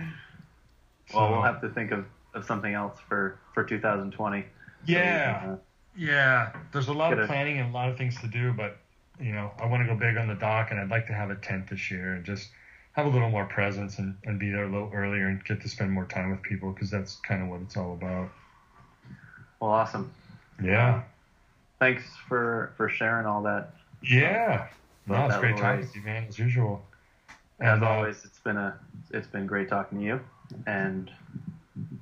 Well, 1.15 1.27
so- 1.27 1.31
we'll 1.32 1.43
have 1.43 1.61
to 1.62 1.70
think 1.70 1.91
of, 1.93 2.05
of 2.35 2.45
something 2.45 2.73
else 2.74 2.99
for, 3.09 3.39
for 3.55 3.65
2020. 3.65 4.43
So 4.43 4.47
Yeah. 4.87 5.39
can, 5.41 5.51
uh, 5.51 5.57
Yeah, 5.97 6.53
there's 6.73 6.89
a 6.89 6.93
lot 6.93 7.11
Get 7.11 7.19
of 7.20 7.24
a- 7.24 7.28
planning 7.28 7.59
and 7.59 7.70
a 7.70 7.73
lot 7.73 7.89
of 7.89 7.97
things 7.99 8.20
to 8.20 8.27
do, 8.28 8.53
but 8.53 8.77
you 9.19 9.32
know, 9.32 9.51
I 9.61 9.66
want 9.66 9.82
to 9.82 9.87
go 9.87 9.95
big 9.99 10.16
on 10.16 10.28
the 10.28 10.35
dock, 10.35 10.70
and 10.70 10.81
I'd 10.81 10.89
like 10.89 11.07
to 11.09 11.12
have 11.12 11.28
a 11.28 11.35
tent 11.37 11.69
this 11.69 11.91
year 11.91 12.15
and 12.15 12.24
just 12.24 12.49
have 12.93 13.05
a 13.05 13.09
little 13.11 13.28
more 13.28 13.45
presence 13.45 13.99
and, 13.99 14.16
and 14.24 14.39
be 14.39 14.51
there 14.51 14.65
a 14.65 14.69
little 14.69 14.91
earlier 14.95 15.27
and 15.28 15.45
get 15.45 15.61
to 15.61 15.69
spend 15.69 15.93
more 15.93 16.07
time 16.07 16.31
with 16.31 16.41
people 16.43 16.73
because 16.73 16.91
that's 16.91 17.16
kind 17.16 17.43
of 17.43 17.49
what 17.49 17.61
it's 17.61 17.77
all 17.77 17.93
about. 17.93 18.31
well, 19.61 19.70
awesome. 19.73 20.11
Yeah, 20.62 21.03
Thanks 21.78 22.03
for, 22.28 22.73
for 22.77 22.89
sharing 22.89 23.27
all 23.27 23.43
that. 23.43 23.73
yeah. 24.03 24.69
No, 25.11 25.27
it's 25.27 25.37
great 25.39 25.57
talking 25.57 25.87
to 25.87 25.99
you, 25.99 26.05
man, 26.05 26.27
as 26.28 26.39
usual. 26.39 26.82
As 27.61 27.74
And, 27.74 27.85
uh, 27.85 27.89
always, 27.89 28.24
it's 28.24 28.39
been 28.39 28.57
a 28.57 28.78
it's 29.11 29.27
been 29.27 29.47
great 29.47 29.69
talking 29.69 29.99
to 29.99 30.05
you, 30.05 30.20
and 30.66 31.11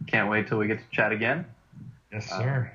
can't 0.06 0.30
wait 0.30 0.46
till 0.48 0.58
we 0.58 0.66
get 0.66 0.78
to 0.78 0.84
chat 0.90 1.12
again. 1.12 1.46
yes, 2.12 2.30
uh, 2.32 2.38
sir. 2.38 2.72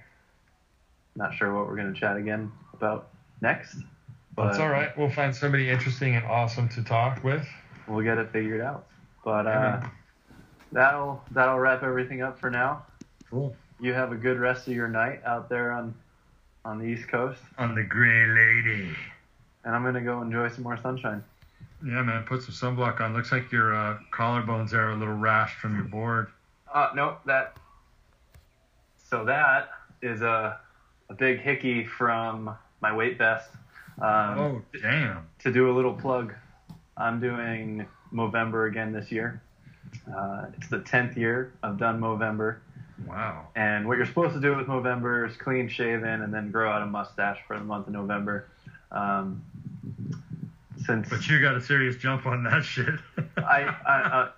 Not 1.15 1.33
sure 1.35 1.53
what 1.53 1.67
we're 1.67 1.75
going 1.75 1.93
to 1.93 1.99
chat 1.99 2.17
again 2.17 2.51
about 2.73 3.09
next, 3.41 3.77
but 4.35 4.47
That's 4.47 4.59
all 4.59 4.69
right. 4.69 4.97
We'll 4.97 5.11
find 5.11 5.35
somebody 5.35 5.69
interesting 5.69 6.15
and 6.15 6.25
awesome 6.25 6.67
to 6.69 6.83
talk 6.83 7.23
with. 7.23 7.47
we'll 7.87 8.03
get 8.03 8.17
it 8.17 8.31
figured 8.31 8.61
out. 8.61 8.87
But 9.23 9.45
uh, 9.47 9.81
that'll 10.71 11.23
that'll 11.31 11.59
wrap 11.59 11.83
everything 11.83 12.21
up 12.23 12.39
for 12.39 12.49
now. 12.49 12.85
Cool. 13.29 13.55
You 13.79 13.93
have 13.93 14.11
a 14.11 14.15
good 14.15 14.39
rest 14.39 14.67
of 14.67 14.73
your 14.73 14.87
night 14.87 15.21
out 15.25 15.49
there 15.49 15.71
on 15.71 15.93
on 16.65 16.79
the 16.79 16.85
East 16.85 17.07
Coast, 17.09 17.41
On 17.57 17.75
the 17.75 17.83
Gray 17.83 18.25
Lady. 18.25 18.95
And 19.65 19.75
I'm 19.75 19.81
going 19.83 19.95
to 19.95 20.01
go 20.01 20.21
enjoy 20.21 20.49
some 20.49 20.63
more 20.63 20.77
sunshine. 20.81 21.23
Yeah, 21.85 22.01
man. 22.01 22.23
Put 22.23 22.43
some 22.43 22.75
sunblock 22.75 23.01
on. 23.01 23.13
Looks 23.13 23.31
like 23.31 23.51
your 23.51 23.75
uh, 23.75 23.97
collarbones 24.11 24.71
there 24.71 24.87
are 24.87 24.91
a 24.91 24.95
little 24.95 25.15
rashed 25.15 25.55
from 25.55 25.75
your 25.75 25.83
board. 25.85 26.27
Uh, 26.73 26.89
no, 26.95 27.17
that. 27.25 27.55
So 29.09 29.25
that 29.25 29.69
is 30.01 30.21
a 30.21 30.59
a 31.09 31.13
big 31.13 31.39
hickey 31.39 31.85
from 31.85 32.55
my 32.81 32.95
weight 32.95 33.17
vest. 33.17 33.49
Um, 34.01 34.39
oh, 34.39 34.61
damn. 34.81 35.27
To 35.39 35.51
do 35.51 35.69
a 35.69 35.73
little 35.73 35.93
plug, 35.93 36.33
I'm 36.97 37.19
doing 37.19 37.85
Movember 38.13 38.67
again 38.69 38.91
this 38.91 39.11
year. 39.11 39.41
Uh, 40.15 40.45
it's 40.57 40.69
the 40.69 40.79
tenth 40.79 41.15
year 41.17 41.53
I've 41.61 41.77
done 41.77 41.99
Movember, 42.01 42.57
Wow. 43.05 43.47
and 43.55 43.87
what 43.87 43.97
you're 43.97 44.07
supposed 44.07 44.33
to 44.33 44.39
do 44.41 44.55
with 44.55 44.65
Movember 44.65 45.29
is 45.29 45.37
clean 45.37 45.69
shaven 45.69 46.23
and 46.23 46.33
then 46.33 46.49
grow 46.49 46.71
out 46.71 46.81
a 46.81 46.85
mustache 46.87 47.37
for 47.45 47.57
the 47.59 47.63
month 47.63 47.85
of 47.87 47.93
November. 47.93 48.47
Um, 48.91 49.43
since 50.85 51.09
But 51.09 51.27
you 51.27 51.41
got 51.41 51.55
a 51.55 51.61
serious 51.61 51.95
jump 51.97 52.25
on 52.25 52.43
that 52.43 52.63
shit. 52.63 52.99
I, 53.37 53.75
I, 53.85 54.01
uh, 54.01 54.31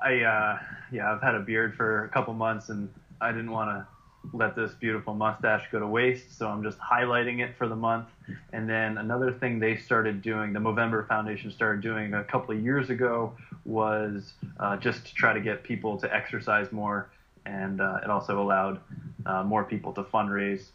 I, 0.00 0.20
uh, 0.20 0.58
yeah, 0.90 1.12
I've 1.12 1.22
had 1.22 1.34
a 1.34 1.40
beard 1.40 1.74
for 1.74 2.04
a 2.04 2.08
couple 2.08 2.34
months, 2.34 2.68
and 2.68 2.92
I 3.20 3.32
didn't 3.32 3.50
want 3.50 3.70
to 3.70 3.86
let 4.32 4.54
this 4.54 4.72
beautiful 4.74 5.14
mustache 5.14 5.68
go 5.72 5.80
to 5.80 5.86
waste, 5.86 6.38
so 6.38 6.48
I'm 6.48 6.62
just 6.62 6.78
highlighting 6.78 7.40
it 7.40 7.56
for 7.56 7.66
the 7.66 7.76
month. 7.76 8.06
And 8.52 8.68
then 8.68 8.98
another 8.98 9.32
thing 9.32 9.58
they 9.58 9.76
started 9.76 10.22
doing, 10.22 10.52
the 10.52 10.60
Movember 10.60 11.06
Foundation 11.08 11.50
started 11.50 11.82
doing 11.82 12.14
a 12.14 12.22
couple 12.24 12.54
of 12.54 12.62
years 12.62 12.90
ago, 12.90 13.32
was 13.64 14.34
uh, 14.60 14.76
just 14.76 15.06
to 15.06 15.14
try 15.14 15.32
to 15.32 15.40
get 15.40 15.62
people 15.62 15.98
to 15.98 16.14
exercise 16.14 16.70
more, 16.70 17.10
and 17.46 17.80
uh, 17.80 18.00
it 18.02 18.10
also 18.10 18.40
allowed 18.40 18.80
uh, 19.26 19.42
more 19.42 19.64
people 19.64 19.92
to 19.94 20.04
fundraise. 20.04 20.66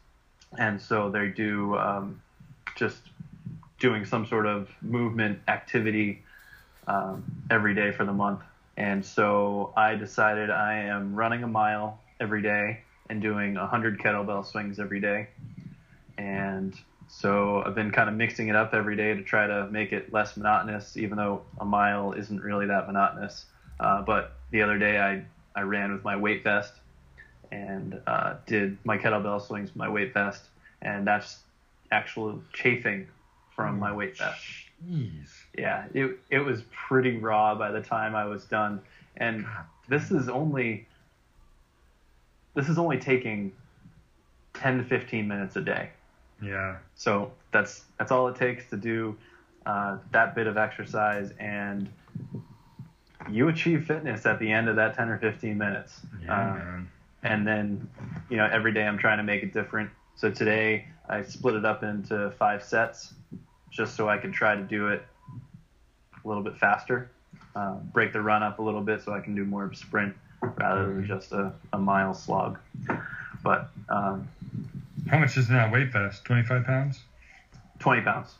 And 0.58 0.82
so 0.82 1.10
they 1.10 1.30
do 1.30 1.78
um, 1.78 2.22
just 2.76 3.00
doing 3.80 4.06
some 4.06 4.26
sort 4.26 4.46
of 4.46 4.70
movement 4.82 5.40
activity 5.48 6.24
um, 6.88 7.24
every 7.50 7.76
day 7.76 7.92
for 7.92 8.06
the 8.06 8.14
month. 8.14 8.42
And 8.76 9.06
so 9.06 9.74
I 9.76 9.96
decided 9.96 10.50
I 10.50 10.76
am 10.76 11.16
running 11.16 11.44
a 11.44 11.48
mile 11.48 12.00
every 12.20 12.42
day 12.42 12.82
and 13.10 13.22
doing 13.22 13.56
100 13.56 14.00
kettlebell 14.00 14.46
swings 14.46 14.80
every 14.80 15.00
day. 15.00 15.28
And 16.18 16.76
so 17.08 17.64
I've 17.66 17.76
been 17.76 17.92
kind 17.92 18.10
of 18.10 18.16
mixing 18.16 18.50
it 18.50 18.56
up 18.56 18.74
every 18.74 18.96
day 18.96 19.14
to 19.14 19.24
try 19.24 19.48
to 19.48 19.68
make 19.68 19.94
it 19.94 20.12
less 20.12 20.36
monotonous, 20.38 20.98
even 20.98 21.18
though 21.18 21.42
a 21.60 21.66
mile 21.66 22.14
isn't 22.14 22.42
really 22.42 22.68
that 22.68 22.88
monotonous. 22.88 23.46
Uh, 23.80 24.02
but 24.02 24.34
the 24.52 24.62
other 24.62 24.78
day 24.78 25.00
I, 25.00 25.24
I 25.56 25.62
ran 25.62 25.92
with 25.92 26.04
my 26.04 26.16
weight 26.16 26.44
vest 26.44 26.74
and 27.52 28.00
uh, 28.06 28.36
did 28.46 28.78
my 28.84 28.98
kettlebell 28.98 29.46
swings 29.46 29.70
with 29.70 29.78
my 29.78 29.90
weight 29.90 30.14
vest. 30.14 30.44
And 30.82 31.08
that's 31.08 31.40
actual 31.92 32.42
chafing 32.54 33.08
from 33.58 33.78
my 33.80 33.92
weight 33.92 34.16
vest 34.18 34.40
Jeez. 34.88 35.30
yeah, 35.58 35.86
it 35.96 36.20
it 36.30 36.40
was 36.40 36.62
pretty 36.72 37.18
raw 37.18 37.56
by 37.56 37.72
the 37.72 37.82
time 37.82 38.16
I 38.16 38.26
was 38.26 38.46
done. 38.46 38.80
And 39.18 39.44
this 39.90 40.12
is 40.12 40.30
only 40.30 40.88
this 42.54 42.70
is 42.70 42.78
only 42.78 43.00
taking 43.00 43.52
10 44.54 44.78
to 44.78 44.84
15 44.84 45.28
minutes 45.28 45.56
a 45.56 45.62
day. 45.62 45.90
Yeah. 46.42 46.78
So 46.96 47.32
that's 47.52 47.86
that's 47.98 48.12
all 48.12 48.28
it 48.28 48.36
takes 48.36 48.70
to 48.70 48.78
do 48.78 49.18
uh, 49.66 49.98
that 50.12 50.36
bit 50.36 50.46
of 50.46 50.56
exercise, 50.58 51.32
and 51.40 51.90
you 53.32 53.48
achieve 53.48 53.86
fitness 53.86 54.28
at 54.28 54.38
the 54.38 54.52
end 54.52 54.70
of 54.70 54.76
that 54.76 54.96
10 54.96 55.10
or 55.10 55.18
15 55.18 55.58
minutes. 55.58 56.02
Yeah, 56.24 56.54
Uh, 56.54 56.80
and 57.24 57.48
then 57.48 57.90
you 58.30 58.38
know 58.38 58.48
every 58.52 58.72
day 58.72 58.86
i'm 58.86 59.00
trying 59.00 59.18
to 59.18 59.24
make 59.24 59.42
it 59.42 59.52
different 59.52 59.90
so 60.16 60.30
today 60.30 60.86
i 61.10 61.24
split 61.24 61.56
it 61.56 61.66
up 61.66 61.82
into 61.82 62.30
five 62.38 62.62
sets 62.64 63.16
just 63.72 63.96
so 63.96 64.08
i 64.10 64.18
could 64.18 64.34
try 64.34 64.56
to 64.56 64.62
do 64.64 64.88
it 64.88 65.06
a 66.24 66.28
little 66.28 66.44
bit 66.44 66.58
faster 66.58 67.10
uh, 67.56 67.74
break 67.94 68.14
the 68.14 68.22
run 68.22 68.44
up 68.44 68.60
a 68.60 68.62
little 68.62 68.82
bit 68.82 69.02
so 69.02 69.14
i 69.14 69.20
can 69.20 69.36
do 69.36 69.44
more 69.46 69.66
of 69.66 69.72
a 69.72 69.76
sprint 69.76 70.16
rather 70.58 70.94
than 70.94 71.06
just 71.08 71.32
a, 71.32 71.52
a 71.74 71.78
mile 71.78 72.14
slog 72.14 72.60
but 73.44 73.70
um, 73.90 74.28
How 75.10 75.20
much 75.20 75.38
is 75.38 75.48
that 75.50 75.72
weight 75.72 75.92
vest? 75.92 76.24
25 76.26 76.66
pounds? 76.66 77.00
20 77.80 78.02
pounds 78.02 78.36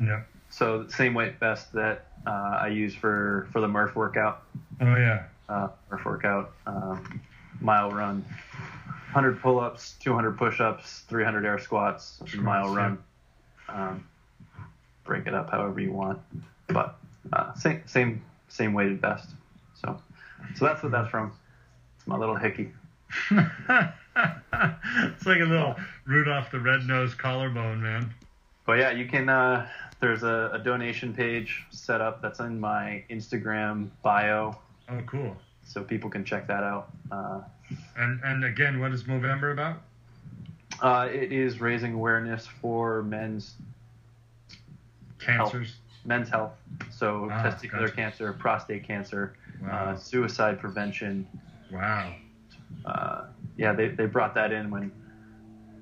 Yeah. 0.00 0.22
so 0.50 0.82
the 0.84 0.92
same 0.92 1.14
weight 1.14 1.38
vest 1.38 1.72
that 1.72 2.06
uh, 2.26 2.58
i 2.60 2.68
use 2.68 2.94
for 2.94 3.48
for 3.52 3.60
the 3.60 3.68
murph 3.68 3.94
workout 3.96 4.42
Oh, 4.82 4.96
yeah. 4.96 5.24
uh, 5.50 5.68
Murph 5.90 6.04
workout, 6.06 6.52
um, 6.66 7.20
mile 7.60 7.90
run, 7.90 8.24
100 9.12 9.38
pull-ups, 9.42 9.96
200 10.00 10.38
push-ups, 10.38 11.00
300 11.06 11.44
air 11.44 11.58
squats, 11.58 12.22
a 12.32 12.36
mile 12.38 12.64
Squats, 12.72 12.76
run. 12.76 12.98
Um, 13.68 14.04
break 15.10 15.26
it 15.26 15.34
up 15.34 15.50
however 15.50 15.80
you 15.80 15.92
want, 15.92 16.20
but 16.68 16.96
uh, 17.32 17.52
same 17.54 17.82
same 17.86 18.22
same 18.48 18.72
weighted 18.72 19.00
vest. 19.00 19.28
So 19.74 20.00
so 20.54 20.64
that's 20.64 20.84
what 20.84 20.92
that's 20.92 21.10
from. 21.10 21.32
It's 21.98 22.06
my 22.06 22.16
little 22.16 22.36
hickey. 22.36 22.70
it's 23.30 25.26
like 25.26 25.40
a 25.40 25.44
little 25.44 25.74
Rudolph 26.06 26.52
the 26.52 26.60
Red-Nosed 26.60 27.18
collarbone, 27.18 27.82
man. 27.82 28.14
But 28.66 28.78
yeah, 28.78 28.92
you 28.92 29.06
can. 29.08 29.28
Uh, 29.28 29.68
there's 30.00 30.22
a, 30.22 30.50
a 30.54 30.58
donation 30.60 31.12
page 31.12 31.64
set 31.70 32.00
up 32.00 32.22
that's 32.22 32.38
in 32.38 32.58
my 32.60 33.02
Instagram 33.10 33.88
bio, 34.02 34.56
Oh, 34.88 35.00
cool. 35.06 35.36
so 35.64 35.82
people 35.82 36.08
can 36.08 36.24
check 36.24 36.46
that 36.46 36.62
out. 36.62 36.88
Uh, 37.10 37.40
And 37.96 38.20
and 38.22 38.44
again, 38.44 38.78
what 38.80 38.92
is 38.92 39.02
Movember 39.04 39.52
about? 39.52 39.82
uh, 40.82 41.08
it 41.12 41.32
is 41.32 41.60
raising 41.60 41.94
awareness 41.94 42.46
for 42.46 43.02
men's 43.02 43.56
Cancers. 45.20 45.76
men's 46.04 46.28
health. 46.30 46.52
So 46.90 47.28
Ah, 47.30 47.42
testicular 47.44 47.80
gotcha. 47.82 47.92
cancer, 47.92 48.32
prostate 48.32 48.84
cancer, 48.84 49.34
Wow. 49.62 49.68
uh, 49.68 49.96
suicide 49.96 50.58
prevention. 50.58 51.26
wow. 51.70 52.14
Uh, 52.86 53.24
yeah, 53.56 53.72
they, 53.72 53.88
they 53.88 54.06
brought 54.06 54.34
that 54.34 54.52
in 54.52 54.70
when 54.70 54.90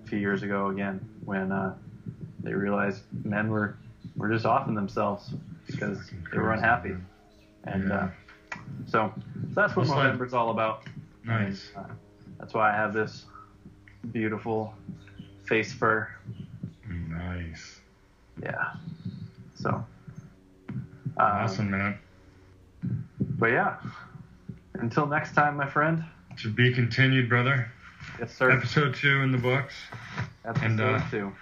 a 0.05 0.09
few 0.09 0.19
years 0.19 0.43
ago 0.43 0.69
again 0.69 0.99
when 1.25 1.53
uh, 1.53 1.75
they 2.41 2.53
realized 2.53 3.03
men 3.25 3.49
were 3.51 3.77
were 4.17 4.29
just 4.29 4.45
offing 4.45 4.75
themselves 4.75 5.31
because 5.67 5.99
Fucking 5.99 6.27
they 6.33 6.39
were 6.39 6.53
unhappy. 6.53 6.89
man. 6.91 7.07
And 7.65 7.89
Yeah. 7.89 7.95
uh, 7.95 8.11
so, 8.87 9.13
so 9.15 9.23
that's 9.51 9.77
what 9.77 9.87
like- 9.87 9.99
Movember's 10.13 10.33
all 10.35 10.51
about. 10.51 10.83
Nice. 11.25 11.71
And, 11.77 11.85
uh, 11.87 11.89
that's 12.39 12.55
why 12.55 12.71
I 12.73 12.75
have 12.75 12.93
this 12.93 13.27
beautiful 14.13 14.75
face 15.45 15.73
fur. 15.73 16.09
Nice. 16.89 17.81
Yeah. 18.43 18.73
So. 19.59 19.71
Um, 19.71 19.87
Awesome, 21.19 21.71
man. 21.71 21.99
But 23.21 23.51
yeah. 23.51 23.77
Until 24.75 25.07
next 25.07 25.35
time, 25.35 25.57
my 25.57 25.69
friend. 25.69 26.05
To 26.43 26.51
be 26.51 26.73
continued, 26.73 27.29
brother. 27.29 27.71
Yes, 28.21 28.35
sir. 28.35 28.51
Episode 28.51 28.95
two 28.95 29.21
in 29.23 29.33
the 29.33 29.39
books. 29.39 29.75
Episode 30.45 30.65
and, 30.65 30.81
uh, 30.81 31.01
two. 31.11 31.33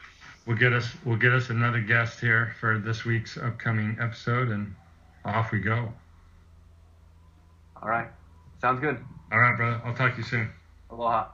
We'll 0.47 0.56
get 0.56 0.72
us 0.72 0.88
we'll 1.05 1.18
get 1.18 1.32
us 1.32 1.51
another 1.51 1.80
guest 1.80 2.20
here 2.20 2.55
for 2.60 2.78
this 2.78 3.05
week's 3.05 3.36
upcoming 3.36 3.97
episode, 4.01 4.48
and 4.48 4.74
off 5.24 5.52
we 5.52 5.59
go. 5.59 5.93
All 7.82 7.88
right. 7.88 8.09
Sounds 8.60 8.80
good. 8.80 8.98
All 9.32 9.38
right, 9.38 9.56
brother. 9.56 9.80
I'll 9.84 9.94
talk 9.94 10.12
to 10.12 10.18
you 10.18 10.24
soon. 10.24 10.51
Aloha. 10.90 11.10
Aloha. 11.10 11.28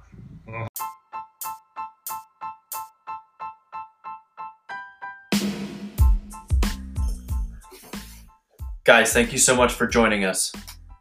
Guys, 8.84 9.12
thank 9.12 9.32
you 9.32 9.38
so 9.38 9.54
much 9.54 9.74
for 9.74 9.86
joining 9.86 10.24
us. 10.24 10.52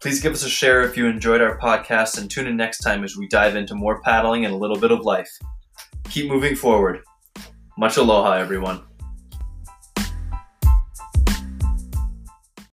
Please 0.02 0.22
give 0.22 0.34
us 0.34 0.44
a 0.44 0.50
share 0.50 0.84
if 0.84 0.96
you 0.96 1.08
enjoyed 1.08 1.42
our 1.42 1.58
podcast 1.58 2.20
and 2.20 2.30
tune 2.30 2.46
in 2.46 2.56
next 2.56 2.78
time 2.82 3.04
as 3.04 3.18
we 3.18 3.28
dive 3.28 3.56
into 3.56 3.74
more 3.74 4.00
paddling 4.02 4.46
and 4.46 4.54
a 4.54 4.58
little 4.58 4.78
bit 4.78 4.92
of 4.92 5.00
life. 5.00 5.32
Keep 6.12 6.30
moving 6.30 6.56
forward. 6.56 7.00
Much 7.80 7.98
aloha, 7.98 8.34
everyone. 8.34 8.84